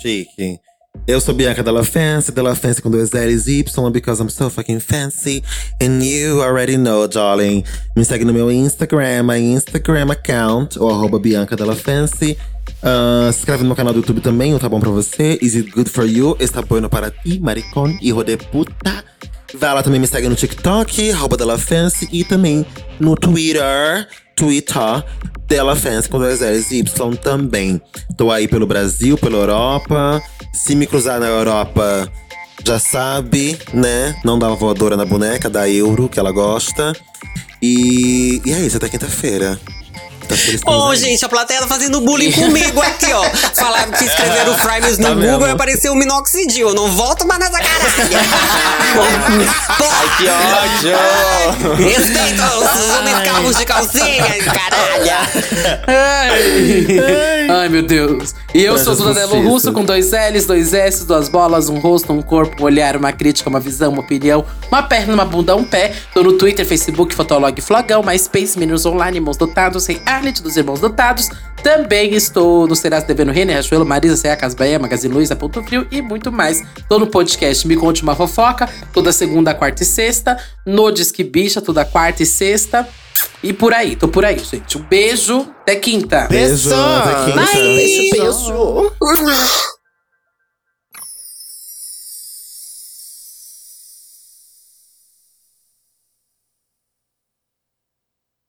Chique. 0.00 0.58
Eu 1.06 1.20
sou 1.20 1.34
Bianca 1.34 1.62
Della 1.62 1.84
Fancy, 1.84 2.32
Della 2.32 2.54
Fancy 2.54 2.80
com 2.80 2.90
dois 2.90 3.10
L's 3.10 3.46
Y, 3.46 3.90
because 3.90 4.22
I'm 4.22 4.30
so 4.30 4.48
fucking 4.48 4.80
fancy. 4.80 5.42
And 5.82 6.02
you 6.02 6.40
already 6.40 6.76
know, 6.78 7.06
darling. 7.06 7.64
Me 7.94 8.04
segue 8.04 8.24
no 8.24 8.32
meu 8.32 8.50
Instagram, 8.50 9.24
my 9.24 9.38
Instagram 9.38 10.12
account, 10.12 10.78
ou 10.78 10.88
arroba 10.90 11.18
Bianca 11.18 11.56
Della 11.56 11.74
Fancy. 11.74 12.38
Ah, 12.82 13.30
se 13.32 13.38
inscreve 13.38 13.62
no 13.62 13.68
meu 13.68 13.76
canal 13.76 13.92
do 13.92 14.00
YouTube 14.00 14.20
também, 14.20 14.54
o 14.54 14.58
Tá 14.58 14.68
Bom 14.68 14.78
Pra 14.78 14.90
Você. 14.90 15.38
Is 15.40 15.54
it 15.54 15.70
good 15.70 15.88
for 15.88 16.04
you? 16.06 16.36
Está 16.38 16.60
bueno 16.62 16.90
para 16.90 17.10
ti, 17.10 17.40
maricón, 17.40 17.96
hijo 18.02 18.22
de 18.22 18.36
puta. 18.36 19.04
Vai 19.54 19.72
lá 19.72 19.82
também 19.82 20.00
me 20.00 20.06
segue 20.06 20.28
no 20.28 20.34
TikTok, 20.34 21.12
arroba 21.12 21.36
Della 21.36 21.56
Fancy. 21.56 22.08
E 22.12 22.24
também 22.24 22.66
no 22.98 23.14
Twitter, 23.14 24.06
Twitter, 24.34 25.04
Della 25.46 25.76
Fancy 25.76 26.08
com 26.08 26.18
dois 26.18 26.40
L's 26.40 26.70
e 26.72 26.80
Y 26.80 27.16
também. 27.16 27.80
Tô 28.16 28.30
aí 28.30 28.48
pelo 28.48 28.66
Brasil, 28.66 29.16
pela 29.16 29.38
Europa. 29.38 30.20
Se 30.52 30.74
me 30.74 30.86
cruzar 30.86 31.20
na 31.20 31.26
Europa, 31.26 32.10
já 32.66 32.78
sabe, 32.78 33.56
né? 33.72 34.16
Não 34.24 34.38
dá 34.38 34.48
uma 34.48 34.56
voadora 34.56 34.96
na 34.96 35.04
boneca, 35.04 35.48
dá 35.48 35.68
euro, 35.68 36.08
que 36.08 36.18
ela 36.18 36.32
gosta. 36.32 36.92
E, 37.62 38.42
e 38.44 38.52
é 38.52 38.60
isso, 38.60 38.76
até 38.76 38.88
quinta-feira. 38.88 39.58
Tá 40.28 40.34
Ô, 40.70 40.92
isso 40.92 41.04
aí? 41.04 41.10
gente, 41.10 41.24
a 41.24 41.28
plateia 41.28 41.60
tá 41.60 41.66
fazendo 41.66 42.00
bullying 42.00 42.32
comigo 42.32 42.80
aqui, 42.80 43.12
ó. 43.12 43.24
Falaram 43.54 43.92
que 43.92 44.04
escreveram 44.04 44.54
Frames 44.58 44.98
no 44.98 45.04
Tá 45.08 45.14
Google 45.14 45.38
vendo? 45.40 45.46
e 45.48 45.50
apareceu 45.50 45.92
o 45.92 45.96
minoxidil. 45.96 46.68
Eu 46.68 46.74
não 46.74 46.90
volto 46.92 47.26
mais 47.26 47.40
nessa 47.40 47.58
caralho. 47.58 47.84
Ai, 49.80 50.08
Que 50.16 50.28
ódio! 50.28 51.76
Respeita 51.76 52.44
os 52.56 52.90
homens 52.98 53.18
calvos 53.30 53.56
de 53.56 53.64
calcinha, 53.64 54.24
caralho. 54.44 55.04
Ai. 55.86 57.50
Ai, 57.50 57.68
meu 57.68 57.82
Deus. 57.82 58.34
E 58.54 58.62
eu 58.62 58.78
sou 58.78 58.94
Duda 58.94 59.14
Delo 59.14 59.28
postiças. 59.30 59.50
Russo, 59.52 59.72
com 59.72 59.84
dois 59.84 60.10
L's, 60.12 60.46
dois 60.46 60.72
S, 60.72 61.04
duas 61.04 61.28
bolas, 61.28 61.68
um 61.68 61.78
rosto, 61.78 62.12
um 62.12 62.22
corpo, 62.22 62.62
um 62.62 62.64
olhar, 62.64 62.96
uma 62.96 63.12
crítica, 63.12 63.48
uma 63.50 63.60
visão, 63.60 63.92
uma 63.92 64.00
opinião, 64.02 64.44
uma 64.70 64.82
perna, 64.82 65.12
uma 65.14 65.24
bunda, 65.24 65.54
um 65.56 65.64
pé. 65.64 65.92
Tô 66.12 66.22
no 66.22 66.34
Twitter, 66.34 66.64
Facebook, 66.64 67.14
Fotolog, 67.14 67.60
Flogão, 67.60 68.02
MySpace, 68.02 68.58
Meninos 68.58 68.86
Online, 68.86 69.18
Irmãos 69.18 69.36
Dotados, 69.36 69.84
Reality 70.14 70.42
dos 70.42 70.56
Irmãos 70.56 70.80
Dotados. 70.80 71.28
Também 71.62 72.14
estou 72.14 72.66
no 72.68 72.76
Serás 72.76 73.04
TV 73.04 73.24
no 73.24 73.32
Renner, 73.32 73.56
Rachuelo, 73.56 73.84
Marisa, 73.84 74.16
C.A. 74.16 74.36
Casbaia, 74.36 74.78
Magazine 74.78 75.12
Luiza, 75.12 75.34
Ponto 75.34 75.62
Frio 75.62 75.86
e 75.90 76.00
muito 76.00 76.30
mais. 76.30 76.62
Tô 76.88 76.98
no 76.98 77.06
podcast 77.06 77.66
Me 77.66 77.74
Conte 77.74 78.02
Uma 78.02 78.14
Fofoca, 78.14 78.68
toda 78.92 79.12
segunda, 79.12 79.54
quarta 79.54 79.82
e 79.82 79.86
sexta. 79.86 80.38
No 80.64 80.90
Disque 80.92 81.24
Bicha, 81.24 81.60
toda 81.60 81.84
quarta 81.84 82.22
e 82.22 82.26
sexta. 82.26 82.86
E 83.42 83.52
por 83.52 83.72
aí, 83.72 83.96
tô 83.96 84.06
por 84.08 84.24
aí, 84.24 84.38
gente. 84.38 84.78
Um 84.78 84.82
beijo, 84.82 85.48
até 85.62 85.76
quinta. 85.76 86.26
Beijo, 86.28 86.72
até 86.74 87.24
quinta. 87.24 87.52
Beijo, 87.52 88.10
beijo. 88.12 88.92